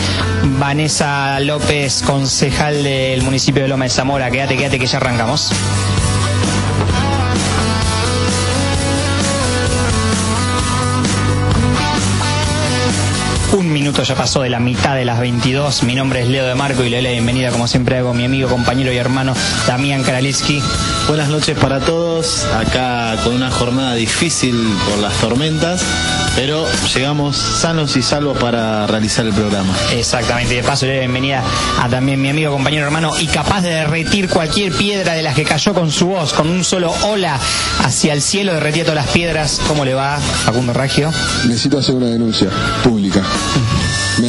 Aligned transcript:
Vanessa 0.60 1.40
López, 1.42 2.02
concejal 2.06 2.84
del 2.84 3.22
municipio 3.24 3.64
de 3.64 3.68
Loma 3.68 3.84
de 3.86 3.90
Zamora, 3.90 4.32
quédate, 4.32 4.56
quédate 4.56 4.80
que 4.80 4.86
ya 4.86 4.98
arrancamos. 4.98 5.52
Minuto 13.96 14.14
ya 14.14 14.16
pasó 14.16 14.42
de 14.42 14.50
la 14.50 14.60
mitad 14.60 14.94
de 14.96 15.06
las 15.06 15.20
22. 15.22 15.84
Mi 15.84 15.96
nombre 15.96 16.22
es 16.22 16.28
Leo 16.28 16.46
de 16.46 16.54
Marco 16.54 16.84
y 16.84 16.90
le 16.90 16.98
doy 16.98 17.04
la 17.04 17.12
bienvenida, 17.12 17.52
como 17.52 17.66
siempre 17.66 17.98
hago, 17.98 18.10
a 18.10 18.14
mi 18.14 18.26
amigo, 18.26 18.50
compañero 18.50 18.92
y 18.92 18.98
hermano 18.98 19.34
Damián 19.68 20.04
Karaliski. 20.04 20.62
Buenas 21.08 21.30
noches 21.30 21.58
para 21.58 21.80
todos, 21.80 22.46
acá 22.46 23.16
con 23.24 23.34
una 23.34 23.50
jornada 23.50 23.94
difícil 23.94 24.56
por 24.90 24.98
las 25.00 25.14
tormentas, 25.22 25.82
pero 26.36 26.66
llegamos 26.94 27.38
sanos 27.38 27.96
y 27.96 28.02
salvos 28.02 28.38
para 28.38 28.86
realizar 28.88 29.26
el 29.26 29.34
programa. 29.34 29.74
Exactamente, 29.94 30.56
de 30.56 30.64
paso 30.64 30.88
le 30.88 30.94
doy 30.94 30.98
la 30.98 31.02
bienvenida 31.04 31.44
a 31.82 31.88
también 31.88 32.22
mi 32.22 32.30
amigo, 32.30 32.52
compañero, 32.52 32.86
hermano 32.86 33.12
y 33.18 33.28
capaz 33.28 33.62
de 33.62 33.70
derretir 33.70 34.28
cualquier 34.28 34.74
piedra 34.74 35.14
de 35.14 35.22
las 35.22 35.36
que 35.36 35.44
cayó 35.44 35.74
con 35.74 35.90
su 35.92 36.08
voz, 36.08 36.34
con 36.34 36.50
un 36.50 36.66
solo 36.66 36.94
hola 37.04 37.40
hacia 37.84 38.12
el 38.12 38.22
cielo, 38.22 38.54
derretía 38.56 38.84
todas 38.84 39.06
las 39.06 39.14
piedras. 39.14 39.62
¿Cómo 39.68 39.86
le 39.86 39.94
va, 39.94 40.18
Facundo 40.20 40.74
Ragio? 40.74 41.14
Necesito 41.48 41.78
hacer 41.78 41.96
una 41.96 42.08
denuncia 42.08 42.50
pública. 42.84 43.22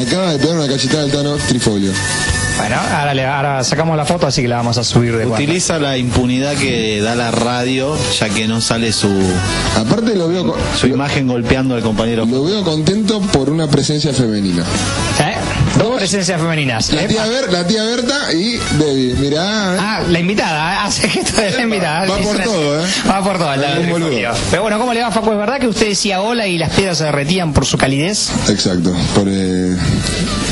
Acaba 0.07 0.33
de 0.33 0.39
pegar 0.39 0.57
una 0.57 0.69
cachetada 0.69 1.03
del 1.03 1.13
Tano 1.13 1.37
Trifolio. 1.49 1.91
Bueno, 2.59 2.77
ahora, 2.77 3.13
le- 3.13 3.27
ahora 3.27 3.63
sacamos 3.65 3.97
la 3.99 4.07
foto, 4.07 4.27
así 4.27 4.41
que 4.41 4.49
la 4.49 4.57
vamos 4.57 4.79
a 4.79 4.85
subir 4.85 5.15
de. 5.17 5.27
Utiliza 5.27 5.79
la 5.79 5.99
impunidad 5.99 6.55
que 6.55 7.03
da 7.03 7.15
la 7.15 7.31
radio, 7.31 7.95
ya 8.19 8.29
que 8.31 8.49
no 8.49 8.61
sale 8.63 8.93
su, 8.93 9.09
Aparte 9.77 10.15
lo 10.17 10.29
veo, 10.29 10.57
su 10.79 10.87
imagen 10.87 11.27
golpeando 11.27 11.75
al 11.75 11.83
compañero. 11.83 12.25
lo 12.25 12.45
veo 12.45 12.63
contento 12.65 13.21
por 13.21 13.51
una 13.51 13.67
presencia 13.69 14.13
femenina. 14.15 14.63
¿Eh? 15.21 15.35
Dos 15.79 15.97
presencias 15.99 16.41
femeninas. 16.41 16.91
La 16.93 17.03
¿eh? 17.03 17.09
tía, 17.09 17.27
Ber- 17.27 17.53
la 17.53 17.67
tía 17.67 17.85
Berta 17.85 18.33
y 18.33 18.57
Debbie. 18.79 19.15
Mirá, 19.15 19.75
¿eh? 19.75 19.79
Ah, 19.81 20.03
la 20.09 20.19
invitada, 20.21 20.75
¿eh? 20.75 20.79
hace 20.85 21.09
gesto 21.09 21.41
de 21.41 21.51
la 21.51 21.63
invitada. 21.63 22.07
Va 22.07 22.17
por 22.19 22.39
todo, 22.43 22.81
¿eh? 22.81 22.87
Va 23.09 23.23
por 23.23 23.39
todo, 23.39 23.57
la-. 23.57 24.35
Pero 24.51 24.63
bueno, 24.63 24.79
¿cómo 24.79 24.95
le 24.95 25.03
va, 25.03 25.11
Facu? 25.11 25.33
¿Es 25.33 25.39
verdad 25.39 25.61
que 25.61 25.69
usted 25.69 25.89
decía 25.89 26.23
hola 26.23 26.47
y 26.47 26.57
las 26.59 26.71
piedras 26.73 26.99
se 26.99 27.05
derretían 27.05 27.53
por 27.53 27.67
su 27.67 27.77
calidez? 27.77 28.31
Exacto, 28.49 28.95
por 29.15 29.29
eh, 29.29 29.77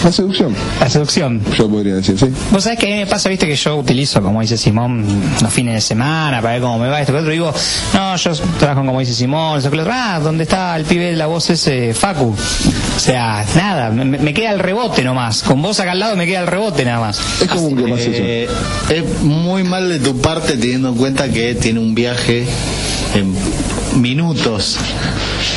la 0.04 0.12
seducción, 0.12 0.54
La 0.80 0.88
seducción. 0.90 1.40
yo 1.56 1.68
podría 1.68 1.94
decir, 1.96 2.18
sí. 2.18 2.26
Vos 2.50 2.62
sabés 2.64 2.78
que 2.78 2.86
a 2.86 2.90
mí 2.90 2.96
me 3.00 3.06
pasa, 3.06 3.28
viste, 3.28 3.46
que 3.46 3.56
yo 3.56 3.76
utilizo, 3.76 4.22
como 4.22 4.40
dice 4.40 4.56
Simón, 4.56 5.04
los 5.40 5.52
fines 5.52 5.74
de 5.74 5.80
semana 5.80 6.40
para 6.40 6.54
ver 6.54 6.62
cómo 6.62 6.78
me 6.78 6.88
va 6.88 7.00
esto 7.00 7.12
que 7.12 7.18
otro. 7.20 7.30
Digo, 7.30 7.52
no, 7.94 8.16
yo 8.16 8.32
trabajo 8.58 8.84
como 8.86 9.00
dice 9.00 9.14
Simón, 9.14 9.58
eso 9.58 9.70
que 9.70 9.76
lo 9.76 9.82
otro. 9.82 9.94
Ah, 9.94 10.20
¿dónde 10.22 10.44
está 10.44 10.76
el 10.76 10.84
pibe 10.84 11.06
de 11.06 11.16
la 11.16 11.26
voz 11.26 11.48
ese 11.50 11.94
Facu? 11.94 12.34
O 12.96 13.00
sea, 13.00 13.44
nada, 13.56 13.90
me, 13.90 14.04
me 14.04 14.34
queda 14.34 14.52
el 14.52 14.58
rebote 14.60 15.02
nomás. 15.02 15.42
Con 15.42 15.60
vos 15.62 15.80
acá 15.80 15.92
al 15.92 15.98
lado 16.00 16.16
me 16.16 16.26
queda 16.26 16.40
el 16.40 16.46
rebote 16.46 16.84
nada 16.84 17.00
más. 17.00 17.20
Es 17.40 17.48
común 17.48 17.76
que 17.76 17.82
pase 17.90 18.04
eso. 18.04 18.22
Eh, 18.22 18.48
es 18.90 19.22
muy 19.22 19.64
mal 19.64 19.88
de 19.88 19.98
tu 19.98 20.16
parte 20.20 20.56
teniendo 20.56 20.90
en 20.90 20.94
cuenta 20.96 21.28
que 21.30 21.54
tiene 21.54 21.80
un 21.80 21.94
viaje 21.94 22.46
en 23.14 23.34
minutos. 23.94 24.76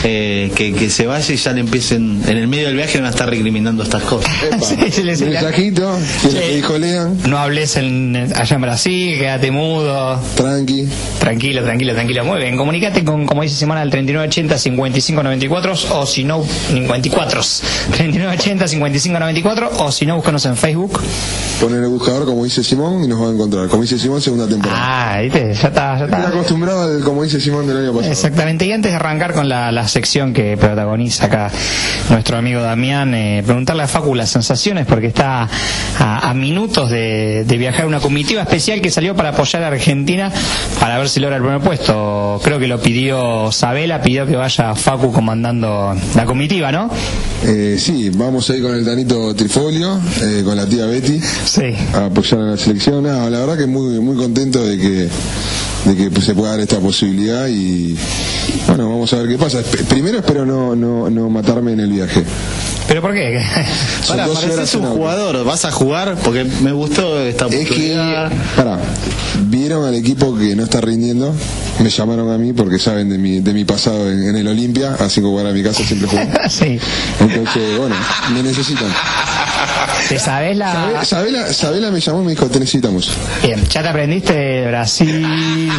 eh, 0.03 0.51
que, 0.55 0.73
que 0.73 0.89
se 0.91 1.07
vaya 1.07 1.33
y 1.33 1.37
ya 1.37 1.53
le 1.53 1.61
empiecen, 1.61 2.21
en 2.27 2.37
el 2.37 2.47
medio 2.47 2.67
del 2.67 2.75
viaje 2.75 2.97
van 2.99 3.07
a 3.07 3.09
estar 3.09 3.27
recriminando 3.29 3.81
estas 3.83 4.03
cosas. 4.03 4.31
Sí, 4.67 4.75
se 4.91 5.03
les- 5.03 5.21
Mensajito, 5.21 5.91
que 6.21 6.29
Sí. 6.29 6.35
le 6.35 6.55
dijo 6.57 6.77
Lean, 6.77 7.17
No 7.27 7.37
hables 7.39 7.75
en, 7.77 8.15
allá 8.35 8.55
en 8.55 8.61
Brasil, 8.61 9.17
quédate 9.17 9.49
mudo. 9.51 10.19
tranqui. 10.35 10.87
Tranquilo, 11.19 11.63
tranquilo, 11.63 11.93
tranquilo. 11.93 12.25
Muy 12.25 12.37
bien. 12.39 12.57
Comunicate 12.57 13.03
con, 13.03 13.25
como 13.25 13.41
dice 13.41 13.55
Simón, 13.55 13.77
al 13.77 13.89
3980-5594 13.91 15.85
o 15.91 16.05
si 16.05 16.23
no, 16.23 16.43
54. 16.69 17.41
3980-5594 17.41 19.69
o 19.79 19.91
si 19.91 20.05
no, 20.05 20.15
búscanos 20.15 20.45
en 20.45 20.55
Facebook. 20.57 20.99
Pon 21.59 21.73
en 21.73 21.83
el 21.83 21.89
buscador 21.89 22.25
como 22.25 22.43
dice 22.43 22.63
Simón 22.63 23.03
y 23.03 23.07
nos 23.07 23.19
va 23.21 23.29
a 23.29 23.31
encontrar. 23.31 23.67
Como 23.67 23.81
dice 23.81 23.97
Simón, 23.97 24.21
segunda 24.21 24.47
temporada. 24.47 25.13
Ah, 25.15 25.21
¿viste? 25.21 25.53
Ya 25.53 25.67
está, 25.69 25.97
ya 25.97 26.05
Estoy 26.05 26.19
está. 26.19 26.27
acostumbrado 26.29 26.83
al 26.97 27.03
como 27.03 27.23
dice 27.23 27.41
Simón 27.41 27.65
del 27.67 27.77
año 27.77 27.93
pasado. 27.93 28.11
Exactamente. 28.27 28.65
Y 28.65 28.73
antes 28.73 28.91
de 28.91 28.95
arrancar 28.97 29.33
con 29.33 29.47
la, 29.47 29.71
la 29.71 29.87
sección 29.87 30.33
que 30.33 30.57
protagoniza 30.57 31.25
acá 31.27 31.49
nuestro 32.09 32.37
amigo 32.37 32.61
Damián, 32.61 33.13
eh, 33.13 33.41
preguntarle 33.45 33.83
a 33.83 33.87
Facu 33.87 34.13
las 34.15 34.29
sensaciones, 34.29 34.85
porque 34.85 35.07
está 35.07 35.47
a, 35.97 36.29
a 36.29 36.33
minutos 36.33 36.89
de, 36.89 37.45
de 37.45 37.57
viajar 37.57 37.85
una 37.85 38.01
comitiva 38.01 38.41
especial 38.41 38.81
que 38.81 38.91
salió 38.91 39.15
para 39.15 39.29
apoyar 39.29 39.63
a 39.63 39.67
Argentina 39.67 40.29
para 40.79 40.97
ver 40.97 41.07
si 41.07 41.21
logra 41.21 41.37
el 41.37 41.41
primer 41.41 41.61
puesto. 41.61 42.41
Creo 42.43 42.59
que 42.59 42.67
lo 42.67 42.81
pidió 42.81 43.49
Sabela, 43.53 44.01
pidió 44.01 44.25
que 44.27 44.35
vaya 44.35 44.75
Facu 44.75 45.13
comandando 45.13 45.95
la 46.15 46.25
comitiva, 46.25 46.69
¿no? 46.71 46.89
Eh, 47.45 47.77
sí, 47.79 48.09
vamos 48.09 48.49
a 48.49 48.57
ir 48.57 48.61
con 48.63 48.75
el 48.75 48.83
Danito 48.83 49.33
Trifolio, 49.35 49.99
eh, 50.21 50.41
con 50.43 50.57
la 50.57 50.65
tía 50.65 50.85
Betty, 50.85 51.21
Sí. 51.45 51.73
a 51.93 52.05
apoyar 52.07 52.41
a 52.41 52.43
la 52.43 52.57
selección. 52.57 53.05
La 53.05 53.29
verdad 53.39 53.57
que 53.57 53.67
muy 53.67 54.01
muy 54.01 54.17
contento 54.17 54.65
de 54.65 54.77
que 54.77 55.07
de 55.87 56.09
que 56.09 56.21
se 56.21 56.35
pueda 56.35 56.51
dar 56.51 56.59
esta 56.59 56.79
posibilidad 56.79 57.47
y 57.47 57.97
bueno, 58.67 58.89
vamos 58.89 59.11
a 59.13 59.17
ver 59.17 59.29
qué 59.29 59.37
pasa. 59.37 59.61
Primero 59.87 60.19
espero 60.19 60.45
no, 60.45 60.75
no, 60.75 61.09
no 61.09 61.29
matarme 61.29 61.73
en 61.73 61.79
el 61.79 61.91
viaje. 61.91 62.23
¿Pero 62.87 63.01
por 63.01 63.13
qué? 63.13 63.41
Son 64.01 64.17
Pará, 64.17 64.27
12 64.27 64.45
horas 64.45 64.55
pareces 64.55 64.75
un 64.75 64.85
jugador, 64.85 65.43
¿vas 65.45 65.65
a 65.65 65.71
jugar? 65.71 66.15
Porque 66.23 66.45
me 66.61 66.71
gustó 66.71 67.19
esta 67.21 67.47
Es 67.47 67.69
que, 67.69 67.95
pará, 68.55 68.79
vieron 69.43 69.85
al 69.85 69.95
equipo 69.95 70.37
que 70.37 70.55
no 70.55 70.63
está 70.63 70.79
rindiendo, 70.79 71.33
me 71.83 71.89
llamaron 71.89 72.31
a 72.31 72.37
mí 72.37 72.53
porque 72.53 72.79
saben 72.79 73.09
de 73.09 73.17
mi, 73.17 73.39
de 73.39 73.53
mi 73.53 73.65
pasado 73.65 74.09
en, 74.09 74.29
en 74.29 74.35
el 74.37 74.47
Olimpia, 74.47 74.95
así 74.99 75.21
que 75.21 75.27
jugar 75.27 75.47
a 75.47 75.51
mi 75.51 75.63
casa 75.63 75.83
siempre 75.83 76.09
sí. 76.49 76.79
Entonces, 77.19 77.77
bueno, 77.77 77.95
me 78.33 78.43
necesitan. 78.43 78.89
¿Te 80.09 80.19
sabes 80.19 80.57
la...? 80.57 80.73
Sabe- 80.73 81.05
Sabela, 81.05 81.53
Sabela 81.53 81.91
me 81.91 81.99
llamó 81.99 82.21
y 82.21 82.25
me 82.25 82.31
dijo, 82.31 82.45
te 82.47 82.59
necesitamos. 82.59 83.11
Bien, 83.43 83.63
¿ya 83.69 83.81
te 83.81 83.87
aprendiste 83.89 84.33
de 84.33 84.67
Brasil, 84.67 85.27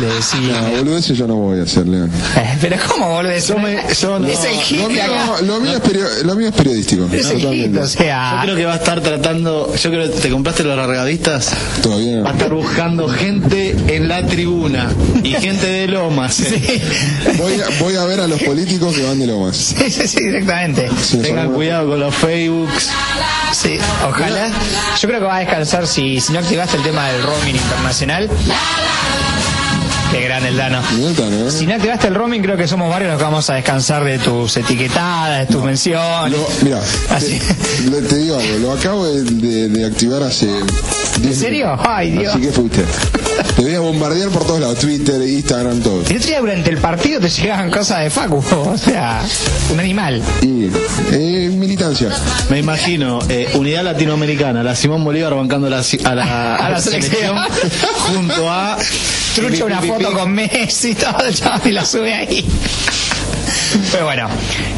de 0.00 0.06
decir... 0.14 0.40
No, 0.40 0.70
boludeces 0.78 1.16
yo 1.18 1.26
no 1.26 1.34
voy 1.36 1.60
a 1.60 1.62
hacer, 1.62 1.86
León. 1.86 2.10
Eh, 2.36 2.58
Pero 2.60 2.76
¿cómo 2.88 3.08
volvés? 3.10 3.46
Yo 3.48 3.58
me- 3.58 3.78
yo 4.00 4.18
no- 4.18 4.26
Es 4.28 4.44
el 4.44 4.56
hit 4.56 4.80
Lo 4.80 4.88
de 4.88 4.94
mío, 4.94 5.02
acá. 5.04 5.42
lo 5.42 5.60
mío 5.60 5.72
es, 5.76 5.80
perio- 5.82 6.22
lo 6.24 6.34
mío 6.34 6.48
es 6.48 6.54
periodístico. 6.54 7.04
Es 7.12 7.26
el 7.30 7.36
hit, 7.38 7.42
totalmente. 7.42 7.78
o 7.80 7.86
sea... 7.86 8.32
Yo 8.38 8.42
creo 8.42 8.56
que 8.56 8.64
va 8.66 8.72
a 8.74 8.76
estar 8.76 9.00
tratando. 9.00 9.74
Yo 9.74 9.90
creo 9.90 10.10
que 10.12 10.18
te 10.20 10.30
compraste 10.30 10.64
los 10.64 10.76
largadistas. 10.76 11.50
Todavía 11.82 12.20
Va 12.22 12.30
a 12.30 12.32
no. 12.32 12.38
estar 12.38 12.52
buscando 12.54 13.08
gente 13.08 13.76
en 13.88 14.08
la 14.08 14.26
tribuna 14.26 14.90
y 15.22 15.30
gente 15.34 15.66
de 15.66 15.88
Lomas. 15.88 16.40
¿eh? 16.40 16.80
Voy 17.38 17.52
a, 17.60 17.80
voy 17.80 17.94
a 17.96 18.04
ver 18.04 18.20
a 18.20 18.26
los 18.26 18.42
políticos 18.42 18.94
que 18.94 19.02
van 19.04 19.18
de 19.18 19.26
Lomas. 19.26 19.56
Sí, 19.78 19.90
sí, 19.90 20.06
sí, 20.08 20.24
directamente. 20.24 20.88
Tengan 21.22 21.52
cuidado 21.52 21.88
con 21.90 22.00
los 22.00 22.14
Facebooks. 22.14 22.90
Sí, 23.52 23.78
ojalá. 24.08 24.48
Yo 25.00 25.08
creo 25.08 25.20
que 25.20 25.26
va 25.26 25.36
a 25.36 25.40
descansar 25.40 25.86
si, 25.86 26.20
si 26.20 26.32
no 26.32 26.38
activaste 26.38 26.76
el 26.76 26.82
tema 26.82 27.08
del 27.08 27.22
roaming 27.22 27.54
internacional. 27.56 28.28
Qué 30.10 30.22
grande 30.22 30.48
el 30.48 30.56
Dano. 30.56 30.80
¿eh? 30.80 31.50
Si 31.50 31.66
no 31.66 31.74
activaste 31.74 32.06
el 32.08 32.14
roaming, 32.14 32.40
creo 32.42 32.56
que 32.56 32.66
somos 32.66 32.88
varios 32.88 33.10
los 33.10 33.18
que 33.18 33.24
vamos 33.24 33.48
a 33.50 33.54
descansar 33.54 34.04
de 34.04 34.18
tus 34.18 34.56
etiquetadas, 34.56 35.40
de 35.46 35.52
tus 35.52 35.62
menciones. 35.62 36.32
Lo- 36.32 36.48
mira, 36.62 36.80
Así. 37.10 37.38
te, 38.08 38.16
digo 38.16 38.38
algo, 38.38 38.58
lo 38.58 38.72
acabo 38.72 39.06
de, 39.06 39.22
de- 39.24 39.68
de 39.68 39.86
activar 39.86 40.22
hace. 40.22 40.48
10 41.20 41.38
serio? 41.38 41.66
minutos. 41.66 41.86
Ay, 41.90 42.10
Dios. 42.12 42.34
Así 42.34 42.42
que 42.42 42.52
fuiste. 42.52 42.84
Te 43.58 43.64
voy 43.64 43.74
a 43.74 43.80
bombardear 43.80 44.28
por 44.28 44.46
todos 44.46 44.60
lados, 44.60 44.78
Twitter, 44.78 45.20
Instagram, 45.20 45.80
todo. 45.80 46.02
El 46.08 46.16
otro 46.16 46.28
día 46.28 46.38
durante 46.38 46.70
el 46.70 46.78
partido 46.78 47.20
te 47.20 47.28
llegaban 47.42 47.72
cosas 47.72 48.04
de 48.04 48.08
Facu, 48.10 48.36
o 48.56 48.78
sea, 48.78 49.20
un 49.72 49.80
animal. 49.80 50.22
Y 50.42 50.70
eh, 51.10 51.50
militancia. 51.52 52.08
Me 52.50 52.60
imagino, 52.60 53.18
eh, 53.28 53.50
Unidad 53.54 53.82
Latinoamericana, 53.82 54.62
la 54.62 54.76
Simón 54.76 55.02
Bolívar 55.02 55.34
bancando 55.34 55.68
la 55.68 55.78
a 56.04 56.14
la, 56.14 56.54
A 56.54 56.70
la 56.70 56.80
selección. 56.80 57.36
junto 58.14 58.48
a. 58.48 58.78
Trucha 59.34 59.64
una 59.64 59.82
foto 59.82 60.12
con 60.12 60.30
Messi 60.30 60.90
y 60.90 60.94
todo, 60.94 61.18
el 61.26 61.34
chaval, 61.34 61.62
y 61.64 61.72
la 61.72 61.84
sube 61.84 62.14
ahí. 62.14 62.46
Pero 63.92 64.04
bueno, 64.04 64.28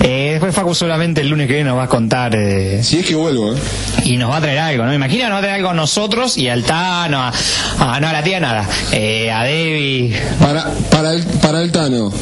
eh, 0.03 0.31
después 0.33 0.55
Facu 0.55 0.75
solamente 0.75 1.21
el 1.21 1.29
lunes 1.29 1.47
que 1.47 1.55
viene 1.55 1.69
nos 1.71 1.79
va 1.79 1.85
a 1.85 1.89
contar 1.89 2.35
eh, 2.35 2.81
Si 2.83 2.99
es 2.99 3.07
que 3.07 3.15
vuelvo, 3.15 3.53
¿eh? 3.55 3.57
y 4.05 4.17
nos 4.17 4.31
va 4.31 4.37
a 4.39 4.41
traer 4.41 4.59
algo, 4.59 4.85
¿no? 4.85 4.95
Imagina, 4.95 5.25
nos 5.29 5.35
va 5.35 5.39
a 5.39 5.43
traer 5.43 5.55
algo 5.57 5.69
a 5.71 5.75
nosotros 5.75 6.37
y 6.39 6.49
al 6.49 6.65
Tano, 6.65 7.21
a, 7.23 7.33
a- 7.79 8.01
no 8.01 8.09
a 8.09 8.13
la 8.13 8.23
tía 8.23 8.41
nada, 8.41 8.67
eh, 8.93 9.31
a 9.31 9.45
Debbie, 9.45 10.15
Para, 10.41 10.65
para, 10.91 11.13
el, 11.13 11.25
para 11.25 11.63
el 11.63 11.71
Tano, 11.73 12.13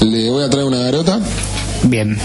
le 0.00 0.30
voy 0.30 0.44
a 0.44 0.50
traer 0.50 0.66
una 0.66 0.78
garota. 0.80 1.20
Bien. 1.84 2.18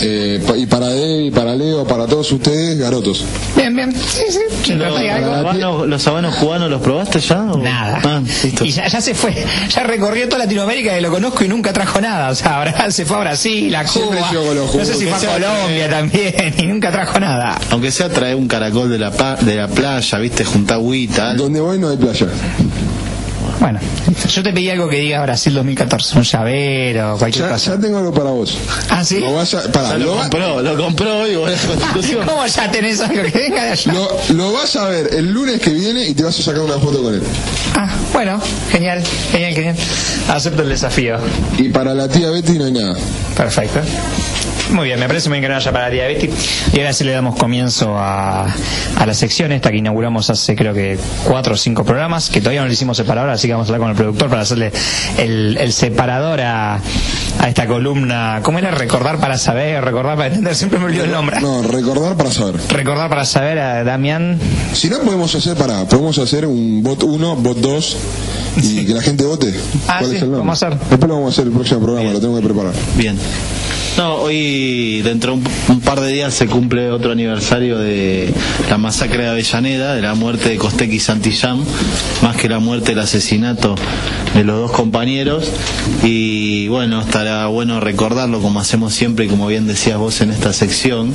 eh, 0.00 0.42
pa- 0.46 0.56
y 0.56 0.66
para 0.66 0.88
Debbie, 0.88 1.30
para 1.30 1.54
Leo, 1.54 1.84
para 1.86 2.06
todos 2.06 2.30
ustedes, 2.32 2.78
garotos. 2.78 3.24
Bien, 3.56 3.74
bien, 3.74 3.92
sí, 3.94 4.24
sí, 4.28 4.74
Los, 4.74 4.94
trae 4.94 5.10
algo. 5.10 5.32
habanos, 5.34 5.86
¿Los 5.86 6.06
habanos 6.08 6.34
cubanos 6.36 6.68
los 6.70 6.80
probaste 6.82 7.20
ya? 7.20 7.42
o? 7.52 7.58
Nada. 7.58 8.00
Ah, 8.04 8.20
listo. 8.42 8.64
y 8.64 8.70
ya, 8.72 8.88
ya 8.88 9.00
se 9.00 9.14
fue, 9.14 9.34
ya 9.70 9.82
recorrió 9.84 10.28
toda 10.28 10.44
Latinoamérica 10.44 10.94
que 10.94 11.00
lo 11.00 11.10
conozco 11.10 11.44
y 11.44 11.48
nunca 11.48 11.72
trajo 11.72 12.00
nada. 12.00 12.30
O 12.30 12.34
sea, 12.34 12.56
ahora 12.58 12.90
se 12.90 13.04
fue 13.04 13.16
a 13.16 13.20
Brasil, 13.20 13.74
a 13.74 13.84
Cuba. 13.84 14.30
llego 14.30 14.46
con 14.46 14.56
los 14.56 14.74
No 14.74 14.84
sé 14.84 14.94
si 14.94 15.06
fue 15.06 15.28
a 15.28 15.32
Colombia 15.32 15.88
también 15.90 16.54
y 16.58 16.62
nunca 16.66 16.90
trajo 16.90 17.20
nada. 17.20 17.58
Aunque 17.70 17.90
sea 17.92 18.08
traer 18.08 18.36
un 18.36 18.48
caracol 18.48 18.90
de 18.90 18.98
la, 18.98 19.10
pa- 19.12 19.36
de 19.36 19.54
la 19.56 19.68
playa, 19.68 20.18
viste, 20.18 20.44
juntar 20.44 20.76
agüita. 20.76 21.34
Donde 21.34 21.60
voy 21.60 21.78
no 21.78 21.88
hay 21.90 21.96
playa. 21.96 22.26
Bueno, 23.60 23.78
yo 24.28 24.42
te 24.42 24.52
pedí 24.52 24.68
algo 24.70 24.88
que 24.88 24.96
diga 24.98 25.22
Brasil 25.22 25.54
2014, 25.54 26.18
un 26.18 26.24
llavero, 26.24 27.16
cualquier 27.18 27.46
Ya, 27.46 27.50
cosa. 27.52 27.74
ya 27.74 27.80
tengo 27.80 27.98
algo 27.98 28.12
para 28.12 28.30
vos. 28.30 28.58
¿Ah, 28.90 29.04
sí? 29.04 29.20
Lo 29.20 29.32
vas 29.34 29.54
a, 29.54 29.70
pará, 29.72 29.90
Ya 29.90 29.98
lo, 29.98 30.06
lo 30.14 30.20
compró, 30.20 30.62
lo 30.62 30.76
compró 30.76 31.18
hoy. 31.20 31.34
¿Cómo 32.26 32.46
ya 32.46 32.70
tenés 32.70 33.00
algo 33.00 33.22
que 33.22 33.30
venga 33.30 33.64
de 33.64 33.70
allá? 33.70 33.92
lo, 33.92 34.08
lo 34.34 34.52
vas 34.52 34.76
a 34.76 34.86
ver 34.88 35.08
el 35.14 35.30
lunes 35.32 35.60
que 35.60 35.70
viene 35.70 36.06
y 36.06 36.14
te 36.14 36.24
vas 36.24 36.38
a 36.38 36.42
sacar 36.42 36.60
una 36.62 36.78
foto 36.78 37.02
con 37.02 37.14
él. 37.14 37.22
Ah, 37.76 37.88
bueno, 38.12 38.40
genial, 38.70 39.02
genial, 39.32 39.54
genial. 39.54 39.76
Acepto 40.28 40.62
el 40.62 40.68
desafío. 40.68 41.16
Y 41.58 41.68
para 41.70 41.94
la 41.94 42.08
tía 42.08 42.30
Betty 42.30 42.58
no 42.58 42.64
hay 42.66 42.72
nada. 42.72 42.96
Perfecto. 43.36 43.80
Muy 44.70 44.86
bien, 44.86 44.98
me 44.98 45.06
parece 45.06 45.28
muy 45.28 45.36
bien 45.38 45.42
que 45.44 45.48
no 45.50 45.56
haya 45.56 45.72
para 45.72 45.86
la 45.86 45.90
tía 45.92 46.06
Betty. 46.06 46.30
Y 46.72 46.78
ahora 46.80 46.92
sí 46.94 47.04
le 47.04 47.12
damos 47.12 47.36
comienzo 47.36 47.96
a, 47.98 48.46
a 48.96 49.06
la 49.06 49.14
sección 49.14 49.52
esta 49.52 49.70
que 49.70 49.76
inauguramos 49.76 50.30
hace 50.30 50.56
creo 50.56 50.72
que 50.72 50.98
cuatro 51.24 51.54
o 51.54 51.56
cinco 51.56 51.84
programas, 51.84 52.30
que 52.30 52.40
todavía 52.40 52.62
no 52.62 52.66
le 52.68 52.72
hicimos 52.72 52.96
separador, 52.96 53.30
así 53.30 53.43
que 53.46 53.52
vamos 53.52 53.68
a 53.68 53.74
hablar 53.74 53.80
con 53.80 53.90
el 53.90 53.96
productor 53.96 54.28
para 54.28 54.42
hacerle 54.42 54.72
el, 55.18 55.56
el 55.60 55.72
separador 55.72 56.40
a, 56.40 56.74
a 57.38 57.48
esta 57.48 57.66
columna. 57.66 58.40
¿Cómo 58.42 58.58
era? 58.58 58.70
Recordar 58.70 59.18
para 59.18 59.38
saber, 59.38 59.82
recordar 59.84 60.16
para 60.16 60.28
entender, 60.28 60.54
siempre 60.54 60.78
me 60.78 60.86
olvido 60.86 61.04
el 61.04 61.10
nombre. 61.10 61.40
No, 61.40 61.62
recordar 61.62 62.16
para 62.16 62.30
saber. 62.30 62.56
Recordar 62.68 63.08
para 63.08 63.24
saber 63.24 63.58
a 63.58 63.84
Damián. 63.84 64.38
Si 64.72 64.88
no 64.88 64.98
podemos 65.00 65.34
hacer, 65.34 65.56
pará, 65.56 65.84
podemos 65.86 66.18
hacer 66.18 66.46
un 66.46 66.82
bot 66.82 67.02
1, 67.02 67.36
bot 67.36 67.58
2 67.58 67.96
y 68.62 68.86
que 68.86 68.94
la 68.94 69.02
gente 69.02 69.24
vote. 69.24 69.52
Ah, 69.88 69.96
¿Cuál 69.98 70.10
sí, 70.10 70.16
es 70.16 70.22
el 70.22 70.30
nombre? 70.30 70.38
vamos 70.40 70.62
a 70.62 70.66
hacer. 70.68 70.78
Después 70.90 71.08
lo 71.08 71.14
vamos 71.16 71.28
a 71.28 71.32
hacer 71.34 71.46
el 71.46 71.52
próximo 71.52 71.80
programa, 71.80 72.12
lo 72.12 72.20
tengo 72.20 72.36
que 72.40 72.44
preparar. 72.44 72.72
Bien. 72.96 73.16
No, 73.96 74.16
hoy 74.16 75.02
dentro 75.02 75.32
de 75.32 75.38
un, 75.38 75.44
un 75.68 75.80
par 75.80 76.00
de 76.00 76.10
días 76.12 76.34
se 76.34 76.46
cumple 76.46 76.90
otro 76.90 77.12
aniversario 77.12 77.78
de 77.78 78.34
la 78.68 78.76
masacre 78.76 79.22
de 79.22 79.28
Avellaneda, 79.28 79.94
de 79.94 80.02
la 80.02 80.14
muerte 80.14 80.48
de 80.48 80.56
Costec 80.56 80.90
y 80.92 80.98
Santillán, 80.98 81.62
más 82.20 82.36
que 82.36 82.48
la 82.48 82.58
muerte, 82.58 82.92
el 82.92 82.98
asesinato 82.98 83.76
de 84.34 84.44
los 84.44 84.60
dos 84.60 84.72
compañeros. 84.72 85.50
Y 86.02 86.68
bueno, 86.68 87.00
estará 87.00 87.46
bueno 87.46 87.80
recordarlo 87.80 88.40
como 88.40 88.60
hacemos 88.60 88.92
siempre 88.92 89.24
y 89.24 89.28
como 89.28 89.46
bien 89.46 89.66
decías 89.66 89.98
vos 89.98 90.20
en 90.20 90.30
esta 90.30 90.52
sección. 90.52 91.12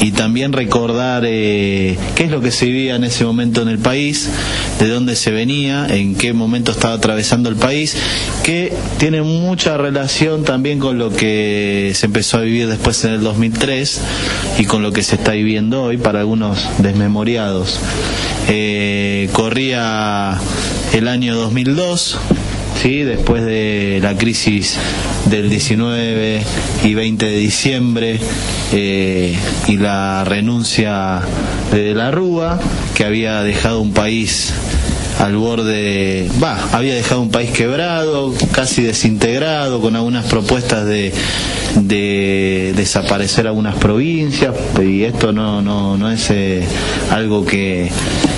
Y 0.00 0.12
también 0.12 0.52
recordar 0.52 1.24
eh, 1.26 1.98
qué 2.14 2.24
es 2.24 2.30
lo 2.30 2.40
que 2.40 2.50
se 2.50 2.66
vivía 2.66 2.96
en 2.96 3.04
ese 3.04 3.24
momento 3.24 3.62
en 3.62 3.68
el 3.68 3.78
país, 3.78 4.30
de 4.78 4.88
dónde 4.88 5.16
se 5.16 5.30
venía, 5.30 5.86
en 5.88 6.14
qué 6.14 6.32
momento 6.32 6.72
estaba 6.72 6.94
atravesando 6.94 7.48
el 7.48 7.56
país, 7.56 7.96
que 8.42 8.72
tiene 8.98 9.22
mucha 9.22 9.76
relación 9.76 10.44
también 10.44 10.78
con 10.78 10.98
lo 10.98 11.10
que 11.10 11.92
se 11.94 12.06
empezó 12.06 12.38
a 12.38 12.40
vivir 12.42 12.68
después 12.68 13.04
en 13.04 13.12
el 13.12 13.22
2003 13.22 14.00
y 14.58 14.64
con 14.64 14.82
lo 14.82 14.92
que 14.92 15.02
se 15.02 15.16
está 15.16 15.32
viviendo 15.32 15.82
hoy 15.82 15.96
para 15.96 16.20
algunos 16.20 16.58
desmemoriados. 16.78 17.80
Eh, 18.48 19.28
corría 19.32 20.38
el 20.92 21.08
año 21.08 21.34
2002. 21.34 22.18
¿Sí? 22.80 23.02
después 23.02 23.44
de 23.44 23.98
la 24.02 24.16
crisis 24.16 24.76
del 25.26 25.48
19 25.50 26.42
y 26.84 26.94
20 26.94 27.26
de 27.26 27.36
diciembre 27.36 28.20
eh, 28.72 29.36
y 29.68 29.76
la 29.76 30.24
renuncia 30.24 31.20
de, 31.72 31.94
la 31.94 32.10
Rúa, 32.10 32.58
que 32.94 33.04
había 33.04 33.42
dejado 33.42 33.80
un 33.80 33.92
país 33.92 34.52
al 35.18 35.36
borde, 35.36 36.28
va, 36.42 36.58
había 36.72 36.94
dejado 36.94 37.20
un 37.20 37.30
país 37.30 37.50
quebrado, 37.50 38.34
casi 38.52 38.82
desintegrado, 38.82 39.80
con 39.80 39.96
algunas 39.96 40.26
propuestas 40.26 40.86
de, 40.86 41.12
de 41.76 42.72
desaparecer 42.76 43.46
algunas 43.46 43.76
provincias, 43.76 44.54
y 44.82 45.04
esto 45.04 45.32
no, 45.32 45.62
no, 45.62 45.96
no 45.96 46.10
es 46.10 46.30
eh, 46.30 46.64
algo 47.10 47.44
que, 47.44 47.90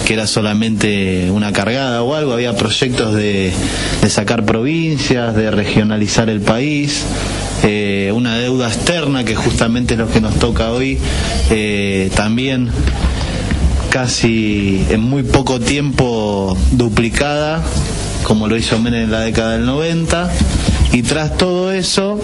que 0.06 0.14
era 0.14 0.28
solamente 0.28 1.32
una 1.32 1.52
cargada 1.52 2.00
o 2.04 2.14
algo, 2.14 2.32
había 2.32 2.56
proyectos 2.56 3.12
de, 3.12 3.52
sacar 4.08 4.44
provincias, 4.44 5.34
de 5.34 5.50
regionalizar 5.50 6.30
el 6.30 6.40
país, 6.40 7.04
eh, 7.64 8.12
una 8.14 8.38
deuda 8.38 8.68
externa 8.68 9.24
que 9.24 9.34
justamente 9.34 9.94
es 9.94 10.00
lo 10.00 10.08
que 10.08 10.20
nos 10.20 10.36
toca 10.36 10.70
hoy, 10.70 10.96
eh, 11.50 12.08
también 12.14 12.70
casi 13.90 14.86
en 14.90 15.00
muy 15.00 15.24
poco 15.24 15.58
tiempo 15.58 16.56
duplicada, 16.70 17.64
como 18.22 18.46
lo 18.46 18.56
hizo 18.56 18.78
Menem 18.78 19.04
en 19.04 19.10
la 19.10 19.20
década 19.22 19.54
del 19.54 19.66
90, 19.66 20.30
y 20.92 21.02
tras 21.02 21.36
todo 21.36 21.72
eso, 21.72 22.20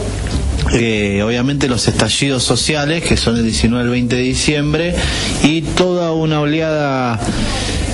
obviamente 0.66 1.68
los 1.68 1.88
estallidos 1.88 2.42
sociales, 2.42 3.02
que 3.02 3.16
son 3.16 3.36
el 3.36 3.44
19 3.44 3.82
y 3.82 3.84
el 3.84 3.90
20 3.90 4.16
de 4.16 4.22
diciembre, 4.22 4.94
y 5.42 5.62
toda 5.62 6.12
una 6.12 6.40
oleada 6.40 7.20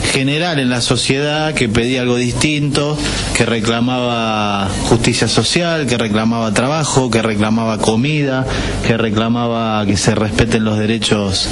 general 0.09 0.59
en 0.59 0.71
la 0.71 0.81
sociedad 0.81 1.55
que 1.55 1.69
pedía 1.69 2.03
algo 2.03 2.17
distinto, 2.17 2.99
que 3.37 3.45
reclamaba 3.45 4.69
justicia 4.89 5.29
social, 5.29 5.87
que 5.87 5.99
reclamaba 5.99 6.53
trabajo, 6.53 7.11
que 7.11 7.23
reclamaba 7.23 7.79
comida, 7.79 8.47
que 8.87 8.97
reclamaba 8.97 9.85
que 9.87 9.97
se 9.97 10.15
respeten 10.15 10.65
los 10.65 10.79
derechos 10.79 11.49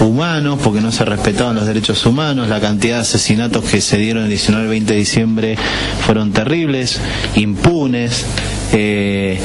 humanos, 0.00 0.58
porque 0.62 0.80
no 0.80 0.92
se 0.92 1.04
respetaban 1.04 1.56
los 1.56 1.66
derechos 1.66 2.06
humanos, 2.06 2.48
la 2.48 2.60
cantidad 2.60 2.96
de 2.96 3.02
asesinatos 3.02 3.64
que 3.64 3.80
se 3.80 3.98
dieron 3.98 4.24
el 4.24 4.30
19 4.30 4.66
y 4.66 4.70
20 4.70 4.92
de 4.92 4.98
diciembre 4.98 5.58
fueron 6.06 6.32
terribles, 6.32 7.00
impunes, 7.34 8.24
eh, 8.72 9.38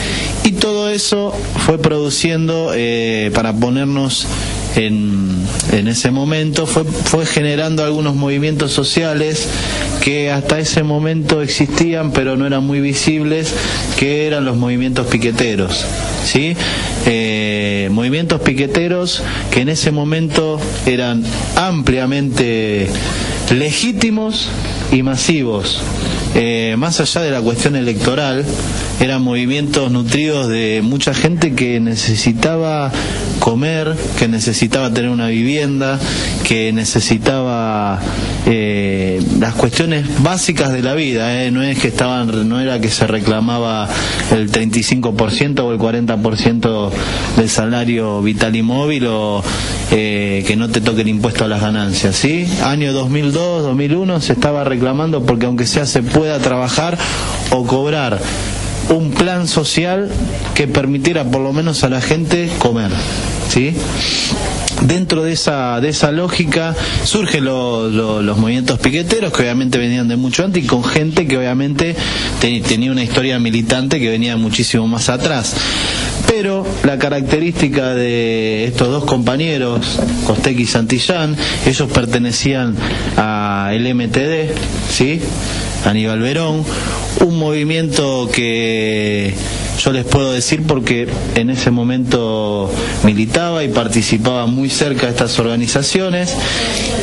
y 0.43 0.51
todo 0.53 0.89
eso 0.89 1.33
fue 1.65 1.77
produciendo, 1.77 2.71
eh, 2.75 3.31
para 3.33 3.53
ponernos 3.53 4.27
en, 4.75 5.45
en 5.71 5.87
ese 5.87 6.11
momento, 6.11 6.65
fue, 6.65 6.83
fue 6.83 7.25
generando 7.25 7.83
algunos 7.83 8.15
movimientos 8.15 8.71
sociales 8.71 9.47
que 10.01 10.31
hasta 10.31 10.59
ese 10.59 10.83
momento 10.83 11.41
existían 11.41 12.11
pero 12.11 12.35
no 12.35 12.45
eran 12.45 12.65
muy 12.65 12.81
visibles, 12.81 13.53
que 13.97 14.27
eran 14.27 14.45
los 14.45 14.57
movimientos 14.57 15.07
piqueteros. 15.07 15.85
¿sí? 16.25 16.55
Eh, 17.05 17.89
movimientos 17.91 18.41
piqueteros 18.41 19.21
que 19.51 19.61
en 19.61 19.69
ese 19.69 19.91
momento 19.91 20.59
eran 20.85 21.23
ampliamente 21.55 22.87
legítimos 23.51 24.49
y 24.91 25.03
masivos. 25.03 25.81
Eh, 26.35 26.75
más 26.77 26.99
allá 26.99 27.21
de 27.21 27.31
la 27.31 27.41
cuestión 27.41 27.75
electoral, 27.75 28.43
eran 28.99 29.21
movimientos 29.21 29.91
nutridos 29.91 30.47
de 30.47 30.81
mucha 30.83 31.13
gente 31.13 31.53
que 31.53 31.79
necesitaba 31.79 32.91
comer, 33.39 33.93
que 34.17 34.27
necesitaba 34.27 34.91
tener 34.93 35.09
una 35.09 35.27
vivienda, 35.27 35.99
que 36.47 36.71
necesitaba 36.73 37.99
eh, 38.45 39.21
las 39.39 39.53
cuestiones 39.55 40.05
básicas 40.23 40.71
de 40.71 40.81
la 40.81 40.93
vida. 40.93 41.43
eh, 41.43 41.51
No 41.51 41.61
es 41.61 41.77
que 41.79 41.89
estaban, 41.89 42.47
no 42.47 42.59
era 42.59 42.79
que 42.79 42.89
se 42.89 43.05
reclamaba 43.05 43.87
el 44.31 44.51
35% 44.51 45.59
o 45.59 45.71
el 45.73 45.79
40% 45.79 46.91
del 47.37 47.49
salario 47.49 48.21
vital 48.21 48.55
y 48.55 48.61
móvil 48.61 49.07
o 49.07 49.43
eh, 49.91 50.43
que 50.47 50.55
no 50.55 50.69
te 50.69 50.81
toque 50.81 51.01
el 51.01 51.09
impuesto 51.09 51.45
a 51.45 51.47
las 51.47 51.61
ganancias. 51.61 52.15
¿sí? 52.15 52.47
Año 52.63 52.93
2002, 52.93 53.63
2001 53.63 54.21
se 54.21 54.33
estaba 54.33 54.63
reclamando 54.63 55.23
porque 55.25 55.45
aunque 55.45 55.65
sea 55.65 55.85
se 55.85 56.01
pueda 56.23 56.39
trabajar 56.39 56.97
o 57.51 57.65
cobrar 57.67 58.17
un 58.89 59.11
plan 59.11 59.45
social 59.45 60.09
que 60.55 60.69
permitiera 60.69 61.25
por 61.25 61.41
lo 61.41 61.51
menos 61.51 61.83
a 61.83 61.89
la 61.89 61.99
gente 61.99 62.49
comer. 62.59 62.91
¿sí? 63.49 63.73
Dentro 64.83 65.23
de 65.23 65.33
esa, 65.33 65.81
de 65.81 65.89
esa 65.89 66.11
lógica 66.13 66.75
surgen 67.03 67.43
lo- 67.43 67.89
lo- 67.89 68.21
los 68.21 68.37
movimientos 68.37 68.79
piqueteros 68.79 69.33
que 69.33 69.41
obviamente 69.43 69.77
venían 69.77 70.07
de 70.07 70.15
mucho 70.15 70.45
antes 70.45 70.63
y 70.63 70.67
con 70.67 70.83
gente 70.85 71.27
que 71.27 71.37
obviamente 71.37 71.93
te- 72.39 72.61
tenía 72.61 72.91
una 72.93 73.03
historia 73.03 73.37
militante 73.37 73.99
que 73.99 74.09
venía 74.09 74.37
muchísimo 74.37 74.87
más 74.87 75.09
atrás. 75.09 75.55
Pero 76.27 76.65
la 76.85 76.97
característica 76.97 77.93
de 77.93 78.63
estos 78.65 78.87
dos 78.87 79.03
compañeros, 79.03 79.99
Costec 80.25 80.57
y 80.59 80.65
Santillán, 80.65 81.35
ellos 81.65 81.89
pertenecían 81.91 82.75
al 83.17 83.85
MTD, 83.93 84.51
¿sí? 84.89 85.19
Aníbal 85.85 86.19
Verón, 86.19 86.63
un 87.25 87.39
movimiento 87.39 88.29
que 88.31 89.33
yo 89.79 89.91
les 89.91 90.05
puedo 90.05 90.31
decir 90.31 90.63
porque 90.63 91.07
en 91.35 91.49
ese 91.49 91.71
momento 91.71 92.71
militaba 93.03 93.63
y 93.63 93.69
participaba 93.69 94.45
muy 94.45 94.69
cerca 94.69 95.07
de 95.07 95.11
estas 95.11 95.37
organizaciones 95.39 96.35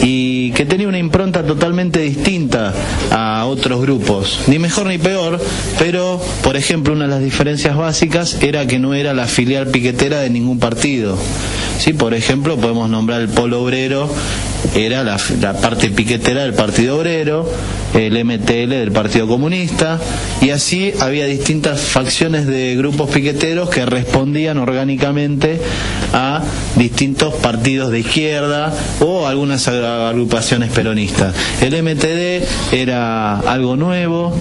y 0.03 0.53
que 0.53 0.65
tenía 0.65 0.89
una 0.89 0.99
impronta 0.99 1.45
totalmente 1.45 2.01
distinta 2.01 2.73
a 3.11 3.45
otros 3.47 3.83
grupos, 3.83 4.41
ni 4.47 4.59
mejor 4.59 4.87
ni 4.87 4.99
peor, 4.99 5.41
pero 5.79 6.21
por 6.43 6.57
ejemplo 6.57 6.93
una 6.93 7.05
de 7.05 7.11
las 7.11 7.23
diferencias 7.23 7.77
básicas 7.77 8.43
era 8.43 8.67
que 8.67 8.79
no 8.79 8.95
era 8.95 9.13
la 9.15 9.27
filial 9.27 9.69
piquetera 9.69 10.21
de 10.21 10.31
ningún 10.31 10.59
partido. 10.59 11.19
Sí, 11.79 11.95
por 11.95 12.13
ejemplo, 12.13 12.59
podemos 12.59 12.91
nombrar 12.91 13.23
el 13.23 13.29
Polo 13.29 13.63
Obrero, 13.63 14.07
era 14.75 15.03
la, 15.03 15.19
la 15.41 15.55
parte 15.55 15.89
piquetera 15.89 16.43
del 16.43 16.53
Partido 16.53 16.99
Obrero, 16.99 17.51
el 17.95 18.25
MTL 18.25 18.71
del 18.71 18.93
Partido 18.93 19.27
Comunista, 19.27 19.99
y 20.41 20.51
así 20.51 20.93
había 21.01 21.27
distintas 21.27 21.81
facciones 21.81 22.47
de 22.47 22.77
grupos 22.77 23.11
piqueteros 23.11 23.69
que 23.71 23.85
respondían 23.87 24.59
orgánicamente 24.59 25.61
a 26.13 26.43
distintos 26.77 27.35
partidos 27.35 27.91
de 27.91 28.01
izquierda 28.01 28.73
o 29.01 29.27
algunas 29.27 29.67
agrupaciones 29.69 30.71
peronistas. 30.71 31.35
El 31.61 31.83
MTD 31.83 32.45
era 32.75 33.39
algo 33.41 33.77
nuevo, 33.77 34.33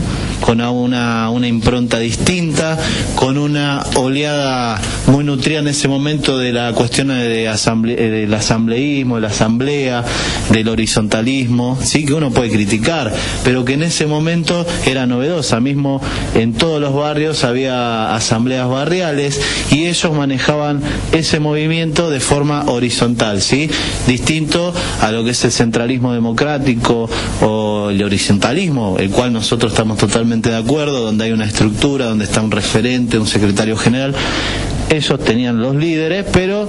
con 0.41 0.61
una, 0.61 1.29
una 1.29 1.47
impronta 1.47 1.99
distinta, 1.99 2.77
con 3.15 3.37
una 3.37 3.83
oleada 3.95 4.79
muy 5.07 5.23
nutrida 5.23 5.59
en 5.59 5.67
ese 5.67 5.87
momento 5.87 6.37
de 6.37 6.53
la 6.53 6.71
cuestión 6.73 7.09
de 7.09 7.47
asamble- 7.49 7.95
del 7.95 8.33
asambleísmo, 8.33 9.15
de 9.15 9.21
la 9.21 9.27
asamblea, 9.27 10.03
del 10.49 10.69
horizontalismo, 10.69 11.77
sí 11.83 12.05
que 12.05 12.13
uno 12.13 12.31
puede 12.31 12.49
criticar, 12.51 13.13
pero 13.43 13.65
que 13.65 13.73
en 13.73 13.83
ese 13.83 14.05
momento 14.05 14.65
era 14.85 15.05
novedosa. 15.05 15.59
Mismo 15.59 16.01
en 16.35 16.53
todos 16.53 16.81
los 16.81 16.93
barrios 16.93 17.43
había 17.43 18.15
asambleas 18.15 18.69
barriales 18.69 19.39
y 19.71 19.87
ellos 19.87 20.13
manejaban 20.13 20.81
ese 21.11 21.39
movimiento 21.39 22.09
de 22.09 22.19
forma 22.19 22.65
horizontal, 22.67 23.41
sí, 23.41 23.69
distinto 24.07 24.73
a 25.01 25.11
lo 25.11 25.23
que 25.23 25.31
es 25.31 25.45
el 25.45 25.51
centralismo 25.51 26.13
democrático 26.13 27.09
o 27.41 27.89
el 27.89 28.03
horizontalismo, 28.03 28.97
el 28.99 29.09
cual 29.09 29.33
nosotros 29.33 29.71
estamos 29.71 29.97
totalmente 29.97 30.49
de 30.49 30.57
acuerdo, 30.57 31.01
donde 31.01 31.25
hay 31.25 31.31
una 31.31 31.45
estructura, 31.45 32.05
donde 32.05 32.25
está 32.25 32.41
un 32.41 32.51
referente, 32.51 33.17
un 33.17 33.27
secretario 33.27 33.75
general. 33.77 34.15
Ellos 34.89 35.19
tenían 35.19 35.61
los 35.61 35.75
líderes, 35.75 36.25
pero 36.31 36.67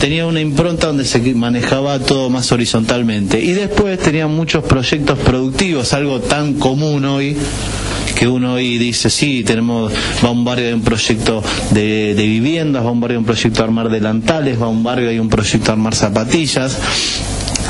tenía 0.00 0.26
una 0.26 0.40
impronta 0.40 0.86
donde 0.86 1.04
se 1.04 1.20
manejaba 1.34 1.98
todo 1.98 2.30
más 2.30 2.50
horizontalmente. 2.52 3.38
Y 3.38 3.52
después 3.52 3.98
tenían 3.98 4.34
muchos 4.34 4.64
proyectos 4.64 5.18
productivos, 5.18 5.92
algo 5.92 6.20
tan 6.20 6.54
común 6.54 7.04
hoy 7.04 7.36
que 8.16 8.26
uno 8.26 8.54
hoy 8.54 8.78
dice, 8.78 9.08
sí, 9.10 9.44
tenemos, 9.44 9.92
va 10.24 10.28
a 10.28 10.32
un 10.32 10.44
barrio 10.44 10.66
de 10.68 10.74
un 10.74 10.82
proyecto 10.82 11.42
de, 11.70 12.14
de 12.14 12.22
viviendas, 12.22 12.82
va 12.84 12.88
a 12.88 12.92
un 12.92 13.00
barrio 13.00 13.16
de 13.16 13.18
un 13.20 13.24
proyecto 13.26 13.58
de 13.58 13.64
armar 13.64 13.90
delantales, 13.90 14.60
va 14.60 14.66
a 14.66 14.68
un 14.70 14.82
barrio 14.82 15.12
y 15.12 15.18
un 15.18 15.28
proyecto 15.28 15.66
de 15.66 15.72
armar 15.72 15.94
zapatillas. 15.94 16.78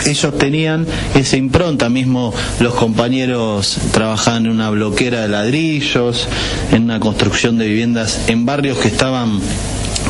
Ellos 0.06 0.38
tenían 0.38 0.86
esa 1.14 1.36
impronta, 1.36 1.88
mismo 1.88 2.32
los 2.60 2.74
compañeros 2.74 3.76
trabajaban 3.92 4.46
en 4.46 4.52
una 4.52 4.70
bloquera 4.70 5.22
de 5.22 5.28
ladrillos, 5.28 6.26
en 6.72 6.84
una 6.84 7.00
construcción 7.00 7.58
de 7.58 7.66
viviendas 7.66 8.28
en 8.28 8.46
barrios 8.46 8.78
que 8.78 8.88
estaban 8.88 9.40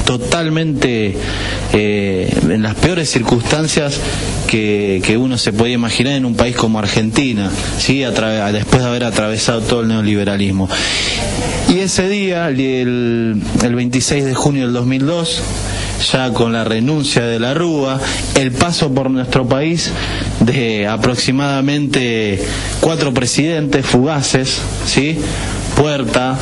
totalmente 0.05 1.17
eh, 1.73 2.33
en 2.49 2.63
las 2.63 2.75
peores 2.75 3.11
circunstancias 3.11 3.99
que, 4.47 5.01
que 5.05 5.17
uno 5.17 5.39
se 5.39 5.53
podía 5.53 5.75
imaginar 5.75 6.15
en 6.15 6.25
un 6.25 6.35
país 6.35 6.57
como 6.57 6.79
Argentina, 6.79 7.51
¿sí? 7.79 8.01
Después 8.01 8.83
de 8.83 8.89
haber 8.89 9.05
atravesado 9.05 9.61
todo 9.61 9.83
el 9.83 9.89
neoliberalismo. 9.89 10.69
Y 11.69 11.79
ese 11.79 12.09
día, 12.09 12.49
el, 12.49 13.41
el 13.63 13.75
26 13.75 14.25
de 14.25 14.35
junio 14.35 14.65
del 14.65 14.73
2002, 14.73 15.43
ya 16.13 16.33
con 16.33 16.53
la 16.53 16.65
renuncia 16.65 17.25
de 17.25 17.39
la 17.39 17.55
Rúa, 17.55 18.01
el 18.35 18.51
paso 18.53 18.93
por 18.93 19.11
nuestro 19.11 19.47
país 19.47 19.93
de 20.41 20.89
aproximadamente 20.89 22.43
cuatro 22.81 23.13
presidentes 23.15 23.87
fugaces, 23.87 24.61
¿sí? 24.87 25.19
Puerta, 25.77 26.37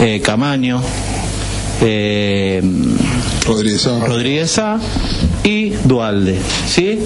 eh, 0.00 0.20
Camaño, 0.22 0.80
eh, 1.84 2.62
Rodríguez 3.46 3.82
Sá. 3.82 3.98
Rodríguez 4.04 4.50
Sá 4.50 4.78
y 5.42 5.70
Dualde, 5.84 6.38
¿sí? 6.66 6.98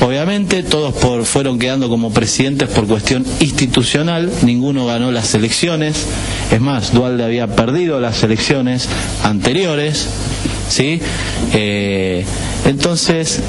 Obviamente 0.00 0.62
todos 0.62 0.94
por, 0.94 1.24
fueron 1.24 1.58
quedando 1.58 1.88
como 1.88 2.12
presidentes 2.12 2.68
por 2.68 2.86
cuestión 2.86 3.24
institucional, 3.40 4.30
ninguno 4.42 4.86
ganó 4.86 5.12
las 5.12 5.34
elecciones, 5.34 6.06
es 6.50 6.60
más, 6.60 6.92
Dualde 6.92 7.24
había 7.24 7.46
perdido 7.54 8.00
las 8.00 8.22
elecciones 8.22 8.88
anteriores, 9.22 10.08
¿sí? 10.68 11.00
Eh, 11.52 12.24
entonces 12.66 13.40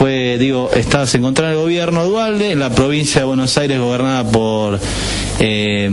fue, 0.00 0.38
digo, 0.38 0.70
estaba, 0.74 1.06
se 1.06 1.18
encontraba 1.18 1.52
en 1.52 1.58
el 1.58 1.62
gobierno 1.62 2.06
Dualde, 2.06 2.56
la 2.56 2.70
provincia 2.70 3.20
de 3.20 3.26
Buenos 3.26 3.58
Aires 3.58 3.78
gobernada 3.78 4.24
por, 4.24 4.80
eh, 5.38 5.90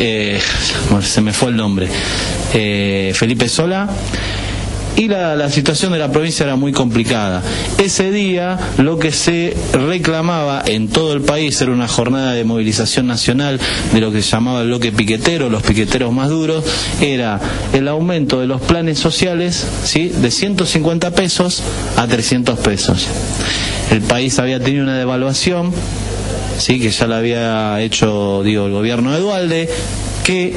eh, 0.00 0.40
se 1.00 1.20
me 1.20 1.32
fue 1.32 1.50
el 1.50 1.56
nombre, 1.56 1.86
eh, 2.52 3.12
Felipe 3.14 3.48
Sola, 3.48 3.88
y 4.96 5.08
la, 5.08 5.36
la 5.36 5.50
situación 5.50 5.92
de 5.92 5.98
la 5.98 6.10
provincia 6.10 6.44
era 6.44 6.56
muy 6.56 6.72
complicada. 6.72 7.42
Ese 7.78 8.10
día 8.10 8.58
lo 8.78 8.98
que 8.98 9.12
se 9.12 9.56
reclamaba 9.72 10.62
en 10.66 10.88
todo 10.88 11.12
el 11.12 11.22
país 11.22 11.60
era 11.60 11.72
una 11.72 11.88
jornada 11.88 12.32
de 12.32 12.44
movilización 12.44 13.06
nacional 13.06 13.60
de 13.92 14.00
lo 14.00 14.12
que 14.12 14.22
se 14.22 14.30
llamaba 14.30 14.60
el 14.62 14.68
bloque 14.68 14.92
piquetero, 14.92 15.48
los 15.48 15.62
piqueteros 15.62 16.12
más 16.12 16.28
duros, 16.28 16.64
era 17.00 17.40
el 17.72 17.88
aumento 17.88 18.40
de 18.40 18.46
los 18.46 18.60
planes 18.60 18.98
sociales 18.98 19.66
¿sí? 19.84 20.08
de 20.08 20.30
150 20.30 21.10
pesos 21.12 21.62
a 21.96 22.06
300 22.06 22.58
pesos. 22.58 23.06
El 23.90 24.00
país 24.02 24.38
había 24.38 24.58
tenido 24.60 24.84
una 24.84 24.96
devaluación, 24.96 25.72
sí, 26.58 26.80
que 26.80 26.90
ya 26.90 27.06
la 27.06 27.18
había 27.18 27.80
hecho 27.80 28.42
digo, 28.42 28.66
el 28.66 28.72
gobierno 28.72 29.12
de 29.12 29.20
Dualde, 29.20 29.68
que 30.24 30.54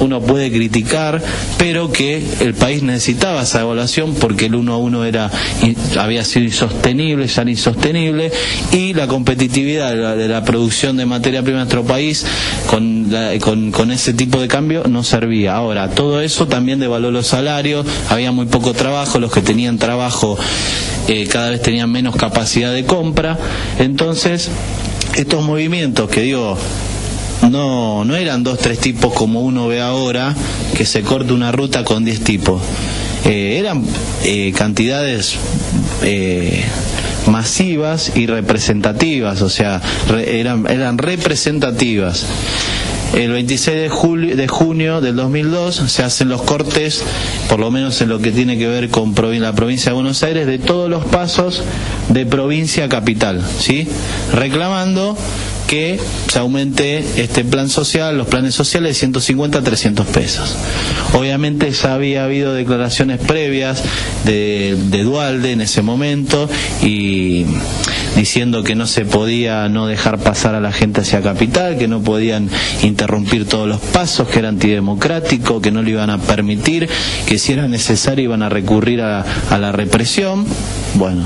uno 0.00 0.20
puede 0.20 0.50
criticar, 0.50 1.22
pero 1.58 1.92
que 1.92 2.22
el 2.40 2.54
país 2.54 2.82
necesitaba 2.82 3.42
esa 3.42 3.60
evaluación 3.60 4.14
porque 4.14 4.46
el 4.46 4.54
uno 4.54 4.74
a 4.74 4.78
uno 4.78 5.04
era, 5.04 5.30
había 5.98 6.24
sido 6.24 6.44
insostenible, 6.46 7.26
ya 7.26 7.42
era 7.42 7.50
insostenible, 7.50 8.32
y 8.72 8.94
la 8.94 9.06
competitividad 9.06 9.90
de 9.90 9.96
la, 9.96 10.16
de 10.16 10.28
la 10.28 10.44
producción 10.44 10.96
de 10.96 11.06
materia 11.06 11.42
prima 11.42 11.58
en 11.58 11.64
nuestro 11.68 11.84
país 11.84 12.24
con, 12.68 13.06
la- 13.10 13.38
con, 13.40 13.70
con 13.70 13.90
ese 13.90 14.12
tipo 14.14 14.40
de 14.40 14.48
cambio 14.48 14.84
no 14.88 15.02
servía. 15.04 15.54
Ahora, 15.54 15.90
todo 15.90 16.20
eso 16.20 16.46
también 16.48 16.80
devaluó 16.80 17.10
los 17.10 17.26
salarios, 17.26 17.86
había 18.08 18.32
muy 18.32 18.46
poco 18.46 18.72
trabajo, 18.72 19.18
los 19.18 19.32
que 19.32 19.42
tenían 19.42 19.78
trabajo 19.78 20.38
eh, 21.08 21.26
cada 21.30 21.50
vez 21.50 21.62
tenían 21.62 21.90
menos 21.90 22.16
capacidad 22.16 22.72
de 22.72 22.84
compra, 22.84 23.38
entonces 23.78 24.48
estos 25.16 25.42
movimientos 25.44 26.08
que 26.08 26.20
digo 26.22 26.56
no, 27.48 28.04
no 28.04 28.16
eran 28.16 28.42
dos, 28.42 28.58
tres 28.58 28.78
tipos 28.78 29.12
como 29.14 29.40
uno 29.40 29.68
ve 29.68 29.80
ahora, 29.80 30.34
que 30.76 30.84
se 30.84 31.02
corta 31.02 31.32
una 31.32 31.52
ruta 31.52 31.84
con 31.84 32.04
diez 32.04 32.20
tipos. 32.20 32.60
Eh, 33.24 33.56
eran 33.58 33.84
eh, 34.24 34.52
cantidades 34.56 35.36
eh, 36.02 36.64
masivas 37.26 38.12
y 38.16 38.26
representativas, 38.26 39.42
o 39.42 39.50
sea, 39.50 39.80
re- 40.08 40.40
eran, 40.40 40.66
eran 40.68 40.98
representativas. 40.98 42.24
El 43.14 43.32
26 43.32 43.76
de, 43.76 43.88
julio, 43.88 44.36
de 44.36 44.46
junio 44.46 45.00
del 45.00 45.16
2002 45.16 45.74
se 45.88 46.04
hacen 46.04 46.28
los 46.28 46.42
cortes, 46.42 47.02
por 47.48 47.58
lo 47.58 47.70
menos 47.72 48.00
en 48.02 48.08
lo 48.08 48.20
que 48.20 48.30
tiene 48.30 48.56
que 48.56 48.68
ver 48.68 48.88
con 48.88 49.12
la 49.40 49.52
provincia 49.52 49.90
de 49.90 49.94
Buenos 49.94 50.22
Aires, 50.22 50.46
de 50.46 50.58
todos 50.60 50.88
los 50.88 51.04
pasos 51.06 51.62
de 52.08 52.24
provincia 52.24 52.88
capital, 52.88 53.44
¿sí? 53.58 53.88
Reclamando 54.32 55.16
que 55.70 56.00
se 56.26 56.40
aumente 56.40 56.98
este 57.22 57.44
plan 57.44 57.68
social, 57.68 58.18
los 58.18 58.26
planes 58.26 58.56
sociales 58.56 58.90
de 58.90 58.94
150 58.98 59.60
a 59.60 59.62
300 59.62 60.04
pesos. 60.08 60.56
Obviamente 61.12 61.70
ya 61.70 61.94
había 61.94 62.24
habido 62.24 62.52
declaraciones 62.54 63.20
previas 63.20 63.80
de, 64.24 64.76
de 64.90 65.04
Dualde 65.04 65.52
en 65.52 65.60
ese 65.60 65.82
momento 65.82 66.50
y 66.82 67.44
diciendo 68.16 68.64
que 68.64 68.74
no 68.74 68.88
se 68.88 69.04
podía 69.04 69.68
no 69.68 69.86
dejar 69.86 70.18
pasar 70.18 70.56
a 70.56 70.60
la 70.60 70.72
gente 70.72 71.02
hacia 71.02 71.22
capital, 71.22 71.78
que 71.78 71.86
no 71.86 72.02
podían 72.02 72.50
interrumpir 72.82 73.46
todos 73.46 73.68
los 73.68 73.78
pasos, 73.80 74.26
que 74.26 74.40
era 74.40 74.48
antidemocrático, 74.48 75.60
que 75.62 75.70
no 75.70 75.82
lo 75.84 75.88
iban 75.88 76.10
a 76.10 76.18
permitir, 76.18 76.88
que 77.28 77.38
si 77.38 77.52
era 77.52 77.68
necesario 77.68 78.24
iban 78.24 78.42
a 78.42 78.48
recurrir 78.48 79.02
a, 79.02 79.24
a 79.50 79.58
la 79.58 79.70
represión. 79.70 80.44
Bueno, 80.94 81.22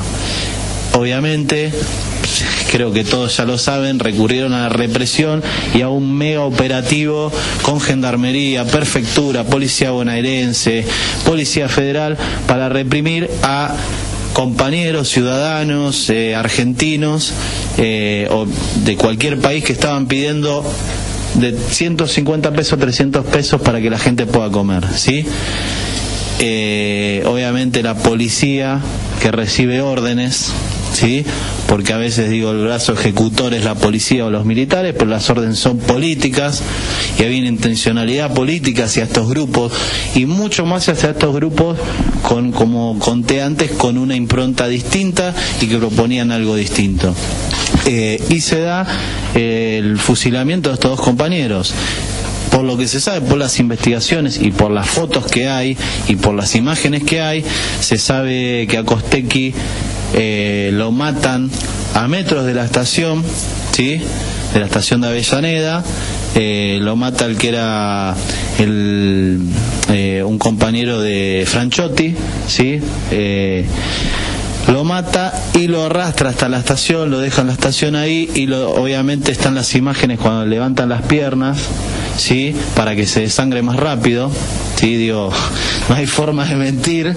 obviamente 0.92 1.72
creo 2.70 2.92
que 2.92 3.04
todos 3.04 3.36
ya 3.36 3.44
lo 3.44 3.58
saben, 3.58 3.98
recurrieron 3.98 4.52
a 4.52 4.62
la 4.62 4.68
represión 4.68 5.42
y 5.74 5.82
a 5.82 5.88
un 5.88 6.12
mega 6.16 6.42
operativo 6.42 7.32
con 7.62 7.80
gendarmería, 7.80 8.64
prefectura, 8.64 9.44
policía 9.44 9.90
bonaerense, 9.90 10.84
policía 11.24 11.68
federal 11.68 12.16
para 12.46 12.68
reprimir 12.68 13.30
a 13.42 13.74
compañeros, 14.32 15.08
ciudadanos, 15.08 16.10
eh, 16.10 16.34
argentinos 16.34 17.32
eh, 17.78 18.28
o 18.30 18.46
de 18.84 18.96
cualquier 18.96 19.38
país 19.38 19.64
que 19.64 19.72
estaban 19.72 20.06
pidiendo 20.06 20.64
de 21.34 21.56
150 21.56 22.52
pesos, 22.52 22.78
300 22.78 23.24
pesos 23.26 23.60
para 23.60 23.80
que 23.80 23.90
la 23.90 23.98
gente 23.98 24.26
pueda 24.26 24.50
comer, 24.50 24.84
¿sí? 24.96 25.24
Eh, 26.40 27.22
obviamente 27.26 27.82
la 27.82 27.94
policía 27.94 28.80
que 29.22 29.30
recibe 29.30 29.80
órdenes, 29.80 30.50
¿sí? 30.94 31.24
Porque 31.68 31.92
a 31.92 31.96
veces 31.96 32.30
digo 32.30 32.52
el 32.52 32.64
brazo 32.64 32.92
ejecutor 32.92 33.52
es 33.54 33.64
la 33.64 33.74
policía 33.74 34.24
o 34.24 34.30
los 34.30 34.44
militares, 34.44 34.94
pero 34.96 35.10
las 35.10 35.28
órdenes 35.28 35.58
son 35.58 35.78
políticas 35.78 36.62
y 37.18 37.24
había 37.24 37.40
una 37.40 37.48
intencionalidad 37.48 38.32
política 38.32 38.84
hacia 38.84 39.04
estos 39.04 39.28
grupos 39.28 39.72
y 40.14 40.26
mucho 40.26 40.64
más 40.64 40.88
hacia 40.88 41.10
estos 41.10 41.34
grupos 41.34 41.78
con, 42.22 42.52
como 42.52 42.98
conté 42.98 43.42
antes, 43.42 43.72
con 43.72 43.98
una 43.98 44.14
impronta 44.14 44.68
distinta 44.68 45.34
y 45.60 45.66
que 45.66 45.78
proponían 45.78 46.32
algo 46.32 46.56
distinto. 46.56 47.14
Eh, 47.86 48.22
y 48.30 48.40
se 48.40 48.60
da 48.60 48.86
eh, 49.34 49.80
el 49.82 49.98
fusilamiento 49.98 50.70
de 50.70 50.74
estos 50.74 50.92
dos 50.92 51.00
compañeros 51.00 51.74
por 52.50 52.62
lo 52.62 52.76
que 52.76 52.86
se 52.86 53.00
sabe, 53.00 53.20
por 53.20 53.36
las 53.36 53.58
investigaciones 53.58 54.40
y 54.40 54.52
por 54.52 54.70
las 54.70 54.88
fotos 54.88 55.26
que 55.26 55.48
hay 55.48 55.76
y 56.06 56.14
por 56.14 56.36
las 56.36 56.54
imágenes 56.54 57.02
que 57.02 57.20
hay, 57.20 57.44
se 57.80 57.98
sabe 57.98 58.68
que 58.70 58.78
a 58.78 58.84
Costequi 58.84 59.52
eh, 60.14 60.71
lo 60.73 60.90
matan 60.92 61.50
a 61.94 62.09
metros 62.09 62.47
de 62.47 62.54
la 62.54 62.64
estación, 62.64 63.23
¿sí? 63.73 64.00
de 64.54 64.61
la 64.61 64.66
estación 64.66 65.00
de 65.00 65.09
Avellaneda, 65.09 65.83
eh, 66.37 66.78
lo 66.80 66.97
mata 66.97 67.26
el 67.26 67.37
que 67.37 67.49
era 67.49 68.14
el, 68.59 69.40
eh, 69.88 70.22
un 70.24 70.38
compañero 70.38 71.00
de 71.00 71.44
Franchotti, 71.46 72.14
¿sí? 72.46 72.81
Eh, 73.11 73.64
lo 74.68 74.85
mata 74.85 75.33
y 75.55 75.66
lo 75.66 75.85
arrastra 75.85 76.31
hasta 76.31 76.48
la 76.48 76.59
estación, 76.59 77.11
lo 77.11 77.18
deja 77.18 77.42
en 77.42 77.48
la 77.48 77.53
estación 77.53 77.96
ahí 77.96 78.31
y 78.35 78.46
lo, 78.46 78.70
obviamente 78.70 79.31
están 79.31 79.55
las 79.55 79.74
imágenes 79.74 80.18
cuando 80.18 80.46
levantan 80.46 80.88
las 80.88 81.03
piernas, 81.03 81.59
¿sí? 82.16 82.55
Para 82.74 82.96
que 82.96 83.07
se 83.07 83.20
desangre 83.20 83.62
más 83.62 83.77
rápido, 83.77 84.31
¿sí? 84.77 84.96
Digo, 84.96 85.33
no 85.88 85.94
hay 85.94 86.07
forma 86.07 86.46
de 86.46 86.57
mentir. 86.57 87.14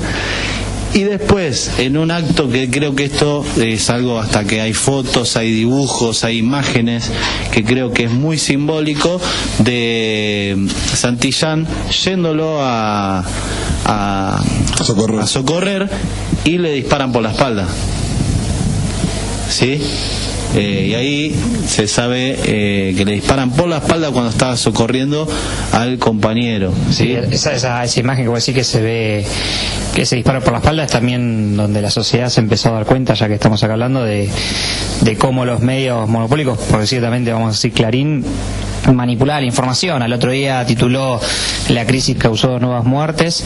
Y 0.98 1.04
después, 1.04 1.74
en 1.78 1.96
un 1.96 2.10
acto 2.10 2.50
que 2.50 2.72
creo 2.72 2.96
que 2.96 3.04
esto 3.04 3.46
es 3.56 3.92
algo 3.92 4.18
hasta 4.18 4.46
que 4.46 4.62
hay 4.62 4.74
fotos, 4.74 5.38
hay 5.38 5.52
dibujos, 5.52 6.24
hay 6.24 6.40
imágenes, 6.40 7.12
que 7.52 7.64
creo 7.64 7.94
que 7.94 8.06
es 8.06 8.12
muy 8.12 8.40
simbólico, 8.40 9.22
de 9.60 10.58
Santillán 10.96 11.68
yéndolo 12.04 12.58
a, 12.64 13.24
a, 13.86 14.44
Socorrer. 14.84 15.20
a 15.20 15.28
socorrer 15.28 15.90
y 16.46 16.58
le 16.58 16.72
disparan 16.72 17.12
por 17.12 17.22
la 17.22 17.30
espalda. 17.30 17.68
¿Sí? 19.52 19.80
Eh, 20.56 20.88
y 20.90 20.94
ahí 20.96 21.36
se 21.68 21.88
sabe 21.88 22.38
eh, 22.46 22.94
que 22.96 23.06
le 23.06 23.14
disparan 23.14 23.52
por 23.52 23.68
la 23.68 23.78
espalda 23.78 24.12
cuando 24.12 24.30
estaba 24.32 24.56
socorriendo 24.58 25.28
al 25.74 25.98
compañero. 26.00 26.74
Sí, 26.92 27.12
esa, 27.12 27.54
esa, 27.54 27.84
esa 27.84 28.00
imagen 28.00 28.26
que 28.26 28.30
vos 28.30 28.40
decís 28.44 28.56
que 28.56 28.64
se 28.64 28.82
ve, 28.82 29.26
que 29.94 30.06
se 30.06 30.16
dispara 30.16 30.42
por 30.42 30.54
la 30.54 30.60
espalda 30.60 30.84
es 30.84 30.92
también 30.92 31.58
donde 31.58 31.82
la 31.82 31.92
sociedad 31.92 32.30
se 32.30 32.40
empezó 32.40 32.70
a 32.70 32.74
dar 32.74 32.86
cuenta, 32.86 33.14
ya 33.14 33.28
que 33.28 33.36
estamos 33.36 33.62
acá 33.64 33.74
hablando, 33.74 34.04
de, 34.04 34.30
de 35.02 35.18
cómo 35.18 35.46
los 35.46 35.60
medios 35.60 36.08
monopólicos, 36.08 36.58
porque 36.72 36.88
ciertamente 36.88 37.32
vamos 37.32 37.50
a 37.50 37.52
decir 37.52 37.74
Clarín, 37.74 38.24
manipulaba 38.94 39.40
la 39.42 39.46
información. 39.46 40.02
Al 40.02 40.14
otro 40.14 40.32
día 40.32 40.66
tituló 40.66 41.20
La 41.70 41.86
crisis 41.86 42.18
causó 42.18 42.60
nuevas 42.60 42.86
muertes 42.86 43.44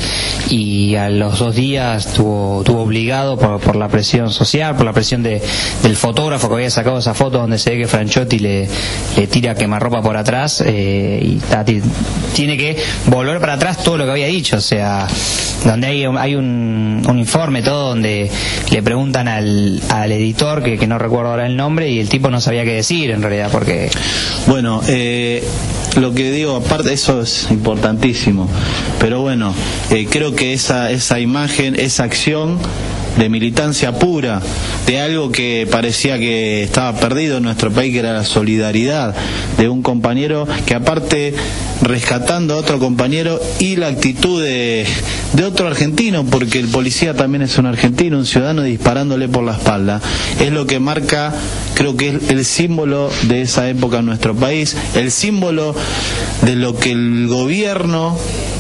y 0.49 0.95
a 0.95 1.10
los 1.10 1.39
dos 1.39 1.56
días 1.56 2.06
estuvo, 2.08 2.60
estuvo 2.62 2.82
obligado 2.82 3.38
por, 3.38 3.60
por 3.60 3.75
la 3.75 3.88
presión 3.88 4.32
social, 4.32 4.75
por 4.75 4.86
la 4.86 4.93
presión 4.93 5.23
de, 5.23 5.41
del 5.84 5.95
fotógrafo 5.95 6.47
que 6.49 6.56
había 6.56 6.69
sacado 6.69 6.97
esa 6.99 7.13
foto 7.13 7.39
donde 7.39 7.58
se 7.58 7.71
ve 7.71 7.77
que 7.77 7.88
Franchotti 7.88 8.39
le, 8.39 8.67
le 9.17 9.27
tira 9.27 9.56
quemarropa 9.56 10.01
por 10.01 10.17
atrás 10.17 10.63
eh, 10.65 11.19
y 11.21 11.39
tiene 12.34 12.58
que 12.58 12.77
volver 13.08 13.39
para 13.39 13.54
atrás 13.54 13.84
todo 13.84 13.97
lo 13.97 14.06
que 14.06 14.12
había 14.12 14.27
dicho. 14.27 14.58
O 14.58 14.62
sea, 14.62 15.08
donde 15.65 15.88
hay, 15.88 16.06
hay 16.06 16.36
un, 16.36 17.04
un 17.08 17.19
informe 17.19 17.62
todo 17.62 17.89
donde 17.89 18.30
le 18.71 18.84
preguntan 18.84 19.27
al, 19.27 19.82
al 19.89 20.12
editor, 20.12 20.63
que, 20.63 20.77
que 20.77 20.88
no 20.88 20.97
recuerdo 20.97 21.32
ahora 21.32 21.45
el 21.45 21.56
nombre, 21.56 21.89
y 21.89 21.99
el 21.99 22.10
tipo 22.10 22.30
no 22.30 22.41
sabía 22.41 22.63
qué 22.63 22.73
decir 22.73 23.12
en 23.12 23.21
realidad 23.21 23.49
porque... 23.51 23.89
Bueno, 24.47 24.82
eh, 24.88 25.31
lo 26.00 26.13
que 26.13 26.32
digo, 26.32 26.56
aparte, 26.56 26.94
eso 26.94 27.22
es 27.22 27.48
importantísimo. 27.52 28.48
Pero 29.00 29.22
bueno, 29.22 29.54
eh, 29.89 30.08
creo 30.10 30.36
que 30.36 30.54
esa, 30.54 30.91
esa 30.91 31.20
imagen, 31.20 31.80
esa 31.80 32.04
acción 32.04 32.58
de 33.17 33.30
militancia 33.30 33.97
pura, 33.97 34.41
de 34.86 35.00
algo 35.00 35.32
que 35.32 35.67
parecía 35.69 36.17
que 36.17 36.63
estaba 36.63 37.00
perdido 37.00 37.38
en 37.38 37.43
nuestro 37.43 37.71
país, 37.71 37.91
que 37.93 38.00
era 38.00 38.13
la 38.13 38.24
solidaridad 38.24 39.15
de 39.58 39.69
un 39.69 39.82
compañero 39.82 40.47
que 40.65 40.76
aparte 40.76 41.34
rescatando 41.82 42.54
a 42.54 42.58
otro 42.58 42.80
compañero 42.80 43.39
y 43.60 43.76
la 43.76 43.88
actitud 43.88 44.41
de, 44.41 44.86
de 45.34 45.43
otro 45.43 45.67
argentino, 45.67 46.26
porque 46.26 46.60
el 46.60 46.67
policía 46.67 47.13
también 47.13 47.41
es 47.41 47.58
un 47.58 47.65
argentino, 47.65 48.17
un 48.17 48.26
ciudadano 48.26 48.63
disparándole 48.63 49.28
por 49.28 49.43
la 49.43 49.54
espalda, 49.54 50.02
es 50.39 50.52
lo 50.52 50.65
que 50.67 50.80
marca, 50.80 51.34
creo 51.76 51.97
que 51.97 52.10
es 52.10 52.30
el 52.30 52.45
símbolo 52.45 53.10
de 53.24 53.41
esa 53.41 53.67
época 53.69 54.00
en 54.00 54.06
nuestro 54.06 54.36
país, 54.36 54.76
el 54.95 55.12
símbolo 55.12 55.76
de 56.43 56.56
lo 56.56 56.78
que 56.78 56.91
el 56.91 57.28
gobierno 57.28 58.17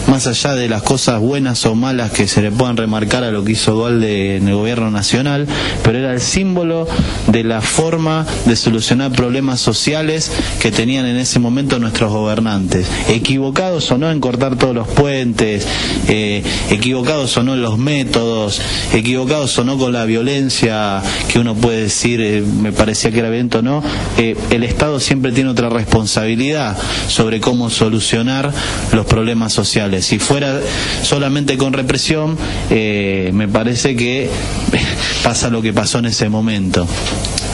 más 0.07 0.27
allá 0.27 0.55
de 0.55 0.67
las 0.69 0.81
cosas 0.83 1.19
buenas 1.19 1.65
o 1.65 1.75
malas 1.75 2.11
que 2.11 2.27
se 2.27 2.41
le 2.41 2.51
puedan 2.51 2.77
remarcar 2.77 3.23
a 3.23 3.31
lo 3.31 3.43
que 3.43 3.53
hizo 3.53 3.73
Dualde 3.73 4.37
en 4.37 4.47
el 4.47 4.55
gobierno 4.55 4.91
nacional, 4.91 5.47
pero 5.83 5.97
era 5.99 6.13
el 6.13 6.21
símbolo 6.21 6.87
de 7.27 7.43
la 7.43 7.61
forma 7.61 8.25
de 8.45 8.55
solucionar 8.55 9.11
problemas 9.11 9.59
sociales 9.59 10.31
que 10.59 10.71
tenían 10.71 11.05
en 11.05 11.17
ese 11.17 11.39
momento 11.39 11.79
nuestros 11.79 12.11
gobernantes. 12.11 12.87
Equivocados 13.09 13.91
o 13.91 13.97
no 13.97 14.11
en 14.11 14.19
cortar 14.19 14.57
todos 14.57 14.75
los 14.75 14.87
puentes, 14.87 15.67
eh, 16.07 16.43
equivocados 16.69 17.35
o 17.37 17.43
no 17.43 17.53
en 17.53 17.61
los 17.61 17.77
métodos, 17.77 18.61
equivocados 18.93 19.57
o 19.59 19.63
no 19.63 19.77
con 19.77 19.93
la 19.93 20.05
violencia 20.05 21.01
que 21.27 21.39
uno 21.39 21.55
puede 21.55 21.83
decir, 21.83 22.21
eh, 22.21 22.41
me 22.41 22.71
parecía 22.71 23.11
que 23.11 23.19
era 23.19 23.29
viento 23.29 23.59
o 23.59 23.61
no, 23.61 23.83
eh, 24.17 24.35
el 24.49 24.63
Estado 24.63 24.99
siempre 24.99 25.31
tiene 25.31 25.49
otra 25.49 25.69
responsabilidad 25.69 26.77
sobre 27.07 27.39
cómo 27.39 27.69
solucionar 27.69 28.51
los 28.93 29.05
problemas 29.05 29.53
sociales. 29.53 29.90
Si 30.01 30.19
fuera 30.19 30.59
solamente 31.03 31.57
con 31.57 31.73
represión, 31.73 32.37
me 32.69 33.47
parece 33.47 33.95
que 33.95 34.29
pasa 35.23 35.49
lo 35.49 35.61
que 35.61 35.73
pasó 35.73 35.99
en 35.99 36.05
ese 36.05 36.29
momento. 36.29 36.87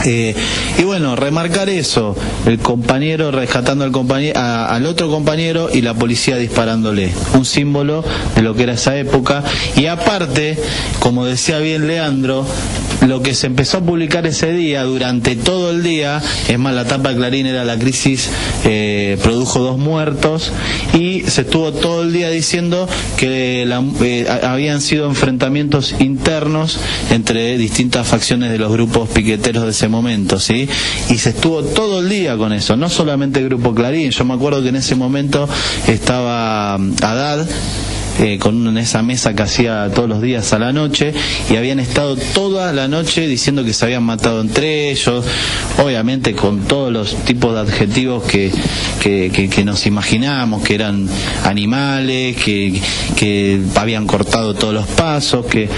Eh, 0.05 0.35
y 0.77 0.83
bueno, 0.83 1.15
remarcar 1.15 1.69
eso, 1.69 2.15
el 2.45 2.59
compañero 2.59 3.31
rescatando 3.31 3.83
al 3.83 4.85
otro 4.85 5.09
compañero 5.09 5.69
y 5.73 5.81
la 5.81 5.93
policía 5.93 6.37
disparándole, 6.37 7.11
un 7.33 7.45
símbolo 7.45 8.03
de 8.35 8.41
lo 8.41 8.55
que 8.55 8.63
era 8.63 8.73
esa 8.73 8.97
época. 8.97 9.43
Y 9.75 9.87
aparte, 9.87 10.57
como 10.99 11.25
decía 11.25 11.59
bien 11.59 11.87
Leandro, 11.87 12.45
lo 13.07 13.21
que 13.21 13.33
se 13.33 13.47
empezó 13.47 13.77
a 13.77 13.81
publicar 13.81 14.25
ese 14.27 14.51
día, 14.51 14.83
durante 14.83 15.35
todo 15.35 15.71
el 15.71 15.83
día, 15.83 16.21
es 16.47 16.59
más, 16.59 16.73
la 16.73 16.85
tapa 16.85 17.09
de 17.09 17.15
Clarín 17.15 17.45
era 17.45 17.63
la 17.65 17.77
crisis, 17.77 18.29
eh, 18.65 19.17
produjo 19.23 19.59
dos 19.59 19.77
muertos 19.77 20.51
y 20.93 21.21
se 21.27 21.41
estuvo 21.41 21.71
todo 21.73 22.03
el 22.03 22.13
día 22.13 22.29
diciendo 22.29 22.87
que 23.17 23.63
eh, 24.01 24.27
habían 24.43 24.81
sido 24.81 25.07
enfrentamientos 25.07 25.95
internos 25.99 26.79
entre 27.11 27.57
distintas 27.57 28.07
facciones 28.07 28.51
de 28.51 28.57
los 28.57 28.71
grupos 28.71 29.09
piqueteros 29.09 29.63
de 29.63 29.71
ese 29.71 29.87
momento, 29.87 30.39
¿sí? 30.39 30.67
Y 31.09 31.17
se 31.17 31.29
estuvo 31.29 31.63
todo 31.63 31.99
el 32.01 32.09
día 32.09 32.37
con 32.37 32.53
eso, 32.53 32.75
no 32.75 32.89
solamente 32.89 33.39
el 33.39 33.45
grupo 33.45 33.73
Clarín, 33.73 34.11
yo 34.11 34.25
me 34.25 34.33
acuerdo 34.33 34.61
que 34.61 34.69
en 34.69 34.75
ese 34.75 34.95
momento 34.95 35.47
estaba 35.87 36.77
mm, 36.77 36.95
Haddad, 37.01 37.47
eh, 38.19 38.37
con 38.39 38.67
en 38.67 38.77
esa 38.77 39.03
mesa 39.03 39.35
que 39.35 39.43
hacía 39.43 39.89
todos 39.93 40.09
los 40.09 40.21
días 40.21 40.51
a 40.53 40.59
la 40.59 40.73
noche 40.73 41.13
y 41.49 41.55
habían 41.55 41.79
estado 41.79 42.15
toda 42.33 42.73
la 42.73 42.87
noche 42.87 43.27
diciendo 43.27 43.63
que 43.63 43.73
se 43.73 43.85
habían 43.85 44.03
matado 44.03 44.41
entre 44.41 44.89
ellos, 44.91 45.25
obviamente 45.83 46.33
con 46.33 46.61
todos 46.61 46.91
los 46.91 47.15
tipos 47.25 47.53
de 47.53 47.59
adjetivos 47.61 48.23
que, 48.23 48.51
que, 49.01 49.49
que, 49.49 49.63
nos 49.63 49.85
imaginamos, 49.85 50.63
que 50.63 50.75
eran 50.75 51.07
animales, 51.43 52.35
que, 52.37 52.81
que 53.15 53.61
habían 53.75 54.07
cortado 54.07 54.53
todos 54.53 54.73
los 54.73 54.87
pasos, 54.87 55.45
que 55.45 55.69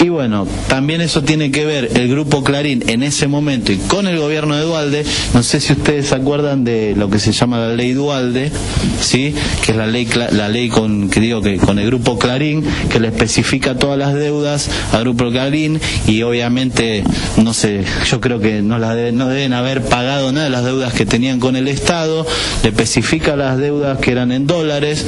y 0.00 0.10
bueno, 0.10 0.46
también 0.68 1.00
eso 1.00 1.22
tiene 1.22 1.50
que 1.50 1.64
ver 1.64 1.90
el 1.94 2.08
grupo 2.08 2.44
Clarín 2.44 2.84
en 2.86 3.02
ese 3.02 3.26
momento 3.26 3.72
y 3.72 3.76
con 3.76 4.06
el 4.06 4.18
gobierno 4.18 4.54
de 4.54 4.62
Dualde. 4.62 5.04
No 5.34 5.42
sé 5.42 5.60
si 5.60 5.72
ustedes 5.72 6.08
se 6.08 6.14
acuerdan 6.14 6.62
de 6.62 6.94
lo 6.96 7.10
que 7.10 7.18
se 7.18 7.32
llama 7.32 7.58
la 7.58 7.74
ley 7.74 7.94
Dualde, 7.94 8.52
¿sí? 9.00 9.34
que 9.64 9.72
es 9.72 9.76
la 9.78 9.88
ley, 9.88 10.08
la 10.30 10.48
ley 10.48 10.68
con, 10.68 11.10
que 11.10 11.18
digo, 11.18 11.42
que 11.42 11.56
con 11.56 11.80
el 11.80 11.86
grupo 11.86 12.16
Clarín, 12.16 12.64
que 12.90 13.00
le 13.00 13.08
especifica 13.08 13.74
todas 13.76 13.98
las 13.98 14.14
deudas 14.14 14.70
al 14.92 15.00
grupo 15.00 15.30
Clarín 15.30 15.80
y 16.06 16.22
obviamente, 16.22 17.02
no 17.36 17.52
sé, 17.52 17.84
yo 18.08 18.20
creo 18.20 18.38
que 18.38 18.62
no, 18.62 18.78
las 18.78 19.12
no 19.12 19.28
deben 19.28 19.52
haber 19.52 19.82
pagado 19.82 20.30
nada 20.30 20.44
de 20.44 20.50
las 20.50 20.64
deudas 20.64 20.92
que 20.92 21.06
tenían 21.06 21.40
con 21.40 21.56
el 21.56 21.66
Estado, 21.66 22.24
le 22.62 22.68
especifica 22.68 23.34
las 23.34 23.58
deudas 23.58 23.98
que 23.98 24.12
eran 24.12 24.30
en 24.30 24.46
dólares 24.46 25.06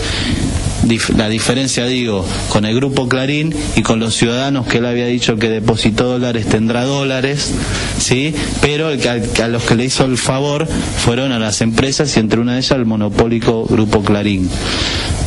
la 1.17 1.29
diferencia, 1.29 1.87
digo, 1.87 2.25
con 2.49 2.65
el 2.65 2.75
grupo 2.75 3.09
Clarín 3.09 3.55
y 3.77 3.83
con 3.83 4.01
los 4.01 4.15
ciudadanos 4.15 4.67
que 4.67 4.79
él 4.79 4.87
había 4.87 5.07
dicho 5.07 5.37
que 5.37 5.49
depositó 5.49 6.05
dólares 6.05 6.47
tendrá 6.47 6.85
dólares, 6.85 7.53
¿sí? 7.99 8.35
Pero 8.61 8.89
a, 8.89 9.49
los 9.49 9.63
que 9.65 9.75
le 9.77 9.85
hizo 9.85 10.05
el 10.05 10.17
favor 10.17 10.67
fueron 10.67 11.33
a 11.33 11.39
las 11.39 11.61
empresas 11.61 12.17
y 12.17 12.21
entre 12.21 12.41
una 12.41 12.55
de 12.55 12.59
ellas 12.61 12.73
el 12.79 12.87
monopólico 12.87 13.65
grupo 13.67 14.03
Clarín. 14.03 14.49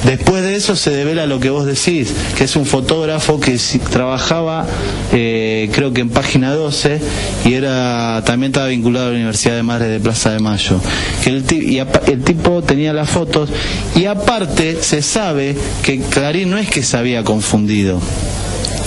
Después 0.06 0.44
de 0.44 0.56
eso 0.56 0.76
se 0.76 0.92
devela 0.92 1.26
lo 1.26 1.40
que 1.40 1.50
vos 1.50 1.66
decís, 1.66 2.14
que 2.38 2.44
es 2.44 2.56
un 2.56 2.66
fotógrafo 2.66 3.40
que 3.40 3.58
trabajaba, 3.90 4.66
eh, 5.14 5.70
creo 5.74 5.94
que 5.94 6.02
en 6.02 6.10
página 6.10 6.54
12, 6.54 7.00
y 7.46 7.54
era 7.54 8.22
también 8.26 8.52
estaba 8.52 8.68
vinculado 8.68 9.08
a 9.08 9.10
la 9.10 9.16
Universidad 9.16 9.56
de 9.56 9.64
Madres 9.64 9.90
de 9.90 10.00
Plaza 10.00 10.32
de 10.32 10.40
Mayo. 10.40 10.80
Que 11.24 11.30
el, 11.30 11.46
y 11.52 11.80
el 11.80 12.24
tipo 12.24 12.62
tenía 12.64 12.92
las 12.92 13.10
fotos, 13.10 13.50
y 13.96 14.06
aparte 14.06 14.82
se 14.82 15.02
sabe 15.02 15.56
que 15.84 16.00
Clarín 16.00 16.50
no 16.50 16.58
es 16.58 16.70
que 16.70 16.84
se 16.84 16.98
había 16.98 17.24
confundido. 17.24 18.02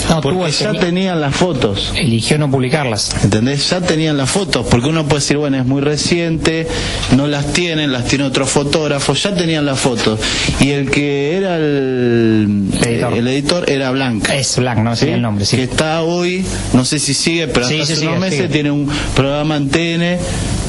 No, 0.09 0.21
porque 0.21 0.51
ya 0.51 0.73
tenían 0.73 1.19
las 1.19 1.35
fotos. 1.35 1.93
Eligió 1.95 2.37
no 2.37 2.49
publicarlas. 2.49 3.23
¿Entendés? 3.23 3.69
Ya 3.69 3.81
tenían 3.81 4.17
las 4.17 4.29
fotos, 4.29 4.65
porque 4.69 4.87
uno 4.87 5.05
puede 5.05 5.21
decir, 5.21 5.37
bueno, 5.37 5.57
es 5.57 5.65
muy 5.65 5.81
reciente, 5.81 6.67
no 7.15 7.27
las 7.27 7.53
tienen, 7.53 7.91
las 7.91 8.05
tiene 8.05 8.23
otro 8.23 8.45
fotógrafo, 8.45 9.13
ya 9.13 9.35
tenían 9.35 9.65
las 9.65 9.79
fotos. 9.79 10.19
Y 10.59 10.71
el 10.71 10.89
que 10.89 11.37
era 11.37 11.57
el 11.57 12.69
editor, 12.81 13.13
el 13.13 13.27
editor 13.27 13.69
era 13.69 13.91
Blanca. 13.91 14.35
Es 14.35 14.57
Blanca, 14.57 14.83
no 14.83 14.95
sé 14.95 15.13
el 15.13 15.21
nombre, 15.21 15.45
sí. 15.45 15.57
Que 15.57 15.63
está 15.63 16.01
hoy, 16.03 16.45
no 16.73 16.85
sé 16.85 16.99
si 16.99 17.13
sigue, 17.13 17.47
pero 17.47 17.65
hace 17.65 17.99
unos 18.07 18.19
meses 18.19 18.49
tiene 18.51 18.71
un 18.71 18.89
programa 19.15 19.57
en 19.57 19.69
TN 19.69 20.17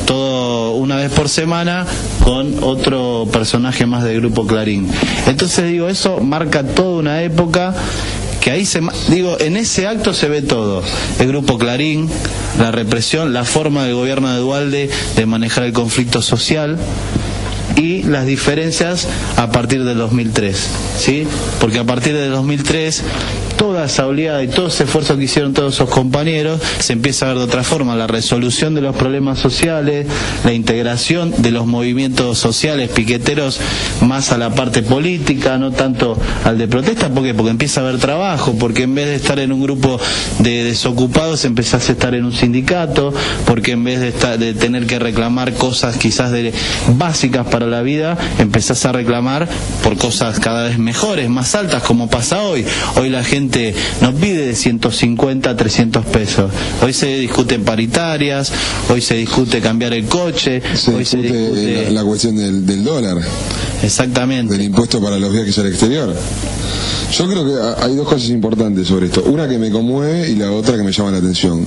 todo 0.07 0.73
una 0.73 0.97
vez 0.97 1.13
por 1.13 1.29
semana 1.29 1.87
con 2.25 2.65
otro 2.65 3.29
personaje 3.31 3.85
más 3.85 4.05
del 4.05 4.21
grupo 4.21 4.47
Clarín. 4.47 4.89
Entonces 5.27 5.71
digo, 5.71 5.87
eso 5.89 6.21
marca 6.21 6.63
toda 6.63 6.99
una 6.99 7.23
época 7.23 7.75
que 8.49 8.53
ahí 8.53 8.65
se 8.65 8.81
digo 9.11 9.37
en 9.41 9.59
ese 9.59 9.87
acto 9.87 10.15
se 10.15 10.27
ve 10.27 10.41
todo. 10.41 10.83
El 11.19 11.29
grupo 11.29 11.59
Clarín 11.59 12.09
la 12.59 12.71
represión 12.71 13.35
la 13.35 13.45
forma 13.45 13.85
del 13.85 13.95
gobierno 13.95 14.33
de 14.33 14.39
Dualde 14.39 14.91
de 15.17 15.27
manejar 15.27 15.65
el 15.65 15.75
conflicto 15.75 16.23
social 16.23 16.79
y 17.77 18.05
las 18.05 18.25
diferencias 18.25 19.07
a 19.37 19.53
partir 19.53 19.85
del 19.85 19.99
2003 19.99 20.67
sí 20.97 21.27
porque 21.61 21.79
a 21.79 21.85
partir 21.85 22.15
del 22.15 22.31
2003 22.31 23.03
toda 23.59 23.85
esa 23.85 24.07
oleada 24.07 24.43
y 24.43 24.49
todo 24.49 24.69
ese 24.69 24.85
esfuerzo 24.85 25.19
que 25.19 25.25
hicieron 25.25 25.53
todos 25.53 25.75
esos 25.75 25.91
compañeros, 25.91 26.61
se 26.79 26.95
empieza 26.95 27.27
a 27.27 27.29
ver 27.31 27.39
de 27.39 27.45
otra 27.45 27.63
forma, 27.65 27.95
la 27.97 28.07
resolución 28.07 28.75
de 28.75 28.81
los 28.81 28.97
problemas 28.97 29.39
sociales, 29.39 30.07
la 30.45 30.55
integración 30.55 31.35
de 31.39 31.51
los 31.51 31.67
movimientos 31.67 32.39
sociales 32.39 32.89
piqueteros 32.91 33.61
más 34.01 34.33
a 34.33 34.39
la 34.39 34.55
parte 34.55 34.83
política, 34.83 35.59
no 35.59 35.73
tanto 35.73 36.17
al 36.45 36.57
de 36.57 36.69
protesta, 36.69 37.09
¿por 37.11 37.19
Porque 37.35 37.51
empieza 37.51 37.81
a 37.81 37.89
haber 37.89 37.99
trabajo, 37.99 38.55
porque 38.59 38.85
en 38.85 38.95
vez 38.95 39.07
de 39.07 39.17
estar 39.17 39.39
en 39.41 39.53
un 39.53 39.61
grupo 39.61 40.01
de 40.39 40.65
desocupados 40.65 41.45
empezás 41.45 41.89
a 41.89 41.93
estar 41.93 42.15
en 42.15 42.25
un 42.25 42.33
sindicato, 42.33 43.13
porque 43.45 43.73
en 43.73 43.83
vez 43.83 44.01
de, 44.01 44.09
estar, 44.09 44.39
de 44.39 44.55
tener 44.55 44.87
que 44.87 45.01
reclamar 45.01 45.55
cosas 45.55 45.97
quizás 45.97 46.31
de, 46.31 46.53
básicas 46.97 47.47
para 47.49 47.67
la 47.67 47.83
vida, 47.83 48.17
empezás 48.39 48.87
a 48.87 48.93
reclamar 48.93 49.49
por 49.83 49.97
cosas 49.97 50.39
cada 50.39 50.69
vez 50.69 50.79
mejores, 50.79 51.29
más 51.29 51.57
altas, 51.57 51.83
como 51.83 52.09
pasa 52.09 52.43
hoy. 52.43 52.65
Hoy 52.97 53.09
la 53.09 53.25
gente 53.25 53.48
no 54.01 54.15
pide 54.15 54.47
de 54.47 54.55
150 54.55 55.51
a 55.51 55.57
300 55.57 56.05
pesos. 56.07 56.51
Hoy 56.83 56.93
se 56.93 57.19
discuten 57.19 57.65
paritarias, 57.65 58.53
hoy 58.89 59.01
se 59.01 59.15
discute 59.15 59.61
cambiar 59.61 59.93
el 59.93 60.07
coche, 60.07 60.63
hoy 60.95 61.05
se 61.05 61.17
discute 61.19 61.91
la, 61.91 62.05
cuestión 62.05 62.37
del, 62.37 62.67
del 62.67 62.85
dólar. 62.85 63.19
Exactamente. 63.83 64.55
Del 64.55 64.67
impuesto 64.67 65.01
para 65.01 65.19
los 65.19 65.33
viajes 65.33 65.59
al 65.59 65.67
exterior. 65.67 66.15
Yo 67.13 67.27
creo 67.27 67.45
que 67.45 67.83
hay 67.83 67.97
dos 67.97 68.07
cosas 68.07 68.29
importantes 68.29 68.87
sobre 68.87 69.07
esto. 69.07 69.23
Una 69.25 69.49
que 69.49 69.59
me 69.59 69.71
conmueve 69.71 70.29
y 70.29 70.37
la 70.37 70.53
otra 70.53 70.77
que 70.77 70.83
me 70.83 70.93
llama 70.93 71.11
la 71.11 71.19
atención. 71.19 71.65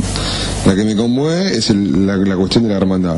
La 0.66 0.76
que 0.76 0.86
me 0.86 0.96
conmueve 0.96 1.58
es 1.58 1.70
la, 1.72 2.36
cuestión 2.36 2.64
de 2.66 2.70
la 2.70 2.78
hermandad. 2.78 3.18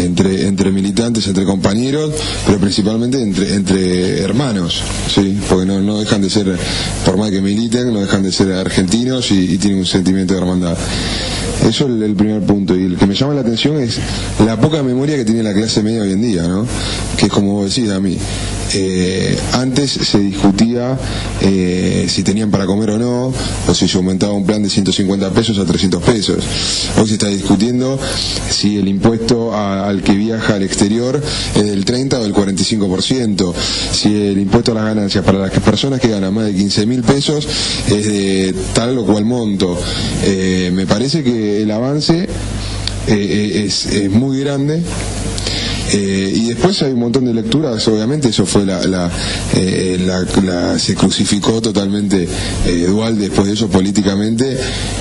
Entre, 0.00 0.46
entre 0.46 0.70
militantes, 0.70 1.26
entre 1.26 1.44
compañeros, 1.44 2.12
pero 2.46 2.58
principalmente 2.58 3.20
entre, 3.20 3.54
entre 3.54 4.20
hermanos, 4.20 4.82
¿sí? 5.14 5.38
porque 5.48 5.66
no, 5.66 5.80
no 5.80 5.98
dejan 5.98 6.22
de 6.22 6.30
ser, 6.30 6.56
por 7.04 7.16
más 7.16 7.30
que 7.30 7.40
militen, 7.40 7.92
no 7.92 8.00
dejan 8.00 8.22
de 8.22 8.32
ser 8.32 8.52
argentinos 8.52 9.30
y, 9.30 9.58
tienen 9.58 9.80
un 9.80 9.86
sentimiento 9.86 10.34
de 10.34 10.40
hermandad. 10.40 10.76
Eso 11.68 11.84
es 11.86 12.02
el, 12.02 12.14
primer 12.14 12.40
punto. 12.42 12.74
Y 12.74 12.84
el 12.84 12.96
que 12.96 13.06
me 13.06 13.14
llama 13.14 13.34
la 13.34 13.42
atención 13.42 13.76
es 13.76 13.98
la 14.44 14.58
poca 14.58 14.82
memoria 14.82 15.16
que 15.16 15.24
tiene 15.24 15.42
la 15.42 15.52
clase 15.52 15.82
media 15.82 16.02
hoy 16.02 16.12
en 16.12 16.22
día, 16.22 16.42
¿no? 16.48 16.66
Que 17.18 17.26
es 17.26 17.32
como 17.32 17.52
vos 17.52 17.74
decís 17.74 17.90
a 17.90 18.00
mí. 18.00 18.16
Eh, 18.72 19.36
antes 19.52 19.90
se 19.90 20.18
discutía 20.20 20.96
eh, 21.40 22.06
si 22.08 22.22
tenían 22.22 22.50
para 22.50 22.66
comer 22.66 22.90
o 22.90 22.98
no, 22.98 23.32
o 23.66 23.74
si 23.74 23.88
se 23.88 23.96
aumentaba 23.96 24.32
un 24.32 24.46
plan 24.46 24.62
de 24.62 24.70
150 24.70 25.30
pesos 25.30 25.58
a 25.58 25.64
300 25.64 26.02
pesos. 26.02 26.44
Hoy 26.98 27.08
se 27.08 27.14
está 27.14 27.26
discutiendo 27.28 27.98
si 28.48 28.78
el 28.78 28.88
impuesto 28.88 29.56
al 29.56 30.02
que 30.02 30.12
viaja 30.12 30.54
al 30.54 30.62
exterior 30.62 31.20
es 31.56 31.64
del 31.64 31.84
30 31.84 32.20
o 32.20 32.22
del 32.22 32.32
45%, 32.32 33.54
si 33.92 34.14
el 34.14 34.38
impuesto 34.38 34.72
a 34.72 34.74
las 34.76 34.84
ganancias 34.84 35.24
para 35.24 35.38
las 35.38 35.50
personas 35.50 36.00
que 36.00 36.08
ganan 36.08 36.32
más 36.32 36.46
de 36.46 36.54
15 36.54 36.86
mil 36.86 37.02
pesos 37.02 37.48
es 37.88 38.04
de 38.04 38.54
tal 38.72 38.96
o 38.98 39.04
cual 39.04 39.24
monto. 39.24 39.76
Eh, 40.24 40.70
me 40.72 40.86
parece 40.86 41.24
que 41.24 41.62
el 41.62 41.70
avance 41.70 42.28
es 43.08 44.10
muy 44.10 44.38
grande 44.38 44.80
Eh, 45.92 46.32
y 46.34 46.48
después 46.48 46.80
hay 46.82 46.92
un 46.92 47.00
montón 47.00 47.24
de 47.24 47.34
lecturas, 47.34 47.86
obviamente 47.88 48.28
eso 48.28 48.46
fue 48.46 48.64
la, 48.64 48.84
la, 48.86 49.10
eh, 49.54 49.98
se 50.78 50.94
crucificó 50.94 51.60
totalmente 51.60 52.28
eh, 52.66 52.86
Dual 52.86 53.18
después 53.18 53.48
de 53.48 53.54
eso 53.54 53.68
políticamente 53.68 54.56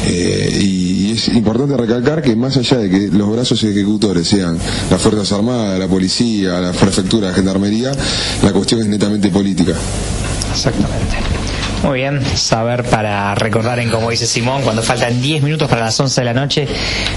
y, 0.08 1.10
y 1.10 1.12
es 1.12 1.28
importante 1.30 1.78
recalcar 1.78 2.21
que 2.21 2.36
más 2.36 2.58
allá 2.58 2.78
de 2.78 2.89
que 2.89 3.08
los 3.08 3.32
brazos 3.32 3.63
ejecutores 3.63 4.28
sean 4.28 4.58
las 4.89 5.02
Fuerzas 5.02 5.32
Armadas, 5.32 5.80
la 5.80 5.88
Policía, 5.88 6.60
la 6.60 6.71
Prefectura, 6.71 7.30
la 7.30 7.34
Gendarmería, 7.34 7.91
la 8.43 8.52
cuestión 8.52 8.82
es 8.82 8.88
netamente 8.88 9.30
política. 9.30 9.73
Exactamente. 10.52 11.17
Muy 11.84 12.00
bien, 12.00 12.20
saber 12.36 12.84
para 12.84 13.34
recordar 13.36 13.80
en 13.80 13.89
como 13.89 14.10
dice 14.10 14.28
Simón, 14.28 14.63
cuando 14.63 14.84
faltan 14.84 15.22
10 15.22 15.44
minutos 15.44 15.70
para 15.70 15.86
las 15.86 15.98
11 15.98 16.20
de 16.22 16.26
la 16.26 16.34
noche, 16.34 16.68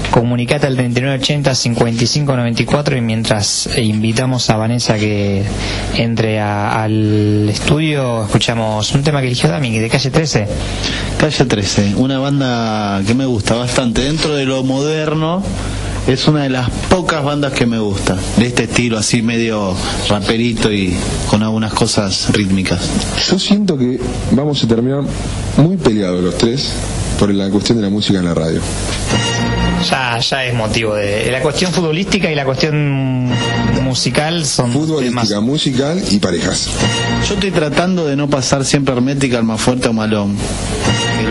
comunicate 0.09 0.67
al 0.67 0.77
3980-5594 0.77 2.97
y 2.97 3.01
mientras 3.01 3.67
invitamos 3.77 4.49
a 4.49 4.55
Vanessa 4.55 4.97
que 4.97 5.43
entre 5.95 6.39
al 6.39 7.49
estudio, 7.49 8.23
escuchamos 8.23 8.95
un 8.95 9.03
tema 9.03 9.19
que 9.19 9.27
eligió 9.27 9.49
Dami, 9.49 9.77
de 9.77 9.89
calle 9.89 10.09
13. 10.09 10.47
Calle 11.17 11.45
13, 11.45 11.95
una 11.97 12.19
banda 12.19 13.01
que 13.05 13.13
me 13.13 13.25
gusta 13.25 13.55
bastante. 13.55 14.03
Dentro 14.03 14.33
de 14.33 14.45
lo 14.45 14.63
moderno, 14.63 15.43
es 16.07 16.27
una 16.27 16.43
de 16.43 16.49
las 16.49 16.69
pocas 16.89 17.23
bandas 17.23 17.53
que 17.53 17.65
me 17.65 17.79
gusta. 17.79 18.17
De 18.37 18.47
este 18.47 18.63
estilo, 18.63 18.97
así 18.97 19.21
medio 19.21 19.75
raperito 20.09 20.71
y 20.71 20.95
con 21.29 21.43
algunas 21.43 21.73
cosas 21.73 22.29
rítmicas. 22.33 22.89
Yo 23.29 23.39
siento 23.39 23.77
que 23.77 23.99
vamos 24.31 24.63
a 24.63 24.67
terminar 24.67 25.03
muy 25.57 25.77
peleados 25.77 26.23
los 26.23 26.37
tres 26.37 26.73
por 27.19 27.33
la 27.33 27.49
cuestión 27.49 27.77
de 27.77 27.83
la 27.83 27.89
música 27.89 28.19
en 28.19 28.25
la 28.25 28.33
radio. 28.33 28.59
Ya, 29.89 30.17
ya 30.19 30.45
es 30.45 30.53
motivo 30.53 30.95
de... 30.95 31.29
La 31.31 31.41
cuestión 31.41 31.71
futbolística 31.71 32.31
y 32.31 32.35
la 32.35 32.45
cuestión 32.45 33.29
musical 33.83 34.45
son 34.45 34.71
temas... 34.71 34.87
Futbolística, 34.87 35.41
musical 35.41 36.01
y 36.09 36.19
parejas. 36.19 36.69
Yo 37.27 37.35
estoy 37.35 37.51
tratando 37.51 38.05
de 38.05 38.15
no 38.15 38.29
pasar 38.29 38.65
siempre 38.65 38.93
hermética 38.93 39.37
al 39.37 39.43
más 39.43 39.59
fuerte 39.59 39.89
o 39.89 39.93
malón. 39.93 40.35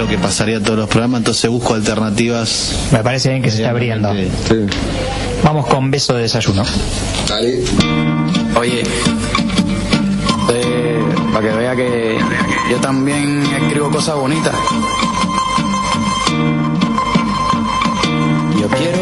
Lo 0.02 0.08
que 0.08 0.18
pasaría 0.18 0.60
todos 0.60 0.76
los 0.76 0.88
programas, 0.88 1.20
entonces 1.20 1.48
busco 1.48 1.74
alternativas. 1.74 2.74
Me 2.90 3.04
parece 3.04 3.28
bien 3.28 3.40
que 3.40 3.52
se 3.52 3.58
está 3.58 3.70
abriendo. 3.70 4.12
Sí. 4.12 4.66
Vamos 5.44 5.66
con 5.66 5.92
beso 5.92 6.14
de 6.14 6.22
desayuno. 6.22 6.64
Dale. 7.28 7.62
Oye, 8.58 8.82
para 11.32 11.48
que 11.48 11.56
vea 11.56 11.76
que 11.76 12.18
yo 12.68 12.76
también 12.78 13.42
escribo 13.62 13.90
cosas 13.90 14.16
bonitas. 14.16 14.54
Yo 18.60 18.68
quiero 18.68 19.01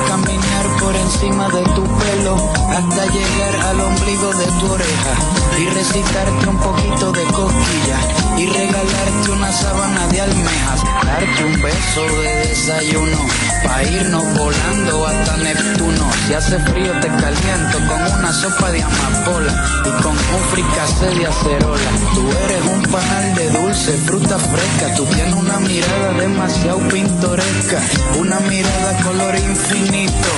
hasta 2.71 3.05
llegar 3.05 3.55
al 3.67 3.81
ombligo 3.81 4.33
de 4.33 4.45
tu 4.45 4.71
oreja 4.71 5.13
y 5.59 5.65
recitarte 5.69 6.47
un 6.47 6.57
poquito 6.57 7.11
de 7.11 7.23
cosquilla 7.25 7.99
y 8.37 8.47
regalarte 8.47 9.31
una 9.31 9.51
sábana 9.51 10.07
de 10.07 10.21
almejas, 10.21 10.83
darte 11.05 11.43
un 11.43 11.61
beso 11.61 12.03
de 12.21 12.35
desayuno 12.47 13.50
pa 13.63 13.83
irnos 13.83 14.23
volando 14.37 15.07
hasta 15.07 15.37
Neptuno. 15.37 16.11
Si 16.27 16.33
hace 16.33 16.59
frío 16.59 16.91
te 16.99 17.07
caliento 17.07 17.77
con 17.87 18.19
una 18.19 18.33
sopa 18.33 18.71
de 18.71 18.81
amapola 18.83 19.53
y 19.85 20.01
con 20.01 20.11
un 20.11 20.43
fricase 20.51 21.05
de 21.17 21.27
acerola. 21.27 21.91
Tú 22.13 22.29
eres 22.45 22.65
un 22.65 22.81
panal 22.83 23.35
de 23.35 23.49
dulce, 23.49 23.91
fruta 24.05 24.37
fresca, 24.37 24.95
tú 24.95 25.05
tienes 25.05 25.33
una 25.33 25.59
mirada 25.59 26.13
demasiado 26.13 26.79
pintoresca, 26.89 27.79
una 28.19 28.39
mirada 28.41 28.97
color 29.03 29.35
infinito. 29.35 30.29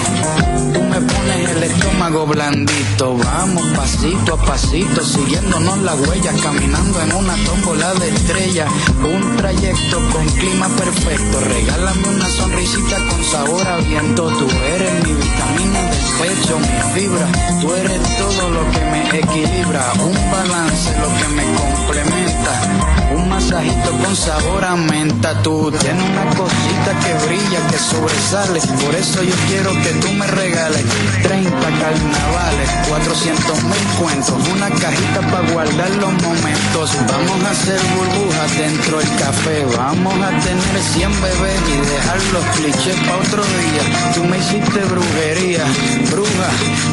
Tú 0.74 0.82
me 0.82 1.02
pones 1.02 1.50
el 1.52 1.64
estómago 1.64 2.26
blandito, 2.26 3.18
vamos 3.18 3.64
pasito 3.76 4.34
a 4.34 4.46
pasito, 4.46 5.04
siguiéndonos 5.04 5.80
las 5.80 6.00
huellas, 6.00 6.36
caminando 6.42 7.02
en 7.02 7.14
una 7.14 7.36
tómbola 7.46 7.94
de 7.96 8.10
estrellas, 8.10 8.70
un 9.04 9.38
trayecto 9.38 10.00
con 10.12 10.26
clima 10.30 10.68
perfecto. 10.70 11.40
Regálame 11.42 12.08
una 12.08 12.28
sonrisita 12.28 12.98
con 13.14 13.24
sabor 13.24 13.68
a 13.68 13.78
viento, 13.78 14.28
tú 14.38 14.48
eres 14.50 14.94
mi 15.04 15.14
vitamina 15.14 15.82
del 15.82 16.04
pecho, 16.22 16.60
mi 16.60 17.00
fibra, 17.00 17.28
tú 17.62 17.74
eres 17.74 18.18
todo 18.18 18.50
lo 18.50 18.72
que 18.72 18.80
me 18.86 19.20
equilibra, 19.20 19.94
un 20.00 20.32
balance 20.32 20.92
lo 21.00 21.08
que 21.18 21.28
me 21.36 21.44
complementa, 21.54 23.03
masajito 23.44 23.92
con 24.04 24.16
sabor 24.16 24.64
a 24.64 24.76
menta, 24.76 25.42
tú 25.42 25.72
tienes 25.72 26.04
una 26.04 26.26
cosita 26.36 26.92
que 27.04 27.26
brilla, 27.26 27.68
que 27.70 27.78
sobresale, 27.78 28.60
por 28.84 28.96
eso 28.96 29.22
yo 29.24 29.36
quiero 29.48 29.72
que 29.84 29.90
tú 30.02 30.14
me 30.14 30.28
regales 30.28 30.84
30 31.24 31.50
carnavales, 31.52 32.70
400 32.88 33.64
mil 33.64 33.86
cuentos, 34.00 34.48
una 34.50 34.70
cajita 34.70 35.20
para 35.32 35.52
guardar 35.52 35.90
los 35.90 36.14
momentos, 36.24 36.92
vamos 37.12 37.44
a 37.44 37.52
hacer 37.52 37.80
burbujas 37.96 38.58
dentro 38.58 38.98
del 39.00 39.16
café, 39.18 39.66
vamos 39.78 40.14
a 40.22 40.30
tener 40.40 40.82
100 40.94 41.22
bebés 41.22 41.60
y 41.68 41.78
dejar 41.94 42.20
los 42.34 42.46
clichés 42.56 42.96
para 43.06 43.18
otro 43.18 43.44
día, 43.44 44.14
tú 44.14 44.24
me 44.24 44.38
hiciste 44.38 44.80
brujería, 44.86 45.64
bruja, 46.12 46.50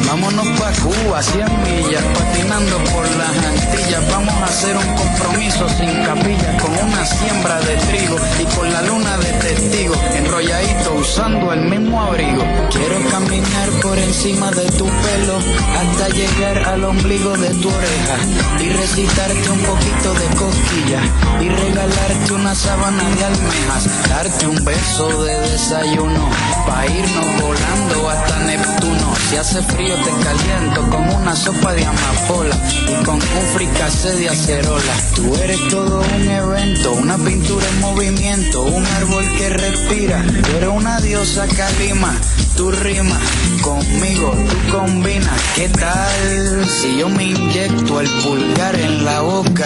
vámonos 0.07 0.47
pa' 0.59 0.71
Cuba, 0.81 1.21
100 1.21 1.45
millas, 1.63 2.03
patinando 2.13 2.77
por 2.91 3.05
las 3.17 3.31
Antillas, 3.51 4.09
vamos 4.09 4.33
a 4.33 4.45
hacer 4.45 4.75
un 4.75 4.95
compromiso 4.95 5.67
sin 5.77 5.91
capilla, 6.03 6.40
con 6.61 6.71
una 6.71 7.05
siembra 7.05 7.59
de 7.61 7.75
trigo 7.77 8.17
y 8.39 8.45
con 8.55 8.71
la 8.71 8.81
luna 8.83 9.17
de 9.17 9.31
testigo, 9.33 9.95
enrolladito 10.15 10.93
usando 10.95 11.53
el 11.53 11.61
mismo 11.61 12.01
abrigo, 12.01 12.43
quiero 12.69 13.09
caminar 13.09 13.69
por 13.81 13.97
encima 13.97 14.51
de 14.51 14.65
tu 14.71 14.85
pelo 14.85 15.37
hasta 15.79 16.09
llegar 16.09 16.57
al 16.69 16.83
ombligo 16.83 17.37
de 17.37 17.49
tu 17.55 17.69
oreja 17.69 18.17
y 18.59 18.69
recitarte 18.69 19.49
un 19.49 19.59
poquito 19.59 20.13
de 20.13 20.35
cosquilla 20.35 21.01
y 21.41 21.49
regalarte 21.49 22.33
una 22.33 22.55
sábana 22.55 23.03
de 23.15 23.25
almejas, 23.25 24.09
darte 24.09 24.47
un 24.47 24.63
beso 24.63 25.23
de 25.23 25.39
desayuno 25.49 26.29
pa 26.65 26.85
irnos 26.85 27.41
volando 27.41 28.09
hasta 28.09 28.39
Neptuno. 28.39 29.15
Si 29.29 29.37
hace 29.37 29.61
frío 29.61 29.95
te 29.95 30.11
caliento 30.23 30.81
con 30.89 31.09
una 31.09 31.35
sopa 31.35 31.73
de 31.73 31.85
amapola 31.85 32.55
y 32.87 33.03
con 33.03 33.15
un 33.15 33.45
fricase 33.53 34.15
de 34.17 34.29
acerola. 34.29 34.93
Tú 35.15 35.35
eres 35.35 35.67
todo 35.69 36.01
un 36.01 36.20
evento, 36.29 36.93
una 36.93 37.17
pintura 37.17 37.65
en 37.67 37.79
movimiento, 37.79 38.63
un 38.63 38.85
árbol 38.85 39.25
que 39.37 39.49
respira. 39.49 40.23
Tú 40.43 40.57
eres 40.57 40.69
una 40.69 40.99
diosa 40.99 41.47
calima, 41.47 42.13
tú 42.55 42.71
rimas 42.71 43.19
conmigo, 43.61 44.33
tú 44.49 44.77
combinas. 44.77 45.41
¿Qué 45.55 45.69
tal 45.69 46.67
si 46.67 46.97
yo 46.97 47.09
me 47.09 47.25
inyecto 47.25 48.01
el 48.01 48.09
pulgar 48.23 48.75
en 48.75 49.05
la 49.05 49.21
boca 49.21 49.65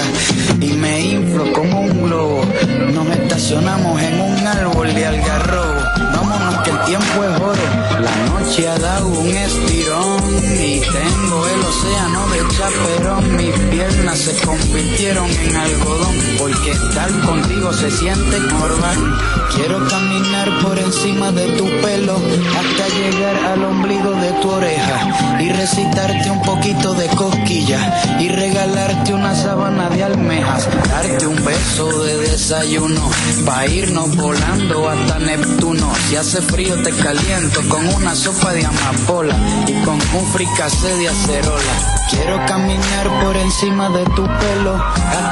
y 0.59 0.73
me 0.73 1.01
inflo 1.01 1.51
como 1.53 1.81
un 1.81 2.03
globo? 2.03 2.45
Nos 2.93 3.07
estacionamos 3.09 4.01
en 4.01 4.21
un 4.21 4.47
árbol 4.47 4.93
de 4.93 5.05
algarrobo. 5.05 5.81
Vámonos 6.13 6.63
que 6.63 6.69
el 6.71 6.79
tiempo 6.85 7.23
es 7.23 7.41
oro. 7.41 7.63
La 8.01 8.15
noche 8.25 8.34
ha 8.67 8.77
dado 8.79 9.07
un 9.07 9.27
estirón 9.27 10.23
y 10.59 10.79
tengo 10.79 11.47
el 11.47 11.59
océano 11.61 12.27
de 12.29 12.55
chaperón. 12.55 13.35
Mis 13.35 13.59
piernas 13.69 14.19
se 14.19 14.45
convirtieron 14.45 15.29
en 15.29 15.55
algodón 15.55 16.15
porque 16.37 16.71
estar 16.71 17.11
contigo 17.21 17.73
se 17.73 17.91
siente 17.91 18.37
corbán. 18.57 19.17
Quiero 19.55 19.85
caminar 19.87 20.61
por 20.61 20.77
encima 20.77 21.31
de 21.31 21.47
tu 21.53 21.65
pelo 21.81 22.15
hasta 22.15 22.87
llegar 22.95 23.35
al 23.45 23.63
ombligo 23.65 24.11
de 24.11 24.31
tu 24.41 24.49
oreja 24.49 25.39
y 25.39 25.49
recitarte 25.49 26.29
un 26.29 26.41
poquito 26.43 26.93
de 26.93 27.07
cosquilla 27.07 28.19
y 28.19 28.29
regalarte 28.29 29.13
una 29.13 29.35
sábana 29.35 29.89
de 29.89 30.03
almejas, 30.03 30.69
darte 30.89 31.27
un 31.27 31.43
beso 31.43 32.03
de 32.03 32.17
desayuno 32.17 33.09
pa 33.45 33.65
irnos 33.65 34.15
volando 34.15 34.89
hasta 34.89 35.19
Neptuno. 35.19 35.91
Si 36.07 36.15
hace 36.15 36.41
frío 36.41 36.81
te 36.83 36.91
caliento 36.91 37.61
con 37.69 37.87
una 37.95 38.15
sopa 38.15 38.34
de 38.43 38.65
amapola 38.65 39.35
y 39.65 39.73
con 39.83 39.95
un 39.95 40.25
fricase 40.27 40.93
de 40.97 41.07
acerola. 41.07 41.73
Quiero 42.09 42.45
caminar 42.45 43.23
por 43.23 43.35
encima 43.35 43.89
de 43.89 44.03
tu 44.05 44.23
pelo 44.23 44.75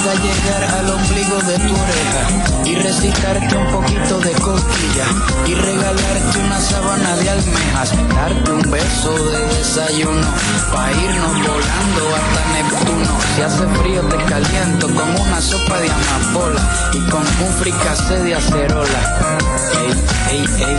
hasta 0.03 0.21
llegar 0.21 0.63
al 0.79 0.89
ombligo 0.89 1.37
de 1.43 1.57
tu 1.59 1.73
oreja 1.73 2.27
y 2.65 2.75
recitarte 2.75 3.55
un 3.55 3.71
poquito 3.71 4.19
de 4.19 4.31
cosquillas 4.33 5.07
y 5.47 5.53
regalarte 5.53 6.39
una 6.43 6.59
sabana 6.59 7.15
de 7.15 7.29
almejas, 7.29 7.93
darte 8.13 8.51
un 8.51 8.61
beso 8.69 9.13
de 9.13 9.47
desayuno, 9.47 10.27
pa' 10.73 10.91
irnos 10.91 11.33
volando 11.47 12.15
hasta 12.17 12.41
Neptuno. 12.51 13.17
Si 13.35 13.41
hace 13.43 13.65
frío 13.81 14.01
te 14.01 14.17
caliento 14.25 14.87
con 14.87 15.09
una 15.21 15.39
sopa 15.39 15.79
de 15.79 15.89
amapola 15.89 16.61
y 16.93 16.99
con 17.09 17.21
un 17.21 17.53
fricase 17.61 18.19
de 18.23 18.35
acerola. 18.35 19.39
Ey, 19.79 19.91
ey, 20.31 20.39
ey, 20.39 20.77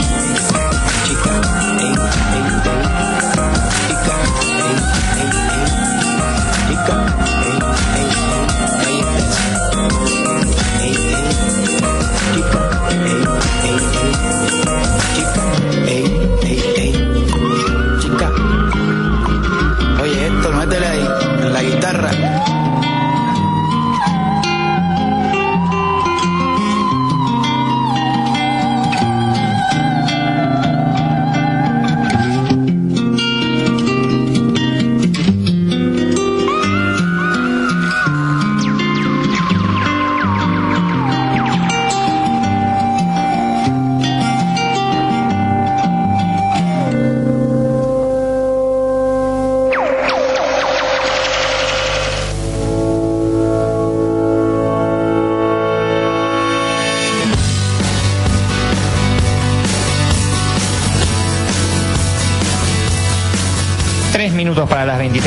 chica, 1.06 1.34
ey, 1.80 1.94
ey, 1.94 1.94
ey, 2.34 2.46
chica, 3.88 4.14
ey, 4.60 4.76
ey, 5.16 5.30
ey, 5.54 5.74
chica, 6.68 7.33
ey, 9.84 10.23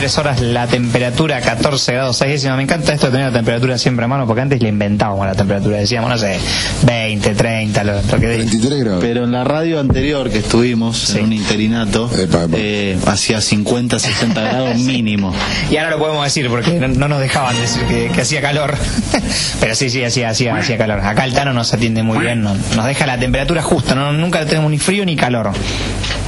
23 0.07 0.17
horas, 0.19 0.41
la 0.41 0.67
temperatura 0.67 1.41
14 1.41 1.91
grados 1.93 2.15
6 2.17 2.31
décimas. 2.31 2.55
Me 2.57 2.63
encanta 2.63 2.93
esto 2.93 3.07
de 3.07 3.11
tener 3.11 3.27
la 3.27 3.33
temperatura 3.33 3.77
siempre 3.77 4.05
a 4.05 4.07
mano, 4.07 4.25
porque 4.25 4.41
antes 4.41 4.61
le 4.61 4.69
inventábamos 4.69 5.25
la 5.25 5.35
temperatura. 5.35 5.77
Decíamos, 5.77 6.09
no 6.09 6.17
sé, 6.17 6.37
20, 6.85 7.35
30, 7.35 7.83
lo, 7.83 7.93
lo 8.01 8.19
que 8.19 8.25
23 8.27 8.79
grados. 8.79 9.03
Pero 9.03 9.25
en 9.25 9.31
la 9.33 9.43
radio 9.43 9.79
anterior 9.81 10.29
que 10.29 10.37
estuvimos, 10.39 10.97
Sí. 10.97 11.17
en 11.19 11.25
un 11.25 11.33
interinato, 11.33 12.09
Epa, 12.17 12.43
epa. 12.45 12.55
eh, 12.57 12.97
hacía 13.05 13.41
50, 13.41 13.99
60 13.99 14.41
grados 14.41 14.77
mínimo. 14.79 15.33
Y 15.69 15.75
ahora 15.75 15.91
lo 15.91 15.99
podemos 15.99 16.23
decir 16.23 16.47
porque 16.49 16.71
no, 16.79 16.87
no 16.87 17.07
nos 17.09 17.19
dejaban 17.19 17.59
decir 17.59 17.83
que, 17.83 18.09
que 18.13 18.21
hacía 18.21 18.41
calor. 18.41 18.75
Pero 19.59 19.75
sí, 19.75 19.89
sí, 19.89 20.03
hacía, 20.05 20.29
hacía, 20.29 20.55
hacía 20.55 20.77
calor. 20.77 21.01
Acá 21.01 21.25
el 21.25 21.33
Tano 21.33 21.51
nos 21.51 21.73
atiende 21.73 22.01
muy 22.03 22.19
bien, 22.19 22.41
no- 22.43 22.55
nos 22.77 22.85
deja 22.85 23.05
la 23.05 23.17
temperatura 23.19 23.61
justa, 23.61 23.93
no, 23.93 24.13
nunca 24.13 24.45
tenemos 24.45 24.71
ni 24.71 24.77
frío 24.77 25.03
ni 25.05 25.17
calor. 25.17 25.51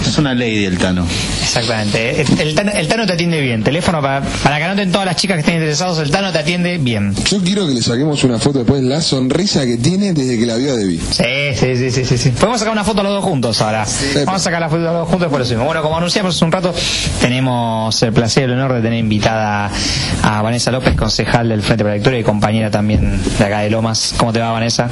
Es 0.06 0.18
una 0.18 0.34
ley 0.34 0.64
del 0.64 0.78
Tano. 0.78 1.06
Exactamente. 1.50 2.22
El, 2.22 2.40
el 2.40 2.56
Tano, 2.56 2.72
el 2.72 2.88
Tano 2.88 3.06
te 3.08 3.14
atiende 3.14 3.42
bien. 3.42 3.64
Teléfono 3.64 4.02
para, 4.02 4.22
para 4.44 4.58
que 4.58 4.64
anoten 4.64 4.92
todas 4.92 5.08
las 5.08 5.16
chicas 5.16 5.36
que 5.36 5.40
estén 5.42 5.56
interesados, 5.56 5.98
el 6.00 6.12
Tano 6.12 6.32
te 6.32 6.40
atiende 6.40 6.78
bien. 6.78 7.16
Yo 7.26 7.42
quiero 7.42 7.68
que 7.68 7.74
le 7.74 7.82
saquemos 7.82 8.24
una 8.24 8.38
foto 8.40 8.60
después, 8.60 8.84
la 8.84 9.02
sonrisa 9.02 9.66
que 9.66 9.78
tiene 9.78 10.14
desde 10.14 10.40
que 10.40 10.46
la 10.46 10.56
vio 10.56 10.74
a 10.74 10.76
Debbie. 10.76 11.00
Sí, 11.00 11.24
sí, 11.56 11.76
sí, 11.76 11.92
sí, 11.92 12.06
sí, 12.06 12.18
sí. 12.18 12.30
Podemos 12.32 12.60
sacar 12.60 12.72
una 12.72 12.84
foto 12.84 13.02
los 13.04 13.12
dos 13.14 13.24
juntos 13.24 13.62
ahora. 13.62 13.86
Vamos 14.26 14.42
a 14.42 14.44
sacar 14.44 14.60
la 14.60 14.70
foto 14.70 14.82
los 14.84 14.94
dos 14.94 15.10
juntos 15.10 15.30
por 15.30 15.42
eso 15.42 15.52
mismo. 15.52 15.66
Bueno, 15.66 15.82
como 15.82 15.98
anunciamos 15.98 16.36
hace 16.36 16.46
un 16.46 16.52
rato, 16.52 16.74
tenemos 17.22 18.02
el 18.04 18.14
placer 18.14 18.44
y 18.44 18.46
el 18.46 18.52
honor 18.54 18.74
de 18.74 18.82
tener 18.82 19.00
invitada 19.00 19.72
a 20.24 20.42
Vanessa 20.42 20.72
López, 20.72 20.96
concejal 20.96 21.50
del 21.50 21.62
Frente 21.64 21.84
para 21.84 21.96
la 21.96 21.98
Victoria 21.98 22.20
y 22.20 22.24
compañera 22.24 22.70
también 22.70 23.20
de 23.40 23.44
acá 23.44 23.60
de 23.60 23.70
Lomas. 23.70 24.14
¿Cómo 24.18 24.32
te 24.32 24.40
va, 24.40 24.52
Vanessa? 24.52 24.88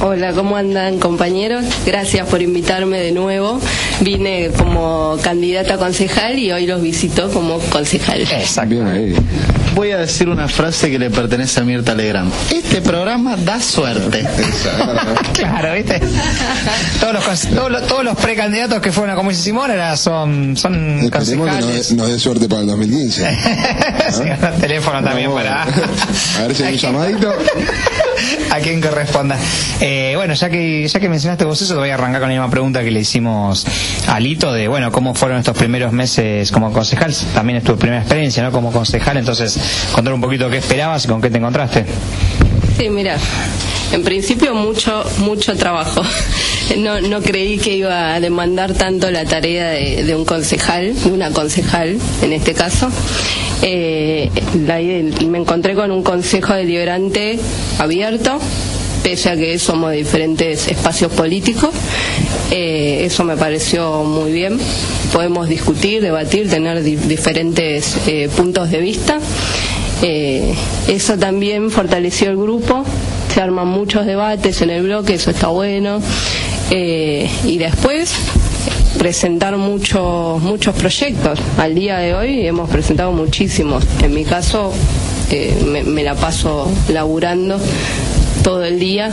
Hola, 0.00 0.32
¿cómo 0.32 0.56
andan 0.56 0.98
compañeros? 0.98 1.64
Gracias 1.86 2.26
por 2.28 2.42
invitarme 2.42 2.98
de 2.98 3.12
nuevo. 3.12 3.60
Vine 4.00 4.50
como 4.56 5.16
candidata 5.22 5.74
a 5.74 5.78
concejal 5.78 6.38
y 6.38 6.50
hoy 6.52 6.66
los 6.66 6.82
visito 6.82 7.30
como 7.30 7.58
concejal. 7.58 8.22
Exacto. 8.22 8.76
Voy 9.74 9.90
a 9.92 9.98
decir 9.98 10.28
una 10.28 10.48
frase 10.48 10.90
que 10.90 10.98
le 10.98 11.08
pertenece 11.10 11.60
a 11.60 11.64
Mirta 11.64 11.94
Legrand. 11.94 12.30
Este 12.50 12.80
programa 12.82 13.36
da 13.36 13.60
suerte. 13.60 14.26
Claro, 15.32 15.74
¿viste? 15.74 16.00
Todos 17.00 17.14
los, 17.14 17.40
todos 17.48 17.70
los, 17.70 17.86
todos 17.86 18.04
los 18.04 18.16
precandidatos 18.16 18.80
que 18.80 18.92
fueron 18.92 19.12
a 19.12 19.16
como 19.16 19.30
dice 19.30 19.42
Simón 19.42 19.70
era, 19.70 19.96
son, 19.96 20.56
son 20.56 21.00
Esperemos 21.00 21.26
que 21.26 21.36
nos, 21.36 21.48
concejales. 21.48 21.88
dé- 21.88 21.94
nos 21.96 22.08
dé 22.08 22.18
suerte 22.18 22.48
para 22.48 22.60
el 22.62 22.66
2015. 22.68 23.38
Sí, 24.12 24.22
un 24.24 24.60
teléfono 24.60 25.02
también 25.02 25.32
para... 25.32 25.62
A 26.38 26.46
ver 26.46 26.54
si 26.54 26.62
hay 26.64 26.74
un 26.74 26.78
llamadito. 26.80 27.32
a 28.50 28.58
quien 28.58 28.80
corresponda. 28.80 29.38
Eh, 29.80 30.12
bueno, 30.16 30.34
ya 30.34 30.50
que 30.50 30.86
ya 30.86 31.00
que 31.00 31.08
mencionaste 31.08 31.44
vos 31.44 31.60
eso, 31.62 31.72
te 31.74 31.80
voy 31.80 31.88
a 31.90 31.94
arrancar 31.94 32.20
con 32.20 32.28
la 32.28 32.34
misma 32.34 32.50
pregunta 32.50 32.82
que 32.84 32.90
le 32.90 33.00
hicimos 33.00 33.64
a 34.06 34.20
Lito 34.20 34.52
de, 34.52 34.68
bueno, 34.68 34.90
cómo 34.92 35.14
fueron 35.14 35.38
estos 35.38 35.56
primeros 35.56 35.92
meses 35.92 36.50
como 36.50 36.72
concejal. 36.72 37.14
También 37.34 37.58
es 37.58 37.64
tu 37.64 37.76
primera 37.76 38.00
experiencia, 38.00 38.42
¿no? 38.42 38.52
Como 38.52 38.72
concejal, 38.72 39.16
entonces 39.16 39.58
contar 39.92 40.12
un 40.14 40.20
poquito 40.20 40.50
qué 40.50 40.58
esperabas 40.58 41.04
y 41.04 41.08
con 41.08 41.20
qué 41.20 41.30
te 41.30 41.38
encontraste. 41.38 41.84
Sí, 42.78 42.88
mira, 42.88 43.16
en 43.92 44.02
principio 44.02 44.54
mucho, 44.54 45.04
mucho 45.18 45.56
trabajo. 45.56 46.02
No, 46.78 47.00
no 47.00 47.20
creí 47.20 47.58
que 47.58 47.76
iba 47.76 48.14
a 48.14 48.20
demandar 48.20 48.72
tanto 48.72 49.10
la 49.10 49.24
tarea 49.26 49.70
de, 49.70 50.14
un 50.14 50.24
concejal, 50.24 50.94
de 51.02 51.10
una 51.10 51.30
concejal 51.30 51.98
en 52.22 52.32
este 52.32 52.54
caso. 52.54 52.88
Eh, 53.62 54.30
me 55.28 55.38
encontré 55.38 55.74
con 55.74 55.90
un 55.90 56.02
consejo 56.02 56.54
deliberante 56.54 57.38
abierto, 57.78 58.38
pese 59.02 59.30
a 59.30 59.36
que 59.36 59.58
somos 59.58 59.90
de 59.90 59.96
diferentes 59.98 60.68
espacios 60.68 61.12
políticos. 61.12 61.70
Eh, 62.50 63.02
eso 63.04 63.24
me 63.24 63.36
pareció 63.36 64.04
muy 64.04 64.32
bien. 64.32 64.58
Podemos 65.12 65.48
discutir, 65.48 66.02
debatir, 66.02 66.48
tener 66.48 66.82
di- 66.82 66.96
diferentes 66.96 67.96
eh, 68.06 68.28
puntos 68.36 68.70
de 68.70 68.78
vista. 68.78 69.18
Eh, 70.02 70.54
eso 70.88 71.16
también 71.18 71.70
fortaleció 71.70 72.30
el 72.30 72.36
grupo, 72.36 72.84
se 73.32 73.40
arman 73.40 73.68
muchos 73.68 74.04
debates 74.06 74.60
en 74.62 74.70
el 74.70 74.82
bloque, 74.82 75.14
eso 75.14 75.30
está 75.30 75.48
bueno. 75.48 76.00
Y 76.70 77.58
después 77.58 78.14
presentar 78.98 79.56
muchos 79.58 80.40
muchos 80.42 80.74
proyectos. 80.74 81.38
Al 81.58 81.74
día 81.74 81.98
de 81.98 82.14
hoy 82.14 82.46
hemos 82.46 82.70
presentado 82.70 83.12
muchísimos. 83.12 83.84
En 84.02 84.14
mi 84.14 84.24
caso 84.24 84.72
me, 85.66 85.82
me 85.82 86.02
la 86.02 86.14
paso 86.14 86.70
laburando 86.88 87.58
todo 88.42 88.64
el 88.64 88.78
día 88.78 89.10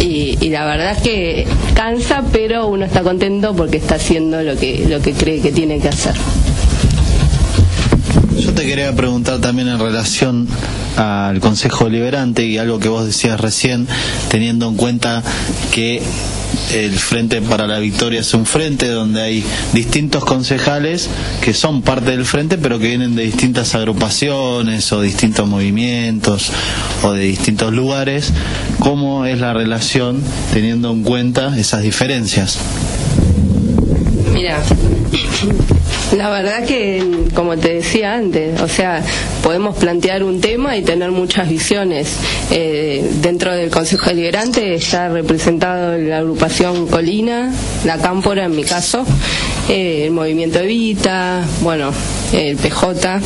y, 0.00 0.36
y 0.40 0.48
la 0.50 0.64
verdad 0.64 0.92
es 0.92 1.02
que 1.02 1.46
cansa, 1.74 2.24
pero 2.32 2.66
uno 2.66 2.84
está 2.84 3.02
contento 3.02 3.54
porque 3.54 3.76
está 3.76 3.96
haciendo 3.96 4.42
lo 4.42 4.56
que 4.56 4.86
lo 4.88 5.00
que 5.00 5.12
cree 5.12 5.40
que 5.40 5.52
tiene 5.52 5.78
que 5.78 5.88
hacer. 5.88 6.14
Yo 8.38 8.52
te 8.52 8.66
quería 8.66 8.94
preguntar 8.94 9.40
también 9.40 9.68
en 9.68 9.78
relación 9.78 10.48
al 10.96 11.40
Consejo 11.40 11.88
Liberante 11.88 12.44
y 12.44 12.58
algo 12.58 12.78
que 12.78 12.88
vos 12.88 13.06
decías 13.06 13.40
recién, 13.40 13.86
teniendo 14.28 14.68
en 14.68 14.76
cuenta 14.76 15.22
que 15.72 16.02
el 16.72 16.92
Frente 16.98 17.40
para 17.42 17.66
la 17.66 17.78
Victoria 17.78 18.20
es 18.20 18.32
un 18.34 18.46
frente 18.46 18.88
donde 18.88 19.20
hay 19.20 19.44
distintos 19.72 20.24
concejales 20.24 21.08
que 21.42 21.54
son 21.54 21.82
parte 21.82 22.12
del 22.12 22.24
frente 22.24 22.58
pero 22.58 22.78
que 22.78 22.88
vienen 22.88 23.14
de 23.14 23.24
distintas 23.24 23.74
agrupaciones 23.74 24.92
o 24.92 25.00
distintos 25.00 25.46
movimientos 25.48 26.50
o 27.02 27.12
de 27.12 27.24
distintos 27.24 27.72
lugares. 27.72 28.32
¿Cómo 28.78 29.26
es 29.26 29.38
la 29.38 29.52
relación 29.52 30.22
teniendo 30.52 30.90
en 30.90 31.02
cuenta 31.02 31.58
esas 31.58 31.82
diferencias? 31.82 32.58
Mira, 34.32 34.62
la 36.16 36.30
verdad 36.30 36.64
que, 36.66 37.02
como 37.34 37.56
te 37.56 37.74
decía 37.74 38.14
antes, 38.14 38.60
o 38.60 38.68
sea, 38.68 39.02
podemos 39.42 39.76
plantear 39.76 40.22
un 40.22 40.40
tema 40.40 40.76
y 40.76 40.82
tener 40.82 41.10
muchas 41.10 41.48
visiones. 41.48 42.16
Eh, 42.50 43.10
dentro 43.20 43.52
del 43.52 43.70
Consejo 43.70 44.10
Deliberante 44.10 44.74
está 44.74 45.08
representado 45.08 45.96
la 45.98 46.18
agrupación 46.18 46.86
Colina, 46.86 47.52
la 47.84 47.98
Cámpora 47.98 48.44
en 48.44 48.56
mi 48.56 48.64
caso, 48.64 49.04
eh, 49.68 50.04
el 50.06 50.10
Movimiento 50.10 50.58
Evita, 50.58 51.44
bueno, 51.62 51.92
el 52.32 52.56
PJ, 52.56 53.20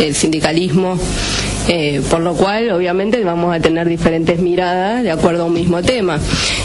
el 0.00 0.14
sindicalismo. 0.14 0.98
Eh, 1.68 2.00
por 2.10 2.20
lo 2.20 2.34
cual, 2.34 2.70
obviamente, 2.70 3.22
vamos 3.22 3.54
a 3.54 3.60
tener 3.60 3.88
diferentes 3.88 4.40
miradas 4.40 5.02
de 5.02 5.10
acuerdo 5.10 5.42
a 5.42 5.46
un 5.46 5.52
mismo 5.52 5.82
tema. 5.82 6.18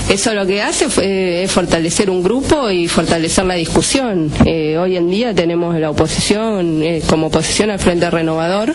Eso 0.10 0.34
lo 0.34 0.46
que 0.46 0.62
hace 0.62 0.90
fue, 0.90 1.44
es 1.44 1.52
fortalecer 1.52 2.10
un 2.10 2.24
grupo 2.24 2.70
y 2.70 2.88
fortalecer 2.88 3.46
la 3.46 3.56
discusión. 3.56 4.32
Eh, 4.46 4.78
hoy 4.78 4.96
en 4.96 5.10
día 5.10 5.34
tenemos 5.34 5.78
la 5.78 5.90
oposición 5.90 6.82
eh, 6.84 7.02
como 7.08 7.28
oposición 7.28 7.70
al 7.70 7.80
Frente 7.80 8.10
Renovador 8.10 8.74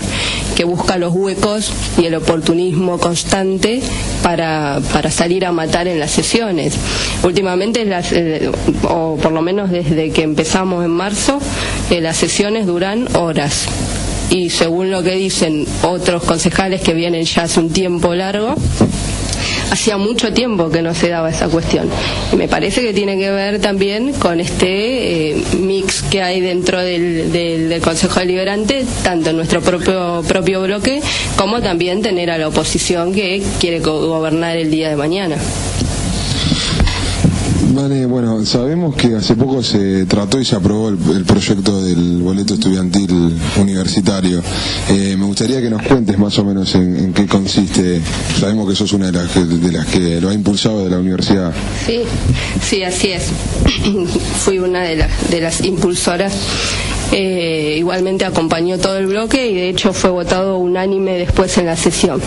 que 0.58 0.64
busca 0.64 0.98
los 0.98 1.14
huecos 1.14 1.72
y 1.98 2.06
el 2.06 2.16
oportunismo 2.16 2.98
constante 2.98 3.80
para, 4.24 4.80
para 4.92 5.08
salir 5.08 5.46
a 5.46 5.52
matar 5.52 5.86
en 5.86 6.00
las 6.00 6.10
sesiones. 6.10 6.74
Últimamente, 7.22 7.84
las, 7.84 8.10
eh, 8.10 8.50
o 8.82 9.16
por 9.22 9.30
lo 9.30 9.40
menos 9.40 9.70
desde 9.70 10.10
que 10.10 10.22
empezamos 10.24 10.84
en 10.84 10.90
marzo, 10.90 11.38
eh, 11.90 12.00
las 12.00 12.16
sesiones 12.16 12.66
duran 12.66 13.06
horas 13.16 13.68
y 14.30 14.50
según 14.50 14.90
lo 14.90 15.02
que 15.02 15.12
dicen 15.12 15.66
otros 15.82 16.22
concejales 16.24 16.80
que 16.80 16.94
vienen 16.94 17.24
ya 17.24 17.42
hace 17.44 17.60
un 17.60 17.70
tiempo 17.70 18.14
largo, 18.14 18.54
hacía 19.70 19.96
mucho 19.96 20.32
tiempo 20.32 20.70
que 20.70 20.82
no 20.82 20.94
se 20.94 21.08
daba 21.08 21.30
esa 21.30 21.48
cuestión. 21.48 21.88
Y 22.32 22.36
me 22.36 22.48
parece 22.48 22.82
que 22.82 22.92
tiene 22.92 23.18
que 23.18 23.30
ver 23.30 23.60
también 23.60 24.12
con 24.14 24.40
este 24.40 25.30
eh, 25.30 25.42
mix 25.58 26.02
que 26.02 26.22
hay 26.22 26.40
dentro 26.40 26.80
del, 26.80 27.32
del, 27.32 27.80
Consejo 27.80 28.20
Deliberante, 28.20 28.84
tanto 29.02 29.30
en 29.30 29.36
nuestro 29.36 29.60
propio, 29.60 30.22
propio 30.26 30.62
bloque, 30.62 31.00
como 31.36 31.60
también 31.60 32.02
tener 32.02 32.30
a 32.30 32.38
la 32.38 32.48
oposición 32.48 33.14
que 33.14 33.42
quiere 33.60 33.80
gobernar 33.80 34.56
el 34.56 34.70
día 34.70 34.90
de 34.90 34.96
mañana. 34.96 35.36
Bueno, 37.78 38.44
sabemos 38.44 38.96
que 38.96 39.14
hace 39.14 39.36
poco 39.36 39.62
se 39.62 40.04
trató 40.06 40.40
y 40.40 40.44
se 40.44 40.56
aprobó 40.56 40.88
el, 40.88 41.24
proyecto 41.24 41.80
del 41.80 42.20
boleto 42.20 42.54
estudiantil 42.54 43.32
universitario. 43.56 44.42
Eh, 44.88 45.14
me 45.16 45.24
gustaría 45.24 45.60
que 45.60 45.70
nos 45.70 45.82
cuentes 45.82 46.18
más 46.18 46.36
o 46.40 46.44
menos 46.44 46.74
en, 46.74 46.96
en, 46.96 47.12
qué 47.12 47.26
consiste. 47.26 48.00
Sabemos 48.40 48.68
que 48.68 48.74
sos 48.74 48.92
una 48.94 49.06
de 49.06 49.12
las 49.12 49.30
que, 49.30 49.44
de 49.44 49.70
las 49.70 49.86
que 49.86 50.20
lo 50.20 50.30
ha 50.30 50.34
impulsado 50.34 50.82
de 50.82 50.90
la 50.90 50.98
universidad. 50.98 51.52
Sí, 51.86 52.00
sí, 52.60 52.82
así 52.82 53.12
es. 53.12 53.28
Fui 54.40 54.58
una 54.58 54.82
de, 54.82 54.96
la, 54.96 55.08
de 55.30 55.40
las 55.40 55.64
impulsoras. 55.64 56.32
Eh, 57.12 57.76
igualmente 57.78 58.24
acompañó 58.24 58.78
todo 58.78 58.98
el 58.98 59.06
bloque 59.06 59.48
y 59.48 59.54
de 59.54 59.68
hecho 59.68 59.92
fue 59.92 60.10
votado 60.10 60.58
unánime 60.58 61.12
después 61.12 61.56
en 61.58 61.66
la 61.66 61.76
sesión. 61.76 62.20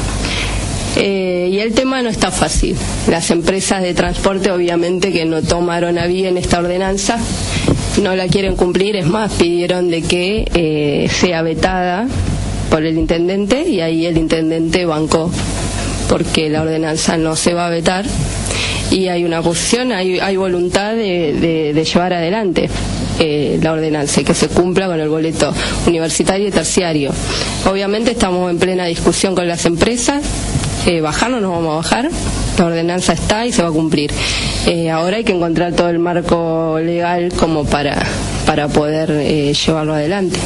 Eh, 0.98 1.50
y 1.52 1.60
el 1.60 1.74
tema 1.74 2.02
no 2.02 2.10
está 2.10 2.32
fácil. 2.32 2.76
Las 3.08 3.32
empresas 3.32 3.82
de 3.82 3.94
transporte 3.94 4.52
obviamente 4.52 5.12
que 5.12 5.26
no 5.26 5.42
tomaron 5.42 5.98
a 5.98 6.06
bien 6.06 6.38
esta 6.38 6.60
ordenanza, 6.60 7.18
no 8.02 8.16
la 8.16 8.28
quieren 8.28 8.56
cumplir, 8.56 8.96
es 8.96 9.06
más, 9.06 9.32
pidieron 9.34 9.90
de 9.90 10.02
que 10.02 10.46
eh, 10.54 11.10
sea 11.10 11.42
vetada 11.42 12.08
por 12.70 12.86
el 12.86 12.98
intendente 12.98 13.68
y 13.68 13.82
ahí 13.82 14.06
el 14.06 14.18
intendente 14.18 14.86
bancó 14.86 15.32
porque 16.08 16.50
la 16.50 16.62
ordenanza 16.62 17.18
no 17.18 17.36
se 17.36 17.54
va 17.54 17.68
a 17.68 17.70
vetar 17.70 18.06
y 18.92 19.08
hay 19.08 19.24
una 19.24 19.42
posición, 19.42 19.94
hay, 19.94 20.20
hay 20.20 20.36
voluntad 20.36 20.94
de, 20.94 21.72
de, 21.74 21.84
llevar 21.86 22.14
adelante 22.14 22.70
eh, 23.20 23.58
la 23.62 23.72
ordenanza 23.72 24.20
y 24.20 24.26
que 24.26 24.34
se 24.34 24.50
cumpla 24.50 24.88
con 24.88 25.00
el 25.00 25.08
boleto 25.08 25.54
universitario 25.88 26.50
y 26.50 26.52
terciario. 26.52 27.12
Obviamente 27.66 28.12
estamos 28.12 28.52
en 28.52 28.60
plena 28.60 28.86
discusión 28.86 29.34
con 29.34 29.48
las 29.48 29.66
empresas, 29.66 30.22
eh, 30.86 31.02
bajar 31.02 31.30
no 31.32 31.40
nos 31.40 31.52
vamos 31.52 31.72
a 31.72 31.76
bajar, 31.78 32.10
la 32.58 32.66
ordenanza 32.66 33.14
está 33.14 33.46
y 33.46 33.52
se 33.52 33.62
va 33.62 33.70
a 33.70 33.72
cumplir. 33.72 34.12
Eh, 34.68 34.90
ahora 34.90 35.18
hay 35.18 35.24
que 35.24 35.34
encontrar 35.34 35.74
todo 35.74 35.90
el 35.90 36.00
marco 36.00 36.80
legal 36.80 37.32
como 37.38 37.66
para, 37.66 38.04
para 38.46 38.68
poder 38.68 39.12
eh, 39.12 39.54
llevarlo 39.54 39.94
adelante. 39.94 40.40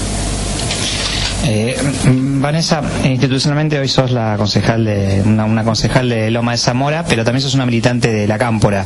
Vanessa, 2.46 2.84
institucionalmente 3.04 3.80
hoy 3.80 3.88
sos 3.88 4.12
la 4.12 4.36
concejal 4.38 4.86
de 4.86 5.24
una, 5.26 5.46
una, 5.46 5.64
concejal 5.64 6.10
de 6.10 6.30
Loma 6.30 6.52
de 6.52 6.60
Zamora, 6.60 7.04
pero 7.04 7.24
también 7.24 7.42
sos 7.42 7.56
una 7.56 7.66
militante 7.66 8.12
de 8.12 8.28
la 8.28 8.38
Cámpora. 8.38 8.86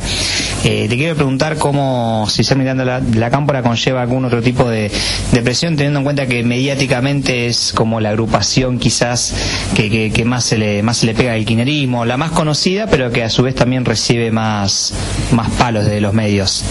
Eh, 0.64 0.86
te 0.88 0.96
quiero 0.96 1.14
preguntar 1.14 1.58
cómo, 1.58 2.26
si 2.30 2.42
ser 2.42 2.56
militante 2.56 2.80
de 2.80 2.86
la, 2.86 3.00
la 3.00 3.30
Cámpora 3.30 3.62
conlleva 3.62 4.00
algún 4.00 4.24
otro 4.24 4.40
tipo 4.40 4.66
de, 4.66 4.90
de, 5.32 5.42
presión, 5.42 5.76
teniendo 5.76 5.98
en 5.98 6.04
cuenta 6.04 6.26
que 6.26 6.42
mediáticamente 6.42 7.48
es 7.48 7.74
como 7.74 8.00
la 8.00 8.08
agrupación 8.08 8.78
quizás 8.78 9.34
que, 9.74 10.10
que, 10.10 10.24
más 10.24 10.44
se 10.44 10.56
le 10.56 10.82
más 10.82 10.96
se 10.96 11.04
le 11.04 11.12
pega 11.12 11.34
al 11.34 11.44
kirchnerismo, 11.44 12.06
la 12.06 12.16
más 12.16 12.30
conocida, 12.30 12.86
pero 12.86 13.12
que 13.12 13.24
a 13.24 13.28
su 13.28 13.42
vez 13.42 13.54
también 13.54 13.84
recibe 13.84 14.30
más, 14.30 14.94
más 15.32 15.50
palos 15.50 15.84
de 15.84 16.00
los 16.00 16.14
medios. 16.14 16.64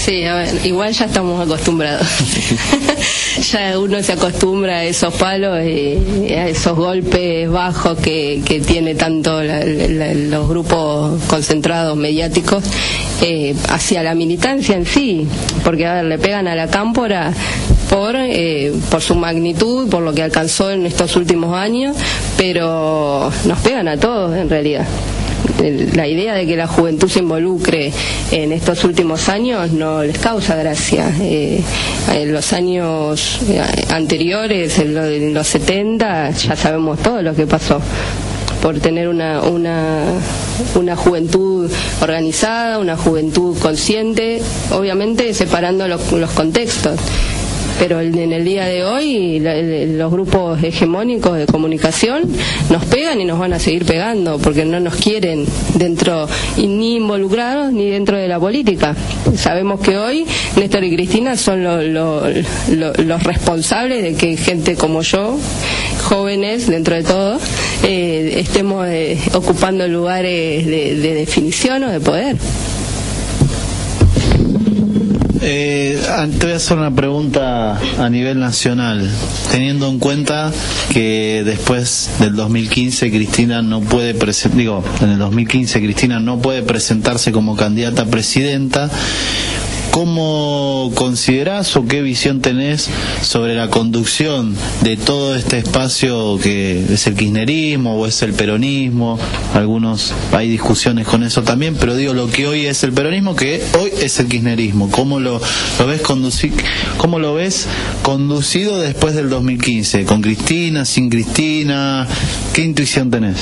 Sí, 0.00 0.24
a 0.24 0.34
ver, 0.34 0.48
igual 0.64 0.94
ya 0.94 1.04
estamos 1.04 1.38
acostumbrados. 1.46 2.06
ya 3.52 3.78
uno 3.78 4.02
se 4.02 4.12
acostumbra 4.14 4.78
a 4.78 4.84
esos 4.84 5.12
palos 5.12 5.58
y 5.62 6.32
a 6.32 6.48
esos 6.48 6.74
golpes 6.74 7.50
bajos 7.50 7.98
que, 7.98 8.40
que 8.42 8.60
tiene 8.60 8.94
tanto 8.94 9.42
la, 9.42 9.62
la, 9.62 10.14
los 10.14 10.48
grupos 10.48 11.22
concentrados 11.24 11.98
mediáticos 11.98 12.64
eh, 13.20 13.54
hacia 13.68 14.02
la 14.02 14.14
militancia 14.14 14.74
en 14.74 14.86
sí, 14.86 15.28
porque 15.64 15.86
a 15.86 15.96
ver, 15.96 16.06
le 16.06 16.18
pegan 16.18 16.48
a 16.48 16.54
la 16.54 16.68
cámpora 16.68 17.30
por, 17.90 18.16
eh, 18.16 18.72
por 18.90 19.02
su 19.02 19.14
magnitud, 19.16 19.90
por 19.90 20.02
lo 20.02 20.14
que 20.14 20.22
alcanzó 20.22 20.70
en 20.70 20.86
estos 20.86 21.14
últimos 21.14 21.54
años, 21.54 21.94
pero 22.38 23.30
nos 23.44 23.58
pegan 23.58 23.86
a 23.86 23.98
todos 23.98 24.34
en 24.34 24.48
realidad 24.48 24.86
la 25.94 26.06
idea 26.06 26.34
de 26.34 26.46
que 26.46 26.56
la 26.56 26.66
juventud 26.66 27.08
se 27.08 27.20
involucre 27.20 27.92
en 28.30 28.52
estos 28.52 28.84
últimos 28.84 29.28
años 29.28 29.70
no 29.72 30.02
les 30.02 30.18
causa 30.18 30.56
gracia. 30.56 31.12
Eh, 31.20 31.62
en 32.12 32.32
los 32.32 32.52
años 32.52 33.40
anteriores, 33.90 34.78
en, 34.78 34.94
lo, 34.94 35.04
en 35.04 35.34
los 35.34 35.46
70, 35.46 36.30
ya 36.30 36.56
sabemos 36.56 36.98
todo 37.00 37.22
lo 37.22 37.34
que 37.34 37.46
pasó 37.46 37.80
por 38.62 38.78
tener 38.78 39.08
una, 39.08 39.40
una, 39.42 40.02
una 40.74 40.96
juventud 40.96 41.70
organizada, 42.02 42.78
una 42.78 42.96
juventud 42.96 43.56
consciente, 43.58 44.42
obviamente 44.72 45.32
separando 45.34 45.88
los, 45.88 46.12
los 46.12 46.30
contextos 46.30 46.98
pero 47.80 47.98
en 48.02 48.30
el 48.30 48.44
día 48.44 48.66
de 48.66 48.84
hoy 48.84 49.40
los 49.40 50.12
grupos 50.12 50.62
hegemónicos 50.62 51.38
de 51.38 51.46
comunicación 51.46 52.24
nos 52.68 52.84
pegan 52.84 53.22
y 53.22 53.24
nos 53.24 53.38
van 53.38 53.54
a 53.54 53.58
seguir 53.58 53.86
pegando 53.86 54.38
porque 54.38 54.66
no 54.66 54.78
nos 54.80 54.96
quieren 54.96 55.46
dentro 55.76 56.28
ni 56.58 56.96
involucrados 56.96 57.72
ni 57.72 57.88
dentro 57.88 58.18
de 58.18 58.28
la 58.28 58.38
política. 58.38 58.94
Sabemos 59.34 59.80
que 59.80 59.96
hoy 59.96 60.26
Néstor 60.56 60.84
y 60.84 60.94
Cristina 60.94 61.38
son 61.38 61.64
lo, 61.64 61.80
lo, 61.80 62.22
lo, 62.68 62.92
los 62.92 63.22
responsables 63.22 64.02
de 64.02 64.14
que 64.14 64.36
gente 64.36 64.76
como 64.76 65.00
yo, 65.00 65.38
jóvenes 66.04 66.66
dentro 66.66 66.96
de 66.96 67.02
todo, 67.02 67.38
eh, 67.82 68.34
estemos 68.40 68.86
eh, 68.88 69.18
ocupando 69.32 69.88
lugares 69.88 70.66
de 70.66 71.14
definición 71.14 71.84
o 71.84 71.90
de 71.90 72.00
poder. 72.00 72.36
Eh, 75.42 75.98
te 76.38 76.46
voy 76.46 76.52
a 76.52 76.56
hacer 76.56 76.76
una 76.76 76.94
pregunta 76.94 77.80
a 77.98 78.10
nivel 78.10 78.38
nacional, 78.40 79.08
teniendo 79.50 79.88
en 79.88 79.98
cuenta 79.98 80.52
que 80.92 81.42
después 81.46 82.10
del 82.20 82.36
2015 82.36 83.10
Cristina 83.10 83.62
no 83.62 83.80
puede 83.80 84.14
digo, 84.54 84.84
en 85.00 85.10
el 85.10 85.18
2015 85.18 85.80
Cristina 85.80 86.20
no 86.20 86.40
puede 86.40 86.62
presentarse 86.62 87.32
como 87.32 87.56
candidata 87.56 88.02
a 88.02 88.06
presidenta. 88.06 88.90
¿Cómo 89.90 90.92
considerás 90.94 91.76
o 91.76 91.86
qué 91.86 92.00
visión 92.00 92.40
tenés 92.40 92.88
sobre 93.22 93.56
la 93.56 93.68
conducción 93.68 94.54
de 94.82 94.96
todo 94.96 95.34
este 95.34 95.58
espacio 95.58 96.38
que 96.40 96.84
es 96.92 97.06
el 97.08 97.16
kirchnerismo 97.16 97.98
o 97.98 98.06
es 98.06 98.22
el 98.22 98.32
peronismo? 98.32 99.18
Algunos 99.52 100.12
hay 100.32 100.48
discusiones 100.48 101.08
con 101.08 101.24
eso 101.24 101.42
también, 101.42 101.74
pero 101.74 101.96
digo 101.96 102.14
lo 102.14 102.30
que 102.30 102.46
hoy 102.46 102.66
es 102.66 102.84
el 102.84 102.92
peronismo, 102.92 103.34
que 103.34 103.62
hoy 103.80 103.90
es 104.00 104.20
el 104.20 104.28
kirchnerismo. 104.28 104.90
¿Cómo 104.90 105.18
lo, 105.18 105.40
lo 105.78 105.86
ves 105.86 106.02
conducir, 106.02 106.52
cómo 106.96 107.18
lo 107.18 107.34
ves 107.34 107.66
conducido 108.02 108.80
después 108.80 109.16
del 109.16 109.28
2015? 109.28 110.04
¿Con 110.04 110.22
Cristina, 110.22 110.84
sin 110.84 111.10
Cristina? 111.10 112.06
¿Qué 112.52 112.62
intuición 112.62 113.10
tenés? 113.10 113.38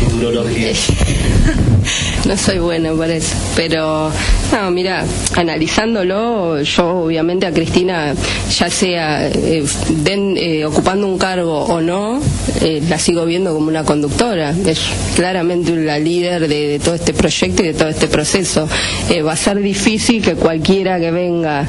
Futurología. 0.00 0.72
no 2.26 2.36
soy 2.36 2.58
buena 2.58 2.92
para 2.94 3.14
eso. 3.14 3.34
Pero, 3.54 4.10
no, 4.52 4.70
mira, 4.70 5.04
analizándolo, 5.36 6.60
yo 6.62 6.88
obviamente 6.88 7.46
a 7.46 7.52
Cristina, 7.52 8.14
ya 8.50 8.70
sea 8.70 9.28
eh, 9.28 9.64
den, 9.88 10.36
eh, 10.36 10.64
ocupando 10.64 11.06
un 11.06 11.18
cargo 11.18 11.64
o 11.64 11.80
no, 11.80 12.20
eh, 12.60 12.82
la 12.88 12.98
sigo 12.98 13.24
viendo 13.24 13.52
como 13.54 13.68
una 13.68 13.84
conductora. 13.84 14.54
Es 14.66 14.80
claramente 15.14 15.74
la 15.76 15.98
líder 15.98 16.48
de, 16.48 16.68
de 16.68 16.78
todo 16.78 16.94
este 16.94 17.14
proyecto 17.14 17.62
y 17.62 17.68
de 17.68 17.74
todo 17.74 17.88
este 17.88 18.08
proceso. 18.08 18.68
va 19.26 19.32
a 19.32 19.36
ser 19.36 19.58
difícil 19.58 20.22
que 20.22 20.34
cualquiera 20.34 20.98
que 21.00 21.10
venga 21.10 21.66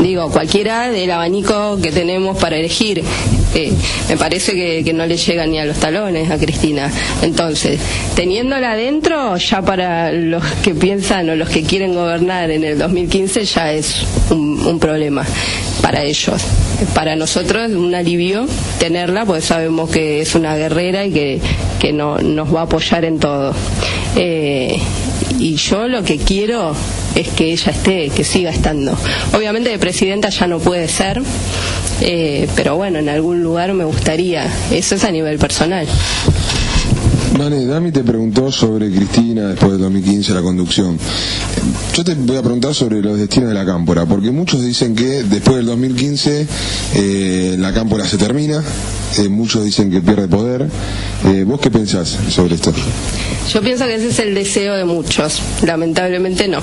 digo, 0.00 0.30
cualquiera 0.30 0.90
del 0.90 1.10
abanico 1.10 1.78
que 1.80 1.92
tenemos 1.92 2.36
para 2.38 2.56
elegir. 2.56 3.02
Eh, 3.54 3.72
me 4.08 4.16
parece 4.16 4.52
que, 4.52 4.82
que, 4.84 4.92
no 4.92 5.04
le 5.06 5.16
llega 5.16 5.46
ni 5.46 5.58
a 5.58 5.64
los 5.64 5.78
talones 5.78 6.30
a 6.30 6.38
Cristina. 6.38 6.90
Entonces, 7.22 7.78
teniéndola 8.14 8.72
adentro, 8.72 9.36
ya 9.36 9.62
para 9.62 10.10
los 10.12 10.42
que 10.62 10.74
piensan 10.74 11.28
o 11.30 11.36
los 11.36 11.48
que 11.48 11.62
quieren 11.62 11.94
gobernar 11.94 12.50
en 12.50 12.64
el 12.64 12.78
2015 12.78 13.44
ya 13.44 13.72
es 13.72 14.04
un, 14.30 14.78
problema 14.80 15.24
para 15.82 16.02
ellos. 16.02 16.42
Para 16.94 17.14
nosotros 17.14 17.70
es 17.70 17.76
un 17.76 17.94
alivio 17.94 18.46
tenerla, 18.78 19.24
porque 19.24 19.42
sabemos 19.42 19.90
que 19.90 20.20
es 20.20 20.34
una 20.34 20.56
guerrera 20.56 21.04
y 21.06 21.12
que, 21.12 21.40
que 21.78 21.92
no, 21.92 22.18
nos 22.18 22.54
va 22.54 22.60
a 22.60 22.64
apoyar 22.64 23.04
en 23.04 23.18
todo. 23.18 23.54
Eh, 24.16 24.78
y 25.38 25.56
yo 25.56 25.88
lo 25.88 26.02
que 26.02 26.18
quiero 26.18 26.74
es 27.14 27.28
que 27.28 27.52
ella 27.52 27.72
esté, 27.72 28.08
que 28.10 28.24
siga 28.24 28.50
estando. 28.50 28.96
Obviamente 29.34 29.70
de 29.70 29.78
presidenta 29.78 30.28
ya 30.30 30.46
no 30.46 30.58
puede 30.58 30.88
ser, 30.88 31.20
eh, 32.04 32.48
pero 32.56 32.76
bueno, 32.76 32.98
en 32.98 33.08
algún 33.08 33.42
lugar 33.42 33.72
me 33.74 33.84
gustaría. 33.84 34.46
Eso 34.70 34.96
es 34.96 35.04
a 35.04 35.10
nivel 35.10 35.38
personal. 35.38 35.86
Dami 37.50 37.90
te 37.90 38.04
preguntó 38.04 38.52
sobre 38.52 38.88
Cristina 38.88 39.48
después 39.48 39.72
del 39.72 39.80
2015, 39.80 40.32
la 40.32 40.42
conducción. 40.42 40.96
Yo 41.92 42.04
te 42.04 42.14
voy 42.14 42.36
a 42.36 42.42
preguntar 42.42 42.72
sobre 42.72 43.02
los 43.02 43.18
destinos 43.18 43.48
de 43.48 43.54
la 43.54 43.66
cámpora, 43.66 44.06
porque 44.06 44.30
muchos 44.30 44.64
dicen 44.64 44.94
que 44.94 45.24
después 45.24 45.56
del 45.56 45.66
2015 45.66 46.46
eh, 46.94 47.56
la 47.58 47.72
cámpora 47.72 48.04
se 48.04 48.16
termina, 48.16 48.62
eh, 49.18 49.28
muchos 49.28 49.64
dicen 49.64 49.90
que 49.90 50.00
pierde 50.00 50.28
poder. 50.28 50.68
Eh, 51.26 51.44
¿Vos 51.44 51.60
qué 51.60 51.70
pensás 51.70 52.16
sobre 52.30 52.54
esto? 52.54 52.72
Yo 53.52 53.60
pienso 53.60 53.86
que 53.86 53.96
ese 53.96 54.08
es 54.08 54.18
el 54.20 54.34
deseo 54.34 54.74
de 54.74 54.84
muchos. 54.84 55.40
Lamentablemente 55.64 56.48
no. 56.48 56.60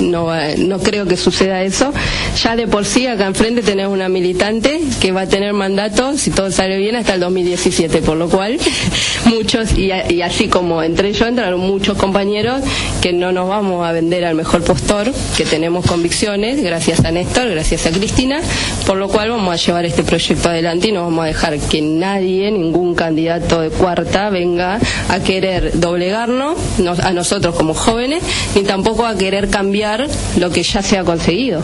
No, 0.00 0.28
no 0.58 0.78
creo 0.78 1.06
que 1.06 1.16
suceda 1.16 1.62
eso. 1.62 1.92
Ya 2.42 2.56
de 2.56 2.66
por 2.66 2.84
sí 2.84 3.06
acá 3.06 3.26
enfrente 3.26 3.62
tenemos 3.62 3.92
una 3.92 4.08
militante 4.08 4.80
que 5.00 5.12
va 5.12 5.22
a 5.22 5.28
tener 5.28 5.52
mandato, 5.52 6.16
si 6.16 6.30
todo 6.30 6.50
sale 6.50 6.78
bien, 6.78 6.96
hasta 6.96 7.14
el 7.14 7.20
2017, 7.20 8.02
por 8.02 8.16
lo 8.16 8.28
cual 8.28 8.58
muchos, 9.26 9.76
y, 9.76 9.90
y 10.12 10.22
así 10.22 10.48
como 10.48 10.82
entre 10.82 11.08
ellos 11.08 11.26
entraron 11.26 11.60
muchos 11.60 11.96
compañeros 11.96 12.62
que 13.00 13.12
no 13.12 13.32
nos 13.32 13.48
vamos 13.48 13.86
a 13.86 13.92
vender 13.92 14.24
al 14.24 14.34
mejor 14.34 14.62
postor, 14.62 15.10
que 15.36 15.44
tenemos 15.44 15.86
convicciones, 15.86 16.62
gracias 16.62 17.04
a 17.04 17.10
Néstor, 17.10 17.48
gracias 17.48 17.86
a 17.86 17.90
Cristina, 17.90 18.40
por 18.86 18.98
lo 18.98 19.08
cual 19.08 19.30
vamos 19.30 19.54
a 19.54 19.56
llevar 19.56 19.84
este 19.86 20.02
proyecto 20.02 20.50
adelante 20.50 20.88
y 20.88 20.92
no 20.92 21.02
vamos 21.02 21.24
a 21.24 21.28
dejar 21.28 21.58
que 21.58 21.80
nadie, 21.80 22.50
ningún 22.50 22.94
candidato 22.94 23.60
de 23.60 23.70
cuarta 23.70 24.30
venga 24.30 24.78
a 25.08 25.20
querer 25.20 25.78
doblegarnos 25.80 26.58
a 27.02 27.12
nosotros 27.12 27.54
como 27.54 27.74
jóvenes, 27.74 28.22
ni 28.54 28.62
tampoco 28.62 29.06
a 29.06 29.16
querer 29.16 29.48
cambiar 29.48 30.06
lo 30.38 30.50
que 30.50 30.62
ya 30.62 30.82
se 30.82 30.98
ha 30.98 31.04
conseguido. 31.04 31.62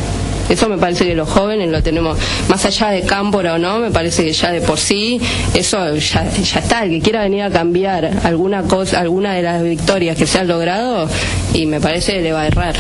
Eso 0.49 0.69
me 0.69 0.79
parece 0.79 1.07
que 1.07 1.15
los 1.15 1.29
jóvenes 1.29 1.71
lo 1.71 1.83
tenemos, 1.83 2.19
más 2.49 2.65
allá 2.65 2.89
de 2.89 3.03
Cámpora 3.03 3.55
o 3.55 3.59
no, 3.59 3.79
me 3.79 3.91
parece 3.91 4.25
que 4.25 4.33
ya 4.33 4.51
de 4.51 4.61
por 4.61 4.79
sí, 4.79 5.21
eso 5.55 5.95
ya, 5.97 6.31
ya 6.31 6.61
está. 6.61 6.85
El 6.85 6.91
que 6.91 7.01
quiera 7.01 7.23
venir 7.23 7.43
a 7.43 7.51
cambiar 7.51 8.11
alguna 8.25 8.63
cosa, 8.63 9.01
alguna 9.01 9.35
de 9.35 9.43
las 9.43 9.63
victorias 9.63 10.17
que 10.17 10.27
se 10.27 10.39
han 10.39 10.49
logrado, 10.49 11.09
y 11.55 11.67
me 11.67 11.81
parece 11.81 12.15
que 12.15 12.23
le 12.23 12.33
va 12.33 12.43
a 12.43 12.47
errar. 12.47 12.77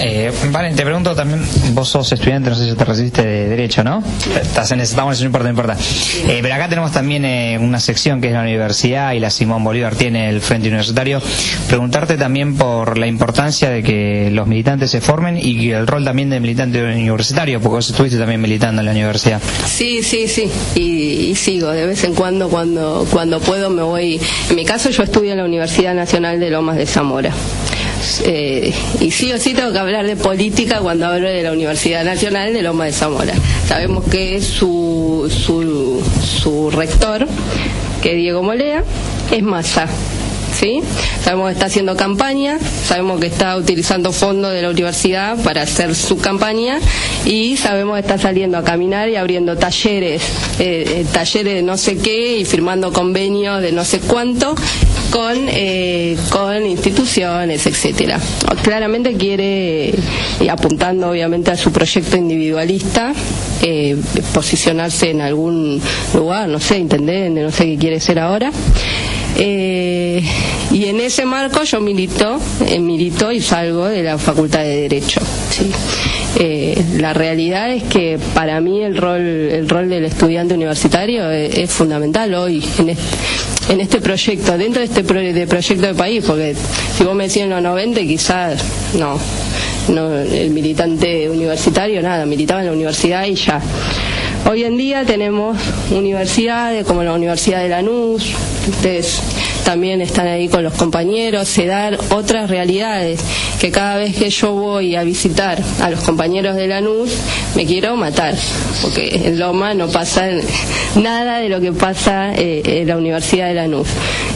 Eh, 0.00 0.30
vale, 0.50 0.72
te 0.74 0.84
pregunto 0.84 1.14
también, 1.14 1.42
vos 1.72 1.88
sos 1.88 2.12
estudiante, 2.12 2.50
no 2.50 2.56
sé 2.56 2.70
si 2.70 2.76
te 2.76 2.84
recibiste 2.84 3.24
de 3.24 3.48
Derecho, 3.48 3.82
¿no? 3.82 4.02
Estás 4.40 4.70
en 4.72 4.78
en 4.78 4.82
eso, 4.84 4.96
no 5.04 5.26
importa, 5.26 5.44
no 5.44 5.50
importa. 5.50 5.76
Eh, 6.28 6.38
pero 6.40 6.54
acá 6.54 6.68
tenemos 6.68 6.92
también 6.92 7.24
eh, 7.24 7.58
una 7.60 7.80
sección 7.80 8.20
que 8.20 8.28
es 8.28 8.32
la 8.32 8.42
universidad 8.42 9.12
y 9.12 9.20
la 9.20 9.30
Simón 9.30 9.64
Bolívar 9.64 9.96
tiene 9.96 10.28
el 10.28 10.40
Frente 10.40 10.68
Universitario. 10.68 11.20
Preguntarte 11.68 12.16
también 12.16 12.56
por 12.56 12.96
la 12.96 13.06
importancia 13.06 13.70
de 13.70 13.82
que 13.82 14.30
los 14.30 14.46
militantes 14.46 14.90
se 14.90 15.00
formen 15.00 15.38
y 15.40 15.70
el 15.70 15.86
rol 15.86 16.04
también 16.04 16.30
de 16.30 16.38
militante 16.40 16.82
universitario, 16.82 17.60
porque 17.60 17.74
vos 17.76 17.90
estuviste 17.90 18.18
también 18.18 18.40
militando 18.40 18.80
en 18.80 18.86
la 18.86 18.92
universidad. 18.92 19.40
Sí, 19.66 20.02
sí, 20.02 20.28
sí, 20.28 20.50
y, 20.74 21.30
y 21.30 21.34
sigo, 21.34 21.70
de 21.70 21.86
vez 21.86 22.04
en 22.04 22.14
cuando, 22.14 22.48
cuando, 22.48 23.06
cuando 23.10 23.40
puedo 23.40 23.68
me 23.70 23.82
voy. 23.82 24.20
En 24.48 24.56
mi 24.56 24.64
caso 24.64 24.90
yo 24.90 25.02
estudio 25.02 25.32
en 25.32 25.38
la 25.38 25.44
Universidad 25.44 25.94
Nacional 25.94 26.38
de 26.38 26.50
Lomas 26.50 26.76
de 26.76 26.86
Zamora. 26.86 27.32
Eh, 28.24 28.72
y 29.00 29.10
sí 29.10 29.32
o 29.32 29.38
sí 29.38 29.54
tengo 29.54 29.72
que 29.72 29.78
hablar 29.78 30.06
de 30.06 30.16
política 30.16 30.80
cuando 30.80 31.06
hablo 31.06 31.28
de 31.28 31.42
la 31.42 31.52
Universidad 31.52 32.04
Nacional 32.04 32.52
de 32.52 32.62
Loma 32.62 32.86
de 32.86 32.92
Zamora. 32.92 33.34
Sabemos 33.66 34.04
que 34.04 34.40
su, 34.40 35.30
su, 35.30 36.02
su 36.22 36.70
rector, 36.70 37.26
que 38.02 38.14
Diego 38.14 38.42
Molea, 38.42 38.84
es 39.30 39.42
Massa. 39.42 39.88
¿Sí? 40.58 40.80
Sabemos 41.22 41.48
que 41.48 41.52
está 41.52 41.66
haciendo 41.66 41.96
campaña, 41.96 42.58
sabemos 42.84 43.20
que 43.20 43.26
está 43.26 43.56
utilizando 43.56 44.12
fondos 44.12 44.52
de 44.52 44.62
la 44.62 44.70
universidad 44.70 45.36
para 45.44 45.62
hacer 45.62 45.94
su 45.94 46.18
campaña 46.18 46.80
y 47.24 47.56
sabemos 47.56 47.94
que 47.94 48.00
está 48.00 48.18
saliendo 48.18 48.58
a 48.58 48.64
caminar 48.64 49.08
y 49.08 49.16
abriendo 49.16 49.56
talleres, 49.56 50.22
eh, 50.58 50.84
eh, 50.88 51.06
talleres 51.12 51.54
de 51.54 51.62
no 51.62 51.76
sé 51.76 51.98
qué 51.98 52.38
y 52.38 52.44
firmando 52.44 52.92
convenios 52.92 53.62
de 53.62 53.70
no 53.70 53.84
sé 53.84 54.00
cuánto 54.00 54.56
con, 55.10 55.36
eh, 55.48 56.16
con 56.30 56.64
instituciones, 56.66 57.66
etcétera. 57.66 58.18
Claramente 58.62 59.14
quiere, 59.14 59.94
apuntando 60.50 61.10
obviamente 61.10 61.50
a 61.50 61.56
su 61.56 61.72
proyecto 61.72 62.16
individualista, 62.16 63.12
eh, 63.62 63.96
posicionarse 64.34 65.10
en 65.10 65.20
algún 65.20 65.80
lugar, 66.14 66.48
no 66.48 66.60
sé, 66.60 66.78
intendente, 66.78 67.42
no 67.42 67.50
sé 67.50 67.64
qué 67.64 67.76
quiere 67.76 68.00
ser 68.00 68.18
ahora. 68.18 68.50
Eh, 69.38 70.22
y 70.70 70.84
en 70.86 71.00
ese 71.00 71.24
marco 71.24 71.62
yo 71.62 71.80
milito, 71.80 72.38
milito 72.80 73.32
y 73.32 73.40
salgo 73.40 73.86
de 73.86 74.02
la 74.02 74.18
Facultad 74.18 74.60
de 74.60 74.82
Derecho. 74.82 75.20
¿sí? 75.50 75.70
la 76.98 77.14
realidad 77.14 77.72
es 77.72 77.82
que 77.84 78.18
para 78.34 78.60
mí 78.60 78.82
el 78.82 78.96
rol, 78.96 79.20
el 79.20 79.68
rol 79.68 79.88
del 79.88 80.04
estudiante 80.04 80.54
universitario 80.54 81.30
es, 81.30 81.70
fundamental 81.70 82.32
hoy 82.34 82.64
en 82.78 82.90
este, 82.90 83.72
en 83.72 83.80
este 83.80 84.00
proyecto, 84.00 84.56
dentro 84.56 84.80
de 84.80 84.86
este 84.86 85.02
de 85.02 85.46
proyecto 85.46 85.86
de 85.86 85.94
país, 85.94 86.24
porque 86.24 86.54
si 86.96 87.04
vos 87.04 87.14
me 87.14 87.26
decís 87.26 87.42
en 87.42 87.50
los 87.50 87.62
90 87.62 88.00
quizás 88.02 88.62
no, 88.94 89.18
no, 89.88 90.16
el 90.18 90.50
militante 90.50 91.28
universitario 91.28 92.02
nada, 92.02 92.26
militaba 92.26 92.60
en 92.60 92.66
la 92.66 92.72
universidad 92.72 93.24
y 93.26 93.34
ya. 93.34 93.60
Hoy 94.48 94.64
en 94.64 94.76
día 94.76 95.04
tenemos 95.04 95.58
universidades 95.90 96.86
como 96.86 97.02
la 97.02 97.12
Universidad 97.12 97.62
de 97.62 97.68
Lanús, 97.68 98.32
ustedes 98.68 99.20
también 99.64 100.00
están 100.00 100.26
ahí 100.26 100.48
con 100.48 100.62
los 100.62 100.72
compañeros, 100.72 101.48
se 101.48 101.66
dan 101.66 101.98
otras 102.10 102.48
realidades 102.48 103.20
que 103.60 103.70
cada 103.70 103.96
vez 103.96 104.16
que 104.16 104.30
yo 104.30 104.52
voy 104.52 104.94
a 104.94 105.02
visitar 105.02 105.62
a 105.80 105.90
los 105.90 106.00
compañeros 106.00 106.56
de 106.56 106.68
Lanús 106.68 107.10
me 107.54 107.66
quiero 107.66 107.96
matar, 107.96 108.34
porque 108.80 109.20
en 109.24 109.38
Loma 109.38 109.74
no 109.74 109.88
pasa 109.88 110.28
nada 110.96 111.40
de 111.40 111.48
lo 111.50 111.60
que 111.60 111.72
pasa 111.72 112.32
eh, 112.34 112.62
en 112.64 112.88
la 112.88 112.96
Universidad 112.96 113.48
de 113.48 113.54
Lanús. 113.54 113.88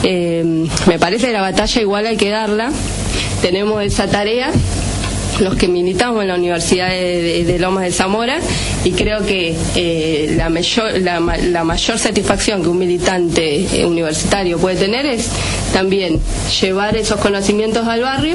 Eh, 0.03 0.67
me 0.87 0.99
parece 0.99 1.29
que 1.29 1.33
la 1.33 1.41
batalla 1.41 1.81
igual 1.81 2.07
hay 2.07 2.17
que 2.17 2.29
darla, 2.29 2.71
tenemos 3.41 3.83
esa 3.83 4.09
tarea 4.09 4.51
los 5.41 5.55
que 5.57 5.69
militamos 5.69 6.23
en 6.23 6.29
la 6.29 6.35
Universidad 6.35 6.89
de, 6.91 7.57
Lomas 7.59 7.85
de 7.85 7.93
Zamora 7.93 8.39
y 8.85 8.91
creo 8.93 9.25
que 9.25 9.55
eh, 9.77 10.35
la, 10.37 10.49
mayor, 10.51 10.99
la, 11.01 11.65
mayor 11.65 11.99
satisfacción 11.99 12.63
que 12.63 12.69
un 12.69 12.79
militante 12.79 13.81
eh, 13.81 13.87
universitario 13.87 14.59
puede 14.59 14.77
tener 14.77 15.07
es 15.07 15.29
también 15.73 16.21
llevar 16.61 16.97
esos 16.97 17.21
conocimientos 17.21 17.87
al 17.87 18.03
barrio 18.03 18.35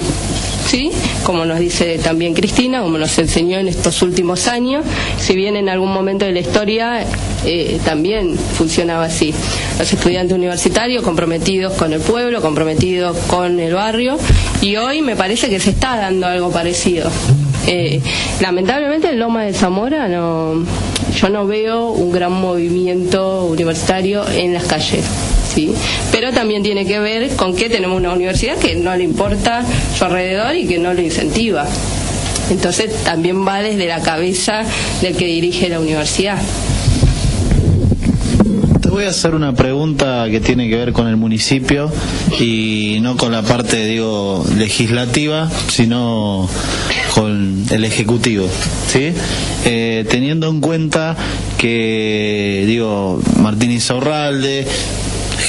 ¿sí? 0.67 0.91
como 1.23 1.45
nos 1.45 1.59
dice 1.59 1.97
también 1.97 2.33
Cristina, 2.33 2.81
como 2.81 2.97
nos 2.97 3.17
enseñó 3.17 3.57
en 3.57 3.67
estos 3.67 4.01
últimos 4.01 4.47
años, 4.47 4.85
si 5.19 5.35
bien 5.35 5.55
en 5.55 5.69
algún 5.69 5.93
momento 5.93 6.25
de 6.25 6.31
la 6.31 6.39
historia 6.39 7.05
eh, 7.45 7.79
también 7.85 8.35
funcionaba 8.37 9.05
así. 9.05 9.33
Los 9.79 9.91
estudiantes 9.91 10.35
universitarios 10.37 11.03
comprometidos 11.03 11.73
con 11.73 11.93
el 11.93 12.01
pueblo, 12.01 12.41
comprometidos 12.41 13.17
con 13.27 13.59
el 13.59 13.73
barrio, 13.73 14.17
y 14.61 14.75
hoy 14.75 15.01
me 15.01 15.15
parece 15.15 15.49
que 15.49 15.59
se 15.59 15.71
está 15.71 15.97
dando 15.97 16.27
algo 16.27 16.51
parecido. 16.51 17.09
Eh, 17.65 18.01
lamentablemente 18.39 19.09
en 19.09 19.19
Loma 19.19 19.43
de 19.43 19.53
Zamora 19.53 20.07
no, 20.07 20.65
yo 21.13 21.29
no 21.29 21.45
veo 21.45 21.89
un 21.89 22.11
gran 22.11 22.31
movimiento 22.31 23.45
universitario 23.45 24.25
en 24.29 24.53
las 24.53 24.63
calles 24.63 25.03
pero 26.11 26.31
también 26.31 26.63
tiene 26.63 26.85
que 26.85 26.99
ver 26.99 27.35
con 27.35 27.55
que 27.55 27.69
tenemos 27.69 27.97
una 27.97 28.13
universidad 28.13 28.57
que 28.57 28.75
no 28.75 28.95
le 28.95 29.03
importa 29.03 29.63
su 29.97 30.05
alrededor 30.05 30.55
y 30.55 30.67
que 30.67 30.77
no 30.77 30.93
lo 30.93 31.01
incentiva. 31.01 31.65
Entonces 32.49 33.03
también 33.03 33.45
va 33.45 33.61
desde 33.61 33.87
la 33.87 34.01
cabeza 34.01 34.63
del 35.01 35.15
que 35.15 35.25
dirige 35.25 35.69
la 35.69 35.79
universidad. 35.79 36.37
Te 38.81 38.89
voy 38.89 39.03
a 39.03 39.09
hacer 39.09 39.35
una 39.35 39.53
pregunta 39.53 40.27
que 40.31 40.39
tiene 40.39 40.69
que 40.69 40.77
ver 40.77 40.93
con 40.93 41.07
el 41.07 41.17
municipio 41.17 41.91
y 42.39 42.99
no 43.01 43.17
con 43.17 43.31
la 43.31 43.41
parte, 43.41 43.85
digo, 43.85 44.45
legislativa, 44.57 45.49
sino 45.67 46.47
con 47.13 47.65
el 47.69 47.83
ejecutivo, 47.83 48.47
¿sí? 48.87 49.11
Eh, 49.65 50.05
teniendo 50.09 50.49
en 50.49 50.61
cuenta 50.61 51.17
que, 51.57 52.63
digo, 52.65 53.19
Martín 53.41 53.71
Izorralde 53.71 54.65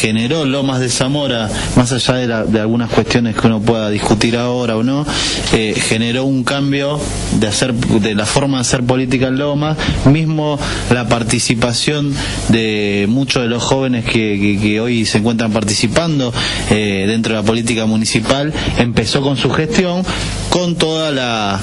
generó 0.00 0.44
Lomas 0.44 0.80
de 0.80 0.88
Zamora, 0.88 1.48
más 1.76 1.92
allá 1.92 2.14
de, 2.14 2.26
la- 2.26 2.44
de 2.44 2.60
algunas 2.60 2.90
cuestiones 2.90 3.34
que 3.36 3.46
uno 3.46 3.60
pueda 3.60 3.90
discutir 3.90 4.36
ahora 4.36 4.76
o 4.76 4.82
no, 4.82 5.04
eh, 5.52 5.74
generó 5.76 6.24
un 6.24 6.44
cambio 6.44 7.00
de 7.38 7.46
hacer 7.46 7.74
de 7.74 8.14
la 8.14 8.26
forma 8.26 8.58
de 8.58 8.60
hacer 8.62 8.82
política 8.84 9.26
en 9.28 9.38
Lomas, 9.38 9.76
mismo 10.06 10.58
la 10.90 11.08
participación 11.08 12.14
de 12.48 13.06
muchos 13.08 13.42
de 13.42 13.48
los 13.48 13.62
jóvenes 13.62 14.04
que, 14.04 14.58
que- 14.62 14.80
hoy 14.80 15.04
se 15.06 15.18
encuentran 15.18 15.52
participando 15.52 16.32
eh, 16.70 17.04
dentro 17.08 17.34
de 17.34 17.40
la 17.40 17.46
política 17.46 17.86
municipal, 17.86 18.52
empezó 18.78 19.20
con 19.22 19.36
su 19.36 19.50
gestión, 19.50 20.04
con 20.50 20.76
toda 20.76 21.10
la, 21.10 21.60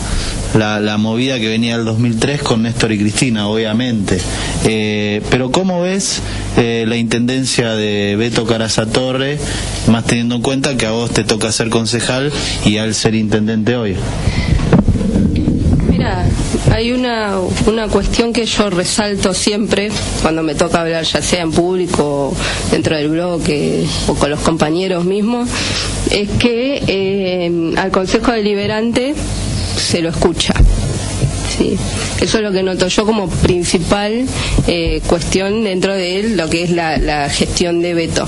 la, 0.54 0.80
la 0.80 0.98
movida 0.98 1.39
que 1.39 1.48
venía 1.48 1.78
del 1.78 1.86
2003 1.86 2.41
con 2.41 2.64
Néstor 2.64 2.91
y 2.91 3.00
Cristina, 3.00 3.48
obviamente. 3.48 4.20
Eh, 4.66 5.22
pero 5.30 5.52
¿cómo 5.52 5.82
ves 5.82 6.22
eh, 6.58 6.86
la 6.88 6.98
intendencia 6.98 7.72
de 7.76 8.16
Beto 8.18 8.46
Caraza 8.46 8.86
Torre, 8.86 9.38
más 9.88 10.06
teniendo 10.06 10.36
en 10.36 10.41
cuenta 10.41 10.78
que 10.78 10.86
a 10.86 10.91
vos 10.91 11.12
te 11.12 11.24
toca 11.24 11.52
ser 11.52 11.70
concejal 11.70 12.32
y 12.66 12.78
al 12.78 12.93
ser 12.93 13.16
intendente 13.16 13.76
hoy? 13.76 13.96
Mira, 15.89 16.26
hay 16.72 16.91
una, 16.91 17.38
una 17.68 17.88
cuestión 17.88 18.34
que 18.34 18.46
yo 18.46 18.70
resalto 18.70 19.34
siempre 19.34 19.89
cuando 20.22 20.43
me 20.43 20.56
toca 20.56 20.82
hablar, 20.82 21.04
ya 21.04 21.22
sea 21.22 21.41
en 21.41 21.52
público, 21.52 22.36
dentro 22.72 22.96
del 22.96 23.10
bloque 23.10 23.86
o 24.08 24.16
con 24.16 24.30
los 24.30 24.39
compañeros 24.41 25.06
mismos, 25.06 25.50
es 26.12 26.30
que 26.39 26.84
eh, 26.88 27.74
al 27.78 27.91
Consejo 27.91 28.32
Deliberante 28.32 29.16
se 29.78 30.01
lo 30.01 30.09
escucha. 30.09 30.53
Sí, 31.57 31.78
eso 32.19 32.38
es 32.38 32.43
lo 32.43 32.51
que 32.51 32.63
noto 32.63 32.88
yo 32.88 33.05
como 33.05 33.28
principal 33.30 34.26
eh, 34.67 35.01
cuestión 35.07 35.63
dentro 35.63 35.93
de 35.93 36.19
él, 36.19 36.38
lo 36.38 36.49
que 36.49 36.63
es 36.63 36.71
la, 36.71 37.30
gestión 37.30 37.82
de 37.82 37.93
Beto. 37.93 38.26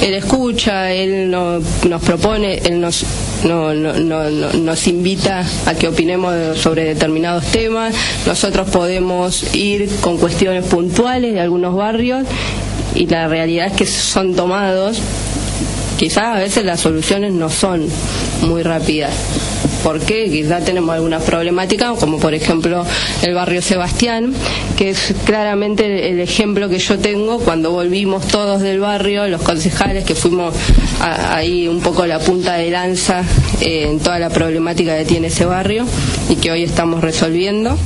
Él 0.00 0.14
escucha, 0.14 0.92
él 0.92 1.28
no- 1.30 1.58
nos 1.88 2.02
propone, 2.02 2.58
él 2.64 2.80
nos, 2.80 3.04
no- 3.44 3.74
no- 3.74 3.94
no- 3.94 4.30
no- 4.30 4.52
nos 4.52 4.86
invita 4.86 5.44
a 5.66 5.74
que 5.74 5.88
opinemos 5.88 6.58
sobre 6.58 6.84
determinados 6.84 7.44
temas. 7.46 7.94
Nosotros 8.24 8.68
podemos 8.70 9.42
ir 9.56 9.88
con 10.00 10.18
cuestiones 10.18 10.64
puntuales 10.66 11.34
de 11.34 11.40
algunos 11.40 11.74
barrios 11.74 12.24
y 12.94 13.06
la 13.06 13.26
realidad 13.26 13.66
es 13.68 13.72
que 13.72 13.86
son 13.86 14.34
tomados. 14.36 14.98
Quizás 15.98 16.36
a 16.36 16.38
veces 16.38 16.64
las 16.64 16.78
soluciones 16.78 17.32
no 17.32 17.50
son 17.50 17.88
muy 18.42 18.62
rápidas. 18.62 19.12
¿Por 19.82 20.00
qué? 20.00 20.28
Quizás 20.30 20.64
tenemos 20.64 20.94
algunas 20.94 21.22
problemáticas, 21.22 21.98
como 21.98 22.18
por 22.18 22.34
ejemplo 22.34 22.84
el 23.22 23.34
barrio 23.34 23.62
Sebastián, 23.62 24.34
que 24.76 24.90
es 24.90 25.14
claramente 25.24 26.10
el 26.10 26.20
ejemplo 26.20 26.68
que 26.68 26.78
yo 26.78 26.98
tengo 26.98 27.38
cuando 27.38 27.70
volvimos 27.70 28.26
todos 28.26 28.60
del 28.60 28.80
barrio, 28.80 29.28
los 29.28 29.40
concejales 29.42 30.04
que 30.04 30.14
fuimos 30.14 30.54
a- 31.00 31.36
ahí 31.36 31.68
un 31.68 31.80
poco 31.80 32.04
la 32.06 32.18
punta 32.18 32.54
de 32.54 32.70
lanza 32.70 33.22
eh, 33.60 33.86
en 33.88 34.00
toda 34.00 34.18
la 34.18 34.30
problemática 34.30 34.96
que 34.98 35.04
tiene 35.04 35.28
ese 35.28 35.44
barrio 35.44 35.86
y 36.28 36.36
que 36.36 36.50
hoy 36.50 36.64
estamos 36.64 37.00
resolviendo. 37.02 37.76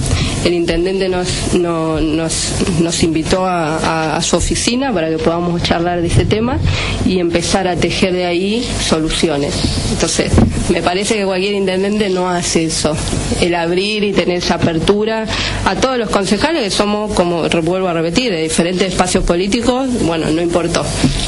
El 0.45 0.55
intendente 0.55 1.09
nos, 1.09 1.55
no- 1.55 2.01
nos, 2.01 2.53
nos 2.81 3.03
invitó 3.03 3.45
a 3.47 4.19
su 4.23 4.37
oficina 4.37 4.93
para 4.93 5.09
que 5.09 5.19
podamos 5.19 5.63
charlar 5.63 6.01
de 6.01 6.09
ese 6.09 6.25
tema 6.25 6.59
y 7.07 7.19
empezar 7.19 7.69
a 7.69 7.77
tejer 7.77 8.13
de 8.13 8.25
ahí 8.27 8.67
soluciones. 8.81 9.55
Entonces, 9.93 10.33
me 10.71 10.83
parece 10.83 11.15
que 11.17 11.25
cualquier 11.25 11.55
intendente 11.55 12.09
no 12.09 12.29
hace 12.29 12.65
eso, 12.65 12.97
el 13.41 13.55
abrir 13.55 14.03
y 14.05 14.13
tener 14.13 14.39
esa 14.39 14.55
apertura 14.55 15.27
a 15.65 15.75
todos 15.77 15.99
los 15.99 16.11
concejales 16.11 16.63
que 16.63 16.71
somos, 16.71 17.13
como 17.13 17.43
vuelvo 17.63 17.89
a 17.89 17.93
repetir, 17.93 18.33
de 18.33 18.43
diferentes 18.43 18.89
espacios 18.89 19.25
políticos, 19.25 19.89
bueno, 20.03 20.31
no 20.31 20.41
importó, 20.43 20.85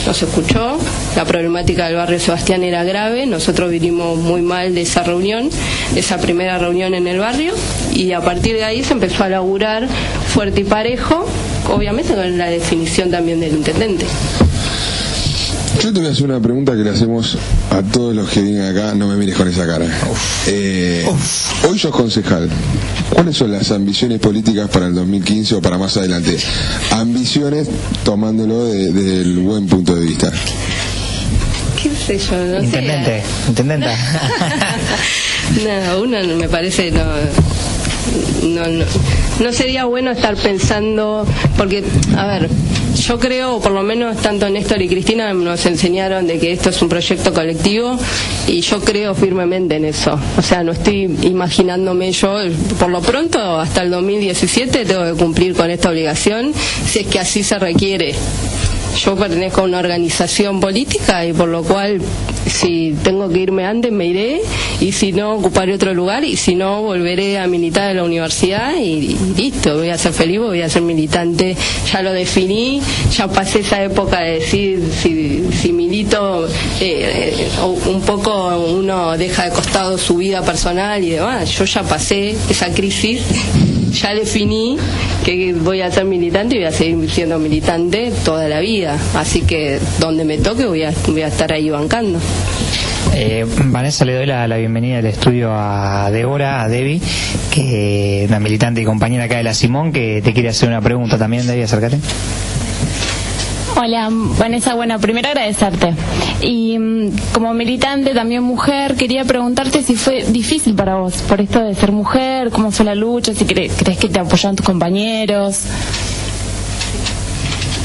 nos 0.06 0.22
escuchó, 0.22 0.78
la 1.16 1.24
problemática 1.24 1.86
del 1.86 1.96
barrio 1.96 2.18
Sebastián 2.18 2.62
era 2.64 2.82
grave, 2.84 3.26
nosotros 3.26 3.70
vinimos 3.70 4.18
muy 4.18 4.42
mal 4.42 4.74
de 4.74 4.82
esa 4.82 5.02
reunión, 5.02 5.50
de 5.92 6.00
esa 6.00 6.18
primera 6.18 6.58
reunión 6.58 6.94
en 6.94 7.06
el 7.06 7.18
barrio, 7.20 7.52
y 7.94 8.12
a 8.12 8.20
partir 8.20 8.54
de 8.56 8.64
ahí 8.64 8.82
se 8.82 8.92
empezó 8.92 9.03
a 9.04 9.28
laburar 9.28 9.86
fuerte 10.28 10.62
y 10.62 10.64
parejo, 10.64 11.26
obviamente 11.70 12.14
con 12.14 12.38
la 12.38 12.46
definición 12.46 13.10
también 13.10 13.38
del 13.40 13.52
intendente. 13.52 14.06
Yo 15.82 15.92
te 15.92 15.98
voy 16.00 16.08
a 16.08 16.12
hacer 16.12 16.24
una 16.24 16.40
pregunta 16.40 16.72
que 16.72 16.78
le 16.78 16.90
hacemos 16.90 17.36
a 17.70 17.82
todos 17.82 18.14
los 18.14 18.30
que 18.30 18.40
vienen 18.40 18.62
acá. 18.64 18.94
No 18.94 19.06
me 19.08 19.16
mires 19.16 19.36
con 19.36 19.46
esa 19.48 19.66
cara. 19.66 19.84
Eh, 20.46 21.04
hoy 21.68 21.78
sos 21.78 21.90
concejal. 21.94 22.48
¿Cuáles 23.10 23.36
son 23.36 23.52
las 23.52 23.70
ambiciones 23.70 24.18
políticas 24.20 24.70
para 24.70 24.86
el 24.86 24.94
2015 24.94 25.56
o 25.56 25.60
para 25.60 25.76
más 25.76 25.96
adelante? 25.98 26.38
Ambiciones 26.92 27.68
tomándolo 28.04 28.64
de- 28.66 28.92
desde 28.92 29.20
el 29.22 29.38
buen 29.40 29.66
punto 29.66 29.94
de 29.94 30.06
vista. 30.06 30.32
¿Qué 31.82 31.90
sé 31.90 32.18
yo? 32.18 32.36
No 32.36 32.60
sé. 32.60 32.64
Intendente, 32.64 33.22
intendenta. 33.48 33.94
No, 35.62 36.00
uno 36.00 36.22
no- 36.22 36.36
me 36.36 36.48
parece 36.48 36.90
no, 36.90 37.02
no, 38.42 38.66
no, 38.66 38.84
no 39.40 39.52
sería 39.52 39.84
bueno 39.84 40.10
estar 40.10 40.36
pensando, 40.36 41.26
porque, 41.56 41.84
a 42.16 42.26
ver, 42.26 42.48
yo 42.94 43.18
creo, 43.18 43.60
por 43.60 43.72
lo 43.72 43.82
menos 43.82 44.16
tanto 44.18 44.48
Néstor 44.48 44.80
y 44.80 44.88
Cristina 44.88 45.32
nos 45.34 45.66
enseñaron 45.66 46.26
de 46.26 46.38
que 46.38 46.52
esto 46.52 46.70
es 46.70 46.80
un 46.80 46.88
proyecto 46.88 47.32
colectivo 47.32 47.98
y 48.46 48.60
yo 48.60 48.80
creo 48.80 49.14
firmemente 49.14 49.76
en 49.76 49.84
eso. 49.84 50.18
O 50.38 50.42
sea, 50.42 50.62
no 50.62 50.72
estoy 50.72 51.04
imaginándome 51.22 52.12
yo, 52.12 52.38
por 52.78 52.90
lo 52.90 53.00
pronto, 53.02 53.38
hasta 53.58 53.82
el 53.82 53.90
2017 53.90 54.84
tengo 54.84 55.04
que 55.04 55.18
cumplir 55.18 55.54
con 55.54 55.70
esta 55.70 55.90
obligación, 55.90 56.52
si 56.86 57.00
es 57.00 57.06
que 57.06 57.18
así 57.18 57.42
se 57.42 57.58
requiere. 57.58 58.14
Yo 58.96 59.16
pertenezco 59.16 59.62
a 59.62 59.64
una 59.64 59.78
organización 59.78 60.60
política 60.60 61.26
y 61.26 61.32
por 61.32 61.48
lo 61.48 61.62
cual 61.62 62.00
si 62.46 62.94
tengo 63.02 63.28
que 63.28 63.40
irme 63.40 63.66
antes 63.66 63.90
me 63.92 64.06
iré. 64.06 64.40
Y 64.80 64.92
si 64.92 65.12
no 65.12 65.34
ocuparé 65.34 65.74
otro 65.74 65.94
lugar 65.94 66.24
y 66.24 66.36
si 66.36 66.54
no 66.54 66.82
volveré 66.82 67.38
a 67.38 67.46
militar 67.46 67.90
en 67.90 67.96
la 67.96 68.04
universidad 68.04 68.76
y, 68.76 69.16
listo, 69.36 69.76
voy 69.78 69.90
a 69.90 69.98
ser 69.98 70.12
feliz, 70.12 70.40
voy 70.40 70.62
a 70.62 70.68
ser 70.68 70.82
militante, 70.82 71.56
ya 71.90 72.02
lo 72.02 72.12
definí, 72.12 72.80
ya 73.12 73.28
pasé 73.28 73.60
esa 73.60 73.82
época 73.82 74.20
de 74.20 74.32
decir 74.32 74.82
si, 74.92 75.44
si 75.52 75.72
milito, 75.72 76.46
eh, 76.80 77.48
un 77.86 78.00
poco 78.02 78.58
uno 78.58 79.16
deja 79.16 79.44
de 79.44 79.50
costado 79.50 79.96
su 79.98 80.16
vida 80.16 80.42
personal 80.42 81.02
y 81.02 81.10
demás, 81.10 81.50
yo 81.50 81.64
ya 81.64 81.82
pasé 81.82 82.36
esa 82.50 82.68
crisis 82.72 83.22
ya 83.94 84.14
definí 84.14 84.76
que 85.24 85.54
voy 85.54 85.80
a 85.80 85.90
ser 85.90 86.04
militante 86.04 86.56
y 86.56 86.58
voy 86.58 86.66
a 86.66 86.72
seguir 86.72 87.10
siendo 87.10 87.38
militante 87.38 88.12
toda 88.24 88.48
la 88.48 88.60
vida. 88.60 88.98
Así 89.14 89.42
que 89.42 89.78
donde 89.98 90.24
me 90.24 90.38
toque 90.38 90.66
voy 90.66 90.82
a, 90.82 90.92
voy 91.06 91.22
a 91.22 91.28
estar 91.28 91.52
ahí 91.52 91.70
bancando. 91.70 92.18
Eh, 93.14 93.46
Vanessa, 93.66 94.04
le 94.04 94.14
doy 94.14 94.26
la, 94.26 94.48
la 94.48 94.56
bienvenida 94.56 94.98
al 94.98 95.06
estudio 95.06 95.50
a 95.52 96.10
Débora, 96.10 96.62
a 96.62 96.68
Debbie, 96.68 97.00
que 97.52 98.24
una 98.28 98.40
militante 98.40 98.80
y 98.80 98.84
compañera 98.84 99.24
acá 99.24 99.36
de 99.36 99.44
la 99.44 99.54
Simón, 99.54 99.92
que 99.92 100.20
te 100.22 100.32
quiere 100.32 100.48
hacer 100.48 100.68
una 100.68 100.80
pregunta 100.80 101.16
también, 101.16 101.46
Debbie, 101.46 101.64
acércate. 101.64 101.98
Hola, 103.76 104.08
Vanessa. 104.10 104.74
Bueno, 104.74 104.98
primero 105.00 105.28
agradecerte. 105.28 105.94
Y 106.40 106.78
mm, 106.78 107.10
como 107.32 107.52
militante, 107.54 108.12
también 108.14 108.42
mujer, 108.42 108.94
quería 108.94 109.24
preguntarte 109.24 109.82
si 109.82 109.96
fue 109.96 110.24
difícil 110.24 110.74
para 110.74 110.96
vos 110.96 111.14
por 111.28 111.40
esto 111.40 111.60
de 111.60 111.74
ser 111.74 111.90
mujer, 111.92 112.50
cómo 112.50 112.70
fue 112.70 112.84
la 112.84 112.94
lucha, 112.94 113.34
si 113.34 113.44
cre- 113.44 113.70
crees 113.76 113.98
que 113.98 114.08
te 114.08 114.20
apoyaron 114.20 114.56
tus 114.56 114.64
compañeros. 114.66 115.58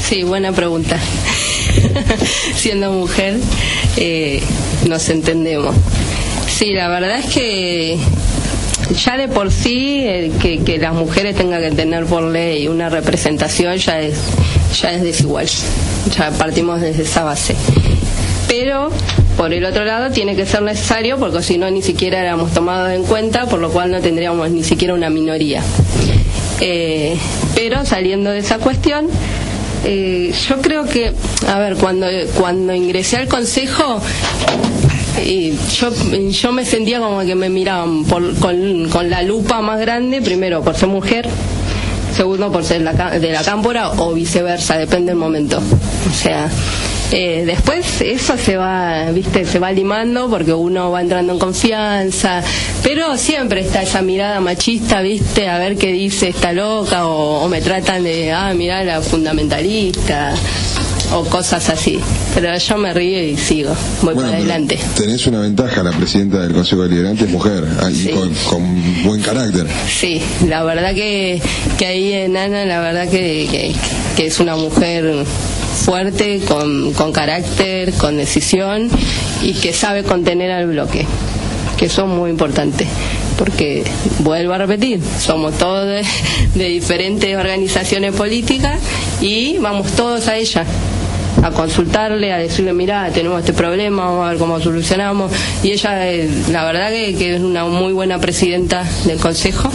Sí, 0.08 0.22
buena 0.22 0.52
pregunta. 0.52 0.98
Siendo 2.54 2.92
mujer, 2.92 3.36
eh, 3.96 4.42
nos 4.88 5.08
entendemos. 5.08 5.74
Sí, 6.48 6.72
la 6.72 6.88
verdad 6.88 7.18
es 7.18 7.26
que 7.26 7.98
ya 9.04 9.16
de 9.16 9.28
por 9.28 9.50
sí 9.52 10.02
eh, 10.04 10.32
que, 10.40 10.58
que 10.60 10.78
las 10.78 10.94
mujeres 10.94 11.36
tengan 11.36 11.60
que 11.62 11.70
tener 11.70 12.04
por 12.06 12.22
ley 12.24 12.66
una 12.68 12.88
representación 12.88 13.76
ya 13.76 14.00
es 14.00 14.14
ya 14.80 14.92
es 14.92 15.02
desigual. 15.02 15.46
Ya 16.16 16.30
partimos 16.32 16.80
desde 16.80 17.02
esa 17.02 17.24
base. 17.24 17.54
Pero 18.48 18.90
por 19.36 19.52
el 19.52 19.64
otro 19.64 19.84
lado 19.84 20.10
tiene 20.10 20.34
que 20.36 20.44
ser 20.46 20.62
necesario 20.62 21.18
porque 21.18 21.42
si 21.42 21.56
no 21.56 21.70
ni 21.70 21.82
siquiera 21.82 22.20
éramos 22.20 22.52
tomados 22.52 22.90
en 22.92 23.04
cuenta, 23.04 23.46
por 23.46 23.60
lo 23.60 23.70
cual 23.70 23.90
no 23.90 24.00
tendríamos 24.00 24.50
ni 24.50 24.64
siquiera 24.64 24.94
una 24.94 25.08
minoría. 25.10 25.62
Eh, 26.60 27.16
pero 27.54 27.84
saliendo 27.86 28.30
de 28.30 28.38
esa 28.40 28.58
cuestión, 28.58 29.06
eh, 29.84 30.32
yo 30.48 30.60
creo 30.60 30.84
que, 30.84 31.12
a 31.48 31.58
ver, 31.58 31.76
cuando, 31.76 32.06
cuando 32.36 32.74
ingresé 32.74 33.16
al 33.16 33.28
consejo, 33.28 34.00
y 35.24 35.52
yo, 35.78 35.90
yo 36.30 36.52
me 36.52 36.64
sentía 36.64 36.98
como 37.00 37.20
que 37.20 37.34
me 37.34 37.48
miraban 37.48 38.04
por- 38.04 38.34
con, 38.36 38.88
con 38.90 39.08
la 39.10 39.22
lupa 39.22 39.60
más 39.62 39.80
grande, 39.80 40.20
primero 40.22 40.62
por 40.62 40.76
ser 40.76 40.88
mujer, 40.88 41.28
segundo 42.14 42.50
por 42.50 42.64
ser 42.64 42.82
de 42.82 43.32
la 43.32 43.42
cámpora 43.42 43.90
o 43.92 44.12
viceversa, 44.12 44.76
depende 44.76 45.12
del 45.12 45.16
momento. 45.16 45.58
O 45.58 46.14
sea, 46.14 46.48
eh, 47.12 47.44
después 47.44 48.00
eso 48.02 48.36
se 48.36 48.56
va, 48.56 49.10
viste, 49.10 49.44
se 49.44 49.58
va 49.58 49.72
limando 49.72 50.30
porque 50.30 50.52
uno 50.52 50.90
va 50.90 51.00
entrando 51.00 51.32
en 51.32 51.38
confianza, 51.38 52.42
pero 52.82 53.16
siempre 53.16 53.60
está 53.62 53.82
esa 53.82 54.00
mirada 54.02 54.40
machista, 54.40 55.00
viste, 55.00 55.48
a 55.48 55.58
ver 55.58 55.76
qué 55.76 55.92
dice 55.92 56.28
esta 56.28 56.52
loca 56.52 57.06
o, 57.06 57.44
o 57.44 57.48
me 57.48 57.60
tratan 57.60 58.04
de, 58.04 58.32
ah, 58.32 58.52
mirá 58.54 58.84
la 58.84 59.00
fundamentalista. 59.00 60.34
O 61.12 61.24
cosas 61.24 61.68
así. 61.70 61.98
Pero 62.34 62.56
yo 62.56 62.76
me 62.78 62.92
río 62.94 63.22
y 63.22 63.36
sigo, 63.36 63.74
voy 64.02 64.14
Bueno, 64.14 64.22
para 64.30 64.36
adelante. 64.38 64.78
Tenés 64.96 65.26
una 65.26 65.40
ventaja, 65.40 65.82
la 65.82 65.92
presidenta 65.92 66.38
del 66.40 66.52
Consejo 66.52 66.82
Deliberante 66.82 67.24
es 67.24 67.30
mujer 67.30 67.64
ah, 67.82 67.90
y 67.90 67.94
Sí. 67.94 68.10
con, 68.10 68.32
con 68.48 69.02
buen 69.04 69.20
carácter. 69.20 69.66
Sí, 69.88 70.20
la 70.48 70.62
verdad 70.64 70.94
que, 70.94 71.40
que 71.78 71.86
ahí 71.86 72.12
en 72.12 72.36
Ana, 72.36 72.64
la 72.64 72.80
verdad 72.80 73.08
que, 73.08 73.46
que, 73.50 73.74
que 74.16 74.26
es 74.26 74.40
una 74.40 74.56
mujer 74.56 75.24
fuerte, 75.84 76.40
con, 76.46 76.92
con 76.92 77.12
carácter, 77.12 77.92
con 77.94 78.16
decisión 78.16 78.88
y 79.42 79.54
que 79.54 79.72
sabe 79.72 80.02
contener 80.04 80.50
al 80.50 80.66
bloque, 80.66 81.06
que 81.78 81.86
eso 81.86 82.02
es 82.02 82.08
muy 82.08 82.30
importante. 82.30 82.86
Porque, 83.38 83.84
vuelvo 84.18 84.52
a 84.52 84.58
repetir, 84.58 85.00
somos 85.18 85.56
todos 85.56 85.86
de, 85.86 86.02
de 86.54 86.64
diferentes 86.68 87.34
organizaciones 87.36 88.14
políticas 88.14 88.78
y 89.22 89.56
vamos 89.58 89.90
todos 89.92 90.28
a 90.28 90.36
ella 90.36 90.64
a 91.42 91.50
consultarle, 91.50 92.32
a 92.32 92.38
decirle, 92.38 92.72
mira, 92.72 93.08
tenemos 93.12 93.40
este 93.40 93.52
problema, 93.52 94.04
vamos 94.06 94.26
a 94.26 94.30
ver 94.30 94.38
cómo 94.38 94.60
solucionamos. 94.60 95.32
Y 95.62 95.70
ella, 95.72 96.06
eh, 96.10 96.28
la 96.50 96.64
verdad 96.64 96.90
que, 96.90 97.34
es 97.36 97.40
una 97.40 97.64
muy 97.64 97.92
buena 97.92 98.18
presidenta 98.18 98.84
del 99.04 99.18
Consejo 99.18 99.70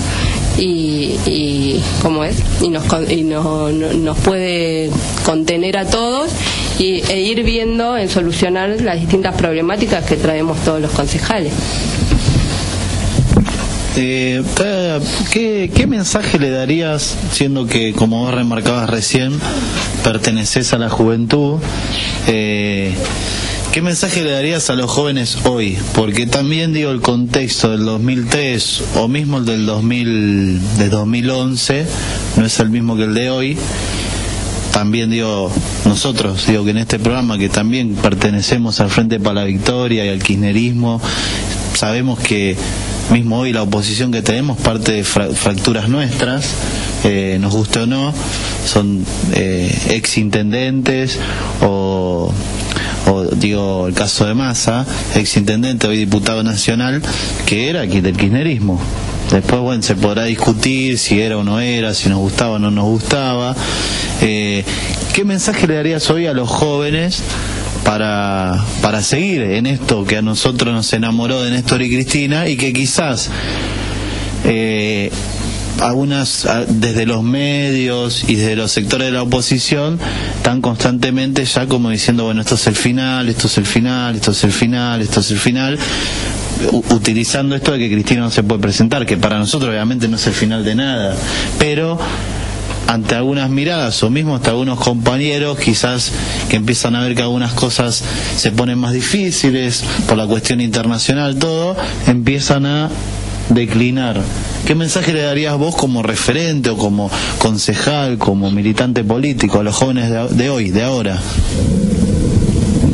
y, 0.57 1.15
y 1.25 1.81
como 2.01 2.23
es, 2.23 2.37
y, 2.61 2.69
nos, 2.69 2.83
y 3.09 3.23
no- 3.23 3.69
no- 3.71 3.93
nos 3.93 4.17
puede 4.19 4.89
contener 5.25 5.77
a 5.77 5.85
todos 5.89 6.31
y, 6.79 7.01
e 7.09 7.21
ir 7.21 7.43
viendo 7.43 7.97
en 7.97 8.09
solucionar 8.09 8.69
las 8.81 8.99
distintas 8.99 9.35
problemáticas 9.35 10.05
que 10.05 10.15
traemos 10.17 10.57
todos 10.63 10.81
los 10.81 10.91
concejales. 10.91 11.51
Eh, 13.97 14.43
¿qué, 15.31 15.71
qué 15.73 15.87
mensaje 15.87 16.37
le 16.37 16.49
darías, 16.49 17.15
siendo 17.31 17.65
que, 17.65 17.93
como 17.93 18.19
vos 18.25 18.33
remarcabas 18.33 18.89
recién, 18.89 19.33
perteneces 20.03 20.73
a 20.73 20.77
la 20.77 20.89
juventud? 20.89 21.59
eh, 22.27 22.93
¿Qué 23.75 23.81
mensaje 23.81 24.23
le 24.23 24.31
darías 24.31 24.69
a 24.69 24.75
los 24.75 24.89
jóvenes 24.89 25.39
hoy? 25.43 25.77
Porque 25.95 26.25
también 26.25 26.71
digo 26.71 26.91
el 26.91 27.01
contexto 27.01 27.71
del 27.71 27.83
2003 27.83 28.83
o 28.95 29.09
mismo 29.09 29.39
el 29.39 29.45
del 29.45 29.65
2000, 29.65 30.77
de 30.77 30.87
2011 30.87 31.85
no 32.37 32.45
es 32.45 32.57
el 32.61 32.69
mismo 32.69 32.95
que 32.95 33.03
el 33.03 33.13
de 33.13 33.29
hoy. 33.29 33.57
También 34.71 35.09
digo 35.09 35.51
nosotros, 35.83 36.47
digo 36.47 36.63
que 36.63 36.71
en 36.71 36.77
este 36.77 36.99
programa 36.99 37.37
que 37.37 37.49
también 37.49 37.95
pertenecemos 37.95 38.79
al 38.79 38.89
Frente 38.89 39.19
para 39.19 39.41
la 39.41 39.43
Victoria 39.43 40.05
y 40.05 40.07
al 40.09 40.23
kirchnerismo, 40.23 41.01
sabemos 41.73 42.17
que 42.19 42.55
mismo 43.11 43.39
hoy 43.39 43.53
la 43.53 43.63
oposición 43.63 44.11
que 44.11 44.21
tenemos 44.21 44.57
parte 44.57 44.91
de 44.93 45.03
fra- 45.03 45.29
fracturas 45.29 45.89
nuestras, 45.89 46.45
eh, 47.03 47.37
nos 47.39 47.53
guste 47.53 47.79
o 47.79 47.85
no, 47.87 48.13
son 48.65 49.05
eh, 49.33 49.77
ex 49.89 50.17
intendentes 50.17 51.19
o, 51.61 52.31
o 53.07 53.23
digo 53.35 53.87
el 53.87 53.93
caso 53.93 54.25
de 54.25 54.33
Massa, 54.33 54.85
ex 55.15 55.37
intendente, 55.37 55.87
hoy 55.87 55.97
diputado 55.97 56.43
nacional, 56.43 57.01
que 57.45 57.69
era 57.69 57.81
aquí 57.81 58.01
del 58.01 58.15
kirchnerismo. 58.17 58.79
Después, 59.31 59.59
bueno, 59.61 59.81
se 59.81 59.95
podrá 59.95 60.25
discutir 60.25 60.99
si 60.99 61.19
era 61.19 61.37
o 61.37 61.43
no 61.43 61.59
era, 61.59 61.93
si 61.95 62.09
nos 62.09 62.19
gustaba 62.19 62.53
o 62.55 62.59
no 62.59 62.69
nos 62.69 62.85
gustaba. 62.85 63.55
Eh, 64.21 64.63
¿Qué 65.13 65.23
mensaje 65.25 65.65
le 65.67 65.75
darías 65.75 66.09
hoy 66.11 66.27
a 66.27 66.33
los 66.33 66.47
jóvenes 66.49 67.21
para, 67.85 68.61
para 68.81 69.01
seguir 69.01 69.43
en 69.43 69.65
esto 69.67 70.03
que 70.03 70.17
a 70.17 70.21
nosotros 70.21 70.73
nos 70.73 70.91
enamoró 70.91 71.41
de 71.41 71.51
Néstor 71.51 71.81
y 71.83 71.89
Cristina 71.89 72.47
y 72.49 72.57
que 72.57 72.73
quizás 72.73 73.29
eh, 74.43 75.11
algunas 75.81 76.45
a- 76.45 76.65
desde 76.65 77.05
los 77.05 77.21
medios 77.23 78.23
y 78.27 78.35
desde 78.35 78.55
los 78.55 78.71
sectores 78.71 79.07
de 79.07 79.11
la 79.13 79.21
oposición 79.23 79.99
están 80.37 80.61
constantemente 80.61 81.45
ya 81.45 81.67
como 81.67 81.89
diciendo 81.89 82.23
bueno 82.25 82.41
esto 82.41 82.55
es 82.55 82.65
el 82.67 82.75
final, 82.75 83.29
esto 83.29 83.47
es 83.47 83.57
el 83.57 83.65
final, 83.65 84.15
esto 84.15 84.31
es 84.31 84.43
el 84.43 84.51
final, 84.51 85.01
esto 85.01 85.19
es 85.19 85.31
el 85.31 85.37
final 85.39 85.77
utilizando 86.89 87.55
esto 87.55 87.73
de 87.73 87.79
que 87.79 87.91
Cristina 87.91 88.21
no 88.21 88.31
se 88.31 88.41
puede 88.43 88.61
presentar, 88.61 89.05
que 89.05 89.17
para 89.17 89.37
nosotros 89.37 89.69
obviamente 89.69 90.07
no 90.07 90.15
es 90.15 90.25
el 90.25 90.33
final 90.33 90.63
de 90.63 90.75
nada, 90.75 91.15
pero 91.59 91.99
ante 92.87 93.15
algunas 93.15 93.49
miradas 93.49 94.01
o 94.03 94.09
mismo 94.09 94.35
hasta 94.35 94.51
algunos 94.51 94.79
compañeros 94.79 95.57
quizás 95.57 96.11
que 96.49 96.55
empiezan 96.57 96.95
a 96.95 97.01
ver 97.01 97.15
que 97.15 97.21
algunas 97.23 97.53
cosas 97.53 98.03
se 98.37 98.51
ponen 98.51 98.77
más 98.77 98.93
difíciles 98.93 99.83
por 100.07 100.17
la 100.17 100.27
cuestión 100.27 100.61
internacional 100.61 101.37
todo 101.37 101.75
empiezan 102.07 102.65
a 102.65 102.89
declinar 103.49 104.21
¿qué 104.65 104.75
mensaje 104.75 105.13
le 105.13 105.21
darías 105.21 105.57
vos 105.57 105.75
como 105.75 106.01
referente 106.03 106.69
o 106.69 106.77
como 106.77 107.09
concejal 107.39 108.17
como 108.17 108.49
militante 108.51 109.03
político 109.03 109.59
a 109.59 109.63
los 109.63 109.75
jóvenes 109.75 110.09
de, 110.09 110.27
de 110.43 110.49
hoy 110.49 110.69
de 110.71 110.83
ahora 110.83 111.19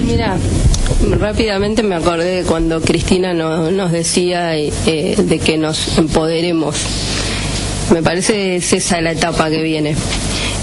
Mira, 0.06 0.36
rápidamente 1.20 1.84
me 1.84 1.96
acordé 1.96 2.42
de 2.42 2.44
cuando 2.44 2.82
Cristina 2.82 3.34
no- 3.34 3.72
nos 3.72 3.92
decía 3.92 4.58
eh, 4.58 4.72
de 5.18 5.40
que 5.40 5.58
nos 5.58 5.98
empoderemos. 5.98 6.76
Me 7.92 8.02
parece 8.02 8.56
es 8.56 8.74
esa 8.74 9.02
la 9.02 9.12
etapa 9.12 9.50
que 9.50 9.62
viene. 9.62 9.96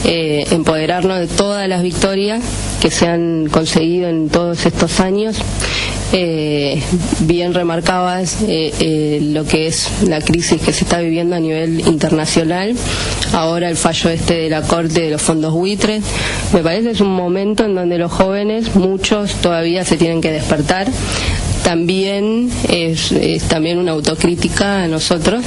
Eh, 0.04 0.46
empoderarnos 0.50 1.18
de 1.18 1.26
todas 1.26 1.68
las 1.68 1.82
victorias 1.82 2.42
que 2.80 2.90
se 2.90 3.06
han 3.06 3.48
conseguido 3.50 4.08
en 4.08 4.28
todos 4.28 4.64
estos 4.64 5.00
años. 5.00 5.36
Eh, 6.12 6.82
bien 7.20 7.52
remarcabas 7.52 8.40
eh, 8.48 8.72
eh, 8.80 9.18
lo 9.20 9.44
que 9.44 9.66
es 9.66 9.90
la 10.06 10.22
crisis 10.22 10.58
que 10.62 10.72
se 10.72 10.84
está 10.84 11.00
viviendo 11.00 11.36
a 11.36 11.40
nivel 11.40 11.80
internacional. 11.86 12.74
Ahora 13.32 13.68
el 13.68 13.76
fallo 13.76 14.08
este 14.08 14.34
de 14.34 14.48
la 14.48 14.62
Corte 14.62 15.02
de 15.02 15.10
los 15.10 15.20
fondos 15.20 15.52
buitres. 15.52 16.02
Me 16.54 16.62
parece 16.62 16.92
es 16.92 17.00
un 17.02 17.14
momento 17.14 17.66
en 17.66 17.74
donde 17.74 17.98
los 17.98 18.10
jóvenes, 18.10 18.74
muchos 18.74 19.34
todavía 19.34 19.84
se 19.84 19.98
tienen 19.98 20.22
que 20.22 20.32
despertar. 20.32 20.86
También 21.62 22.48
es, 22.70 23.12
es 23.12 23.42
también 23.42 23.76
una 23.78 23.92
autocrítica 23.92 24.84
a 24.84 24.88
nosotros, 24.88 25.44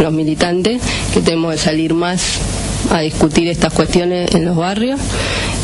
los 0.00 0.12
militantes, 0.12 0.80
que 1.12 1.20
tenemos 1.20 1.52
que 1.52 1.58
salir 1.58 1.94
más 1.94 2.38
a 2.90 3.00
discutir 3.00 3.48
estas 3.48 3.72
cuestiones 3.72 4.34
en 4.34 4.44
los 4.44 4.56
barrios. 4.56 5.00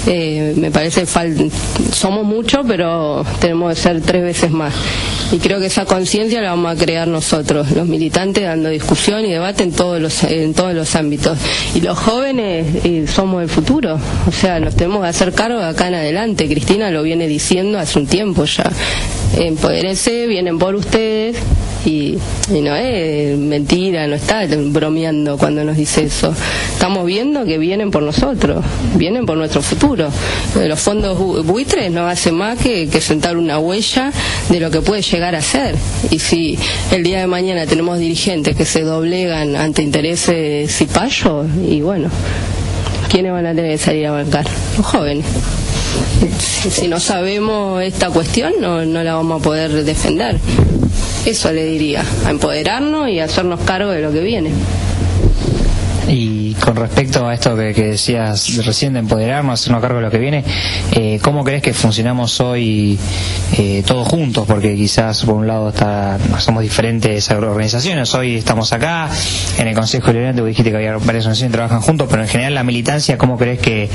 Eh, 0.07 0.55
me 0.57 0.71
parece 0.71 1.05
fal 1.07 1.51
somos 1.93 2.25
muchos, 2.25 2.65
pero 2.67 3.25
tenemos 3.41 3.75
que 3.75 3.81
ser 3.81 4.01
tres 4.01 4.23
veces 4.23 4.51
más. 4.51 4.73
Y 5.33 5.39
creo 5.39 5.61
que 5.61 5.67
esa 5.67 5.85
conciencia 5.85 6.41
la 6.41 6.51
vamos 6.51 6.75
a 6.75 6.83
crear 6.83 7.07
nosotros, 7.07 7.71
los 7.73 7.87
militantes, 7.87 8.45
dando 8.45 8.71
discusión 8.71 9.27
y 9.27 9.31
debate 9.33 9.63
en 9.63 9.73
todos 9.73 10.01
los, 10.01 10.23
en 10.25 10.55
todos 10.55 10.73
los 10.73 10.95
ámbitos. 10.95 11.37
Y 11.75 11.83
los 11.83 11.99
jóvenes 11.99 12.67
eh, 12.85 13.07
somos 13.07 13.43
el 13.43 13.49
futuro, 13.49 13.99
o 14.27 14.33
sea, 14.33 14.59
nos 14.61 14.75
tenemos 14.75 15.03
que 15.03 15.09
hacer 15.09 15.33
cargo 15.33 15.59
de 15.59 15.67
acá 15.67 15.89
en 15.89 15.95
adelante. 15.97 16.49
Cristina 16.49 16.91
lo 16.91 17.03
viene 17.03 17.27
diciendo 17.27 17.79
hace 17.79 17.99
un 17.99 18.07
tiempo 18.07 18.45
ya. 18.45 18.71
Empodérense, 19.37 20.27
vienen 20.27 20.59
por 20.59 20.75
ustedes 20.75 21.37
y, 21.85 22.19
y 22.53 22.61
no 22.61 22.75
es 22.77 23.37
mentira, 23.39 24.07
no 24.07 24.15
está 24.17 24.47
bromeando 24.47 25.37
cuando 25.39 25.65
nos 25.65 25.77
dice 25.77 26.05
eso. 26.05 26.35
Estamos 26.73 27.07
viendo 27.07 27.45
que 27.45 27.59
vienen 27.59 27.91
por 27.91 28.03
nosotros, 28.03 28.65
vienen 28.95 29.27
por 29.27 29.37
nuestro 29.37 29.63
futuro. 29.63 30.09
Eh, 30.61 30.69
Los 30.69 30.81
fondos 30.81 31.19
bu- 31.19 31.43
buitres 31.45 31.91
no 31.91 32.07
hacen 32.07 32.35
más 32.35 32.59
que, 32.59 32.89
que 32.89 33.01
sentar 33.01 33.37
una 33.37 33.59
huella 33.59 34.13
de 34.49 34.61
lo 34.61 34.71
que 34.71 34.81
puede 34.81 35.03
llegar 35.03 35.35
a 35.35 35.43
ser. 35.43 35.75
Y 36.11 36.19
si 36.19 36.59
el 36.93 37.03
día 37.03 37.21
de 37.21 37.27
mañana 37.27 37.67
tenemos 37.67 37.99
dirigentes 37.99 38.57
que 38.57 38.65
se 38.65 38.83
doblegan 38.83 39.57
ante 39.57 39.83
intereses 39.83 40.71
cipayos, 40.75 41.47
y 41.69 41.81
bueno, 41.81 42.09
¿quiénes 43.11 43.33
van 43.33 43.47
a 43.47 43.55
tener 43.55 43.73
que 43.73 43.79
salir 43.79 44.07
a 44.07 44.13
bancar? 44.13 44.47
Los 44.77 44.87
jóvenes. 44.87 45.25
Si, 46.71 46.89
no 46.89 46.99
sabemos 47.01 47.83
esta 47.83 48.11
cuestión, 48.11 48.55
no, 48.61 48.85
no 48.85 49.03
la 49.03 49.15
vamos 49.15 49.41
a 49.41 49.45
poder 49.45 49.85
defender. 49.85 50.39
Eso 51.25 51.53
le 51.53 51.65
diría, 51.65 52.05
a 52.27 52.31
empoderarnos 52.31 53.09
y 53.09 53.21
a 53.21 53.25
hacernos 53.25 53.61
cargo 53.61 53.91
de 53.91 54.03
lo 54.03 54.13
que 54.13 54.21
viene. 54.21 54.51
Y 56.09 56.55
con 56.55 56.75
respecto 56.75 57.27
a 57.29 57.35
esto 57.35 57.55
que, 57.55 57.75
que 57.75 57.89
decías 57.89 58.65
recién 58.65 58.95
de 58.95 59.01
empoderarnos, 59.01 59.61
hacernos 59.61 59.83
cargo 59.83 59.99
de 59.99 60.05
lo 60.05 60.11
que 60.11 60.19
viene, 60.19 60.43
eh, 60.93 61.19
¿cómo 61.23 61.45
crees 61.45 61.63
que 61.63 61.75
funcionamos 61.75 62.41
hoy 62.41 62.99
eh, 63.59 63.83
todos 63.87 64.09
juntos? 64.09 64.47
Porque 64.47 64.75
quizás 64.75 65.25
por 65.25 65.35
un 65.35 65.47
lado 65.47 65.69
está, 65.69 66.19
somos 66.39 66.63
diferentes 66.63 67.31
organizaciones, 67.31 68.15
hoy 68.15 68.37
estamos 68.37 68.73
acá, 68.73 69.11
en 69.59 69.69
el 69.69 69.75
Consejo 69.75 70.07
Deliberante, 70.07 70.41
vos 70.41 70.49
dijiste 70.49 70.71
que 70.71 70.77
había 70.77 70.93
varias 70.93 71.25
organizaciones 71.27 71.53
que 71.53 71.57
trabajan 71.57 71.81
juntos, 71.83 72.09
pero 72.11 72.23
en 72.23 72.29
general 72.29 72.55
la 72.55 72.65
militancia, 72.65 73.19
¿cómo 73.19 73.37
crees 73.37 73.59
que, 73.59 73.91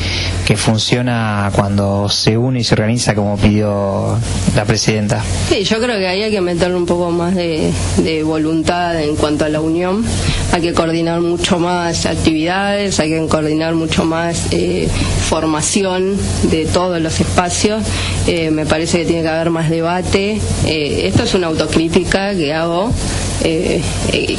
que 0.46 0.56
funciona 0.56 1.52
cuando 1.56 2.10
se 2.10 2.38
une 2.38 2.60
y 2.60 2.64
se 2.64 2.76
organiza 2.76 3.16
como 3.16 3.38
pidió 3.38 4.20
la 4.56 4.66
presidenta? 4.66 5.24
Sí, 5.50 5.64
yo 5.64 5.80
creo 5.80 5.98
que 5.98 6.08
ahí 6.08 6.22
hay 6.22 6.32
que 6.32 6.42
meterle 6.42 6.76
un 6.76 6.86
poco 6.86 7.10
más 7.10 7.34
de 7.36 8.24
voluntad 8.24 9.02
en 9.02 9.16
cuanto 9.16 9.46
a 9.46 9.50
la 9.50 9.62
unión. 9.62 10.06
Hay 10.52 10.62
que 10.62 10.74
coordinar 10.74 11.20
mucho 11.20 11.58
más 11.58 12.03
actividades, 12.06 13.00
hay 13.00 13.10
que 13.10 13.28
coordinar 13.28 13.76
mucho 13.76 14.06
más 14.06 14.48
eh, 14.52 14.88
formación 15.30 16.18
de 16.44 16.66
todos 16.66 17.02
los 17.02 17.20
espacios. 17.20 17.84
Eh, 18.28 18.52
me 18.52 18.66
parece 18.66 19.00
que 19.00 19.06
tiene 19.06 19.22
que 19.22 19.30
haber 19.30 19.50
más 19.50 19.70
debate. 19.70 20.40
Eh, 20.66 21.02
esto 21.08 21.24
es 21.24 21.34
una 21.34 21.48
autocrítica 21.48 22.34
que 22.36 22.54
hago 22.54 22.92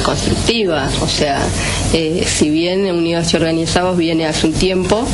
constructiva. 0.03 0.89
O 1.01 1.07
sea, 1.07 1.39
si 2.25 2.49
bien 2.49 2.85
Unidos 2.91 3.33
y 3.33 3.37
Organizados 3.37 3.97
viene 3.97 4.25
hace 4.25 4.47
un 4.47 4.53
tiempo, 4.53 5.05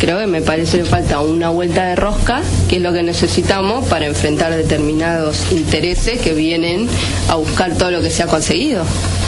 Creo 0.00 0.18
que 0.18 0.26
me 0.26 0.40
parece 0.40 0.78
que 0.78 0.84
falta 0.86 1.20
una 1.20 1.50
vuelta 1.50 1.84
de 1.84 1.94
rosca, 1.94 2.40
que 2.70 2.76
es 2.76 2.82
lo 2.82 2.90
que 2.90 3.02
necesitamos 3.02 3.86
para 3.86 4.06
enfrentar 4.06 4.56
determinados 4.56 5.52
intereses 5.52 6.18
que 6.22 6.32
vienen 6.32 6.88
a 7.28 7.34
buscar 7.34 7.76
todo 7.76 7.90
lo 7.90 8.00
que 8.00 8.08
se 8.08 8.22
ha 8.22 8.26
conseguido. 8.26 8.82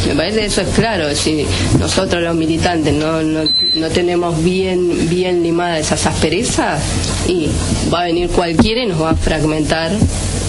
Me 0.07 0.15
parece 0.15 0.41
que 0.41 0.47
eso 0.47 0.61
es 0.63 0.69
claro, 0.71 1.15
si 1.15 1.47
nosotros 1.79 2.23
los 2.23 2.35
militantes 2.35 2.93
no, 2.93 3.23
no, 3.23 3.45
no 3.75 3.89
tenemos 3.91 4.43
bien, 4.43 5.09
bien 5.09 5.43
limadas 5.43 5.81
esas 5.81 6.07
asperezas, 6.07 6.83
y 7.29 7.49
va 7.93 8.03
a 8.03 8.05
venir 8.05 8.29
cualquiera 8.29 8.83
y 8.83 8.87
nos 8.87 9.01
va 9.01 9.11
a 9.11 9.15
fragmentar 9.15 9.93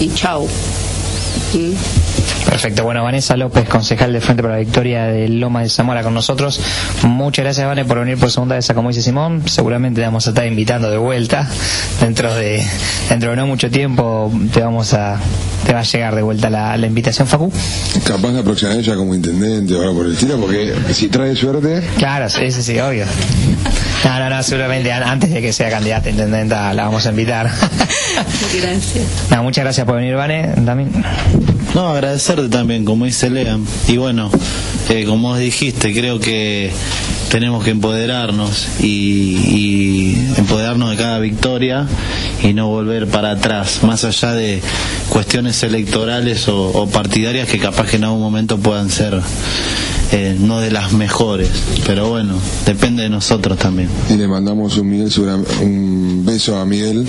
y 0.00 0.12
chau. 0.14 0.46
¿Mm? 1.54 2.03
Perfecto. 2.48 2.84
Bueno, 2.84 3.02
Vanessa 3.02 3.36
López, 3.36 3.68
concejal 3.68 4.12
de 4.12 4.20
Frente 4.20 4.42
para 4.42 4.54
la 4.54 4.60
Victoria 4.60 5.04
de 5.06 5.28
Loma 5.28 5.62
de 5.62 5.68
Zamora 5.68 6.02
con 6.02 6.14
nosotros. 6.14 6.60
Muchas 7.02 7.44
gracias, 7.44 7.66
Vanessa, 7.66 7.88
por 7.88 7.98
venir 8.00 8.18
por 8.18 8.30
segunda 8.30 8.54
vez 8.54 8.68
a 8.70 8.74
Como 8.74 8.88
dice 8.90 9.02
Simón. 9.02 9.42
Seguramente 9.48 10.00
te 10.00 10.06
vamos 10.06 10.26
a 10.26 10.30
estar 10.30 10.46
invitando 10.46 10.90
de 10.90 10.98
vuelta. 10.98 11.48
Dentro 12.00 12.34
de 12.34 12.64
dentro 13.08 13.30
de 13.30 13.36
no 13.36 13.46
mucho 13.46 13.70
tiempo 13.70 14.32
te 14.52 14.60
vamos 14.60 14.92
a 14.94 15.18
te 15.66 15.72
va 15.72 15.80
a 15.80 15.82
llegar 15.84 16.14
de 16.14 16.22
vuelta 16.22 16.50
la, 16.50 16.76
la 16.76 16.86
invitación, 16.86 17.26
Facu. 17.26 17.50
Capaz 18.06 18.32
la 18.32 18.42
próxima 18.42 18.74
vez 18.74 18.84
ya 18.84 18.94
como 18.94 19.14
intendente 19.14 19.74
o 19.74 19.80
algo 19.82 19.94
por 19.96 20.06
el 20.06 20.12
estilo, 20.12 20.36
porque 20.38 20.74
si 20.92 21.08
trae 21.08 21.34
suerte. 21.34 21.82
Claro, 21.96 22.28
sí, 22.28 22.50
sí, 22.52 22.62
sí, 22.62 22.78
obvio. 22.78 23.06
No, 24.04 24.18
no, 24.18 24.28
no, 24.28 24.42
seguramente 24.42 24.92
an- 24.92 25.04
antes 25.04 25.30
de 25.32 25.40
que 25.40 25.52
sea 25.54 25.70
candidata 25.70 26.08
a 26.08 26.10
intendenta 26.12 26.74
la 26.74 26.84
vamos 26.84 27.06
a 27.06 27.10
invitar. 27.10 27.50
Gracias. 28.60 29.04
No, 29.30 29.42
muchas 29.42 29.64
gracias 29.64 29.86
por 29.86 29.96
venir, 29.96 30.14
Vane. 30.14 30.48
También. 30.64 30.90
No, 31.74 31.88
agradecerte 31.88 32.48
también, 32.48 32.84
como 32.84 33.04
dice 33.04 33.30
Lea. 33.30 33.58
Y 33.88 33.96
bueno, 33.96 34.30
eh, 34.88 35.04
como 35.06 35.30
vos 35.30 35.38
dijiste, 35.38 35.92
creo 35.92 36.20
que 36.20 36.70
tenemos 37.30 37.64
que 37.64 37.70
empoderarnos 37.70 38.68
y, 38.80 38.86
y 38.86 40.28
empoderarnos 40.36 40.90
de 40.90 40.96
cada 40.96 41.18
victoria 41.18 41.86
y 42.44 42.52
no 42.52 42.68
volver 42.68 43.08
para 43.08 43.32
atrás, 43.32 43.80
más 43.82 44.04
allá 44.04 44.32
de 44.34 44.62
cuestiones 45.08 45.60
electorales 45.64 46.46
o, 46.46 46.68
o 46.68 46.88
partidarias 46.88 47.48
que 47.48 47.58
capaz 47.58 47.88
que 47.88 47.96
en 47.96 48.04
algún 48.04 48.20
momento 48.20 48.56
puedan 48.58 48.88
ser 48.88 49.20
eh, 50.16 50.36
no 50.38 50.60
de 50.60 50.70
las 50.70 50.92
mejores. 50.92 51.48
Pero 51.86 52.08
bueno, 52.08 52.34
depende 52.64 53.02
de 53.02 53.08
nosotros 53.10 53.58
también. 53.58 53.88
Y 54.08 54.14
le 54.14 54.28
mandamos 54.28 54.76
un, 54.78 54.88
Miguel, 54.88 55.10
un 55.60 56.22
beso 56.24 56.56
a 56.58 56.64
Miguel, 56.64 57.06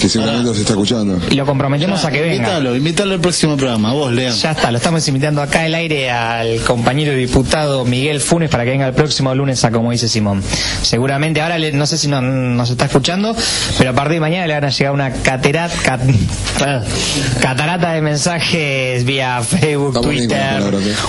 que 0.00 0.08
seguramente 0.08 0.48
nos 0.48 0.58
está 0.58 0.72
escuchando. 0.72 1.18
Y 1.30 1.34
lo 1.36 1.46
comprometemos 1.46 2.04
a 2.04 2.10
que 2.10 2.20
venga. 2.20 2.34
Invítalo, 2.36 2.76
invítalo 2.76 3.14
al 3.14 3.20
próximo 3.20 3.56
programa, 3.56 3.92
vos, 3.92 4.12
Lea. 4.12 4.30
Ya 4.32 4.50
está, 4.52 4.70
lo 4.70 4.78
estamos 4.78 5.06
invitando 5.08 5.40
acá 5.42 5.62
al 5.62 5.74
aire 5.74 6.10
al 6.10 6.60
compañero 6.62 7.14
diputado 7.14 7.84
Miguel 7.84 8.20
Funes 8.20 8.50
para 8.50 8.64
que 8.64 8.70
venga 8.70 8.86
el 8.88 8.94
próximo 8.94 9.34
lunes 9.34 9.64
a 9.64 9.70
como 9.70 9.92
dice 9.92 10.08
Simón. 10.08 10.42
Seguramente 10.82 11.40
ahora 11.40 11.58
le- 11.58 11.72
no 11.72 11.86
sé 11.86 11.96
si 11.98 12.08
no- 12.08 12.20
nos 12.20 12.68
está 12.70 12.86
escuchando, 12.86 13.34
pero 13.78 13.90
a 13.90 13.92
partir 13.94 14.14
de 14.14 14.20
mañana 14.20 14.46
le 14.46 14.54
van 14.54 14.64
a 14.64 14.70
llegar 14.70 14.92
una 14.92 15.12
caterat, 15.12 15.72
cat- 15.82 16.00
catarata 17.40 17.92
de 17.92 18.00
mensajes 18.02 19.04
vía 19.04 19.40
Facebook, 19.42 20.00
Twitter. 20.00 20.62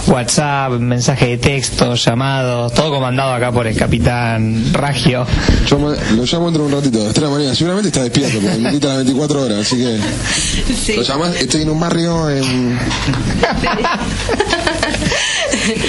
WhatsApp, 0.08 0.74
mensajes 0.88 1.30
de 1.30 1.38
texto, 1.38 1.96
llamados, 1.96 2.74
todo 2.74 2.92
comandado 2.92 3.34
acá 3.34 3.52
por 3.52 3.68
el 3.68 3.76
capitán 3.76 4.74
Ragio. 4.74 5.26
Yo 5.66 5.78
lo 5.78 6.24
llamo 6.26 6.46
dentro 6.46 6.68
de 6.68 6.70
un 6.70 6.72
ratito, 6.72 7.02
a 7.02 7.06
las 7.06 7.14
3 7.14 7.16
de 7.16 7.22
la 7.22 7.30
mañana. 7.30 7.56
Seguramente 7.56 7.90
está 7.90 8.04
despierto, 8.04 8.40
porque 8.40 8.58
me 8.58 8.70
invita 8.70 8.88
a 8.88 8.90
las 8.90 8.98
24 8.98 9.42
horas, 9.42 9.60
así 9.60 9.78
que. 9.78 10.00
Sí. 10.74 10.96
Lo 10.96 11.04
llamás, 11.04 11.36
estoy 11.36 11.62
en 11.64 11.70
un 11.70 11.80
barrio 11.80 12.30
en. 12.30 12.80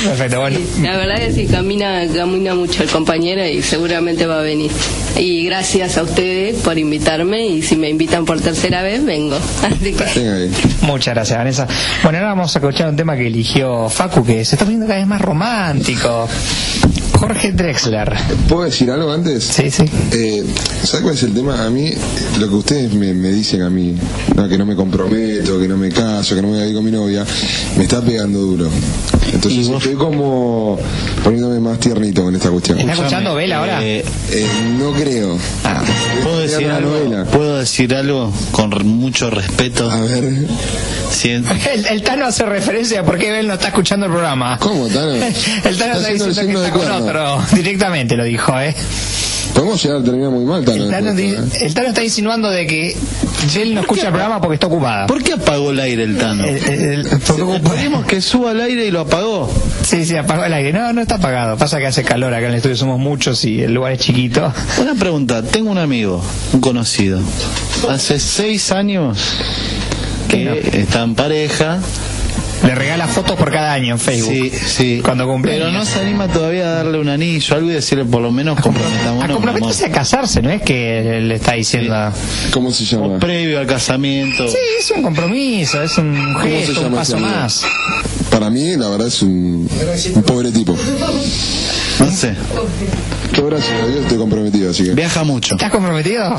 Perfecto, 0.04 0.40
bueno. 0.40 0.58
Sí, 0.58 0.82
la 0.82 0.96
verdad 0.96 1.16
que 1.16 1.32
sí, 1.32 1.46
camina, 1.46 2.02
camina 2.14 2.54
mucho 2.54 2.82
el 2.82 2.90
compañero 2.90 3.44
y 3.46 3.62
seguramente 3.62 4.26
va 4.26 4.40
a 4.40 4.42
venir. 4.42 4.70
Y 5.16 5.44
gracias 5.44 5.96
a 5.98 6.02
ustedes 6.02 6.56
por 6.62 6.78
invitarme 6.78 7.46
y 7.46 7.62
si 7.62 7.76
me 7.76 7.88
invitan 7.88 8.24
por 8.24 8.40
tercera 8.40 8.82
vez, 8.82 9.04
vengo. 9.04 9.36
Así 9.62 9.92
que. 9.92 10.50
Muchas 10.82 11.14
gracias, 11.14 11.38
Vanessa. 11.38 11.66
Bueno, 12.02 12.18
ahora 12.18 12.30
vamos 12.30 12.54
a 12.54 12.58
escuchar 12.58 12.88
un 12.88 12.96
tema 12.96 13.16
que 13.16 13.26
eligió 13.26 13.88
Facu, 13.88 14.24
que 14.24 14.44
se 14.44 14.54
está 14.54 14.64
poniendo 14.64 14.86
cada 14.86 14.98
vez 14.98 15.08
más 15.08 15.20
romántico. 15.20 16.28
Jorge 17.24 17.52
Drexler. 17.52 18.12
¿Puedo 18.50 18.64
decir 18.64 18.90
algo 18.90 19.10
antes? 19.10 19.44
Sí, 19.44 19.70
sí. 19.70 19.84
Eh, 20.12 20.44
¿Sabes 20.82 21.00
cuál 21.04 21.14
es 21.14 21.22
el 21.22 21.32
tema? 21.32 21.64
A 21.64 21.70
mí, 21.70 21.90
lo 22.38 22.48
que 22.50 22.54
ustedes 22.54 22.92
me, 22.92 23.14
me 23.14 23.30
dicen 23.30 23.62
a 23.62 23.70
mí, 23.70 23.94
no, 24.36 24.46
que 24.46 24.58
no 24.58 24.66
me 24.66 24.76
comprometo, 24.76 25.58
que 25.58 25.66
no 25.66 25.78
me 25.78 25.88
caso, 25.88 26.34
que 26.34 26.42
no 26.42 26.48
me 26.48 26.58
voy 26.58 26.64
a 26.64 26.68
ir 26.68 26.74
con 26.74 26.84
mi 26.84 26.90
novia, 26.90 27.24
me 27.78 27.84
está 27.84 28.02
pegando 28.02 28.40
duro. 28.40 28.68
Entonces 29.32 29.66
estoy 29.68 29.94
como 29.94 30.78
poniéndome 31.24 31.60
más 31.60 31.78
tiernito 31.80 32.22
con 32.24 32.34
esta 32.36 32.50
cuestión. 32.50 32.78
¿Está 32.78 32.92
escuchando 32.92 33.34
Bel 33.34 33.52
ahora? 33.52 33.82
Eh, 33.82 34.04
Eh, 34.30 34.46
no 34.78 34.92
creo. 34.92 35.38
Ah. 35.64 35.82
¿Puedo 36.22 36.40
decir, 36.40 36.68
algo, 36.68 36.90
novela. 36.90 37.24
¿Puedo 37.24 37.58
decir 37.58 37.94
algo 37.94 38.30
con 38.52 38.70
mucho 38.86 39.30
respeto? 39.30 39.90
A 39.90 40.00
ver, 40.02 40.46
Si 41.10 41.30
en- 41.30 41.46
El, 41.46 41.86
el 41.86 42.02
Tano 42.02 42.26
hace 42.26 42.44
referencia 42.44 43.00
a 43.00 43.04
por 43.04 43.18
qué 43.18 43.30
Bel 43.32 43.46
no 43.48 43.54
está 43.54 43.68
escuchando 43.68 44.06
el 44.06 44.12
programa. 44.12 44.58
¿cómo, 44.58 44.88
Tano? 44.88 45.12
El 45.64 45.78
Tano 45.78 45.94
está 45.94 45.96
haciendo 45.96 46.26
diciendo 46.26 46.52
que 46.52 46.58
de 46.58 46.66
está 46.66 46.70
con. 46.70 46.80
Directamente 47.52 48.16
lo 48.16 48.24
dijo, 48.24 48.58
¿eh? 48.60 48.74
Podemos 49.54 49.80
llegar 49.82 49.98
a 50.00 50.02
terminar 50.04 50.30
muy 50.30 50.44
mal, 50.44 50.64
Tano. 50.64 50.84
El 50.84 50.90
Tano, 50.90 51.14
después, 51.14 51.50
di- 51.50 51.56
¿eh? 51.58 51.66
el 51.66 51.74
Tano 51.74 51.88
está 51.88 52.02
insinuando 52.02 52.50
de 52.50 52.66
que 52.66 52.96
él 53.56 53.74
no 53.74 53.82
escucha 53.82 54.06
el 54.06 54.08
programa 54.12 54.40
porque 54.40 54.54
está 54.54 54.66
ocupada. 54.66 55.06
¿Por 55.06 55.22
qué 55.22 55.34
apagó 55.34 55.70
el 55.70 55.78
aire 55.78 56.02
el 56.02 56.18
Tano? 56.18 56.44
El- 56.44 56.56
el- 56.56 57.06
el- 57.06 57.06
porque- 57.24 57.60
Pedimos 57.70 58.04
que 58.06 58.20
suba 58.20 58.50
al 58.50 58.60
aire 58.62 58.86
y 58.86 58.90
lo 58.90 59.00
apagó. 59.00 59.48
Sí, 59.84 60.04
sí, 60.06 60.16
apagó 60.16 60.44
el 60.44 60.52
aire. 60.54 60.72
No, 60.72 60.92
no 60.92 61.00
está 61.02 61.16
apagado. 61.16 61.56
Pasa 61.56 61.78
que 61.78 61.86
hace 61.86 62.02
calor 62.02 62.32
acá 62.34 62.46
en 62.46 62.52
el 62.52 62.56
estudio, 62.56 62.74
somos 62.74 62.98
muchos 62.98 63.44
y 63.44 63.62
el 63.62 63.74
lugar 63.74 63.92
es 63.92 64.00
chiquito. 64.00 64.52
Una 64.80 64.94
pregunta, 64.94 65.42
tengo 65.42 65.70
un 65.70 65.78
amigo, 65.78 66.20
un 66.52 66.60
conocido, 66.60 67.20
hace 67.88 68.18
seis 68.18 68.72
años 68.72 69.18
que 70.28 70.68
está 70.80 71.02
en 71.02 71.14
pareja. 71.14 71.78
Le 72.66 72.74
regala 72.74 73.06
fotos 73.06 73.36
por 73.36 73.50
cada 73.52 73.72
año 73.74 73.92
en 73.94 73.98
Facebook. 74.00 74.32
Sí, 74.32 74.50
sí. 74.50 75.00
Cuando 75.04 75.26
cumple 75.26 75.52
Pero 75.52 75.70
no 75.70 75.84
se 75.84 75.98
anima 76.00 76.28
todavía 76.28 76.66
a 76.66 76.74
darle 76.76 76.98
un 76.98 77.08
anillo, 77.08 77.56
algo 77.56 77.70
y 77.70 77.74
decirle 77.74 78.04
por 78.06 78.22
lo 78.22 78.30
menos 78.30 78.58
A 78.58 78.62
comprometámonos. 78.62 79.30
comprometerse 79.36 79.86
a 79.86 79.90
casarse, 79.90 80.40
¿no 80.40 80.50
es 80.50 80.62
que 80.62 81.20
le 81.22 81.34
está 81.34 81.52
diciendo? 81.54 81.94
¿Cómo 82.52 82.72
se 82.72 82.84
llama? 82.84 83.06
O 83.06 83.18
previo 83.18 83.58
al 83.60 83.66
casamiento. 83.66 84.48
Sí, 84.48 84.56
es 84.78 84.90
un 84.92 85.02
compromiso, 85.02 85.82
es 85.82 85.96
un 85.98 86.36
gesto, 86.40 86.86
un 86.86 86.94
paso 86.94 87.18
más. 87.18 87.62
Para 88.30 88.48
mí, 88.50 88.76
la 88.76 88.88
verdad, 88.88 89.08
es 89.08 89.20
un, 89.22 89.68
un 90.14 90.22
pobre 90.22 90.50
tipo. 90.50 90.74
No 92.00 92.10
sé, 92.10 92.34
Yo, 93.36 93.46
gracias 93.46 93.72
a 93.82 93.86
Dios, 93.86 94.00
estoy 94.02 94.18
comprometido, 94.18 94.70
así 94.70 94.84
que. 94.84 94.90
viaja 94.94 95.24
mucho. 95.24 95.54
¿Estás 95.54 95.70
comprometido? 95.70 96.38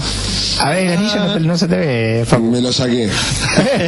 A 0.60 0.70
ver, 0.70 0.88
el 0.88 0.98
anillo 0.98 1.16
no, 1.18 1.34
te- 1.34 1.40
no 1.42 1.58
se 1.58 1.68
te 1.68 1.76
ve, 1.76 2.24
Facu. 2.26 2.44
Me 2.44 2.62
lo 2.62 2.72
saqué. 2.72 3.10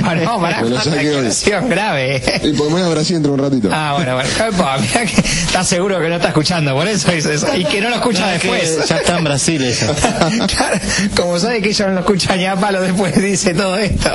Ah, 0.03 0.15
no, 0.15 0.39
pará, 0.39 0.61
Me 0.61 0.69
lo 0.69 0.81
saqué 0.81 1.15
hoy. 1.15 1.27
grave. 1.69 2.21
Y 2.43 2.53
pues 2.53 2.69
me 2.71 2.79
voy 2.79 2.81
a 2.81 2.89
Brasil 2.89 3.15
dentro 3.15 3.33
de 3.35 3.41
un 3.41 3.49
ratito. 3.49 3.69
Ah, 3.71 3.93
bueno, 3.95 4.15
bueno. 4.15 4.29
Epa, 4.29 4.77
mirá 4.77 5.05
que 5.05 5.21
estás 5.21 5.67
seguro 5.67 5.99
que 5.99 6.09
no 6.09 6.15
está 6.15 6.29
escuchando, 6.29 6.73
por 6.73 6.87
eso 6.87 7.13
hizo 7.15 7.31
eso. 7.31 7.47
Y 7.55 7.63
que 7.65 7.81
no 7.81 7.89
lo 7.89 7.95
escucha 7.95 8.25
No, 8.27 8.31
es 8.31 8.41
que 8.41 8.51
después. 8.51 8.89
ya 8.89 8.97
está 8.97 9.17
en 9.17 9.23
Brasil 9.23 9.63
ella. 9.63 9.87
Claro, 10.47 10.79
como 11.15 11.39
sabe 11.39 11.61
que 11.61 11.69
ella 11.69 11.87
no 11.87 11.93
lo 11.93 11.99
escucha 12.01 12.35
ni 12.35 12.45
a 12.45 12.55
palo 12.55 12.81
después 12.81 13.21
dice 13.21 13.53
todo 13.53 13.77
esto. 13.77 14.09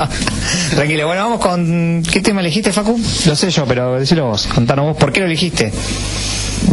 Tranquilo, 0.75 1.07
bueno, 1.07 1.23
vamos 1.23 1.39
con... 1.39 2.03
¿Qué 2.11 2.21
tema 2.21 2.41
elegiste, 2.41 2.71
Facu? 2.71 2.99
Lo 3.25 3.35
sé 3.35 3.49
yo, 3.49 3.65
pero 3.65 3.99
decilo 3.99 4.27
vos. 4.27 4.47
Contanos 4.47 4.85
vos, 4.85 4.97
¿por 4.97 5.11
qué 5.11 5.19
lo 5.21 5.25
elegiste? 5.27 5.71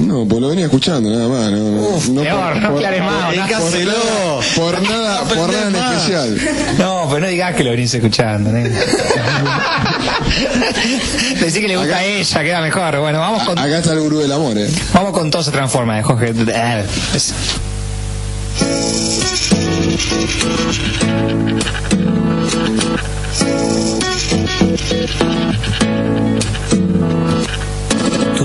No, 0.07 0.25
pues 0.27 0.41
lo 0.41 0.49
venía 0.49 0.67
escuchando, 0.67 1.11
nada 1.11 1.29
más. 1.29 1.51
No, 1.51 1.59
no, 1.59 1.89
Uf, 1.97 2.09
no 2.11 2.23
peor, 2.23 2.55
más, 2.61 2.71
no. 2.71 3.31
Dedícaselo. 3.31 3.93
Por 4.57 4.83
nada, 4.83 5.21
por 5.25 5.53
nada 5.53 5.69
en 5.69 5.77
especial. 5.77 6.39
No, 6.79 7.07
pero 7.09 7.21
no 7.21 7.27
digas 7.29 7.55
que 7.55 7.65
lo 7.65 7.71
venís 7.71 7.93
escuchando. 7.95 8.51
¿eh? 8.57 8.71
Decí 11.41 11.61
que 11.61 11.69
le 11.69 11.77
gusta 11.77 11.97
a 11.97 12.05
ella, 12.05 12.43
queda 12.43 12.61
mejor. 12.61 12.99
Bueno, 13.01 13.21
vamos 13.21 13.43
con, 13.45 13.59
Acá 13.59 13.79
está 13.79 13.93
el 13.93 14.01
gurú 14.01 14.19
del 14.21 14.33
amor, 14.33 14.57
eh. 14.59 14.69
vamos 14.93 15.13
con 15.13 15.31
Todo 15.31 15.43
se 15.43 15.51
transforma 15.51 15.97
de 15.97 16.03
Jorge. 16.03 16.33
Eh, 16.37 16.85
es- 17.15 17.33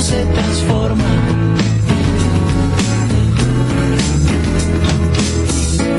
Se 0.00 0.24
transforma. 0.24 1.04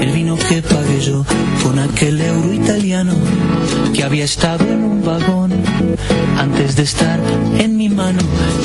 El 0.02 0.12
vino 0.12 0.36
que 0.36 0.62
pagué 0.64 1.00
yo 1.02 1.24
con 1.64 1.78
aquel 1.78 2.20
euro 2.20 2.52
italiano 2.52 3.14
que 3.94 4.04
había 4.04 4.26
estado 4.26 4.66
en 4.66 4.84
un 4.84 5.06
vagón 5.06 5.52
antes 6.38 6.76
de 6.76 6.84
estar 6.84 7.20
en 7.60 7.78
mi 7.78 7.90
mano 7.90 8.20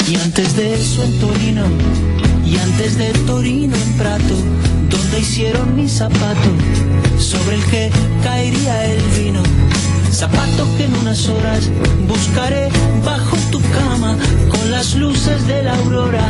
y 0.08 0.16
antes 0.16 0.56
de 0.56 0.74
eso 0.74 1.04
en 1.04 1.20
Torino 1.20 1.64
y 2.46 2.56
antes 2.56 2.96
de 2.96 3.10
Torino 3.26 3.76
en 3.76 3.92
Prato 3.98 4.34
donde 4.88 5.20
hicieron 5.20 5.76
mi 5.76 5.88
zapato 5.88 6.50
sobre 7.18 7.56
el 7.56 7.64
que 7.66 7.90
caería 8.22 8.86
el 8.86 9.02
vino 9.18 9.42
zapato 10.12 10.66
que 10.76 10.84
en 10.84 10.94
unas 10.96 11.28
horas 11.28 11.70
buscaré 12.06 12.68
bajo 13.04 13.36
tu 13.50 13.60
cama 13.60 14.16
con 14.48 14.70
las 14.70 14.94
luces 14.94 15.46
de 15.46 15.62
la 15.62 15.74
aurora 15.76 16.26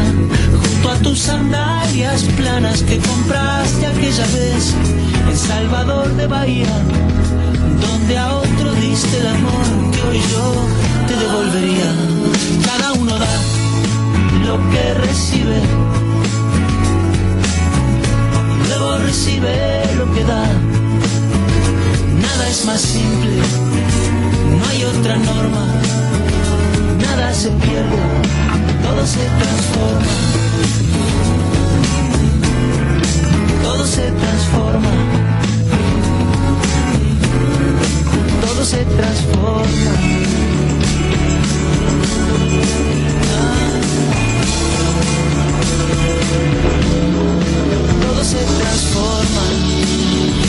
junto 0.63 0.91
a 0.91 0.97
tus 0.99 1.19
sandalias 1.19 2.23
planas 2.37 2.83
que 2.83 2.99
compraste 2.99 3.87
aquella 3.87 4.27
vez 4.27 4.75
en 5.29 5.37
Salvador 5.37 6.09
de 6.15 6.27
Bahía 6.27 6.75
donde 7.81 8.19
a 8.19 8.37
otro 8.37 8.73
diste 8.75 9.19
el 9.19 9.27
amor 9.27 9.91
que 9.93 10.03
hoy 10.09 10.21
yo 10.33 10.55
te 11.07 11.17
devolvería. 11.17 11.93
Cada 12.65 12.93
uno 12.93 13.19
da 13.19 13.37
lo 14.47 14.57
que 14.71 14.95
recibe 15.07 15.61
luego 18.69 18.99
recibe 18.99 19.83
lo 19.97 20.13
que 20.15 20.25
da 20.25 20.76
nada 22.37 22.51
es 22.51 22.65
más 22.67 22.81
simple, 22.81 23.31
no 24.59 24.69
hay 24.69 24.85
otra 24.85 25.17
norma, 25.17 25.67
nada 27.01 27.33
se 27.33 27.49
pierde, 27.49 27.99
todo 28.83 29.07
se 29.07 29.25
transforma, 29.41 30.15
todo 33.63 33.87
se 33.87 34.03
transforma, 34.23 34.93
todo 38.43 38.65
se 38.65 38.85
transforma. 38.85 39.67
Todo 48.03 48.25
se 48.25 48.37
transforma. 48.37 50.26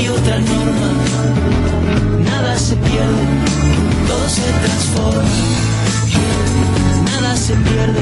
hay 0.00 0.08
otra 0.08 0.38
norma 0.38 0.90
nada 2.24 2.58
se 2.58 2.74
pierde 2.76 3.24
todo 4.08 4.28
se 4.28 4.42
transforma 4.62 5.70
nada 7.20 7.36
se 7.36 7.54
pierde, 7.54 8.00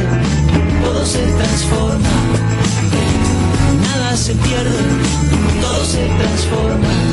todo 0.82 1.04
se 1.04 1.18
transforma. 1.18 2.08
Nada 3.82 4.16
se 4.16 4.34
pierde, 4.34 4.82
todo 5.60 5.84
se 5.84 6.06
transforma. 6.18 7.07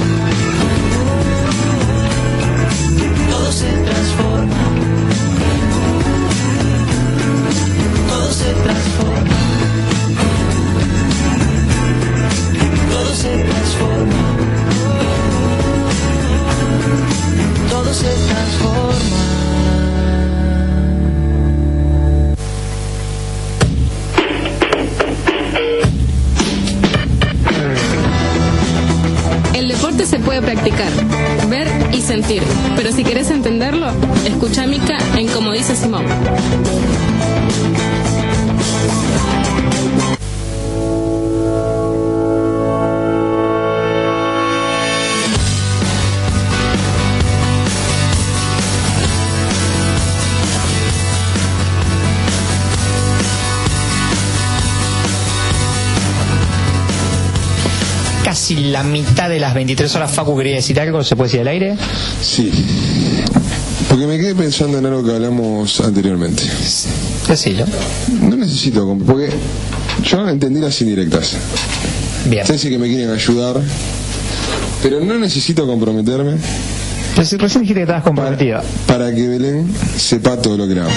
23 59.56 59.95
horas, 59.95 60.12
Facu, 60.12 60.38
quería 60.38 60.56
decir 60.56 60.80
algo, 60.80 61.03
¿se 61.03 61.16
puede 61.16 61.28
decir 61.30 61.41
al 61.41 61.47
aire? 61.47 61.76
Sí. 62.22 62.51
Porque 63.89 64.06
me 64.08 64.18
quedé 64.18 64.36
pensando 64.36 64.78
en 64.78 64.86
algo 64.86 65.03
que 65.03 65.12
hablamos 65.14 65.80
anteriormente. 65.80 66.43
Decilo. 67.28 67.66
No 68.22 68.36
necesito, 68.36 68.97
porque 69.06 69.30
yo 70.03 70.28
entendí 70.30 70.60
las 70.60 70.80
indirectas. 70.82 71.34
Bien. 72.26 72.45
Sí 72.58 72.70
que 72.70 72.78
me 72.78 72.88
quieren 72.88 73.10
ayudar, 73.12 73.62
pero 74.84 74.99
no 74.99 75.18
necesito 75.18 75.66
comprometerme 75.68 76.38
Reci- 77.16 77.38
Recién 77.38 77.62
dijiste 77.62 77.76
que 77.76 77.82
estabas 77.84 78.03
comprometido. 78.03 78.62
para 78.88 79.14
que 79.16 79.28
Belén 79.28 79.72
sepa 79.97 80.36
todo 80.41 80.58
lo 80.58 80.68
que 80.68 80.80
hago. 80.82 80.89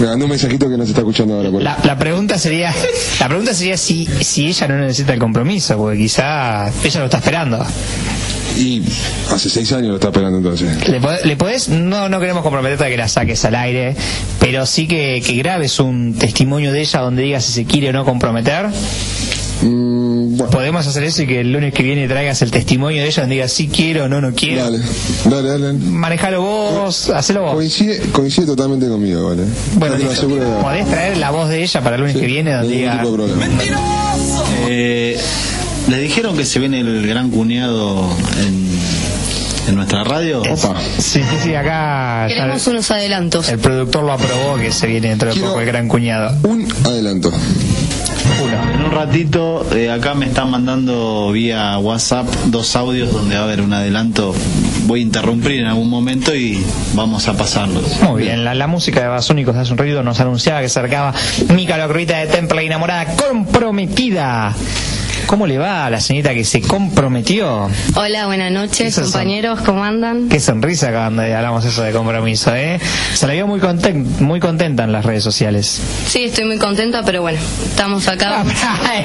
Me 0.00 0.06
mandó 0.06 0.24
un 0.24 0.30
mensajito 0.30 0.68
que 0.68 0.76
no 0.76 0.84
se 0.84 0.90
está 0.90 1.00
escuchando 1.02 1.34
ahora. 1.34 1.50
Por 1.50 1.62
La, 1.62 1.78
la 1.84 1.98
pregunta 1.98 2.38
sería, 2.38 2.74
la 3.20 3.28
pregunta 3.28 3.52
sería 3.54 3.76
si, 3.76 4.06
si 4.22 4.46
ella 4.46 4.68
no 4.68 4.78
necesita 4.78 5.12
el 5.12 5.18
compromiso, 5.18 5.76
porque 5.76 5.98
quizá 5.98 6.68
ella 6.84 7.00
lo 7.00 7.04
está 7.06 7.18
esperando. 7.18 7.64
Y 8.56 8.82
hace 9.30 9.48
seis 9.48 9.70
años 9.72 9.88
lo 9.90 9.94
está 9.94 10.08
esperando 10.08 10.38
entonces. 10.38 10.88
¿Le, 10.88 11.00
pod- 11.00 11.22
le 11.22 11.36
podés? 11.36 11.68
No, 11.68 12.08
no 12.08 12.18
queremos 12.18 12.42
comprometerte 12.42 12.84
a 12.84 12.88
que 12.88 12.96
la 12.96 13.08
saques 13.08 13.44
al 13.44 13.54
aire, 13.54 13.94
pero 14.40 14.66
sí 14.66 14.88
que, 14.88 15.22
que 15.24 15.34
grabes 15.34 15.78
un 15.78 16.14
testimonio 16.18 16.72
de 16.72 16.80
ella 16.80 17.00
donde 17.00 17.22
diga 17.22 17.40
si 17.40 17.52
se 17.52 17.64
quiere 17.64 17.90
o 17.90 17.92
no 17.92 18.04
comprometer. 18.04 18.66
Mm, 19.62 20.36
bueno, 20.36 20.50
Podemos 20.50 20.86
hacer 20.86 21.04
eso 21.04 21.22
y 21.22 21.26
que 21.26 21.40
el 21.40 21.52
lunes 21.52 21.74
que 21.74 21.82
viene 21.82 22.08
traigas 22.08 22.40
el 22.42 22.50
testimonio 22.50 23.02
de 23.02 23.08
ella 23.08 23.22
donde 23.22 23.34
diga 23.36 23.48
si 23.48 23.68
quiero 23.68 24.04
o 24.04 24.08
no, 24.08 24.20
no 24.20 24.32
quiero. 24.34 24.64
dale, 24.64 24.78
dale, 25.26 25.48
dale. 25.48 25.72
Manejalo 25.74 26.40
vos, 26.42 27.10
hacelo 27.10 27.42
vos. 27.42 27.54
Coincide, 27.54 28.00
coincide 28.12 28.46
totalmente 28.46 28.88
conmigo, 28.88 29.28
¿vale? 29.28 29.42
Bueno, 29.74 29.96
listo. 29.96 30.28
podés 30.62 30.86
traer 30.88 31.16
la 31.18 31.30
voz 31.30 31.48
de 31.50 31.62
ella 31.62 31.80
para 31.82 31.96
el 31.96 32.00
lunes 32.02 32.14
Sí, 32.14 32.20
que 32.20 32.26
viene 32.26 32.52
donde 32.54 32.74
diga 32.74 32.92
tipo 32.98 33.10
de 33.10 33.16
problema. 33.16 33.46
Eh, 34.68 35.18
¿Le 35.88 35.98
dijeron 35.98 36.36
que 36.36 36.44
se 36.44 36.58
viene 36.58 36.80
el 36.80 37.06
gran 37.06 37.30
cuñado 37.30 38.08
en, 38.40 38.68
en 39.68 39.74
nuestra 39.74 40.04
radio? 40.04 40.40
Opa. 40.42 40.76
Sí, 40.98 41.20
sí, 41.22 41.36
sí, 41.42 41.54
acá 41.54 42.26
Queremos 42.28 42.66
unos 42.66 42.90
adelantos. 42.90 43.48
el 43.48 43.58
productor 43.58 44.04
lo 44.04 44.12
aprobó 44.12 44.56
que 44.56 44.70
se 44.72 44.86
viene 44.86 45.08
dentro 45.08 45.28
de 45.28 45.34
Quiero- 45.34 45.48
poco 45.48 45.60
el 45.60 45.66
gran 45.66 45.88
cuñado. 45.88 46.36
Un 46.48 46.66
adelanto. 46.84 47.32
En 48.74 48.84
un 48.84 48.90
ratito, 48.90 49.66
eh, 49.74 49.90
acá 49.90 50.14
me 50.14 50.26
están 50.26 50.50
mandando 50.50 51.30
vía 51.32 51.78
WhatsApp 51.78 52.26
dos 52.46 52.74
audios 52.76 53.12
donde 53.12 53.34
va 53.36 53.42
a 53.42 53.44
haber 53.44 53.60
un 53.60 53.72
adelanto. 53.72 54.34
Voy 54.86 55.00
a 55.00 55.02
interrumpir 55.02 55.52
en 55.60 55.66
algún 55.66 55.88
momento 55.88 56.34
y 56.34 56.64
vamos 56.94 57.28
a 57.28 57.36
pasarlos. 57.36 58.00
Muy 58.02 58.22
bien, 58.22 58.44
la, 58.44 58.54
la 58.54 58.66
música 58.66 59.00
de 59.00 59.08
Basónicos 59.08 59.54
de 59.54 59.60
hace 59.62 59.72
un 59.72 59.78
ruido 59.78 60.02
nos 60.02 60.20
anunciaba 60.20 60.60
que 60.60 60.68
se 60.68 60.78
acercaba 60.78 61.14
Mica 61.54 61.76
la 61.76 61.86
Crudita 61.88 62.18
de 62.18 62.26
Temple 62.26 62.64
enamorada 62.64 63.06
comprometida 63.16 64.54
¿Cómo 65.30 65.46
le 65.46 65.58
va 65.58 65.86
a 65.86 65.90
la 65.90 66.00
señorita 66.00 66.34
que 66.34 66.42
se 66.44 66.60
comprometió? 66.60 67.68
Hola, 67.94 68.26
buenas 68.26 68.50
noches, 68.50 68.92
son- 68.96 69.04
compañeros, 69.04 69.60
¿cómo 69.64 69.84
andan? 69.84 70.28
Qué 70.28 70.40
sonrisa 70.40 70.90
cuando 70.90 71.22
hablamos 71.22 71.64
eso 71.64 71.82
de 71.84 71.92
compromiso, 71.92 72.52
¿eh? 72.52 72.80
Se 73.14 73.28
la 73.28 73.34
vio 73.34 73.46
muy, 73.46 73.60
conten- 73.60 74.04
muy 74.18 74.40
contenta 74.40 74.82
en 74.82 74.90
las 74.90 75.04
redes 75.04 75.22
sociales. 75.22 75.80
Sí, 76.08 76.24
estoy 76.24 76.46
muy 76.46 76.58
contenta, 76.58 77.04
pero 77.04 77.22
bueno, 77.22 77.38
estamos 77.64 78.08
acá. 78.08 78.42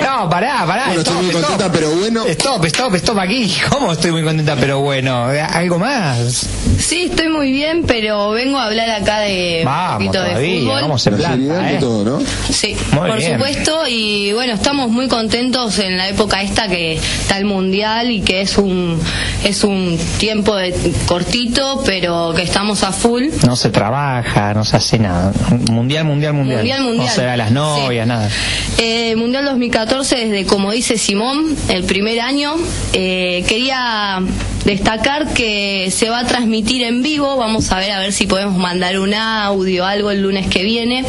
No, 0.01 0.27
pará, 0.27 0.65
pará. 0.65 0.85
Bueno, 0.87 1.01
estoy 1.01 1.13
stop, 1.13 1.15
muy 1.21 1.29
stop. 1.29 1.41
contenta, 1.43 1.71
pero 1.71 1.91
bueno. 1.91 2.25
Stop, 2.25 2.65
stop, 2.65 2.95
stop 2.95 3.19
aquí. 3.19 3.53
¿Cómo 3.69 3.91
estoy 3.91 4.09
muy 4.11 4.23
contenta, 4.23 4.55
pero 4.59 4.79
bueno? 4.79 5.25
¿Algo 5.25 5.77
más? 5.77 6.47
Sí, 6.79 7.03
estoy 7.11 7.29
muy 7.29 7.51
bien, 7.51 7.83
pero 7.85 8.31
vengo 8.31 8.57
a 8.57 8.65
hablar 8.65 8.89
acá 8.89 9.19
de 9.19 9.59
un 9.59 9.65
Vamos 9.65 9.93
poquito 10.07 10.23
de 10.23 10.59
fútbol. 10.59 10.81
vamos 10.81 11.05
en 11.07 11.17
planta, 11.17 11.71
¿eh? 11.71 11.77
todo, 11.79 12.03
¿no? 12.19 12.25
Sí, 12.51 12.75
Muy 12.93 13.09
por 13.11 13.17
bien. 13.19 13.33
supuesto, 13.33 13.87
y 13.87 14.33
bueno, 14.33 14.53
estamos 14.53 14.89
muy 14.89 15.07
contentos 15.07 15.77
en 15.77 15.97
la 15.97 16.07
época 16.09 16.14
esta 16.41 16.67
que 16.67 16.93
está 16.95 17.37
el 17.37 17.45
mundial 17.45 18.09
y 18.11 18.21
que 18.21 18.41
es 18.41 18.57
un 18.57 18.99
es 19.43 19.63
un 19.63 19.97
tiempo 20.17 20.55
de- 20.55 20.73
cortito, 21.05 21.81
pero 21.85 22.33
que 22.35 22.41
estamos 22.41 22.83
a 22.83 22.91
full. 22.91 23.25
No 23.45 23.55
se 23.55 23.69
trabaja, 23.69 24.53
no 24.53 24.63
se 24.65 24.77
hace 24.77 24.97
nada. 24.99 25.31
Mundial, 25.71 26.05
mundial, 26.05 26.33
mundial. 26.33 26.59
Mundial, 26.59 26.81
mundial. 26.83 27.05
No 27.07 27.11
se 27.13 27.21
ve 27.21 27.29
a 27.29 27.37
las 27.37 27.51
novias, 27.51 28.05
Sí. 28.05 28.09
nada. 28.09 28.29
Eh, 28.77 29.15
mundial 29.15 29.45
2014, 29.45 30.15
desde 30.15 30.45
como 30.45 30.71
dice 30.71 30.97
Simón, 30.97 31.55
el 31.69 31.83
primer 31.83 32.19
año, 32.21 32.55
eh, 32.93 33.43
quería 33.47 34.19
destacar 34.65 35.33
que 35.33 35.89
se 35.91 36.09
va 36.09 36.19
a 36.19 36.25
transmitir 36.25 36.83
en 36.83 37.03
vivo. 37.03 37.37
Vamos 37.37 37.71
a 37.71 37.77
ver 37.77 37.91
a 37.91 37.99
ver 37.99 38.13
si 38.13 38.25
podemos 38.25 38.57
mandar 38.57 38.99
un 38.99 39.13
audio, 39.13 39.85
algo 39.85 40.11
el 40.11 40.21
lunes 40.21 40.47
que 40.47 40.63
viene. 40.63 41.05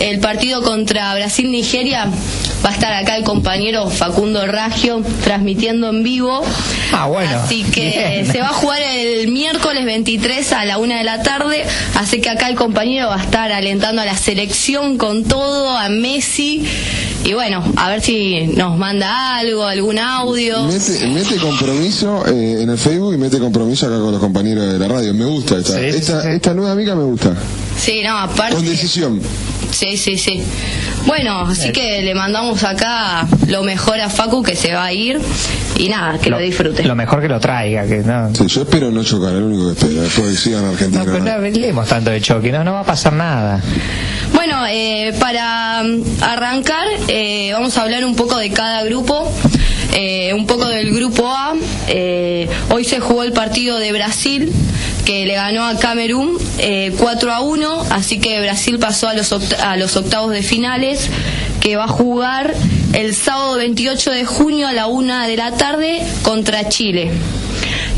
El 0.00 0.18
partido 0.18 0.62
contra 0.62 1.14
Brasil-Nigeria 1.14 2.10
va 2.64 2.70
a 2.70 2.72
estar 2.72 2.92
acá 2.92 3.16
el 3.16 3.24
compañero 3.24 3.88
Facundo 3.90 4.46
Raggio 4.46 5.02
transmitiendo 5.22 5.90
en 5.90 6.02
vivo. 6.02 6.42
Ah, 6.92 7.06
bueno. 7.06 7.38
Así 7.44 7.64
que 7.64 8.22
Bien. 8.22 8.32
se 8.32 8.40
va 8.40 8.48
a 8.48 8.52
jugar 8.52 8.80
el 8.80 9.28
miércoles 9.28 9.84
23 9.84 10.52
a 10.54 10.64
la 10.64 10.78
una 10.78 10.96
de 10.96 11.04
la 11.04 11.22
tarde. 11.22 11.64
Así 11.96 12.22
que 12.22 12.30
acá 12.30 12.48
el 12.48 12.56
compañero 12.56 13.08
va 13.08 13.16
a 13.16 13.22
estar 13.22 13.52
alentando 13.52 14.00
a 14.00 14.06
la 14.06 14.16
selección 14.16 14.96
con 14.96 15.24
todo, 15.24 15.76
a 15.76 15.90
Messi. 15.90 16.64
Y 17.24 17.34
bueno, 17.34 17.62
a 17.76 17.90
ver 17.90 18.00
si 18.00 18.46
nos 18.56 18.78
manda 18.78 19.36
algo, 19.36 19.64
algún 19.64 19.98
audio. 19.98 20.64
Mete, 20.64 21.06
mete 21.08 21.36
compromiso 21.36 22.26
eh, 22.26 22.62
en 22.62 22.70
el 22.70 22.78
Facebook 22.78 23.12
y 23.12 23.18
mete 23.18 23.38
compromiso 23.38 23.86
acá 23.86 23.98
con 23.98 24.12
los 24.12 24.20
compañeros 24.20 24.72
de 24.72 24.78
la 24.78 24.88
radio. 24.88 25.12
Me 25.12 25.26
gusta 25.26 25.58
esta. 25.58 25.78
Sí, 25.78 25.84
esta, 25.84 26.22
sí. 26.22 26.28
esta 26.30 26.54
nueva 26.54 26.72
amiga 26.72 26.94
me 26.94 27.04
gusta. 27.04 27.34
Sí, 27.80 28.02
no, 28.02 28.18
aparte. 28.18 28.56
Con 28.56 28.66
decisión. 28.66 29.20
Sí, 29.70 29.96
sí, 29.96 30.18
sí. 30.18 30.42
Bueno, 31.06 31.40
así 31.40 31.72
que 31.72 32.02
le 32.02 32.14
mandamos 32.14 32.62
acá 32.64 33.26
lo 33.48 33.62
mejor 33.62 34.00
a 34.00 34.10
Facu 34.10 34.42
que 34.42 34.54
se 34.54 34.74
va 34.74 34.84
a 34.84 34.92
ir. 34.92 35.18
Y 35.78 35.88
nada, 35.88 36.18
que 36.18 36.28
lo, 36.28 36.38
disfrute. 36.38 36.84
Lo 36.84 36.94
mejor 36.94 37.22
que 37.22 37.28
lo 37.28 37.40
traiga, 37.40 37.86
que 37.86 37.98
no. 37.98 38.34
Sí, 38.34 38.46
yo 38.46 38.62
espero 38.62 38.90
no 38.90 39.02
chocar, 39.02 39.32
es 39.32 39.40
lo 39.40 39.46
único 39.46 39.66
que 39.66 39.72
espero. 39.72 40.02
Después 40.02 40.30
que 40.30 40.36
sigan 40.36 40.64
Argentina. 40.66 41.04
No, 41.04 41.12
pero 41.12 41.24
no 41.24 41.30
hablemos 41.30 41.88
tanto 41.88 42.10
de 42.10 42.20
choque, 42.20 42.52
no, 42.52 42.62
no 42.64 42.74
va 42.74 42.80
a 42.80 42.84
pasar 42.84 43.14
nada. 43.14 43.62
Bueno, 44.34 44.66
eh, 44.68 45.14
para 45.18 45.82
mm, 45.82 46.22
arrancar, 46.22 46.86
eh, 47.08 47.50
vamos 47.54 47.78
a 47.78 47.82
hablar 47.82 48.04
un 48.04 48.14
poco 48.14 48.36
de 48.36 48.50
cada 48.50 48.82
grupo. 48.84 49.32
Eh, 49.94 50.32
un 50.34 50.46
poco 50.46 50.66
del 50.66 50.92
grupo 50.92 51.28
A. 51.28 51.54
Eh, 51.88 52.48
hoy 52.70 52.84
se 52.84 53.00
jugó 53.00 53.22
el 53.22 53.32
partido 53.32 53.78
de 53.78 53.92
Brasil, 53.92 54.52
que 55.04 55.26
le 55.26 55.34
ganó 55.34 55.64
a 55.64 55.76
Camerún 55.78 56.36
eh, 56.58 56.92
4 56.98 57.32
a 57.32 57.40
1. 57.40 57.86
Así 57.90 58.18
que 58.18 58.40
Brasil 58.40 58.78
pasó 58.78 59.08
a 59.08 59.14
los, 59.14 59.32
a 59.32 59.76
los 59.76 59.96
octavos 59.96 60.32
de 60.32 60.42
finales, 60.42 61.10
que 61.60 61.76
va 61.76 61.84
a 61.84 61.88
jugar 61.88 62.54
el 62.92 63.14
sábado 63.14 63.56
28 63.56 64.10
de 64.10 64.24
junio 64.24 64.68
a 64.68 64.72
la 64.72 64.86
1 64.86 65.26
de 65.26 65.36
la 65.36 65.52
tarde 65.52 66.02
contra 66.22 66.68
Chile. 66.68 67.10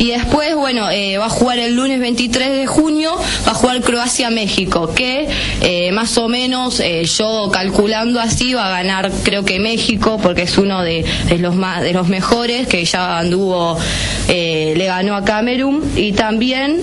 Y 0.03 0.11
después, 0.11 0.57
bueno, 0.57 0.91
eh, 0.91 1.17
va 1.17 1.27
a 1.27 1.31
jugar 1.31 1.61
el 1.61 1.77
lunes 1.77 2.01
23 2.01 2.51
de 2.51 2.67
junio, 2.67 3.15
va 3.47 3.53
a 3.53 3.55
jugar 3.55 3.81
Croacia-México, 3.83 4.93
que 4.93 5.29
eh, 5.61 5.93
más 5.93 6.19
o 6.19 6.27
menos 6.27 6.81
eh, 6.81 7.05
yo 7.05 7.49
calculando 7.53 8.19
así 8.19 8.53
va 8.53 8.67
a 8.67 8.83
ganar 8.83 9.13
creo 9.23 9.45
que 9.45 9.61
México, 9.61 10.19
porque 10.21 10.43
es 10.43 10.59
uno 10.59 10.83
de, 10.83 11.05
de 11.29 11.39
los 11.39 11.55
más 11.55 11.83
de 11.83 11.93
los 11.93 12.09
mejores, 12.09 12.67
que 12.67 12.85
ya 12.85 13.21
anduvo, 13.21 13.79
le 14.27 14.85
ganó 14.87 15.15
a 15.15 15.25
Camerún, 15.25 15.89
y 15.95 16.11
también... 16.11 16.81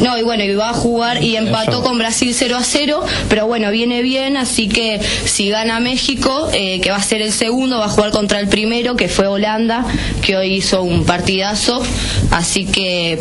no, 0.00 0.18
y 0.18 0.22
bueno, 0.22 0.44
y 0.44 0.54
va 0.54 0.70
a 0.70 0.74
jugar 0.74 1.22
y 1.22 1.36
empató 1.36 1.82
con 1.82 1.98
Brasil 1.98 2.32
0 2.34 2.56
a 2.56 2.64
0, 2.64 3.04
pero 3.28 3.46
bueno, 3.46 3.70
viene 3.70 4.02
bien, 4.02 4.36
así 4.36 4.68
que 4.68 5.00
si 5.24 5.50
gana 5.50 5.80
México, 5.80 6.48
eh, 6.52 6.80
que 6.80 6.90
va 6.90 6.96
a 6.96 7.02
ser 7.02 7.22
el 7.22 7.32
segundo, 7.32 7.78
va 7.78 7.86
a 7.86 7.88
jugar 7.88 8.10
contra 8.10 8.40
el 8.40 8.48
primero, 8.48 8.96
que 8.96 9.08
fue 9.08 9.26
Holanda, 9.26 9.84
que 10.22 10.36
hoy 10.36 10.54
hizo 10.54 10.82
un 10.82 11.04
partidazo, 11.04 11.82
así 12.30 12.66
que 12.66 13.18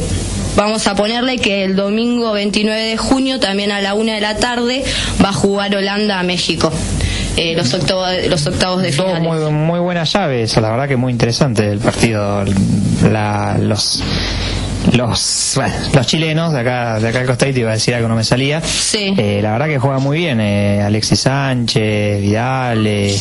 vamos 0.55 0.87
a 0.87 0.95
ponerle 0.95 1.37
que 1.37 1.63
el 1.63 1.75
domingo 1.75 2.31
29 2.33 2.81
de 2.81 2.97
junio, 2.97 3.39
también 3.39 3.71
a 3.71 3.81
la 3.81 3.93
una 3.93 4.13
de 4.13 4.21
la 4.21 4.37
tarde, 4.37 4.83
va 5.23 5.29
a 5.29 5.33
jugar 5.33 5.75
Holanda 5.75 6.19
a 6.19 6.23
México, 6.23 6.71
eh, 7.37 7.55
los, 7.55 7.73
octavos, 7.73 8.09
los 8.29 8.45
octavos 8.47 8.81
de 8.81 8.91
Dos 8.91 9.05
finales. 9.05 9.23
muy, 9.23 9.51
muy 9.51 9.79
buenas 9.79 10.11
llaves, 10.11 10.55
la 10.57 10.69
verdad 10.71 10.87
que 10.87 10.97
muy 10.97 11.11
interesante 11.11 11.69
el 11.69 11.79
partido. 11.79 12.43
La, 13.11 13.57
los 13.59 14.01
los 14.91 15.53
bueno, 15.55 15.73
los 15.93 16.07
chilenos 16.07 16.53
de 16.53 16.59
acá 16.59 16.99
de 16.99 17.07
acá 17.07 17.21
al 17.21 17.25
costadito 17.27 17.59
iba 17.61 17.69
a 17.71 17.73
decir 17.73 17.95
algo 17.95 18.07
no 18.07 18.15
me 18.15 18.23
salía 18.23 18.61
Sí. 18.61 19.13
Eh, 19.17 19.39
la 19.41 19.51
verdad 19.53 19.67
que 19.67 19.79
juega 19.79 19.99
muy 19.99 20.17
bien 20.17 20.39
eh, 20.41 20.81
Alexis 20.81 21.21
Sánchez 21.21 22.21
Vidal 22.21 22.85
eh, 22.85 23.17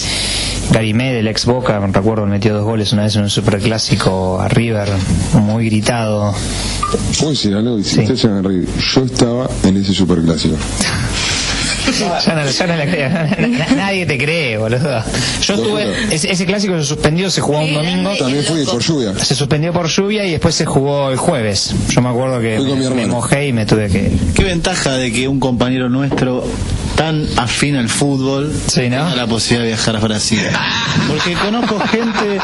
Gary 0.71 0.95
Medel 0.95 1.29
ex 1.29 1.47
Boca 1.47 1.79
recuerdo 1.79 2.27
metió 2.27 2.55
dos 2.55 2.65
goles 2.65 2.93
una 2.93 3.05
vez 3.05 3.17
en 3.17 3.23
un 3.23 3.31
superclásico 3.31 4.41
a 4.41 4.49
River 4.49 4.89
muy 5.35 5.67
gritado 5.67 6.35
¿Puedo 7.19 7.31
decir 7.31 7.55
algo? 7.55 7.79
Y 7.79 7.85
si 7.85 8.01
ustedes 8.01 8.21
se 8.21 8.29
van 8.29 8.39
a 8.39 8.43
reír, 8.43 8.69
yo 8.95 9.05
estaba 9.05 9.49
en 9.65 9.79
ese 9.79 9.95
superclásico. 9.95 10.57
Ya 12.25 12.35
no- 12.35 12.51
ya 12.51 12.67
no 12.67 12.77
le 12.77 12.91
creo. 12.91 13.09
Na- 13.11 13.67
Nadie 13.77 14.07
te 14.07 14.19
cree, 14.19 14.57
boludo. 14.59 15.03
Yo 15.43 15.55
estuve. 15.55 15.93
Ese, 16.15 16.31
ese 16.31 16.47
clásico 16.47 16.79
se 16.79 16.85
suspendió, 16.85 17.31
se 17.31 17.41
jugó 17.41 17.59
un 17.61 17.75
domingo. 17.75 18.11
También 18.19 18.45
fui 18.45 18.65
por 18.65 18.81
lluvia. 18.83 19.15
Se 19.25 19.35
suspendió 19.35 19.73
por 19.73 19.89
lluvia 19.89 20.25
y 20.25 20.31
después 20.33 20.55
se 20.55 20.65
jugó 20.65 21.11
el 21.11 21.17
jueves. 21.17 21.75
Yo 21.91 22.01
me 22.03 22.09
acuerdo 22.11 22.41
que 22.41 22.59
me, 22.95 23.07
mojé 23.07 23.49
y 23.49 23.53
me 23.53 23.67
tuve 23.67 23.89
que. 23.89 24.13
Qué 24.35 24.45
ventaja 24.45 24.93
de 24.97 25.13
que 25.13 25.27
un 25.29 25.41
compañero 25.41 25.89
nuestro 25.89 26.45
tan 27.03 27.27
afín 27.37 27.75
al 27.75 27.89
fútbol 27.89 28.53
Sí, 28.69 28.83
¿no? 28.83 28.99
tenga 28.99 29.17
la 29.17 29.27
posibilidad 29.27 29.63
de 29.63 29.69
viajar 29.71 29.97
a 29.97 29.99
Brasil. 29.99 30.39
Porque 31.09 31.33
conozco 31.33 31.81
gente. 31.81 32.39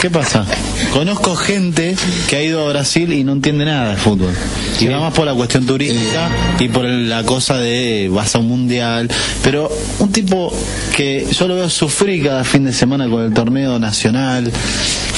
¿Qué 0.00 0.08
pasa? 0.08 0.46
Conozco 0.94 1.36
gente 1.36 1.94
que 2.26 2.36
ha 2.36 2.42
ido 2.42 2.66
a 2.66 2.70
Brasil 2.70 3.12
y 3.12 3.22
no 3.22 3.32
entiende 3.32 3.66
nada 3.66 3.90
de 3.90 3.96
fútbol. 3.98 4.32
Y 4.80 4.86
va 4.86 4.98
más 4.98 5.12
por 5.12 5.26
la 5.26 5.34
cuestión 5.34 5.66
turística 5.66 6.30
y 6.58 6.68
por 6.68 6.86
la 6.86 7.22
cosa 7.24 7.58
de 7.58 8.08
vas 8.10 8.34
a 8.34 8.38
un 8.38 8.48
mundial. 8.48 9.10
Pero 9.42 9.70
un 9.98 10.10
tipo 10.10 10.50
que 10.96 11.26
yo 11.30 11.46
lo 11.46 11.54
veo 11.56 11.68
sufrir 11.68 12.24
cada 12.24 12.44
fin 12.44 12.64
de 12.64 12.72
semana 12.72 13.10
con 13.10 13.22
el 13.22 13.34
torneo 13.34 13.78
nacional, 13.78 14.50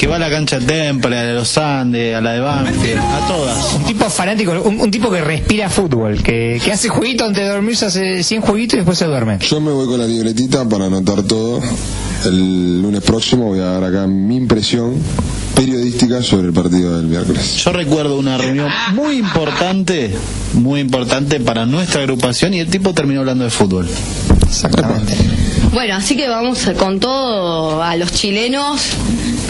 que 0.02 0.08
va 0.08 0.16
a 0.16 0.18
la 0.18 0.30
cancha 0.30 0.58
de 0.58 0.66
Temple, 0.66 1.16
a 1.16 1.22
la 1.22 1.28
de 1.28 1.34
los 1.34 1.56
Andes, 1.56 2.16
a 2.16 2.20
la 2.20 2.32
de 2.32 2.40
Banfield, 2.40 2.98
a 2.98 3.28
todas. 3.28 3.74
Un 3.74 3.84
tipo 3.84 4.10
fanático, 4.10 4.50
un, 4.64 4.80
un 4.80 4.90
tipo 4.90 5.08
que 5.12 5.20
respira 5.20 5.70
fútbol, 5.70 6.20
que, 6.20 6.60
que 6.64 6.72
hace 6.72 6.88
jueguito 6.88 7.24
antes 7.24 7.44
de 7.44 7.48
dormirse, 7.48 7.86
hace 7.86 8.24
100 8.24 8.42
jueguitos 8.42 8.74
y 8.74 8.76
después 8.78 8.98
se 8.98 9.04
duerme. 9.04 9.38
Yo 9.38 9.60
me 9.60 9.70
voy 9.70 9.86
con 9.86 10.00
la 10.00 10.08
libretita 10.08 10.68
para 10.68 10.86
anotar 10.86 11.22
todo. 11.22 11.60
El 12.24 12.82
lunes 12.82 13.00
próximo 13.02 13.44
voy 13.44 13.60
a 13.60 13.66
dar 13.66 13.84
acá 13.84 14.08
mi 14.08 14.34
impresión 14.34 14.96
periodística 15.54 16.20
sobre 16.20 16.48
el 16.48 16.52
partido 16.52 16.96
del 16.96 17.06
miércoles. 17.06 17.62
Yo 17.64 17.72
recuerdo 17.72 18.18
una 18.18 18.36
reunión 18.36 18.72
muy 18.94 19.18
importante, 19.18 20.12
muy 20.54 20.80
importante 20.80 21.38
para 21.38 21.64
nuestra 21.64 22.00
agrupación 22.00 22.54
y 22.54 22.58
el 22.58 22.66
tipo 22.66 22.92
terminó 22.92 23.20
hablando 23.20 23.44
de 23.44 23.50
fútbol. 23.50 23.88
Exactamente. 24.48 25.14
Bueno, 25.72 25.94
así 25.94 26.16
que 26.16 26.28
vamos 26.28 26.68
con 26.76 26.98
todo 26.98 27.80
a 27.84 27.96
los 27.96 28.10
chilenos 28.12 28.80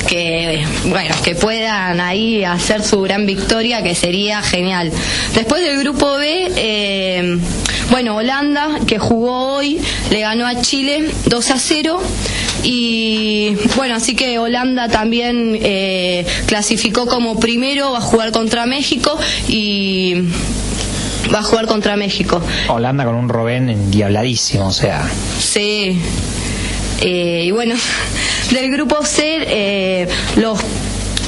que 0.06 0.64
bueno 0.84 1.14
que 1.22 1.34
puedan 1.34 2.00
ahí 2.00 2.44
hacer 2.44 2.82
su 2.82 3.00
gran 3.00 3.26
victoria 3.26 3.82
que 3.82 3.94
sería 3.94 4.42
genial. 4.42 4.92
Después 5.34 5.62
del 5.62 5.78
grupo 5.80 6.16
B, 6.16 6.52
eh, 6.56 7.38
bueno 7.90 8.16
Holanda 8.16 8.80
que 8.86 8.98
jugó 8.98 9.56
hoy 9.56 9.80
le 10.10 10.20
ganó 10.20 10.46
a 10.46 10.60
Chile 10.60 11.10
2 11.26 11.50
a 11.50 11.58
0 11.58 12.02
y 12.62 13.56
bueno 13.76 13.96
así 13.96 14.14
que 14.14 14.38
Holanda 14.38 14.88
también 14.88 15.58
eh, 15.60 16.26
clasificó 16.46 17.06
como 17.06 17.38
primero 17.40 17.92
va 17.92 17.98
a 17.98 18.02
jugar 18.02 18.32
contra 18.32 18.66
México 18.66 19.18
y 19.48 20.28
va 21.32 21.40
a 21.40 21.42
jugar 21.42 21.66
contra 21.66 21.96
México. 21.96 22.40
Holanda 22.68 23.04
con 23.04 23.14
un 23.14 23.28
Robén 23.28 23.70
endiabladísimo, 23.70 24.66
o 24.66 24.72
sea. 24.72 25.08
Sí. 25.38 25.98
Eh, 27.02 27.44
y 27.46 27.50
bueno, 27.50 27.74
del 28.50 28.70
grupo 28.70 29.04
C, 29.04 29.38
eh, 29.46 30.08
los 30.36 30.58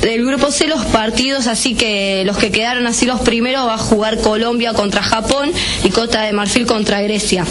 del 0.00 0.24
grupo 0.24 0.50
C 0.50 0.66
los 0.66 0.84
partidos, 0.86 1.46
así 1.46 1.74
que 1.74 2.24
los 2.26 2.36
que 2.36 2.50
quedaron 2.50 2.86
así 2.86 3.06
los 3.06 3.20
primeros 3.22 3.66
va 3.66 3.74
a 3.74 3.78
jugar 3.78 4.18
Colombia 4.18 4.74
contra 4.74 5.02
Japón 5.02 5.50
y 5.82 5.90
Costa 5.90 6.22
de 6.22 6.32
Marfil 6.32 6.66
contra 6.66 7.00
Grecia. 7.00 7.44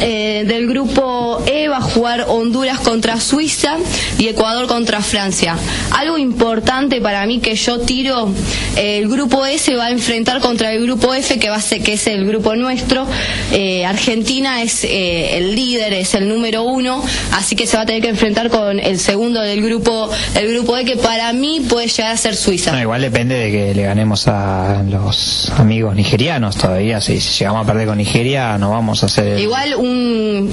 Eh, 0.00 0.44
del 0.46 0.66
grupo 0.66 1.42
E 1.46 1.68
va 1.68 1.78
a 1.78 1.82
jugar 1.82 2.26
Honduras 2.28 2.80
contra 2.80 3.20
Suiza 3.20 3.76
y 4.18 4.28
Ecuador 4.28 4.66
contra 4.66 5.00
Francia. 5.00 5.56
Algo 5.92 6.18
importante 6.18 7.00
para 7.00 7.26
mí 7.26 7.40
que 7.40 7.54
yo 7.54 7.80
tiro, 7.80 8.28
eh, 8.76 8.98
el 8.98 9.08
grupo 9.08 9.44
E 9.46 9.58
se 9.58 9.76
va 9.76 9.86
a 9.86 9.90
enfrentar 9.90 10.40
contra 10.40 10.72
el 10.72 10.82
grupo 10.82 11.14
F, 11.14 11.38
que 11.38 11.48
va 11.48 11.56
a 11.56 11.60
ser, 11.60 11.82
que 11.82 11.94
es 11.94 12.06
el 12.06 12.26
grupo 12.26 12.54
nuestro. 12.56 13.06
Eh, 13.52 13.84
Argentina 13.84 14.62
es 14.62 14.84
eh, 14.84 15.36
el 15.38 15.54
líder, 15.54 15.92
es 15.92 16.14
el 16.14 16.28
número 16.28 16.62
uno, 16.64 17.02
así 17.32 17.56
que 17.56 17.66
se 17.66 17.76
va 17.76 17.84
a 17.84 17.86
tener 17.86 18.02
que 18.02 18.08
enfrentar 18.08 18.50
con 18.50 18.78
el 18.78 18.98
segundo 18.98 19.40
del 19.40 19.62
grupo, 19.62 20.10
el 20.34 20.52
grupo 20.52 20.76
E, 20.76 20.84
que 20.84 20.96
para 20.96 21.32
mí 21.32 21.60
puede 21.68 21.88
llegar 21.88 22.12
a 22.12 22.16
ser 22.16 22.36
Suiza. 22.36 22.72
No, 22.72 22.80
igual 22.80 23.02
depende 23.02 23.34
de 23.36 23.50
que 23.50 23.74
le 23.74 23.82
ganemos 23.82 24.28
a 24.28 24.82
los 24.88 25.52
amigos 25.56 25.94
nigerianos 25.94 26.56
todavía. 26.56 27.00
Si, 27.00 27.20
si 27.20 27.38
llegamos 27.38 27.64
a 27.64 27.66
perder 27.66 27.86
con 27.86 27.98
Nigeria, 27.98 28.58
no 28.58 28.70
vamos 28.70 29.02
a 29.02 29.06
hacer. 29.06 29.38
Igual 29.38 29.74
un, 29.76 29.85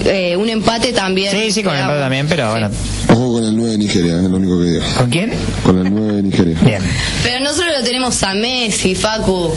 eh, 0.05 0.35
un 0.37 0.49
empate 0.49 0.93
también. 0.93 1.31
Sí, 1.31 1.51
sí, 1.51 1.63
con 1.63 1.73
el 1.73 1.81
empate 1.81 1.99
también, 1.99 2.27
pero 2.27 2.51
bueno. 2.51 2.69
Ojo 3.09 3.33
con 3.33 3.43
el 3.45 3.55
9 3.55 3.71
de 3.71 3.77
Nigeria, 3.77 4.15
es 4.17 4.23
lo 4.23 4.37
único 4.37 4.59
que 4.59 4.65
digo. 4.65 4.83
¿Con 4.97 5.09
quién? 5.09 5.33
Con 5.63 5.85
el 5.85 5.93
9 5.93 6.13
de 6.13 6.23
Nigeria. 6.23 6.57
Bien. 6.63 6.81
Pero 7.23 7.39
nosotros 7.43 7.73
lo 7.77 7.83
tenemos 7.83 8.21
a 8.23 8.33
Messi, 8.33 8.95
Facu. 8.95 9.51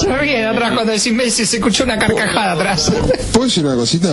Se 0.00 0.16
ríen 0.18 0.46
atrás 0.46 0.72
cuando 0.74 0.92
decís 0.92 1.12
Messi, 1.12 1.44
se 1.46 1.56
escuchó 1.56 1.84
una 1.84 1.98
carcajada 1.98 2.52
atrás. 2.52 2.92
¿Puedo 3.32 3.46
decir 3.46 3.64
una 3.66 3.74
cosita? 3.74 4.08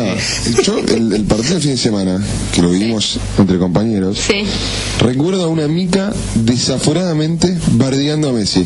Yo, 0.64 0.80
el, 0.80 1.14
el 1.14 1.24
partido 1.26 1.54
del 1.54 1.62
fin 1.62 1.72
de 1.72 1.78
semana, 1.78 2.20
que 2.54 2.62
lo 2.62 2.70
vivimos 2.70 3.20
entre 3.38 3.58
compañeros, 3.60 4.18
Sí. 4.18 4.44
recuerdo 5.00 5.44
a 5.44 5.48
una 5.48 5.68
mica 5.68 6.12
desaforadamente 6.36 7.58
bardeando 7.74 8.30
a 8.30 8.34
Messi. 8.34 8.66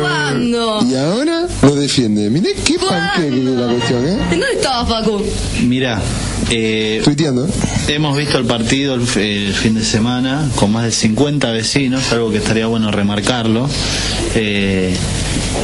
¿Cuándo? 0.00 0.80
Y 0.90 0.94
ahora 0.96 1.46
lo 1.62 1.74
defiende. 1.76 2.28
Mirá 2.30 2.50
qué 2.64 2.78
panqueque 2.78 3.38
es 3.38 3.44
la 3.44 3.66
cuestión, 3.68 4.06
¿eh? 4.06 4.18
¿Dónde 4.30 4.46
estaba 4.54 4.84
Facu? 4.86 5.22
Mira, 5.62 6.00
eh, 6.50 7.00
Tuiteando. 7.04 7.48
hemos 7.88 8.16
visto 8.16 8.38
el 8.38 8.44
partido 8.44 8.94
el, 8.94 9.02
el 9.18 9.54
fin 9.54 9.74
de 9.74 9.84
semana 9.84 10.48
con 10.56 10.72
más 10.72 10.84
de 10.84 10.90
50 10.92 11.50
vecinos, 11.52 12.12
algo 12.12 12.30
que 12.30 12.38
estaría 12.38 12.66
bueno 12.66 12.90
remarcarlo. 12.90 13.68
Eh, 14.36 14.92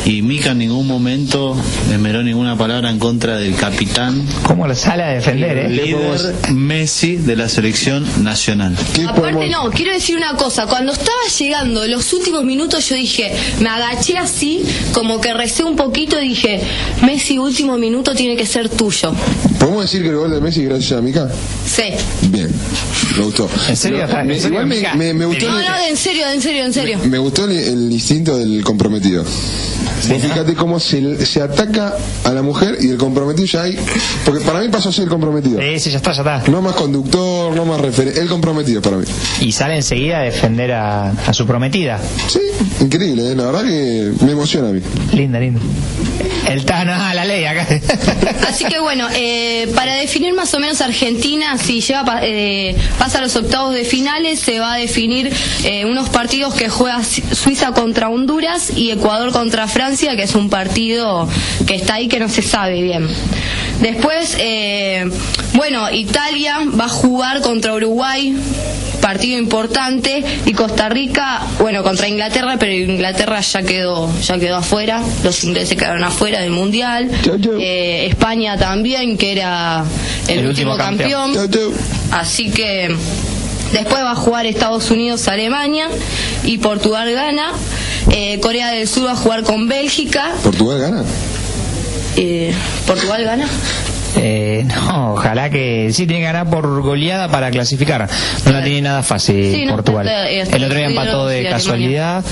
y 0.05 0.23
Mica 0.23 0.51
en 0.53 0.59
ningún 0.59 0.87
momento 0.87 1.57
esmeró 1.91 2.23
ninguna 2.23 2.57
palabra 2.57 2.91
en 2.91 2.99
contra 2.99 3.37
del 3.37 3.55
capitán, 3.55 4.27
¿Cómo 4.43 4.67
lo 4.67 4.75
sale 4.75 5.03
a 5.03 5.09
defender, 5.09 5.57
eh? 5.59 5.69
líder 5.69 6.35
Messi 6.53 7.17
de 7.17 7.37
la 7.37 7.49
selección 7.49 8.07
nacional. 8.25 8.77
¿Qué 8.95 9.05
Aparte 9.05 9.49
no, 9.51 9.71
quiero 9.71 9.93
decir 9.93 10.17
una 10.17 10.35
cosa, 10.37 10.67
cuando 10.67 10.93
estaba 10.93 11.17
llegando 11.39 11.87
los 11.87 12.13
últimos 12.13 12.45
minutos 12.45 12.89
yo 12.89 12.95
dije, 12.97 13.33
me 13.61 13.69
agaché 13.69 14.17
así, 14.19 14.63
como 14.93 15.21
que 15.21 15.33
recé 15.35 15.65
un 15.65 15.77
poquito 15.77 16.21
y 16.21 16.29
dije, 16.31 16.61
Messi 17.05 17.39
último 17.39 17.77
minuto 17.77 18.15
tiene 18.15 18.37
que 18.37 18.47
ser 18.47 18.69
tuyo. 18.69 19.13
¿Podemos 19.59 19.83
decir 19.83 20.03
que 20.03 20.09
el 20.09 20.17
gol 20.17 20.31
de 20.31 20.41
Messi 20.41 20.65
gracias 20.65 20.93
a 20.99 21.03
Mica? 21.03 21.29
Sí. 21.67 21.83
Bien, 22.29 22.49
me 23.19 23.25
gustó. 23.25 23.49
¿En 23.69 23.77
serio? 23.77 24.05
Pero, 24.07 24.25
me- 24.25 24.35
¿En 24.35 24.41
serio, 24.41 24.49
igual 24.49 24.67
me, 24.67 24.77
Mica? 24.77 24.95
me- 24.95 25.15
me 25.15 25.25
gustó, 25.27 25.47
No, 25.51 25.59
no, 25.59 25.77
en 25.89 25.97
serio, 25.97 26.29
en 26.31 26.41
serio, 26.43 26.65
en 26.65 26.73
serio. 26.73 26.99
me 27.05 27.19
gustó 27.19 27.45
el, 27.45 27.53
el 27.53 27.93
instinto 27.93 28.37
del 28.39 28.63
comprometido. 28.65 29.25
Vos 30.09 30.23
fíjate 30.23 30.55
cómo 30.55 30.81
se, 30.81 31.25
se 31.27 31.43
ataca 31.43 31.95
a 32.25 32.31
la 32.33 32.43
mujer 32.43 32.79
y 32.81 32.89
el 32.89 32.97
comprometido 32.97 33.47
ya 33.47 33.63
hay. 33.63 33.77
Porque 34.25 34.45
para 34.45 34.61
mí 34.61 34.69
pasó 34.69 34.89
a 34.89 34.93
ser 34.93 35.05
el 35.05 35.11
comprometido. 35.11 35.61
Sí, 35.61 35.79
sí, 35.79 35.91
ya 35.91 35.99
está, 35.99 36.13
ya 36.13 36.23
está. 36.23 36.51
No 36.51 36.63
más 36.63 36.75
conductor, 36.75 37.55
no 37.55 37.65
más 37.65 37.81
referente. 37.81 38.21
El 38.21 38.29
comprometido 38.29 38.81
para 38.83 38.97
mí. 38.97 39.05
Y 39.41 39.53
sale 39.53 39.77
enseguida 39.77 40.19
a 40.21 40.23
defender 40.23 40.73
a, 40.73 41.11
a 41.11 41.33
su 41.35 41.47
prometida. 41.47 41.99
Sí, 42.29 42.41
increíble, 42.81 43.33
¿eh? 43.33 43.35
la 43.37 43.45
verdad 43.45 43.63
que 43.65 44.13
me 44.25 44.33
emociona 44.33 44.69
a 44.71 44.73
mí. 44.73 44.81
Linda, 45.13 45.39
linda. 45.39 45.61
El 46.49 46.65
Tano, 46.65 46.93
ah, 46.95 47.15
la 47.15 47.25
ley 47.25 47.45
acá. 47.45 47.67
Así 48.49 48.65
que 48.65 48.81
bueno, 48.81 49.07
eh, 49.15 49.71
para 49.75 49.95
definir 49.95 50.35
más 50.35 50.53
o 50.55 50.59
menos 50.59 50.81
Argentina, 50.81 51.57
si 51.59 51.81
lleva 51.81 52.21
eh, 52.23 52.75
pasa 52.99 53.19
a 53.19 53.21
los 53.21 53.37
octavos 53.37 53.75
de 53.75 53.85
finales, 53.85 54.41
se 54.41 54.59
va 54.59 54.75
a 54.75 54.77
definir 54.79 55.31
eh, 55.65 55.85
unos 55.85 56.09
partidos 56.09 56.55
que 56.55 56.69
juega 56.69 57.05
Su- 57.05 57.23
Suiza 57.35 57.73
contra 57.73 58.09
Honduras 58.09 58.71
y 58.75 58.91
Ecuador 58.91 59.31
contra 59.33 59.50
Francia, 59.67 60.17
que 60.17 60.23
es 60.23 60.35
un 60.35 60.49
partido 60.49 61.29
que 61.67 61.75
está 61.77 61.95
ahí 61.95 62.09
que 62.09 62.19
no 62.19 62.29
se 62.29 62.43
sabe 62.43 62.81
bien. 62.83 63.07
Después, 63.81 64.37
eh, 64.39 65.11
bueno, 65.55 65.91
Italia 65.91 66.59
va 66.79 66.85
a 66.85 66.89
jugar 66.89 67.41
contra 67.41 67.75
Uruguay, 67.75 68.37
partido 69.01 69.39
importante, 69.39 70.23
y 70.45 70.53
Costa 70.53 70.89
Rica, 70.91 71.41
bueno, 71.61 71.83
contra 71.83 72.07
Inglaterra, 72.07 72.57
pero 72.59 72.73
Inglaterra 72.73 73.41
ya 73.41 73.63
quedó, 73.63 74.11
ya 74.21 74.39
quedó 74.39 74.57
afuera, 74.57 75.03
los 75.25 75.43
ingleses 75.45 75.79
quedaron 75.79 76.05
afuera 76.05 76.41
del 76.41 76.51
Mundial, 76.51 77.11
Eh, 77.59 78.07
España 78.09 78.57
también, 78.59 79.17
que 79.17 79.33
era 79.33 79.85
el, 80.29 80.41
El 80.41 80.47
último, 80.49 80.73
último 80.73 80.77
campeón. 80.77 81.33
Así 82.13 82.51
que 82.51 82.95
después 83.73 84.03
va 84.03 84.13
a 84.13 84.17
jugar 84.17 84.47
Estados 84.47 84.91
Unidos, 84.91 85.29
Alemania 85.29 85.89
y 86.45 86.59
Portugal 86.59 87.13
gana. 87.13 87.53
Eh, 88.11 88.41
Corea 88.41 88.71
del 88.71 88.89
Sur 88.89 89.07
va 89.07 89.13
a 89.13 89.17
jugar 89.17 89.43
con 89.45 89.69
Bélgica. 89.69 90.33
¿Portugal 90.43 90.81
gana? 90.81 91.05
Eh, 92.17 92.55
Portugal 92.87 93.25
gana. 93.25 93.49
Eh, 94.17 94.65
no, 94.87 95.13
ojalá 95.15 95.51
que 95.51 95.91
sí 95.93 96.07
tiene 96.07 96.21
que 96.23 96.27
ganar 96.33 96.51
por 96.51 96.83
goleada 96.83 97.29
para 97.29 97.51
clasificar. 97.51 98.09
No 98.45 98.53
la 98.53 98.63
tiene 98.63 98.83
nada 98.83 99.03
fácil 99.03 99.53
Sí, 99.55 99.65
no, 99.65 99.73
Portugal. 99.73 100.07
está- 100.07 100.29
está 100.31 100.57
El 100.57 100.65
otro 100.65 100.77
día 100.79 100.87
empató 100.87 101.27
de 101.27 101.49
casualidad 101.49 102.25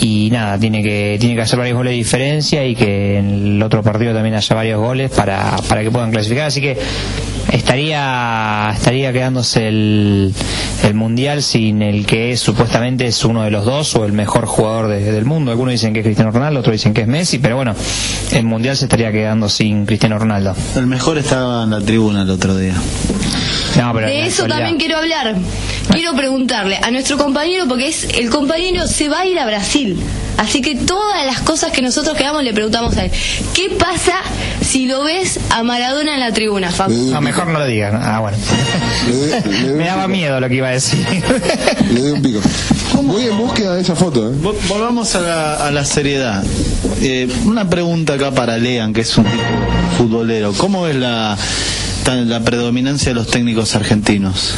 y 0.00 0.30
nada, 0.30 0.58
tiene 0.58 0.82
que 0.82 1.16
tiene 1.20 1.34
que 1.36 1.42
hacer 1.42 1.58
varios 1.58 1.76
goles 1.76 1.92
de 1.92 1.96
diferencia 1.96 2.64
y 2.66 2.74
que 2.74 3.18
en 3.18 3.54
el 3.56 3.62
otro 3.62 3.82
partido 3.82 4.12
también 4.14 4.34
haya 4.34 4.56
varios 4.56 4.80
goles 4.80 5.10
para, 5.10 5.56
para 5.68 5.82
que 5.82 5.90
puedan 5.90 6.10
clasificar. 6.10 6.46
Así 6.46 6.60
que 6.60 6.76
estaría 7.52 8.70
estaría 8.74 9.12
quedándose 9.12 9.68
el, 9.68 10.34
el 10.84 10.94
mundial 10.94 11.42
sin 11.42 11.82
el 11.82 12.06
que 12.06 12.32
es 12.32 12.40
supuestamente 12.40 13.06
es 13.06 13.24
uno 13.24 13.42
de 13.42 13.50
los 13.50 13.64
dos 13.64 13.94
o 13.96 14.04
el 14.04 14.12
mejor 14.12 14.46
jugador 14.46 14.88
de- 14.88 15.12
del 15.12 15.24
mundo. 15.24 15.50
Algunos 15.50 15.72
dicen 15.72 15.92
que 15.92 16.00
es 16.00 16.04
Cristiano 16.04 16.30
Ronaldo, 16.30 16.60
otros 16.60 16.72
dicen 16.72 16.94
que 16.94 17.02
es 17.02 17.06
Messi, 17.08 17.38
pero 17.38 17.56
bueno, 17.56 17.74
el 18.32 18.44
mundial 18.44 18.76
se 18.76 18.84
estaría 18.86 19.12
quedando 19.12 19.48
sin 19.48 19.86
Cristiano 19.86 20.18
Ronaldo. 20.18 20.54
El 20.76 20.86
mejor 20.86 21.18
estaba 21.20 21.64
en 21.64 21.70
la 21.70 21.80
tribuna 21.80 22.22
el 22.22 22.30
otro 22.30 22.56
día. 22.56 22.74
No, 23.78 23.92
pero 23.94 24.08
en 24.08 24.12
De 24.14 24.26
eso 24.26 24.42
actualidad- 24.42 24.56
también 24.68 24.78
quiero 24.78 24.98
hablar. 24.98 25.36
Quiero 25.92 26.14
preguntarle 26.14 26.78
a 26.82 26.90
nuestro 26.90 27.16
compañero, 27.18 27.66
porque 27.68 27.88
es 27.88 28.04
el 28.14 28.30
compañero 28.30 28.86
se 28.86 29.08
va 29.08 29.20
a 29.20 29.26
ir 29.26 29.38
a 29.38 29.46
Brasil. 29.46 29.98
Así 30.40 30.62
que 30.62 30.74
todas 30.74 31.26
las 31.26 31.40
cosas 31.40 31.70
que 31.70 31.82
nosotros 31.82 32.16
quedamos 32.16 32.42
le 32.42 32.54
preguntamos 32.54 32.96
a 32.96 33.04
él. 33.04 33.10
¿Qué 33.54 33.76
pasa 33.78 34.14
si 34.66 34.86
lo 34.86 35.04
ves 35.04 35.38
a 35.50 35.62
Maradona 35.62 36.14
en 36.14 36.20
la 36.20 36.32
tribuna, 36.32 36.70
Facu? 36.70 36.92
No, 36.92 37.20
mejor 37.20 37.48
no 37.48 37.58
lo 37.58 37.66
digan. 37.66 38.00
Ah, 38.02 38.20
bueno. 38.20 38.38
Le 39.06 39.50
le 39.68 39.72
Me 39.74 39.84
daba 39.84 40.04
pico. 40.04 40.08
miedo 40.16 40.40
lo 40.40 40.48
que 40.48 40.54
iba 40.54 40.68
a 40.68 40.72
decir. 40.72 41.06
Le 41.92 42.00
doy 42.00 42.10
un 42.12 42.22
pico. 42.22 42.40
Voy 43.02 43.26
en 43.26 43.36
búsqueda 43.36 43.74
de 43.74 43.82
esa 43.82 43.94
foto, 43.94 44.30
¿eh? 44.30 44.34
Vol- 44.42 44.56
Volvamos 44.66 45.14
a 45.14 45.20
la, 45.20 45.66
a 45.66 45.70
la 45.70 45.84
seriedad. 45.84 46.42
Eh, 47.02 47.28
una 47.44 47.68
pregunta 47.68 48.14
acá 48.14 48.30
para 48.30 48.56
Lean, 48.56 48.94
que 48.94 49.02
es 49.02 49.18
un 49.18 49.26
futbolero. 49.98 50.54
¿Cómo 50.54 50.86
es 50.86 50.96
la 50.96 51.36
predominancia 52.44 53.10
de 53.10 53.14
los 53.14 53.26
técnicos 53.26 53.74
argentinos? 53.76 54.54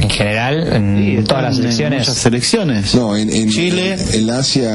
En 0.00 0.10
general, 0.10 0.72
en 0.72 1.24
todas 1.24 1.42
las 1.42 1.56
En 1.56 1.62
selecciones. 1.62 1.98
Muchas 2.00 2.16
selecciones. 2.18 2.94
No, 2.94 3.16
en, 3.16 3.32
en 3.32 3.48
Chile. 3.50 3.96
En 4.12 4.30
Asia 4.30 4.70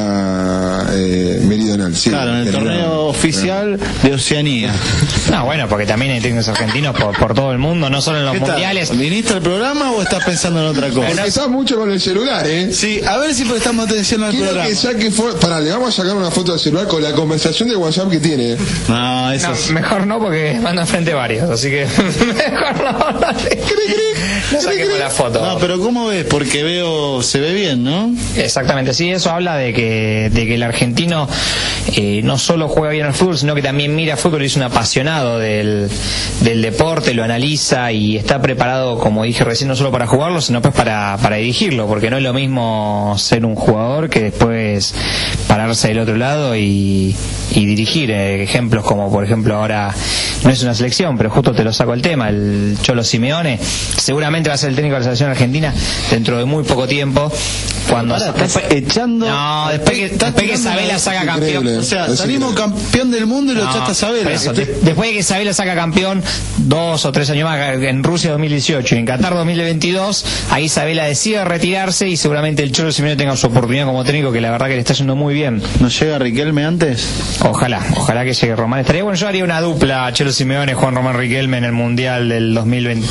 eh, 0.92 1.40
meridional, 1.46 1.96
sí. 1.96 2.10
claro, 2.10 2.32
en 2.40 2.48
el 2.48 2.52
torneo 2.54 3.06
oficial 3.06 3.80
de 4.04 4.14
Oceanía. 4.14 4.72
No, 5.32 5.46
bueno, 5.46 5.68
porque 5.70 5.86
también 5.86 6.12
hay 6.12 6.20
técnicos 6.22 6.50
argentinos 6.50 6.96
por, 7.00 7.18
por 7.18 7.34
todo 7.34 7.52
el 7.54 7.58
mundo, 7.58 7.90
no 7.90 8.02
solo 8.02 8.20
en 8.20 8.26
los 8.26 8.34
¿Qué 8.34 8.40
tal? 8.42 8.50
mundiales. 8.52 8.96
¿Viniste 8.96 9.34
al 9.34 9.42
programa 9.42 9.92
o 9.92 10.02
estás 10.02 10.24
pensando 10.26 10.60
en 10.60 10.68
otra 10.68 10.90
cosa? 10.90 11.08
Porque 11.08 11.28
estás 11.28 11.48
mucho 11.48 11.78
con 11.78 11.90
el 11.90 12.00
celular, 12.02 12.46
¿eh? 12.46 12.72
Sí, 12.74 13.00
a 13.08 13.18
ver 13.18 13.34
si 13.34 13.46
prestamos 13.46 13.86
atención 13.88 14.22
al 14.24 14.32
Quiero 14.32 14.48
programa. 14.48 14.70
que 14.70 14.76
saque. 14.76 15.12
Pará, 15.40 15.60
le 15.62 15.72
vamos 15.72 15.90
a 15.98 16.02
sacar 16.04 16.16
una 16.18 16.30
foto 16.30 16.52
del 16.52 16.60
celular 16.60 16.88
con 16.88 17.02
la 17.02 17.14
conversación 17.14 17.70
de 17.70 17.76
WhatsApp 17.78 18.10
que 18.12 18.20
tiene. 18.20 18.52
¿eh? 18.54 18.58
No, 18.90 19.32
eso 19.32 19.48
No, 19.48 19.54
es- 19.56 19.72
mejor 19.72 20.06
no, 20.06 20.20
porque 20.20 20.60
mandan 20.62 20.86
frente 20.86 21.14
varios, 21.14 21.50
así 21.50 21.70
que 21.70 21.86
mejor 22.52 22.84
no. 22.84 22.92
No, 22.92 23.20
no 23.22 23.28
saquemos 24.60 25.00
la 25.00 25.10
foto. 25.10 25.46
No, 25.46 25.58
pero 25.58 25.80
¿cómo 25.80 26.08
ves? 26.08 26.26
Porque 26.26 26.64
veo, 26.64 27.22
se 27.22 27.40
ve 27.40 27.54
bien, 27.54 27.84
¿no? 27.84 28.12
Exactamente, 28.36 28.94
sí, 28.94 29.10
eso 29.10 29.32
habla 29.32 29.56
de 29.56 29.74
que, 29.74 30.30
de 30.32 30.46
que 30.46 30.56
el 30.56 30.64
argentino 30.64 31.28
eh, 31.96 32.22
no 32.24 32.38
solo 32.38 32.68
juega 32.68 32.92
bien 32.92 33.06
al 33.06 33.14
fútbol, 33.14 33.38
sino 33.38 33.56
que 33.56 33.62
también 33.62 33.96
mira 33.96 34.18
fútbol 34.18 34.44
y 34.44 34.46
es 34.46 34.56
un 34.56 34.64
apasionado 34.64 35.40
del, 35.40 35.90
del 36.42 36.62
deporte, 36.62 37.14
lo 37.14 37.24
analiza 37.24 37.92
y 37.92 38.18
está 38.18 38.42
preparado, 38.42 38.98
como 39.00 39.24
dije 39.24 39.44
recién, 39.44 39.68
no 39.68 39.76
solo 39.76 39.92
para 39.92 40.08
jugarlo, 40.08 40.42
sino 40.42 40.62
pues 40.62 40.74
para, 40.74 41.18
para 41.22 41.38
dirigirlo, 41.38 41.88
porque 41.88 42.10
no 42.10 42.18
es 42.18 42.24
lo 42.24 42.34
mismo 42.34 43.16
ser 43.18 43.46
un 43.46 43.56
jugador 43.56 44.10
que 44.10 44.22
después 44.22 44.94
pararse 45.54 45.90
del 45.90 46.00
otro 46.00 46.18
lado 46.18 46.56
y, 46.56 47.16
y 47.52 47.66
dirigir. 47.68 48.10
Eh, 48.10 48.42
ejemplos 48.42 48.84
como, 48.84 49.12
por 49.12 49.24
ejemplo, 49.24 49.56
ahora 49.56 49.94
no 50.44 50.50
es 50.50 50.64
una 50.64 50.74
selección, 50.74 51.16
pero 51.16 51.30
justo 51.30 51.54
te 51.54 51.64
lo 51.64 51.72
saco 51.72 51.94
el 51.94 52.02
tema, 52.02 52.30
el 52.30 52.76
Cholo 52.82 53.04
Simeone, 53.04 53.60
seguramente 53.60 54.50
va 54.50 54.56
a 54.56 54.58
ser 54.58 54.72
el 54.72 54.76
técnico 54.76 54.96
de 54.96 55.02
la 55.02 55.04
selección 55.04 55.30
argentina 55.30 55.72
dentro 56.10 56.40
de 56.40 56.46
muy 56.46 56.64
poco 56.64 56.88
tiempo, 56.88 57.32
Cuando 57.90 58.16
estás 58.16 58.60
echando. 58.70 59.28
no, 59.28 59.70
después 59.70 59.98
que, 59.98 60.10
después 60.10 60.50
que 60.52 60.58
Sabela 60.58 61.00
saca 61.00 61.26
campeón. 61.26 61.68
O 61.68 61.84
sea, 61.84 62.08
Es 62.08 62.18
salimos 62.20 62.52
increíble. 62.52 62.76
campeón 62.82 63.12
del 63.12 63.26
mundo 63.28 63.52
y 63.52 63.56
lo 63.56 63.64
No, 63.66 63.70
echaste 63.72 63.92
a 63.92 63.96
Sabela. 63.96 64.24
por 64.24 64.32
eso, 64.32 64.54
de- 64.54 64.66
después 64.82 65.10
de 65.10 65.16
que 65.18 65.24
Sabela 65.24 65.54
saca 65.54 65.76
campeón 65.76 66.22
dos 66.58 67.06
o 67.06 67.12
tres 67.12 67.30
años 67.30 67.50
más 67.50 67.60
en 67.78 68.04
Rusia 68.04 68.32
2018 68.32 68.96
y 68.96 68.98
en 69.00 69.06
Qatar 69.06 69.34
2022, 69.34 70.26
ahí 70.52 70.70
Sabela 70.70 71.04
decide 71.06 71.44
retirarse 71.46 72.08
y 72.10 72.18
seguramente 72.18 72.64
el 72.64 72.72
Cholo 72.72 72.92
Simeone 72.92 73.16
tenga 73.16 73.36
su 73.36 73.48
oportunidad 73.48 73.86
como 73.86 74.04
técnico, 74.04 74.32
que 74.32 74.42
la 74.42 74.52
verdad 74.52 74.68
que 74.68 74.74
le 74.76 74.80
está 74.80 74.94
yendo 74.94 75.16
muy 75.16 75.34
bien. 75.34 75.62
¿No 75.80 75.90
llega 75.90 76.20
Riquelme 76.20 76.66
antes? 76.66 77.06
Ojalá, 77.42 77.82
ojalá 77.98 78.24
que 78.24 78.34
llegue 78.34 78.56
Román. 78.56 78.80
Estaría 78.80 79.04
bueno, 79.04 79.18
yo 79.18 79.28
haría 79.28 79.44
una 79.44 79.62
dupla 79.62 80.12
Chelo 80.14 80.32
Simeone, 80.32 80.74
Juan 80.74 80.96
Román 80.96 81.16
Riquelme 81.18 81.58
en 81.58 81.64
el 81.66 81.72
Mundial 81.74 82.30
del 82.30 82.54
2020, 82.54 83.08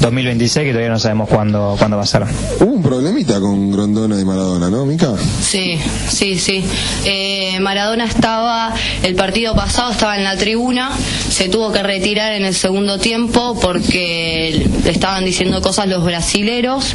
2026, 0.00 0.64
que 0.64 0.70
todavía 0.72 0.90
no 0.90 0.98
sabemos 0.98 1.28
cuándo, 1.28 1.76
cuándo 1.78 1.96
va 1.96 2.02
a 2.02 2.06
ser. 2.06 2.24
Hubo 2.60 2.72
un 2.72 2.82
problemita 2.82 3.40
con 3.40 3.70
Grondona 3.70 4.13
y 4.20 4.24
Maradona, 4.24 4.70
¿no, 4.70 4.86
Mica? 4.86 5.12
Sí, 5.40 5.78
sí, 6.08 6.38
sí. 6.38 6.64
Eh, 7.04 7.58
Maradona 7.60 8.04
estaba, 8.04 8.74
el 9.02 9.14
partido 9.14 9.54
pasado 9.54 9.90
estaba 9.92 10.16
en 10.16 10.24
la 10.24 10.36
tribuna, 10.36 10.90
se 11.28 11.48
tuvo 11.48 11.72
que 11.72 11.82
retirar 11.82 12.32
en 12.32 12.44
el 12.44 12.54
segundo 12.54 12.98
tiempo 12.98 13.58
porque 13.60 14.66
le 14.84 14.90
estaban 14.90 15.24
diciendo 15.24 15.60
cosas 15.60 15.88
los 15.88 16.04
brasileros. 16.04 16.94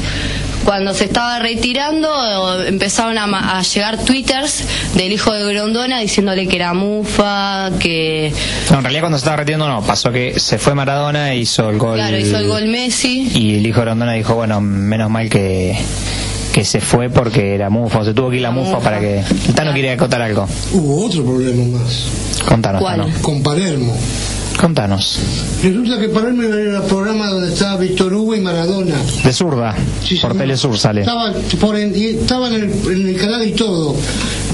Cuando 0.66 0.94
se 0.94 1.06
estaba 1.06 1.40
retirando 1.40 2.64
empezaron 2.64 3.18
a, 3.18 3.62
llegar 3.62 4.04
twitters 4.04 4.66
del 4.96 5.12
hijo 5.12 5.34
de 5.34 5.52
Grondona 5.54 6.00
diciéndole 6.00 6.48
que 6.48 6.58
era 6.58 6.74
mufa, 6.74 7.72
que 7.80 8.32
No, 8.70 8.78
en 8.78 8.84
realidad 8.84 9.02
cuando 9.02 9.18
se 9.18 9.22
estaba 9.22 9.38
retirando 9.38 9.68
no, 9.68 9.82
pasó 9.82 10.12
que 10.12 10.40
se 10.40 10.58
fue 10.58 10.76
Maradona, 10.76 11.34
hizo 11.34 11.70
el 11.70 11.78
gol. 11.78 11.96
claro 11.96 12.18
hizo 12.18 12.38
el 12.38 12.48
gol 12.48 12.68
Messi. 12.68 13.32
Y 13.34 13.56
el 13.56 13.66
hijo 13.66 13.80
de 13.80 13.86
Rondona 13.86 14.14
dijo, 14.14 14.36
bueno, 14.36 14.62
menos 14.62 15.10
mal 15.10 15.30
que, 15.30 15.80
que 16.54 16.64
se 16.66 16.82
fue 16.82 17.10
porque 17.10 17.54
era 17.56 17.70
mufa, 17.70 18.00
o 18.00 18.06
se 18.06 18.14
tuvo 18.14 18.30
que 18.30 18.38
ir 18.38 18.42
la 18.42 18.52
mufa 18.52 18.80
para 18.80 19.00
que... 19.00 19.20
El 19.48 19.54
Tano 19.54 19.72
quiere 19.74 19.92
acotar 19.92 20.22
algo. 20.22 20.48
Hubo 20.74 21.06
otro 21.06 21.24
problema 21.24 21.78
más, 21.80 22.06
Contanos, 22.48 22.82
¿Cuál? 22.82 23.02
Tano. 23.02 23.14
con 23.22 23.44
Palermo. 23.44 23.96
Contanos. 24.60 25.20
Resulta 25.64 25.98
que 26.00 26.10
Palermo 26.10 26.44
era 26.44 26.78
el 26.80 26.84
programa 26.84 27.28
donde 27.30 27.54
estaba 27.54 27.78
Víctor 27.78 28.14
Hugo 28.14 28.36
y 28.36 28.42
Maradona. 28.42 28.96
De 29.24 29.32
zurda, 29.32 29.74
Sí, 30.04 30.16
por. 30.18 30.36
Telesur 30.38 30.78
sale. 30.78 31.02
Estaba, 31.02 31.32
por 31.62 31.78
en, 31.78 31.96
estaba 31.96 32.48
en, 32.50 32.54
el, 32.56 32.64
en 32.92 33.08
el 33.08 33.16
canal 33.16 33.48
y 33.48 33.52
todo. 33.52 33.96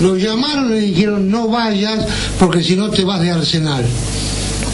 Lo 0.04 0.16
llamaron 0.16 0.68
y 0.68 0.74
le 0.76 0.82
dijeron 0.82 1.30
no 1.32 1.48
vayas 1.48 2.06
porque 2.38 2.62
si 2.62 2.76
no 2.76 2.90
te 2.92 3.04
vas 3.04 3.20
de 3.22 3.32
Arsenal. 3.32 3.84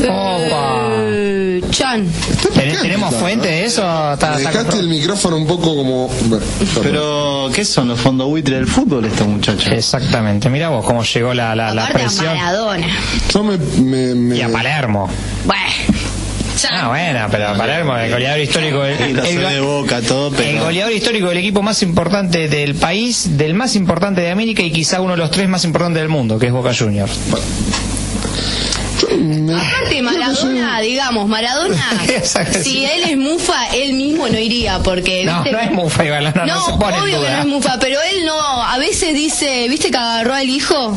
Opa. 0.10 0.88
Eh, 0.99 1.61
Chan. 1.72 2.06
¿Ten- 2.53 2.82
¿Tenemos 2.82 3.14
fuente 3.15 3.48
de 3.48 3.65
eso? 3.65 3.82
Está- 4.14 4.36
está 4.38 4.49
dejaste 4.52 4.80
el 4.80 4.88
micrófono 4.88 5.38
un 5.38 5.48
poco 5.48 5.76
como... 5.76 6.07
bueno, 6.26 6.45
perdón. 6.60 6.84
Pero, 6.84 7.49
¿qué 7.53 7.64
son 7.65 7.88
los 7.88 7.99
fondos 7.99 8.28
buitre 8.28 8.56
del 8.56 8.68
fútbol 8.68 9.06
estos 9.06 9.28
muchachos? 9.28 9.72
Exactamente, 9.72 10.49
mira 10.49 10.69
vos 10.69 10.86
cómo 10.86 11.03
llegó 11.03 11.34
la, 11.34 11.56
la, 11.56 11.73
la 11.73 11.84
Aparte 11.84 12.02
a 12.03 12.06
presión. 12.07 12.36
Maradona. 12.38 12.88
Yo 13.34 13.44
me... 13.44 13.57
me, 13.57 14.15
me- 14.15 14.38
Y 14.38 14.41
a 14.41 14.49
Palermo. 14.52 15.10
Bueno. 15.45 15.61
Chan. 16.57 16.72
Ah, 16.76 16.88
bueno, 16.90 17.28
pero 17.32 17.56
Palermo, 17.57 17.98
el 17.98 18.11
goleador 18.11 18.40
histórico. 18.41 18.84
El, 18.86 19.10
Y 19.11 19.14
la 19.14 19.23
el- 19.48 19.53
de 19.56 19.60
boca, 19.61 20.02
todo, 20.02 20.28
el 20.28 20.36
pero. 20.36 20.64
goleador 20.65 20.94
histórico 20.94 21.30
del 21.30 21.38
equipo 21.38 21.61
más 21.61 21.82
importante 21.82 22.48
del 22.49 22.76
país, 22.76 23.38
del 23.38 23.53
más 23.53 23.76
importante 23.76 24.22
de 24.22 24.30
América 24.32 24.61
y 24.61 24.72
quizá 24.72 24.99
uno 25.02 25.11
de 25.14 25.18
los 25.18 25.32
tres 25.32 25.48
más 25.48 25.64
importantes 25.64 26.02
del 26.02 26.10
mundo, 26.10 26.38
que 26.38 26.48
es 26.48 26.52
Boca 26.53 26.72
Juniors. 26.78 27.14
Aparte 29.07 30.02
Maradona, 30.02 30.80
digamos, 30.82 31.28
Maradona, 31.28 31.84
Exacto, 32.07 32.60
sí. 32.60 32.64
si 32.64 32.86
él 32.86 33.03
es 33.10 33.18
mufa, 33.18 33.68
él 33.73 33.94
mismo 33.94 34.28
no 34.28 34.38
iría, 34.40 34.80
porque 34.80 35.23
No, 35.26 35.44
¿viste? 35.44 35.52
no 35.52 35.60
es 35.60 35.72
mufa, 35.72 36.06
igual, 36.06 36.23
no, 36.26 36.45
no, 36.45 36.45
No, 36.56 36.65
se 36.65 36.72
pone 36.73 36.98
en 36.98 37.03
obvio 37.03 37.22
que 37.22 37.30
no 37.32 37.40
es 37.40 37.45
mufa, 37.48 37.78
pero 37.80 37.99
él 38.02 38.26
no, 38.26 38.64
a 38.64 38.78
veces 38.78 39.14
dice, 39.14 39.68
¿viste 39.69 39.91
que 39.91 39.98
agarró 39.98 40.34
al 40.34 40.49
hijo? 40.49 40.95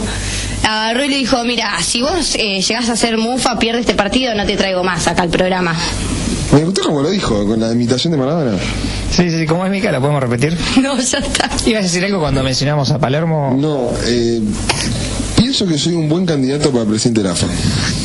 Agarró 0.62 1.04
y 1.04 1.08
le 1.08 1.16
dijo, 1.18 1.44
mira, 1.44 1.78
si 1.82 2.00
vos 2.00 2.34
eh, 2.36 2.60
llegás 2.62 2.88
a 2.88 2.96
ser 2.96 3.18
mufa, 3.18 3.58
pierdes 3.58 3.82
este 3.82 3.94
partido, 3.94 4.34
no 4.34 4.46
te 4.46 4.56
traigo 4.56 4.82
más 4.82 5.06
acá 5.06 5.22
al 5.22 5.28
programa. 5.28 5.76
me 6.52 6.64
gustó 6.64 6.82
como 6.82 7.02
lo 7.02 7.10
dijo, 7.10 7.46
con 7.46 7.60
la 7.60 7.70
imitación 7.72 8.12
de 8.12 8.16
Maradona. 8.18 8.56
Sí, 9.10 9.30
sí, 9.30 9.46
¿cómo 9.46 9.64
es 9.66 9.70
Mica? 9.70 9.92
¿Lo 9.92 10.00
podemos 10.00 10.22
repetir? 10.22 10.56
No, 10.80 10.98
ya 10.98 11.18
está. 11.18 11.50
¿Ibas 11.66 11.80
a 11.80 11.82
decir 11.82 12.04
algo 12.04 12.18
cuando 12.18 12.42
mencionamos 12.42 12.90
a 12.90 12.98
Palermo? 12.98 13.54
No, 13.58 13.90
eh, 14.06 14.40
pienso 15.36 15.66
que 15.66 15.76
soy 15.78 15.94
un 15.94 16.08
buen 16.08 16.24
candidato 16.26 16.72
para 16.72 16.84
presidente 16.86 17.20
de 17.20 17.28
la 17.28 17.32
AFA. 17.34 17.46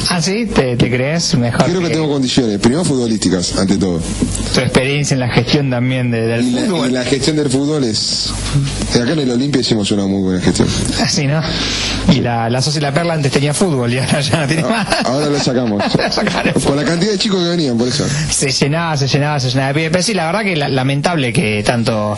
Ah, 0.09 0.21
sí, 0.21 0.45
¿te, 0.45 0.76
te 0.77 0.89
crees 0.89 1.35
mejor? 1.35 1.65
Creo 1.65 1.81
que 1.81 1.89
tengo 1.89 2.09
condiciones, 2.09 2.57
primero 2.59 2.84
futbolísticas, 2.85 3.57
ante 3.57 3.77
todo. 3.77 3.99
Tu 4.53 4.59
experiencia 4.61 5.13
en 5.13 5.19
la 5.19 5.30
gestión 5.30 5.69
también 5.69 6.09
de- 6.09 6.26
del 6.26 6.45
Y 6.47 6.51
la, 6.51 6.61
fútbol. 6.61 6.89
y 6.89 6.93
la 6.93 7.03
gestión 7.03 7.35
del 7.35 7.49
fútbol 7.49 7.84
es... 7.84 8.31
Acá 8.95 9.11
en 9.11 9.19
el 9.19 9.31
Olimpia 9.31 9.61
hicimos 9.61 9.91
una 9.91 10.05
muy 10.05 10.21
buena 10.21 10.41
gestión. 10.41 10.67
Así, 11.01 11.27
¿no? 11.27 11.41
Y 12.13 12.21
la, 12.21 12.49
la 12.49 12.61
Socia 12.61 12.81
la 12.81 12.93
Perla 12.93 13.13
antes 13.13 13.31
tenía 13.31 13.53
fútbol 13.53 13.93
y 13.93 13.99
ahora 13.99 14.21
ya 14.21 14.39
no 14.41 14.47
tiene 14.47 14.63
más. 14.63 14.88
Ahora 15.05 15.27
lo 15.27 15.39
sacamos. 15.39 15.84
Con 16.65 16.76
la 16.76 16.84
cantidad 16.85 17.11
de 17.11 17.17
chicos 17.19 17.43
que 17.43 17.49
venían, 17.49 17.77
por 17.77 17.88
eso. 17.88 18.05
Se 18.31 18.49
llenaba, 18.51 18.97
se 18.97 19.07
llenaba, 19.07 19.39
se 19.39 19.49
llenaba. 19.49 19.73
Pero 19.73 20.01
sí, 20.01 20.13
la 20.13 20.26
verdad 20.27 20.41
que 20.43 20.55
la- 20.55 20.69
lamentable 20.69 21.31
que 21.34 21.61
tanto 21.63 22.17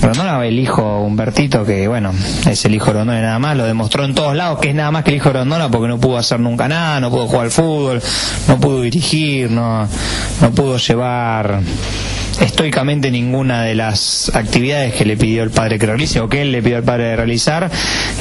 Rondona, 0.00 0.44
el 0.46 0.58
hijo 0.58 1.00
Humbertito, 1.00 1.64
que 1.64 1.88
bueno, 1.88 2.12
es 2.48 2.64
el 2.64 2.74
hijo 2.74 2.86
de 2.86 2.92
Rondona 2.94 3.18
y 3.18 3.22
nada 3.22 3.38
más, 3.38 3.56
lo 3.56 3.64
demostró 3.64 4.04
en 4.04 4.14
todos 4.14 4.36
lados 4.36 4.58
que 4.60 4.70
es 4.70 4.74
nada 4.74 4.90
más 4.90 5.04
que 5.04 5.10
el 5.10 5.16
hijo 5.16 5.30
de 5.30 5.40
Rondona 5.40 5.70
porque 5.70 5.88
no 5.88 5.98
pudo 5.98 6.18
hacer 6.18 6.40
nunca 6.40 6.68
nada, 6.68 7.00
no 7.00 7.10
pudo 7.10 7.26
jugar 7.26 7.46
al 7.46 7.50
fútbol, 7.50 8.02
no 8.48 8.58
pudo 8.58 8.82
dirigir, 8.82 9.50
no, 9.50 9.88
no 10.40 10.50
pudo 10.52 10.76
llevar 10.76 11.60
estoicamente 12.40 13.10
ninguna 13.10 13.62
de 13.62 13.74
las 13.74 14.30
actividades 14.34 14.94
que 14.94 15.04
le 15.04 15.16
pidió 15.16 15.42
el 15.42 15.50
padre 15.50 15.78
que 15.78 15.86
realice 15.86 16.20
o 16.20 16.28
que 16.28 16.42
él 16.42 16.52
le 16.52 16.62
pidió 16.62 16.76
al 16.76 16.82
padre 16.84 17.04
de 17.04 17.16
realizar. 17.16 17.70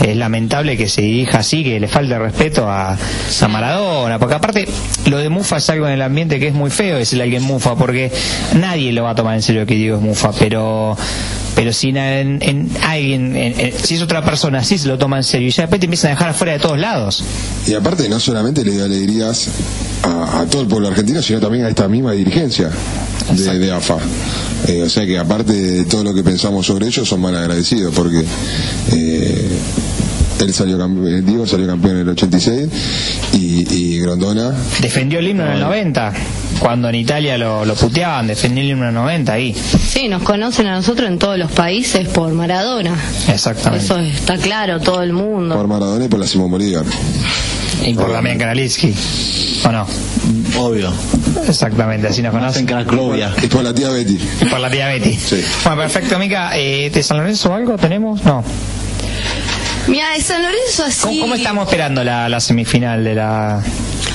Es 0.06 0.16
lamentable 0.18 0.78
que 0.78 0.88
se 0.88 1.02
dirija 1.02 1.40
así, 1.40 1.64
que 1.64 1.80
le 1.80 1.88
falte 1.88 2.18
respeto 2.18 2.70
a, 2.70 2.98
a 2.98 3.48
Maradona, 3.48 4.20
porque 4.20 4.36
aparte 4.36 4.68
lo 5.08 5.18
de 5.18 5.30
Mufa 5.30 5.58
es 5.58 5.70
algo 5.70 5.88
en 5.88 5.94
el 5.94 6.02
ambiente 6.02 6.40
que 6.40 6.48
es 6.48 6.54
muy 6.54 6.70
feo 6.70 6.98
decirle 6.98 7.24
a 7.24 7.26
alguien 7.26 7.44
Mufa, 7.44 7.76
porque 7.76 8.12
nadie 8.56 8.92
lo 8.94 9.04
va 9.04 9.12
a 9.12 9.16
tomar 9.16 9.36
en 9.36 9.42
serio 9.42 9.66
que 9.66 9.76
Diego 9.76 9.98
es 9.98 10.04
Mufa, 10.04 10.32
pero 10.38 10.98
pero 11.56 11.72
si 11.72 11.88
en, 11.90 11.98
en 12.42 12.70
alguien, 12.84 13.34
en- 13.38 13.58
en- 13.58 13.74
si 13.82 13.96
es 13.96 14.02
otra 14.02 14.26
persona, 14.26 14.62
sí 14.62 14.78
se 14.78 14.90
lo 14.90 14.98
toma 14.98 15.16
en 15.18 15.24
serio 15.24 15.48
y 15.48 15.52
ya 15.52 15.64
después 15.64 15.80
te 15.80 15.86
empiezan 15.86 16.12
a 16.12 16.16
dejar 16.16 16.30
afuera 16.32 16.52
de 16.52 16.60
todos 16.60 16.78
lados. 16.78 17.24
Y 17.66 17.74
aparte, 17.74 18.10
no 18.10 18.20
solamente 18.20 18.66
le 18.66 18.72
dio 18.72 18.84
alegrías 18.84 19.48
a, 20.04 20.42
a 20.42 20.46
todo 20.48 20.64
el 20.64 20.68
pueblo 20.68 20.90
argentino, 20.90 21.22
sino 21.22 21.40
también 21.40 21.64
a 21.64 21.70
esta 21.70 21.88
misma 21.88 22.12
dirigencia 22.12 22.70
de, 23.32 23.58
de 23.60 23.72
AFA. 23.72 23.96
Eh, 24.68 24.82
o 24.84 24.90
sea 24.90 25.06
que 25.06 25.18
aparte 25.18 25.54
de 25.54 25.84
todo 25.86 26.04
lo 26.04 26.14
que 26.14 26.24
pensamos 26.24 26.66
sobre 26.66 26.88
ellos, 26.88 27.08
son 27.08 27.22
mal 27.22 27.36
agradecidos 27.36 27.94
porque 27.96 28.24
eh, 28.94 29.48
él 30.40 30.54
salió 30.54 30.78
campe- 30.78 31.08
eh, 31.20 31.22
Diego 31.22 31.46
salió 31.46 31.68
campeón 31.68 31.96
en 31.98 32.02
el 32.02 32.10
86 32.10 32.70
y, 33.34 33.74
y 33.74 34.00
Grondona 34.00 34.54
Defendió 34.82 35.20
el 35.20 35.28
himno 35.30 35.46
en 35.46 35.52
el 35.54 35.60
90, 35.62 36.14
cuando 36.60 36.90
en 36.90 36.96
Italia 36.96 37.38
lo, 37.38 37.64
lo 37.66 37.74
puteaban, 37.76 38.28
defendió 38.28 38.64
el 38.64 38.72
himno 38.72 38.84
en 38.84 38.90
el 38.90 38.96
90 38.96 39.34
ahí. 39.34 39.54
Sí, 39.56 40.08
nos 40.08 40.24
conocen 40.24 40.68
a 40.68 40.76
nosotros 40.76 41.10
en 41.10 41.20
todos 41.20 41.38
los 41.38 41.52
países 41.52 42.08
por 42.08 42.34
Maradona. 42.34 42.96
Exactamente. 43.32 43.86
Eso 43.86 43.98
está 44.00 44.38
claro, 44.38 44.80
todo 44.80 45.04
el 45.04 45.14
mundo. 45.14 45.56
por 45.56 45.68
Maradona 45.68 46.06
y 46.06 46.08
por 46.08 46.20
la 46.20 46.28
Simón 46.28 46.52
Bolívar. 46.52 46.86
Y 47.86 47.94
por 47.94 48.12
Damián 48.12 48.38
Kanalitsky. 48.38 48.94
¿O 49.66 49.72
no? 49.72 49.86
Obvio. 50.60 50.94
Exactamente, 51.48 52.08
así 52.08 52.22
nos 52.22 52.34
En 52.34 52.40
conocen. 52.40 52.66
Y 53.44 53.48
por 53.48 53.64
la 53.64 53.74
tía 53.74 53.90
Betty. 53.90 54.20
Y 54.42 54.46
por 54.46 54.60
la 54.60 54.70
tía 54.70 54.88
Betty. 54.88 55.14
Sí. 55.14 55.44
Bueno, 55.64 55.82
perfecto, 55.82 56.20
Mica. 56.20 56.52
Eh, 56.56 56.90
¿De 56.94 57.04
San 57.04 57.18
Lorenzo 57.18 57.54
algo 57.54 57.78
tenemos? 57.78 58.24
No. 58.24 58.44
Mira, 59.88 60.12
de 60.12 60.22
San 60.22 60.42
Lorenzo 60.42 60.84
así... 60.86 61.02
¿Cómo, 61.02 61.22
cómo 61.22 61.36
estamos 61.36 61.66
esperando 61.68 62.04
la, 62.04 62.28
la 62.28 62.40
semifinal 62.40 63.04
de 63.04 63.16
la, 63.16 63.62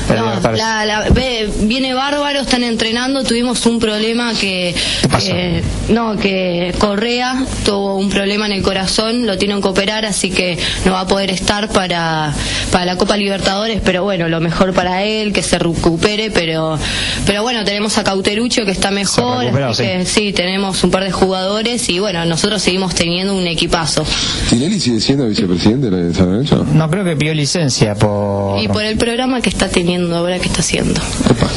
de 0.09 0.17
No, 0.17 0.41
la- 0.57 0.85
la- 0.85 1.09
ve- 1.11 1.49
viene 1.61 1.95
bárbaro, 1.95 2.41
están 2.41 2.65
entrenando. 2.65 3.23
Tuvimos 3.23 3.65
un 3.67 3.79
problema 3.79 4.35
que, 4.35 4.75
¿Qué 5.03 5.09
pasó? 5.09 5.27
que- 5.33 5.63
no, 5.89 6.17
que 6.17 6.75
Correa 6.79 7.45
tuvo 7.65 7.97
un 7.97 8.11
problema 8.11 8.47
en 8.47 8.53
el 8.53 8.63
corazón, 8.63 9.27
lo 9.27 9.39
tienen 9.39 9.63
que 9.63 9.69
operar, 9.69 10.05
así 10.05 10.31
que 10.31 10.59
no 10.85 10.93
va 10.93 11.01
a 11.03 11.07
poder 11.07 11.31
estar 11.31 11.69
para, 11.69 12.33
para 12.73 12.85
la 12.85 12.97
Copa 12.97 13.17
Libertadores. 13.17 13.81
Pero 13.85 14.03
bueno, 14.03 14.29
lo 14.29 14.41
mejor 14.41 14.73
para 14.75 15.05
él, 15.05 15.33
que 15.33 15.43
se 15.43 15.59
recupere. 15.59 16.31
Pero, 16.33 16.79
pero 17.27 17.43
bueno, 17.43 17.65
tenemos 17.65 17.97
a 17.99 18.03
Cauterucho 18.05 18.65
que 18.65 18.73
está 18.73 18.91
mejor, 18.91 19.47
así 19.47 19.83
sí. 19.85 19.89
que 19.89 20.05
sí, 20.07 20.33
tenemos 20.33 20.83
un 20.83 20.91
par 20.91 21.05
de 21.05 21.13
jugadores 21.13 21.89
y 21.89 22.01
bueno, 22.01 22.25
nosotros 22.25 22.61
seguimos 22.61 22.95
teniendo 22.97 23.37
un 23.37 23.47
equipazo. 23.47 24.05
¿Tinelli 24.49 24.81
sigue 24.81 25.01
siendo 25.01 25.29
vicepresidente 25.29 25.60
de 25.69 26.15
San 26.15 26.31
Lorenzo? 26.31 26.67
No 26.73 26.91
creo 26.91 27.05
que 27.05 27.17
pidió 27.17 27.35
licencia 27.35 27.95
por... 27.95 28.61
Y 28.61 28.69
por 28.69 28.83
el 28.83 28.97
programa 28.97 29.41
que 29.41 29.51
está 29.51 29.69
teniendo 29.69 30.17
ahora, 30.17 30.39
que 30.39 30.47
está 30.47 30.61
haciendo. 30.61 31.01
Opa. 31.31 31.49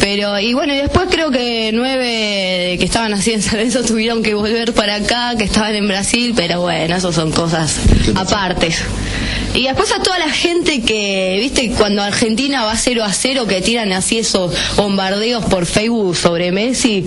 Pero, 0.00 0.38
y 0.38 0.52
bueno, 0.54 0.74
y 0.74 0.76
después 0.76 1.06
creo 1.10 1.30
que 1.30 1.70
nueve 1.72 2.76
que 2.78 2.84
estaban 2.84 3.14
así 3.14 3.32
en 3.32 3.42
San 3.42 3.54
Lorenzo 3.54 3.82
tuvieron 3.84 4.22
que 4.22 4.34
volver 4.34 4.74
para 4.74 4.96
acá, 4.96 5.34
que 5.38 5.44
estaban 5.44 5.74
en 5.74 5.86
Brasil, 5.88 6.34
pero 6.36 6.60
bueno, 6.60 6.96
eso 6.96 7.12
son 7.12 7.30
cosas 7.32 7.78
¿Qué 8.04 8.12
pasó? 8.12 8.34
aparte. 8.34 8.68
Y 9.54 9.62
después 9.62 9.92
a 9.92 10.02
toda 10.02 10.18
la 10.18 10.30
gente 10.30 10.82
que, 10.82 11.38
viste, 11.40 11.70
cuando 11.78 12.02
Argentina 12.02 12.64
va 12.64 12.76
0 12.76 13.04
a 13.04 13.12
0, 13.12 13.46
que 13.46 13.62
tiran 13.62 13.92
así 13.92 14.18
esos 14.18 14.52
bombardeos 14.76 15.44
por 15.44 15.64
Facebook 15.64 16.16
sobre 16.16 16.50
Messi, 16.50 17.04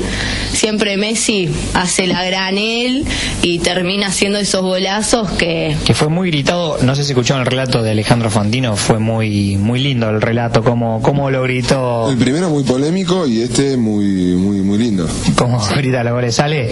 siempre 0.58 0.98
Messi 0.98 1.50
hace 1.74 2.08
la 2.08 2.24
granel 2.26 3.06
y 3.42 3.60
termina 3.60 4.08
haciendo 4.08 4.40
esos 4.40 4.62
golazos 4.62 5.30
que... 5.32 5.76
Que 5.86 5.94
fue 5.94 6.10
muy 6.10 6.32
gritado, 6.32 6.78
no 6.82 6.96
sé 6.96 7.04
si 7.04 7.12
escucharon 7.12 7.42
el 7.42 7.48
relato 7.48 7.84
de 7.84 7.92
Alejandro 7.92 8.30
Fantino, 8.30 8.76
fue 8.76 9.00
muy 9.00 9.56
muy 9.58 9.80
lindo 9.80 10.10
el 10.10 10.22
relato, 10.22 10.64
cómo, 10.64 11.02
cómo 11.02 11.30
lo 11.30 11.44
gritó. 11.44 12.10
El 12.10 12.18
primero 12.18 12.50
muy 12.50 12.64
polémico 12.64 13.28
y 13.28 13.42
este 13.42 13.78
muy 13.78 14.06
muy 14.36 14.62
muy 14.62 14.78
lindo. 14.78 15.08
¿Cómo 15.36 15.64
grita 15.76 16.04
la 16.04 16.12
goles? 16.12 16.36
¿Sale? 16.36 16.72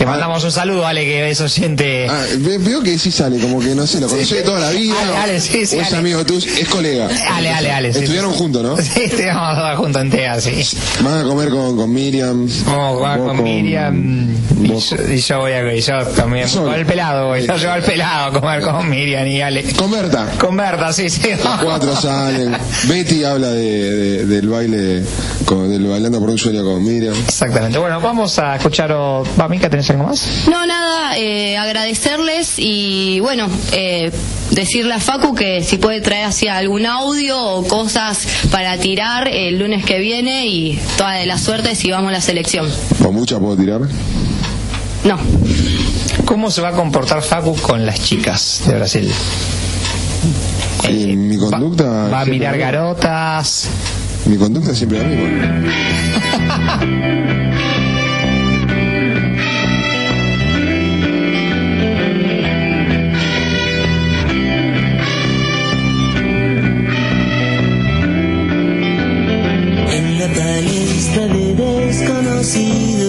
Le 0.00 0.06
mandamos 0.06 0.42
un 0.44 0.52
saludo, 0.52 0.86
Ale, 0.86 1.04
que 1.04 1.30
eso 1.30 1.48
siente... 1.48 2.06
Ah, 2.08 2.24
ve- 2.38 2.58
veo 2.58 2.82
que 2.82 2.98
sí 2.98 3.10
sale, 3.10 3.38
como 3.38 3.60
que 3.60 3.74
no 3.74 3.86
sé, 3.86 4.00
lo 4.00 4.08
conocí 4.08 4.34
de 4.34 4.42
toda 4.42 4.60
la 4.60 4.70
vida. 4.70 4.94
Ale, 5.02 5.16
Ale, 5.16 5.40
sí, 5.40 5.66
sí, 5.66 5.76
o 5.76 5.80
es 5.82 5.88
Ale. 5.88 5.96
amigo 5.98 6.24
tuyo, 6.24 6.50
es 6.58 6.68
colega. 6.68 7.08
Ale, 7.32 7.50
Ale, 7.50 7.70
Ale. 7.70 7.92
sí. 7.92 8.00
Estudiaron 8.00 8.32
juntos, 8.32 8.62
¿no? 8.62 8.76
Sí, 8.78 9.02
estudiamos 9.04 9.54
todos 9.56 9.76
juntos 9.78 10.02
en 10.02 10.10
TEA, 10.10 10.40
sí. 10.40 10.64
Van 11.02 11.18
a 11.18 11.22
comer 11.24 11.50
con, 11.50 11.76
con 11.76 11.92
Miriam. 11.92 12.48
Vamos 12.66 13.06
a 13.06 13.16
con 13.18 13.42
Miriam 13.42 14.36
y 14.62 14.68
yo, 14.68 14.96
y 15.12 15.16
yo 15.18 15.38
voy 15.38 15.52
a 15.52 15.74
y 15.74 15.80
yo 15.80 16.06
también 16.08 16.48
con 16.48 16.74
el 16.74 16.84
pelado 16.86 17.28
voy, 17.28 17.46
yo 17.46 17.56
llevo 17.56 17.72
al 17.72 17.82
pelado 17.82 18.26
a 18.36 18.40
comer 18.40 18.60
con 18.60 18.88
Miriam 18.90 19.26
y 19.26 19.40
Ale 19.40 19.62
Con 19.74 19.90
Berta. 19.90 20.26
con 20.38 20.56
Berta 20.56 20.92
sí 20.92 21.08
sí 21.08 21.22
Los 21.42 21.60
cuatro 21.62 21.96
salen. 21.96 22.56
Betty 22.88 23.24
habla 23.24 23.48
de, 23.48 23.62
de- 23.96 24.26
del 24.26 24.48
baile, 24.48 25.02
con, 25.46 25.70
del 25.70 25.86
bailando 25.86 26.20
por 26.20 26.30
un 26.30 26.38
sueño 26.38 26.62
con 26.62 26.84
Miriam. 26.84 27.14
exactamente 27.26 27.78
bueno 27.78 28.00
vamos 28.00 28.38
a 28.38 28.56
escuchar 28.56 28.92
o... 28.92 29.24
va 29.40 29.48
Mica 29.48 29.70
tenés 29.70 29.89
algo 29.90 30.04
más 30.04 30.46
No, 30.50 30.66
nada, 30.66 31.16
eh, 31.18 31.56
agradecerles 31.56 32.54
y 32.58 33.20
bueno, 33.20 33.48
eh, 33.72 34.10
decirle 34.50 34.94
a 34.94 35.00
Facu 35.00 35.34
que 35.34 35.62
si 35.62 35.76
puede 35.78 36.00
traer 36.00 36.26
así 36.26 36.48
algún 36.48 36.86
audio 36.86 37.38
o 37.40 37.66
cosas 37.66 38.26
para 38.50 38.76
tirar 38.78 39.28
el 39.28 39.58
lunes 39.58 39.84
que 39.84 39.98
viene 39.98 40.46
y 40.46 40.80
toda 40.96 41.12
de 41.12 41.26
la 41.26 41.38
suerte 41.38 41.74
si 41.74 41.90
vamos 41.90 42.08
a 42.08 42.12
la 42.12 42.20
selección. 42.20 42.68
¿Con 43.02 43.14
mucha 43.14 43.38
puedo 43.38 43.56
tirar? 43.56 43.80
No. 45.04 45.18
¿cómo 46.30 46.50
se 46.50 46.60
va 46.60 46.68
a 46.68 46.72
comportar 46.72 47.22
Facu 47.22 47.56
con 47.56 47.84
las 47.84 48.00
chicas 48.04 48.62
de 48.64 48.74
Brasil? 48.76 49.12
Y 50.88 51.16
mi 51.16 51.36
conducta. 51.36 52.08
va 52.08 52.20
a 52.20 52.24
mirar 52.24 52.56
garotas 52.56 53.68
Mi 54.26 54.36
conducta 54.36 54.70
es 54.70 54.78
siempre 54.78 54.98
la 54.98 55.08
misma. 55.08 55.62
see 72.42 72.99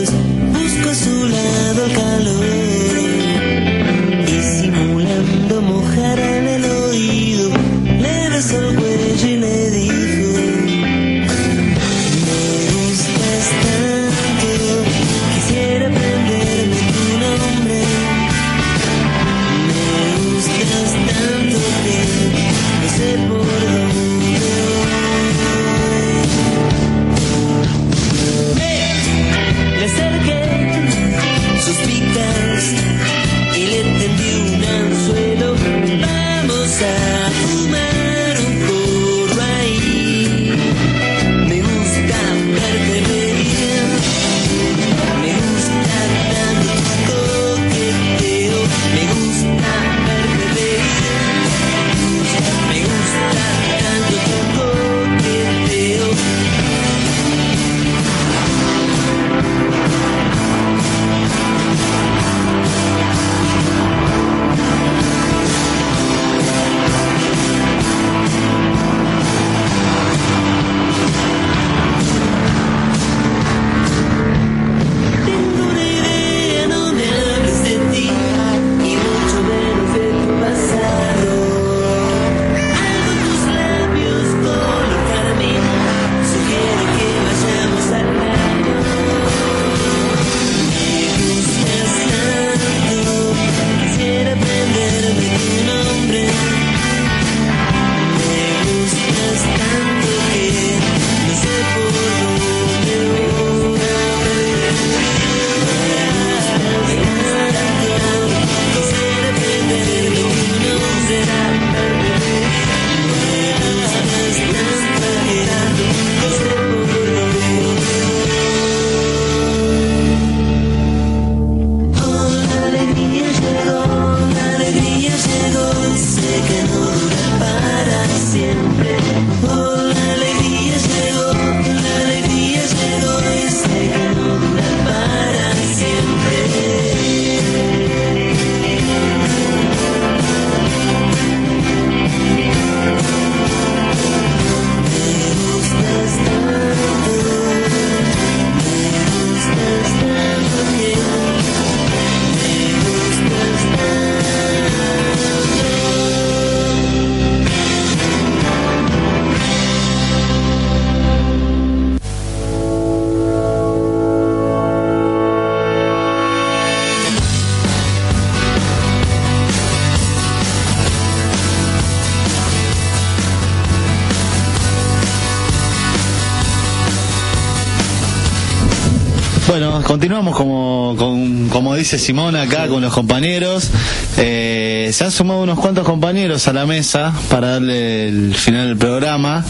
Simón 181.99 182.35
acá 182.35 182.67
con 182.67 182.81
los 182.81 182.93
compañeros. 182.93 183.69
Eh, 184.17 184.89
se 184.93 185.03
han 185.03 185.11
sumado 185.11 185.41
unos 185.41 185.59
cuantos 185.59 185.85
compañeros 185.85 186.47
a 186.47 186.53
la 186.53 186.65
mesa 186.65 187.13
para 187.29 187.51
darle 187.51 188.07
el 188.07 188.33
final 188.35 188.67
del 188.67 188.77
programa. 188.77 189.43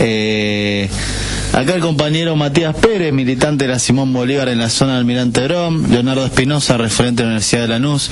Eh, 0.00 0.88
acá 1.52 1.74
el 1.74 1.80
compañero 1.80 2.34
Matías 2.36 2.74
Pérez, 2.76 3.12
militante 3.12 3.66
de 3.66 3.72
la 3.72 3.78
Simón 3.78 4.12
Bolívar 4.12 4.48
en 4.48 4.58
la 4.58 4.70
zona 4.70 4.92
del 4.92 5.00
Almirante 5.00 5.42
Grom. 5.42 5.90
Leonardo 5.90 6.24
Espinosa, 6.24 6.76
referente 6.76 7.22
de 7.22 7.26
la 7.26 7.30
Universidad 7.32 7.62
de 7.62 7.68
Lanús. 7.68 8.10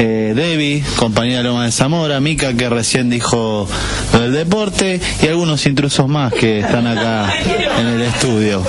eh, 0.00 0.32
Debbie, 0.34 0.84
compañera 0.96 1.38
de 1.38 1.44
Loma 1.44 1.64
de 1.64 1.72
Zamora, 1.72 2.20
Mica 2.20 2.52
que 2.54 2.68
recién 2.68 3.10
dijo 3.10 3.68
lo 4.12 4.20
del 4.20 4.32
deporte 4.32 5.00
y 5.22 5.26
algunos 5.26 5.66
intrusos 5.66 6.06
más 6.08 6.32
que 6.32 6.60
están 6.60 6.86
acá 6.86 7.32
en 7.80 7.86
el 7.86 8.02
estudio. 8.02 8.62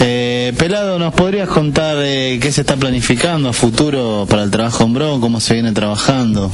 Eh, 0.00 0.39
Pelado, 0.52 0.98
¿nos 0.98 1.14
podrías 1.14 1.48
contar 1.48 1.96
eh, 2.00 2.38
qué 2.40 2.50
se 2.52 2.62
está 2.62 2.76
planificando 2.76 3.48
a 3.48 3.52
futuro 3.52 4.26
para 4.28 4.42
el 4.42 4.50
trabajo 4.50 4.84
en 4.84 4.92
Bron, 4.94 5.20
cómo 5.20 5.40
se 5.40 5.54
viene 5.54 5.72
trabajando? 5.72 6.50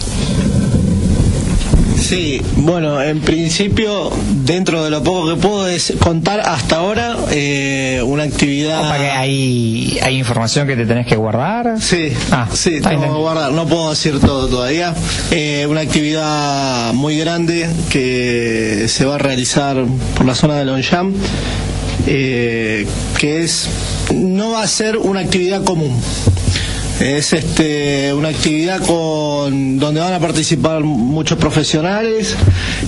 Sí, 1.98 2.40
bueno, 2.56 3.02
en 3.02 3.20
principio, 3.20 4.10
dentro 4.44 4.84
de 4.84 4.90
lo 4.90 5.02
poco 5.02 5.34
que 5.34 5.40
puedo 5.40 5.66
es 5.66 5.94
contar 5.98 6.40
hasta 6.40 6.76
ahora 6.76 7.16
eh, 7.30 8.00
una 8.04 8.22
actividad. 8.24 8.80
Opa, 8.86 8.98
que 8.98 9.10
hay, 9.10 9.98
hay 10.02 10.18
información 10.18 10.68
que 10.68 10.76
te 10.76 10.84
tenés 10.86 11.06
que 11.06 11.16
guardar. 11.16 11.80
Sí, 11.80 12.12
Ah, 12.30 12.46
sí, 12.52 12.80
tengo 12.80 13.02
que 13.02 13.08
guardar, 13.08 13.50
no 13.52 13.66
puedo 13.66 13.90
decir 13.90 14.20
todo 14.20 14.46
todavía. 14.46 14.94
Eh, 15.30 15.66
una 15.68 15.80
actividad 15.80 16.92
muy 16.92 17.18
grande 17.18 17.68
que 17.90 18.84
se 18.88 19.04
va 19.04 19.16
a 19.16 19.18
realizar 19.18 19.82
por 20.16 20.26
la 20.26 20.34
zona 20.34 20.54
de 20.56 20.64
Longchamp, 20.66 21.16
eh, 22.06 22.86
que 23.18 23.42
es, 23.42 23.68
no 24.14 24.52
va 24.52 24.62
a 24.62 24.66
ser 24.66 24.96
una 24.98 25.20
actividad 25.20 25.64
común. 25.64 26.00
Es 27.00 27.34
este 27.34 28.12
una 28.14 28.28
actividad 28.30 28.80
con 28.80 29.78
donde 29.78 30.00
van 30.00 30.14
a 30.14 30.18
participar 30.18 30.82
muchos 30.82 31.36
profesionales 31.36 32.34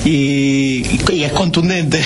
y, 0.04 0.82
y 1.12 1.24
es 1.24 1.32
contundente. 1.32 2.00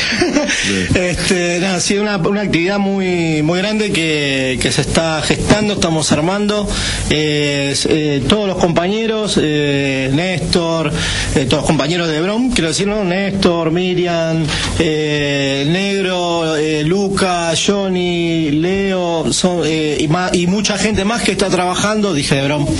este, 0.97 1.59
nada, 1.61 1.79
sí, 1.79 1.97
una, 1.99 2.17
una 2.17 2.41
actividad 2.43 2.81
muy 2.81 3.43
muy 3.43 3.59
grande 3.59 3.93
que, 3.93 4.59
que 4.61 4.73
se 4.73 4.81
está 4.81 5.23
gestando, 5.23 5.75
estamos 5.75 6.11
armando. 6.11 6.69
Eh, 7.09 7.73
eh, 7.89 8.23
todos 8.29 8.49
los 8.49 8.57
compañeros, 8.59 9.39
eh, 9.41 10.11
Néstor, 10.13 10.89
eh, 11.37 11.45
todos 11.49 11.63
los 11.63 11.67
compañeros 11.67 12.09
de 12.09 12.21
Brom, 12.21 12.51
quiero 12.51 12.69
decir, 12.69 12.89
¿no? 12.89 13.05
Néstor, 13.05 13.71
Miriam, 13.71 14.45
Negro, 14.81 16.57
Luca, 16.85 17.53
Johnny, 17.55 18.51
Leo, 18.51 19.33
son, 19.33 19.63
y, 19.67 20.09
ma- 20.09 20.31
y 20.33 20.49
mucha 20.49 20.77
gente 20.79 21.05
más 21.05 21.23
que 21.23 21.33
está 21.33 21.49
trabajando, 21.49 21.92
dije 22.01 22.37
de 22.37 22.45
Brom. 22.45 22.67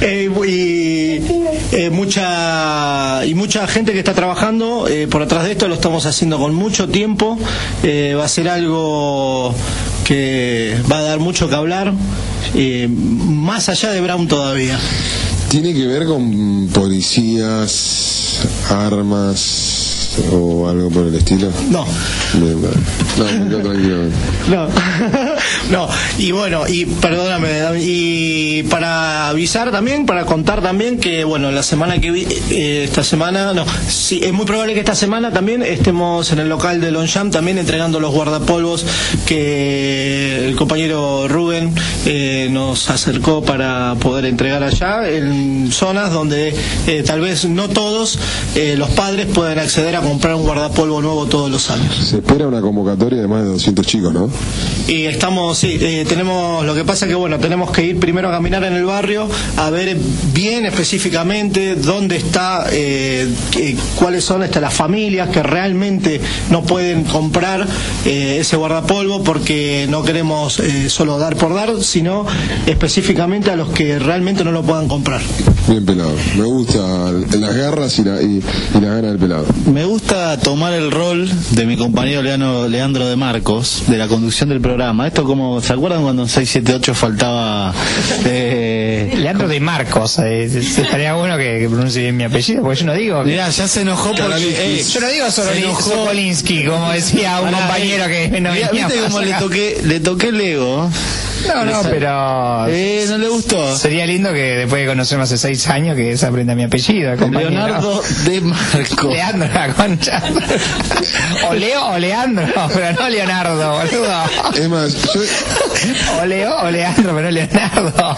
Eh, 0.00 0.28
y 0.48 1.76
eh, 1.76 1.90
mucha 1.90 3.24
y 3.24 3.34
mucha 3.34 3.68
gente 3.68 3.92
que 3.92 4.00
está 4.00 4.14
trabajando 4.14 4.88
eh, 4.88 5.06
por 5.06 5.22
atrás 5.22 5.44
de 5.44 5.52
esto 5.52 5.68
lo 5.68 5.74
estamos 5.74 6.06
haciendo 6.06 6.38
con 6.38 6.54
mucho 6.54 6.88
tiempo 6.88 7.38
Eh, 7.84 8.14
va 8.18 8.24
a 8.24 8.28
ser 8.28 8.48
algo 8.48 9.54
que 10.04 10.76
va 10.90 10.98
a 10.98 11.02
dar 11.02 11.20
mucho 11.20 11.48
que 11.48 11.54
hablar 11.54 11.92
eh, 12.56 12.88
más 12.88 13.68
allá 13.68 13.92
de 13.92 14.00
Brown 14.00 14.26
todavía 14.26 14.76
¿Tiene 15.48 15.72
que 15.72 15.86
ver 15.86 16.06
con 16.06 16.68
policías, 16.72 18.40
armas 18.70 20.16
o 20.32 20.66
algo 20.66 20.88
por 20.88 21.06
el 21.06 21.14
estilo? 21.14 21.48
No. 21.70 21.84
Bien, 22.32 22.58
vale. 22.62 22.76
No, 23.18 23.58
tranquilo. 23.58 23.98
No, 24.48 24.68
no, 25.70 25.88
y 26.18 26.32
bueno, 26.32 26.66
y 26.68 26.86
perdóname, 26.86 27.80
y 27.80 28.62
para 28.64 29.28
avisar 29.28 29.70
también, 29.70 30.06
para 30.06 30.24
contar 30.24 30.62
también 30.62 30.98
que, 30.98 31.24
bueno, 31.24 31.50
la 31.50 31.62
semana 31.62 32.00
que 32.00 32.10
vi, 32.10 32.26
eh, 32.50 32.84
esta 32.84 33.04
semana, 33.04 33.52
no, 33.52 33.64
sí, 33.88 34.20
es 34.22 34.32
muy 34.32 34.46
probable 34.46 34.74
que 34.74 34.80
esta 34.80 34.94
semana 34.94 35.32
también 35.32 35.62
estemos 35.62 36.30
en 36.32 36.38
el 36.40 36.48
local 36.48 36.80
de 36.80 36.90
Longchamp 36.90 37.32
también 37.32 37.58
entregando 37.58 38.00
los 38.00 38.12
guardapolvos 38.12 38.84
que 39.26 40.46
el 40.46 40.56
compañero 40.56 41.28
Rubén 41.28 41.72
eh, 42.06 42.48
nos 42.50 42.90
acercó 42.90 43.42
para 43.42 43.94
poder 43.96 44.26
entregar 44.26 44.62
allá, 44.62 45.08
en 45.08 45.70
zonas 45.72 46.12
donde 46.12 46.54
eh, 46.86 47.02
tal 47.06 47.20
vez 47.20 47.44
no 47.44 47.68
todos 47.68 48.18
eh, 48.54 48.74
los 48.76 48.90
padres 48.90 49.26
pueden 49.26 49.58
acceder 49.58 49.96
a 49.96 50.00
comprar 50.00 50.34
un 50.34 50.42
guardapolvo 50.42 51.00
nuevo 51.00 51.26
todos 51.26 51.50
los 51.50 51.70
años. 51.70 51.94
Se 51.96 52.16
espera 52.16 52.46
una 52.46 52.60
convocatoria 52.60 53.20
de 53.20 53.28
más 53.28 53.42
de 53.42 53.48
200 53.48 53.86
chicos, 53.86 54.12
¿no? 54.12 54.28
Y 54.88 55.04
estamos, 55.04 55.41
sí, 55.54 55.78
eh, 55.80 56.04
tenemos, 56.08 56.64
lo 56.64 56.74
que 56.74 56.84
pasa 56.84 57.06
que 57.06 57.14
bueno, 57.14 57.38
tenemos 57.38 57.70
que 57.70 57.84
ir 57.84 57.98
primero 58.00 58.28
a 58.28 58.32
caminar 58.32 58.64
en 58.64 58.74
el 58.74 58.84
barrio, 58.84 59.28
a 59.56 59.70
ver 59.70 59.96
bien 60.32 60.64
específicamente 60.66 61.74
dónde 61.76 62.16
está, 62.16 62.66
eh, 62.70 63.28
eh, 63.58 63.76
cuáles 63.96 64.24
son 64.24 64.42
estas 64.42 64.62
las 64.62 64.74
familias 64.74 65.28
que 65.30 65.42
realmente 65.42 66.20
no 66.50 66.62
pueden 66.62 67.04
comprar 67.04 67.66
eh, 68.04 68.38
ese 68.40 68.56
guardapolvo 68.56 69.22
porque 69.24 69.86
no 69.90 70.02
queremos 70.02 70.60
eh, 70.60 70.88
solo 70.88 71.18
dar 71.18 71.36
por 71.36 71.54
dar, 71.54 71.82
sino 71.82 72.26
específicamente 72.66 73.50
a 73.50 73.56
los 73.56 73.68
que 73.70 73.98
realmente 73.98 74.44
no 74.44 74.52
lo 74.52 74.62
puedan 74.62 74.88
comprar. 74.88 75.20
Bien 75.68 75.84
pelado. 75.84 76.12
Me 76.36 76.44
gusta 76.44 76.78
las 77.38 77.56
garras 77.56 77.98
y, 77.98 78.04
la, 78.04 78.22
y, 78.22 78.26
y 78.38 78.80
las 78.80 78.82
ganas 78.82 79.02
del 79.10 79.18
pelado. 79.18 79.46
Me 79.72 79.84
gusta 79.84 80.38
tomar 80.38 80.72
el 80.72 80.90
rol 80.90 81.30
de 81.50 81.66
mi 81.66 81.76
compañero 81.76 82.22
Leano- 82.22 82.68
Leandro 82.68 83.06
de 83.06 83.16
Marcos, 83.16 83.84
de 83.88 83.98
la 83.98 84.08
conducción 84.08 84.48
del 84.48 84.60
programa. 84.60 85.06
Esto 85.06 85.24
como, 85.32 85.60
¿se 85.60 85.72
acuerdan 85.72 86.02
cuando 86.02 86.22
en 86.22 86.28
678 86.28 86.94
faltaba... 86.94 87.74
eh, 88.24 89.14
Leandro 89.16 89.48
de 89.48 89.60
Marcos, 89.60 90.18
eh, 90.18 90.44
estaría 90.44 91.14
bueno 91.14 91.36
que, 91.36 91.58
que 91.60 91.68
pronuncie 91.68 92.02
bien 92.02 92.16
mi 92.16 92.24
apellido, 92.24 92.62
porque 92.62 92.80
yo 92.80 92.86
no 92.86 92.94
digo. 92.94 93.22
Mirá, 93.24 93.48
ya 93.50 93.66
se 93.68 93.80
enojó 93.82 94.10
porque... 94.14 94.78
eh, 94.78 94.82
yo 94.82 95.00
no 95.00 95.08
digo 95.08 95.26
Soroli- 95.26 95.58
enojó. 95.64 95.90
Sokolinsky, 95.90 96.64
como 96.64 96.90
decía 96.92 97.40
un 97.40 97.46
Pará, 97.50 97.58
compañero 97.58 98.04
eh, 98.06 98.30
que 98.30 98.40
no 98.40 98.52
mirá, 98.52 98.68
venía 98.68 98.86
¿Viste 98.88 99.00
más 99.02 99.10
cómo 99.12 99.24
le 99.24 99.32
toqué, 99.34 99.80
le 99.84 100.00
toqué 100.00 100.28
el 100.28 100.40
ego? 100.40 100.90
No, 101.48 101.64
no, 101.64 101.82
pero. 101.82 102.66
Eh, 102.68 103.06
¿no 103.08 103.18
le 103.18 103.28
gustó? 103.28 103.76
Sería 103.76 104.06
lindo 104.06 104.32
que 104.32 104.56
después 104.56 104.82
de 104.82 104.88
conocerme 104.88 105.24
hace 105.24 105.38
seis 105.38 105.66
años 105.68 105.96
que 105.96 106.16
se 106.16 106.26
aprenda 106.26 106.54
mi 106.54 106.64
apellido, 106.64 107.16
compañero. 107.16 107.50
Leonardo 107.50 108.02
de 108.24 108.40
Marco. 108.40 109.10
Leandro, 109.10 109.48
la 109.52 109.68
concha. 109.74 110.22
O 111.48 111.54
Leo 111.54 111.86
o 111.86 111.98
Leandro, 111.98 112.46
pero 112.72 112.92
no 112.92 113.08
Leonardo, 113.08 113.78
boludo. 113.78 114.22
Es 114.54 114.68
más, 114.68 114.94
yo, 115.14 115.20
O 116.20 116.26
Leo 116.26 116.56
o 116.62 116.70
Leandro, 116.70 117.12
pero 117.14 117.22
no 117.22 117.30
Leonardo. 117.30 118.16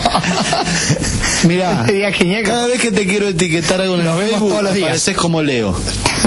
Mirá, 1.44 1.84
cada 2.44 2.66
vez 2.66 2.80
que 2.80 2.90
te 2.90 3.06
quiero 3.06 3.28
etiquetar 3.28 3.80
algo 3.80 3.94
en 3.94 4.00
el 4.00 4.06
Nos 4.06 4.16
vemos 4.16 4.30
Facebook, 4.32 4.50
todos 4.50 4.62
los 4.62 4.74
días. 4.74 4.84
apareces 4.86 5.16
como 5.16 5.42
Leo. 5.42 5.76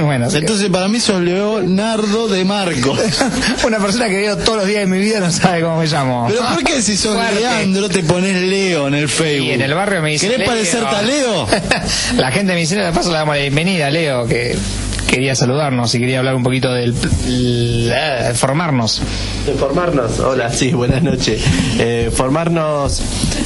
Bueno. 0.01 0.27
Entonces 0.31 0.69
para 0.69 0.87
mí 0.87 0.99
sos 0.99 1.21
Leonardo 1.21 2.27
de 2.27 2.45
Marco. 2.45 2.95
una 3.65 3.79
persona 3.79 4.07
que 4.09 4.17
veo 4.17 4.37
todos 4.37 4.59
los 4.59 4.67
días 4.67 4.81
de 4.81 4.85
mi 4.87 4.99
vida 4.99 5.19
no 5.19 5.31
sabe 5.31 5.61
cómo 5.61 5.77
me 5.79 5.87
llamo. 5.87 6.27
Pero 6.29 6.41
¿por 6.53 6.63
qué 6.63 6.81
si 6.87 6.95
sos 6.95 7.15
Fuerte. 7.15 7.41
Leandro 7.41 7.89
te 7.89 8.01
pones 8.01 8.41
Leo 8.41 8.87
en 8.87 8.93
el 8.93 9.09
Facebook? 9.09 9.47
Y 9.47 9.51
en 9.51 9.61
el 9.61 9.73
barrio 9.73 10.01
me 10.01 10.11
dice. 10.11 10.29
¿Querés 10.29 10.73
Leo. 10.73 10.87
a 10.87 11.01
Leo? 11.01 11.47
La 12.15 12.31
gente 12.31 12.53
me 12.53 12.59
dice, 12.59 12.77
de 12.77 12.93
paso 12.93 13.11
le 13.11 13.17
damos 13.17 13.35
la 13.35 13.41
bienvenida, 13.41 13.89
Leo, 13.89 14.25
que 14.25 14.55
quería 15.07 15.35
saludarnos 15.35 15.93
y 15.95 15.99
quería 15.99 16.19
hablar 16.19 16.35
un 16.35 16.43
poquito 16.43 16.71
del 16.73 16.93
eh, 17.27 18.31
formarnos. 18.35 19.01
De 19.45 19.53
formarnos, 19.53 20.19
hola, 20.19 20.51
sí, 20.51 20.71
buenas 20.73 21.01
noches. 21.01 21.41
Eh, 21.79 22.11
formarnos 22.13 23.01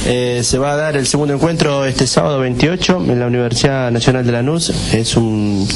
eh, 0.06 0.40
se 0.44 0.58
va 0.58 0.72
a 0.72 0.76
dar 0.76 0.96
el 0.96 1.06
segundo 1.06 1.34
encuentro 1.34 1.84
este 1.86 2.06
sábado 2.06 2.40
28 2.40 3.04
en 3.08 3.20
la 3.20 3.26
Universidad 3.26 3.90
Nacional 3.90 4.26
de 4.26 4.32
Lanús. 4.32 4.70
Es 4.92 5.16
un, 5.16 5.66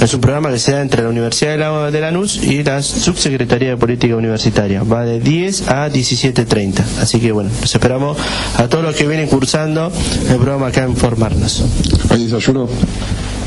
es 0.00 0.14
un 0.14 0.20
programa 0.20 0.50
que 0.50 0.58
se 0.58 0.72
da 0.72 0.80
entre 0.80 1.02
la 1.02 1.08
Universidad 1.08 1.50
de, 1.52 1.58
la- 1.58 1.90
de 1.90 2.00
Lanús 2.00 2.36
y 2.42 2.62
la 2.62 2.82
Subsecretaría 2.82 3.70
de 3.70 3.76
Política 3.76 4.16
Universitaria. 4.16 4.82
Va 4.84 5.04
de 5.04 5.20
10 5.20 5.68
a 5.68 5.88
17.30. 5.90 6.80
Así 7.00 7.20
que 7.20 7.32
bueno, 7.32 7.50
los 7.60 7.74
esperamos 7.74 8.16
a 8.56 8.68
todos 8.68 8.84
los 8.84 8.94
que 8.94 9.06
vienen 9.06 9.28
cursando 9.28 9.90
el 10.30 10.36
programa 10.36 10.68
acá 10.68 10.84
en 10.84 10.96
Formarnos. 10.96 11.64
¿hay 12.10 12.24
desayuno? 12.24 12.68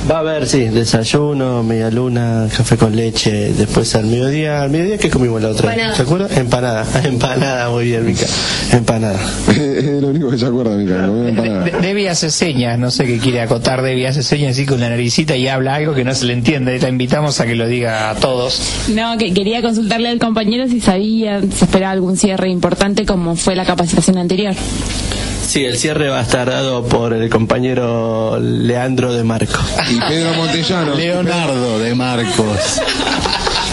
Va 0.09 0.17
a 0.17 0.19
haber, 0.19 0.47
sí, 0.47 0.59
desayuno, 0.69 1.63
media 1.63 1.91
luna, 1.91 2.47
café 2.55 2.77
con 2.77 2.95
leche, 2.95 3.51
después 3.53 3.93
al 3.93 4.05
mediodía, 4.05 4.61
al 4.63 4.69
mediodía 4.69 4.97
¿qué 4.97 5.09
comimos 5.09 5.41
la 5.41 5.49
otra 5.49 5.67
vez? 5.67 5.75
Empanada. 5.75 5.95
¿Se 5.97 6.01
acuerda? 6.03 6.39
Empanada, 6.39 6.85
empanada, 7.03 7.69
muy 7.69 7.85
bien, 7.87 8.05
Mica, 8.05 8.25
empanada. 8.71 9.19
es 9.49 10.01
lo 10.01 10.07
único 10.07 10.29
que 10.31 10.37
se 10.37 10.45
acuerda, 10.45 10.77
Mica. 10.77 11.05
Empanada. 11.05 11.63
De- 11.65 11.71
Debbie 11.87 12.07
hace 12.07 12.31
señas, 12.31 12.79
no 12.79 12.89
sé 12.89 13.05
qué 13.05 13.17
quiere 13.17 13.41
acotar. 13.41 13.81
Debbie 13.81 14.07
hace 14.07 14.23
señas 14.23 14.51
así 14.51 14.65
con 14.65 14.79
la 14.79 14.87
naricita 14.89 15.35
y 15.35 15.49
habla 15.49 15.75
algo 15.75 15.93
que 15.93 16.05
no 16.05 16.15
se 16.15 16.23
le 16.25 16.31
entiende. 16.33 16.79
La 16.79 16.87
invitamos 16.87 17.41
a 17.41 17.45
que 17.45 17.55
lo 17.55 17.67
diga 17.67 18.09
a 18.09 18.15
todos. 18.15 18.61
No, 18.93 19.17
que 19.17 19.33
quería 19.33 19.61
consultarle 19.61 20.07
al 20.07 20.19
compañero 20.19 20.69
si 20.69 20.79
sabía, 20.79 21.41
si 21.41 21.47
esperaba 21.65 21.91
algún 21.91 22.15
cierre 22.15 22.49
importante 22.49 23.05
como 23.05 23.35
fue 23.35 23.55
la 23.57 23.65
capacitación 23.65 24.17
anterior. 24.17 24.55
Sí, 25.57 25.65
el 25.65 25.75
cierre 25.75 26.07
va 26.09 26.19
a 26.19 26.21
estar 26.21 26.47
dado 26.47 26.83
por 26.85 27.13
el 27.13 27.31
compañero 27.31 28.37
Leandro 28.39 29.11
de 29.11 29.23
Marco. 29.23 29.57
Y 29.89 29.99
Pedro 30.07 30.35
Montellano. 30.35 30.93
Leonardo 30.93 31.79
de 31.79 31.95
Marcos. 31.95 32.79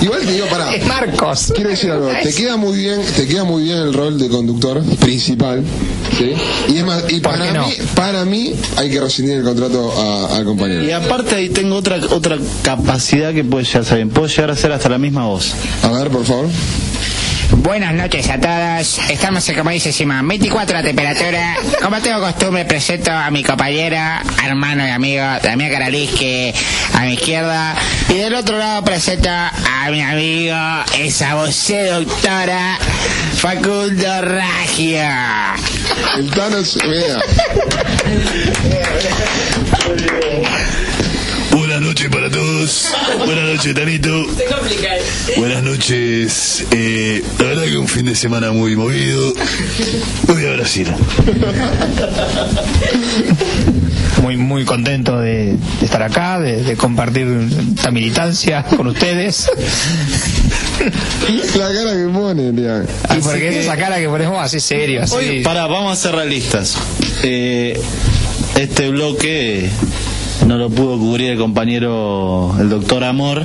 Igual 0.00 0.22
te 0.22 0.32
digo, 0.32 0.46
pará. 0.46 0.74
Es 0.74 0.86
Marcos. 0.86 1.52
Quiero 1.54 1.68
decir 1.68 1.90
algo, 1.90 2.08
te 2.22 2.32
queda 2.32 2.56
muy 2.56 2.78
bien, 2.78 3.02
te 3.14 3.26
queda 3.26 3.44
muy 3.44 3.64
bien 3.64 3.76
el 3.76 3.92
rol 3.92 4.18
de 4.18 4.30
conductor 4.30 4.82
principal, 4.98 5.62
¿sí? 6.18 6.32
Y 6.72 6.78
es 6.78 6.84
más, 6.86 7.04
y 7.12 7.20
¿Por 7.20 7.32
para 7.38 7.52
no? 7.52 7.66
mí, 7.66 7.74
para 7.94 8.24
mí 8.24 8.54
hay 8.78 8.88
que 8.88 9.00
rescindir 9.02 9.36
el 9.36 9.44
contrato 9.44 9.92
a- 9.92 10.36
al 10.38 10.44
compañero. 10.46 10.84
Y 10.84 10.90
aparte 10.90 11.34
ahí 11.34 11.50
tengo 11.50 11.76
otra 11.76 11.96
otra 12.12 12.38
capacidad 12.62 13.34
que 13.34 13.44
puede 13.44 13.64
llegar 13.66 13.82
a 13.82 13.84
ser 13.84 13.96
bien. 13.96 14.08
Puedo 14.08 14.26
llegar 14.26 14.50
a 14.52 14.56
ser 14.56 14.72
hasta 14.72 14.88
la 14.88 14.96
misma 14.96 15.26
voz. 15.26 15.52
A 15.82 15.90
ver, 15.90 16.08
por 16.08 16.24
favor. 16.24 16.46
Buenas 17.64 17.94
noches 17.94 18.28
a 18.28 18.38
todos. 18.38 18.98
Estamos 19.08 19.48
en, 19.48 19.56
como 19.56 19.70
dice 19.70 19.90
Simón, 19.90 20.28
24 20.28 20.76
la 20.76 20.82
temperatura. 20.82 21.56
Como 21.82 21.98
tengo 22.02 22.20
costumbre, 22.20 22.66
presento 22.66 23.10
a 23.10 23.30
mi 23.30 23.42
compañero, 23.42 23.96
hermano 24.44 24.86
y 24.86 24.90
amigo, 24.90 25.24
Damián 25.42 25.72
Caralisque, 25.72 26.52
a 26.92 27.04
mi 27.04 27.14
izquierda. 27.14 27.74
Y 28.10 28.18
del 28.18 28.34
otro 28.34 28.58
lado 28.58 28.84
presento 28.84 29.30
a 29.30 29.88
mi 29.90 30.02
amigo, 30.02 30.54
esa 30.98 31.36
voz 31.36 31.54
seductora, 31.54 32.78
Facundo 33.38 34.20
Ragia. 34.20 35.54
Thanos, 36.34 36.78
mira. 36.86 37.18
Buenas 41.94 42.10
noches 42.10 42.10
para 42.10 42.30
todos. 42.30 42.88
Buenas 43.24 43.44
noches, 43.54 43.74
Tanito. 43.74 44.26
Buenas 45.36 45.62
noches. 45.62 46.64
Eh, 46.72 47.22
la 47.38 47.44
verdad 47.44 47.62
que 47.66 47.76
un 47.76 47.86
fin 47.86 48.06
de 48.06 48.16
semana 48.16 48.50
muy 48.50 48.74
movido. 48.74 49.32
Voy 50.26 50.44
a 50.44 50.52
Brasil. 50.54 50.88
Muy, 54.22 54.36
muy 54.36 54.64
contento 54.64 55.20
de, 55.20 55.56
de 55.78 55.84
estar 55.84 56.02
acá, 56.02 56.40
de, 56.40 56.64
de 56.64 56.76
compartir 56.76 57.28
esta 57.76 57.92
militancia 57.92 58.64
con 58.64 58.88
ustedes. 58.88 59.48
La 61.54 61.72
cara 61.72 61.92
que 61.92 62.08
pone, 62.12 62.50
mira. 62.50 62.84
Y 63.16 63.20
porque 63.20 63.50
es 63.50 63.56
esa 63.56 63.76
cara 63.76 64.00
que 64.00 64.08
ponemos 64.08 64.42
así 64.42 64.58
serio, 64.58 65.04
así. 65.04 65.42
Para, 65.44 65.68
vamos 65.68 65.96
a 65.96 66.02
ser 66.02 66.16
realistas. 66.16 66.76
Eh, 67.22 67.80
este 68.56 68.88
bloque 68.88 69.68
no 70.46 70.58
lo 70.58 70.68
pudo 70.70 70.98
cubrir 70.98 71.30
el 71.32 71.38
compañero, 71.38 72.54
el 72.60 72.68
doctor 72.68 73.04
Amor. 73.04 73.44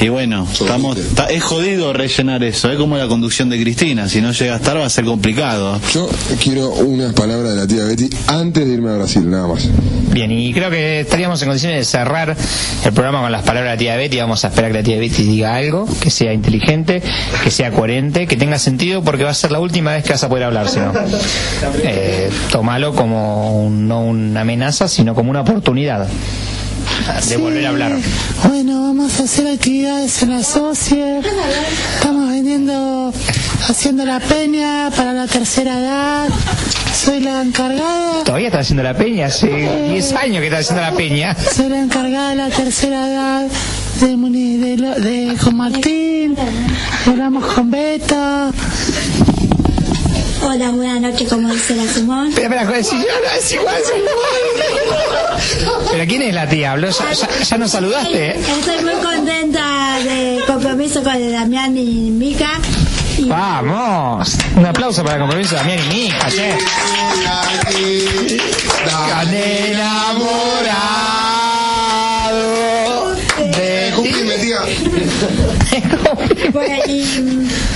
Y 0.00 0.08
bueno, 0.08 0.46
estamos, 0.50 0.96
ta- 1.14 1.26
es 1.26 1.42
jodido 1.42 1.92
rellenar 1.92 2.42
eso. 2.42 2.70
Es 2.70 2.76
como 2.78 2.96
la 2.96 3.06
conducción 3.08 3.48
de 3.50 3.60
Cristina. 3.60 4.08
Si 4.08 4.20
no 4.20 4.32
llega 4.32 4.54
a 4.54 4.56
estar, 4.56 4.76
va 4.78 4.86
a 4.86 4.90
ser 4.90 5.04
complicado. 5.04 5.78
Yo 5.92 6.08
quiero 6.42 6.70
unas 6.70 7.12
palabras 7.12 7.50
de 7.54 7.56
la 7.60 7.66
tía 7.66 7.84
Betty 7.84 8.08
antes 8.26 8.66
de 8.66 8.72
irme 8.74 8.90
a 8.90 8.94
Brasil, 8.96 9.28
nada 9.30 9.46
más. 9.46 9.68
Bien, 10.12 10.30
y 10.32 10.52
creo 10.52 10.70
que 10.70 11.00
estaríamos 11.00 11.40
en 11.42 11.48
condiciones 11.48 11.78
de 11.78 11.84
cerrar 11.84 12.36
el 12.84 12.92
programa 12.92 13.20
con 13.22 13.30
las 13.30 13.42
palabras 13.42 13.72
de 13.72 13.74
la 13.76 13.78
tía 13.78 13.96
Betty. 13.96 14.18
Vamos 14.18 14.44
a 14.44 14.48
esperar 14.48 14.72
que 14.72 14.78
la 14.78 14.82
tía 14.84 14.98
Betty 14.98 15.22
diga 15.22 15.54
algo, 15.54 15.86
que 16.00 16.10
sea 16.10 16.32
inteligente, 16.32 17.02
que 17.44 17.50
sea 17.50 17.70
coherente, 17.70 18.26
que 18.26 18.36
tenga 18.36 18.58
sentido, 18.58 19.02
porque 19.02 19.24
va 19.24 19.30
a 19.30 19.34
ser 19.34 19.52
la 19.52 19.60
última 19.60 19.92
vez 19.92 20.02
que 20.04 20.12
vas 20.12 20.24
a 20.24 20.28
poder 20.28 20.44
hablar, 20.44 20.68
si 20.68 20.80
no. 20.80 20.92
Eh, 21.84 22.30
tómalo 22.50 22.94
como 22.94 23.64
un- 23.64 23.86
no 23.86 24.00
una 24.02 24.40
amenaza, 24.40 24.88
sino 24.88 25.14
como 25.14 25.30
una 25.30 25.42
oportunidad 25.42 26.08
de 27.28 27.36
volver 27.36 27.66
a 27.66 27.68
hablar. 27.68 27.96
Bueno, 28.48 28.82
vamos 28.82 29.20
a 29.20 29.24
hacer 29.24 29.46
actividades 29.46 30.22
en 30.22 30.30
la 30.30 30.42
socie. 30.42 31.20
Estamos 31.94 32.30
vendiendo, 32.30 33.12
haciendo 33.68 34.04
la 34.04 34.20
peña 34.20 34.90
para 34.96 35.12
la 35.12 35.26
tercera 35.26 35.78
edad. 35.78 36.28
Soy 36.94 37.20
la 37.20 37.42
encargada. 37.42 38.24
Todavía 38.24 38.48
está 38.48 38.60
haciendo 38.60 38.82
la 38.82 38.96
peña, 38.96 39.26
hace 39.26 39.48
10 39.90 40.12
años 40.14 40.40
que 40.40 40.46
está 40.46 40.58
haciendo 40.58 40.82
la 40.82 40.92
peña. 40.92 41.34
Soy 41.34 41.68
la 41.68 41.80
encargada 41.80 42.30
de 42.30 42.36
la 42.36 42.48
tercera 42.48 43.06
edad 43.08 43.46
de, 44.00 44.16
de 44.76 45.36
con 45.42 45.56
Martín. 45.56 46.36
Hablamos 47.06 47.44
con 47.46 47.70
Beto. 47.70 48.52
Hola, 50.42 50.70
buenas 50.70 51.00
noches, 51.00 51.28
como 51.28 51.52
dice 51.52 51.76
la 51.76 51.84
Simón. 51.84 52.28
Espera, 52.28 52.62
espera, 52.62 52.82
si 52.82 52.96
yo 52.96 53.02
no 53.04 53.30
es 53.38 53.52
igual, 53.52 53.82
Pero 55.92 56.04
¿quién 56.08 56.22
es 56.22 56.34
la 56.34 56.48
tía? 56.48 56.72
Habló, 56.72 56.88
ya, 56.90 57.12
ya- 57.12 57.28
ya 57.42 57.58
nos 57.58 57.70
saludaste, 57.70 58.28
¿eh? 58.30 58.40
Estoy 58.58 58.84
muy 58.84 58.94
contenta 58.94 59.98
de 60.02 60.40
compromiso 60.46 61.02
con 61.02 61.14
el 61.14 61.32
Damián 61.32 61.76
y 61.76 62.10
Mica. 62.10 62.52
Y 63.18 63.24
Vamos. 63.24 64.36
Un 64.56 64.66
aplauso 64.66 65.02
para 65.02 65.16
el 65.16 65.20
compromiso 65.20 65.50
de 65.50 65.56
Damián 65.56 65.78
y 65.78 65.88
mi 65.94 66.06
hija, 66.06 66.28
che. 66.30 66.54
Gané 69.08 69.72
enamorado 69.72 71.29
bueno, 76.52 76.74
y, 76.86 77.04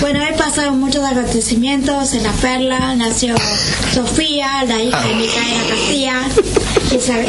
bueno, 0.01 0.19
hoy 0.21 0.35
pasaron 0.37 0.79
muchos 0.79 1.03
acontecimientos. 1.03 2.13
En 2.13 2.23
La 2.23 2.31
Perla 2.31 2.95
nació 2.95 3.35
Sofía, 3.93 4.63
la 4.67 4.81
hija 4.81 5.01
de 5.01 5.15
Micaela 5.15 5.63
Castilla. 5.69 6.21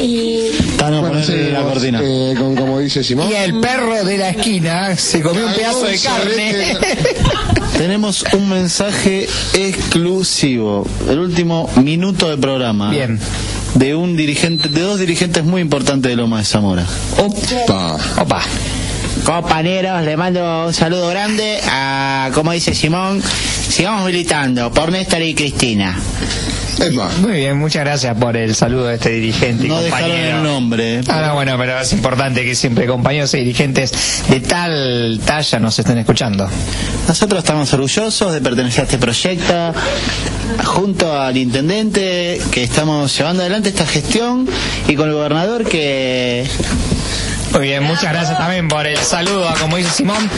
Y, 0.01 0.05
y 0.05 0.51
Bueno, 0.78 1.23
seguimos, 1.24 1.82
eh, 1.85 2.35
con, 2.39 2.55
como 2.55 2.78
dice 2.78 3.02
Simón. 3.02 3.31
Y 3.31 3.35
el 3.35 3.60
perro 3.60 4.05
de 4.05 4.18
la 4.18 4.31
esquina 4.31 4.97
se 4.97 5.20
comió 5.23 5.47
un 5.47 5.55
pedazo 5.55 5.86
de 5.86 5.98
carne. 5.98 6.77
Tenemos 7.78 8.24
un 8.32 8.48
mensaje 8.48 9.28
exclusivo. 9.55 10.86
El 11.09 11.18
último 11.18 11.68
minuto 11.82 12.28
del 12.28 12.39
programa. 12.39 12.90
Bien. 12.90 13.18
De 13.74 13.94
un 13.94 14.16
dirigente, 14.16 14.68
de 14.68 14.81
dos 14.81 14.98
dirigentes 14.98 15.44
muy 15.44 15.60
importantes 15.60 16.10
de 16.10 16.16
Loma 16.16 16.39
de 16.39 16.44
Zamora. 16.44 16.86
Opa. 17.18 17.98
Opa. 18.23 18.43
Compañeros, 19.25 20.03
le 20.05 20.17
mando 20.17 20.67
un 20.67 20.75
saludo 20.75 21.09
grande 21.09 21.59
a, 21.69 22.31
como 22.35 22.53
dice 22.53 22.75
Simón, 22.75 23.21
sigamos 23.69 24.05
militando 24.07 24.71
por 24.73 24.93
Néstor 24.93 25.23
y 25.23 25.35
Cristina. 25.35 25.99
Muy 27.23 27.33
bien, 27.33 27.57
muchas 27.59 27.85
gracias 27.85 28.15
por 28.19 28.37
el 28.37 28.55
saludo 28.55 28.87
de 28.89 28.97
este 28.97 29.09
dirigente. 29.11 29.65
y 29.65 29.69
No 29.69 29.81
dejaron 29.81 30.09
compañero. 30.11 30.37
el 30.37 30.43
nombre. 30.45 31.01
Ah, 31.09 31.25
no, 31.29 31.35
bueno, 31.35 31.57
pero 31.59 31.81
es 31.81 31.93
importante 31.95 32.45
que 32.45 32.55
siempre 32.55 32.87
compañeros 32.87 33.33
y 33.35 33.39
dirigentes 33.39 33.93
de 34.29 34.41
tal 34.41 35.19
talla 35.25 35.59
nos 35.59 35.79
estén 35.79 35.97
escuchando. 35.99 36.47
Nosotros 37.09 37.39
estamos 37.39 37.73
orgullosos 37.73 38.33
de 38.33 38.41
pertenecer 38.43 38.83
a 38.83 38.85
este 38.85 38.99
proyecto, 38.99 39.73
junto 40.65 41.19
al 41.19 41.37
intendente 41.39 42.41
que 42.53 42.63
estamos 42.65 43.17
llevando 43.17 43.43
adelante 43.43 43.71
esta 43.71 43.87
gestión 43.87 44.47
y 44.87 44.95
con 44.95 45.09
el 45.09 45.15
gobernador 45.15 45.65
que 45.65 46.47
Muy 47.52 47.62
bien, 47.62 47.82
muchas 47.85 48.12
gracias 48.12 48.36
también 48.39 48.68
por 48.68 48.86
el 48.86 48.98
saludo, 48.98 49.48
a 49.48 49.55
como 49.55 49.77
dice 49.77 49.90
Simón. 49.90 50.28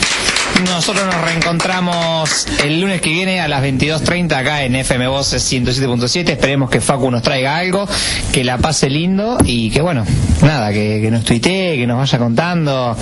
Nosotros 0.70 1.04
nos 1.06 1.20
reencontramos 1.22 2.46
el 2.64 2.80
lunes 2.80 3.00
que 3.00 3.10
viene 3.10 3.40
a 3.40 3.46
las 3.48 3.62
22.30 3.62 4.32
acá 4.34 4.62
en 4.64 4.74
FM 4.74 5.06
Voces 5.08 5.52
107.7. 5.52 6.30
Esperemos 6.30 6.68
que 6.70 6.80
Facu 6.80 7.10
nos 7.10 7.22
traiga 7.22 7.56
algo, 7.58 7.86
que 8.32 8.42
la 8.44 8.58
pase 8.58 8.88
lindo 8.90 9.38
y 9.44 9.70
que 9.70 9.80
bueno, 9.80 10.04
nada, 10.42 10.72
que, 10.72 11.00
que 11.02 11.10
nos 11.10 11.24
tuitee, 11.24 11.76
que 11.76 11.86
nos 11.86 11.98
vaya 11.98 12.18
contando, 12.18 12.96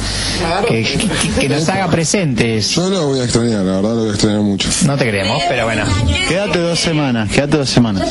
que, 0.68 0.82
que- 0.82 1.40
que 1.40 1.48
nos 1.48 1.66
haga 1.68 1.88
presentes. 1.88 2.74
Yo 2.74 2.90
lo 2.90 3.06
voy 3.08 3.20
a 3.20 3.24
extrañar, 3.24 3.60
la 3.64 3.76
verdad 3.76 3.90
lo 3.94 4.00
voy 4.00 4.08
a 4.08 4.12
extrañar 4.12 4.40
mucho. 4.40 4.68
No 4.86 4.96
te 4.96 5.08
creemos, 5.08 5.42
pero 5.48 5.64
bueno. 5.64 5.84
Quédate 6.28 6.58
dos 6.58 6.78
semanas, 6.78 7.30
quédate 7.30 7.56
dos 7.58 7.70
semanas. 7.70 8.06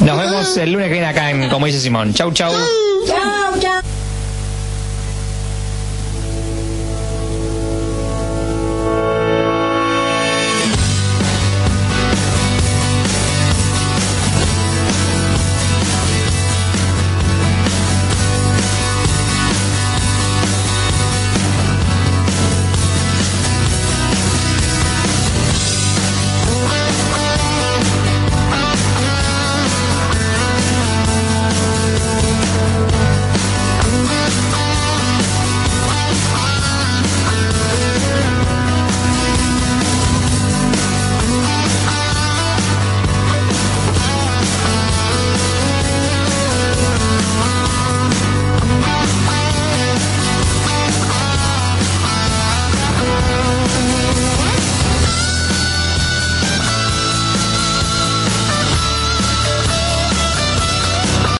Nos 0.00 0.18
vemos 0.18 0.56
el 0.56 0.72
lunes 0.72 0.86
que 0.88 0.92
viene 0.92 1.06
acá 1.06 1.30
en 1.30 1.48
Como 1.48 1.66
dice 1.66 1.80
Simón. 1.80 2.14
Chau, 2.14 2.32
chau. 2.32 2.52
Chao, 3.06 3.58
chao. 3.60 3.97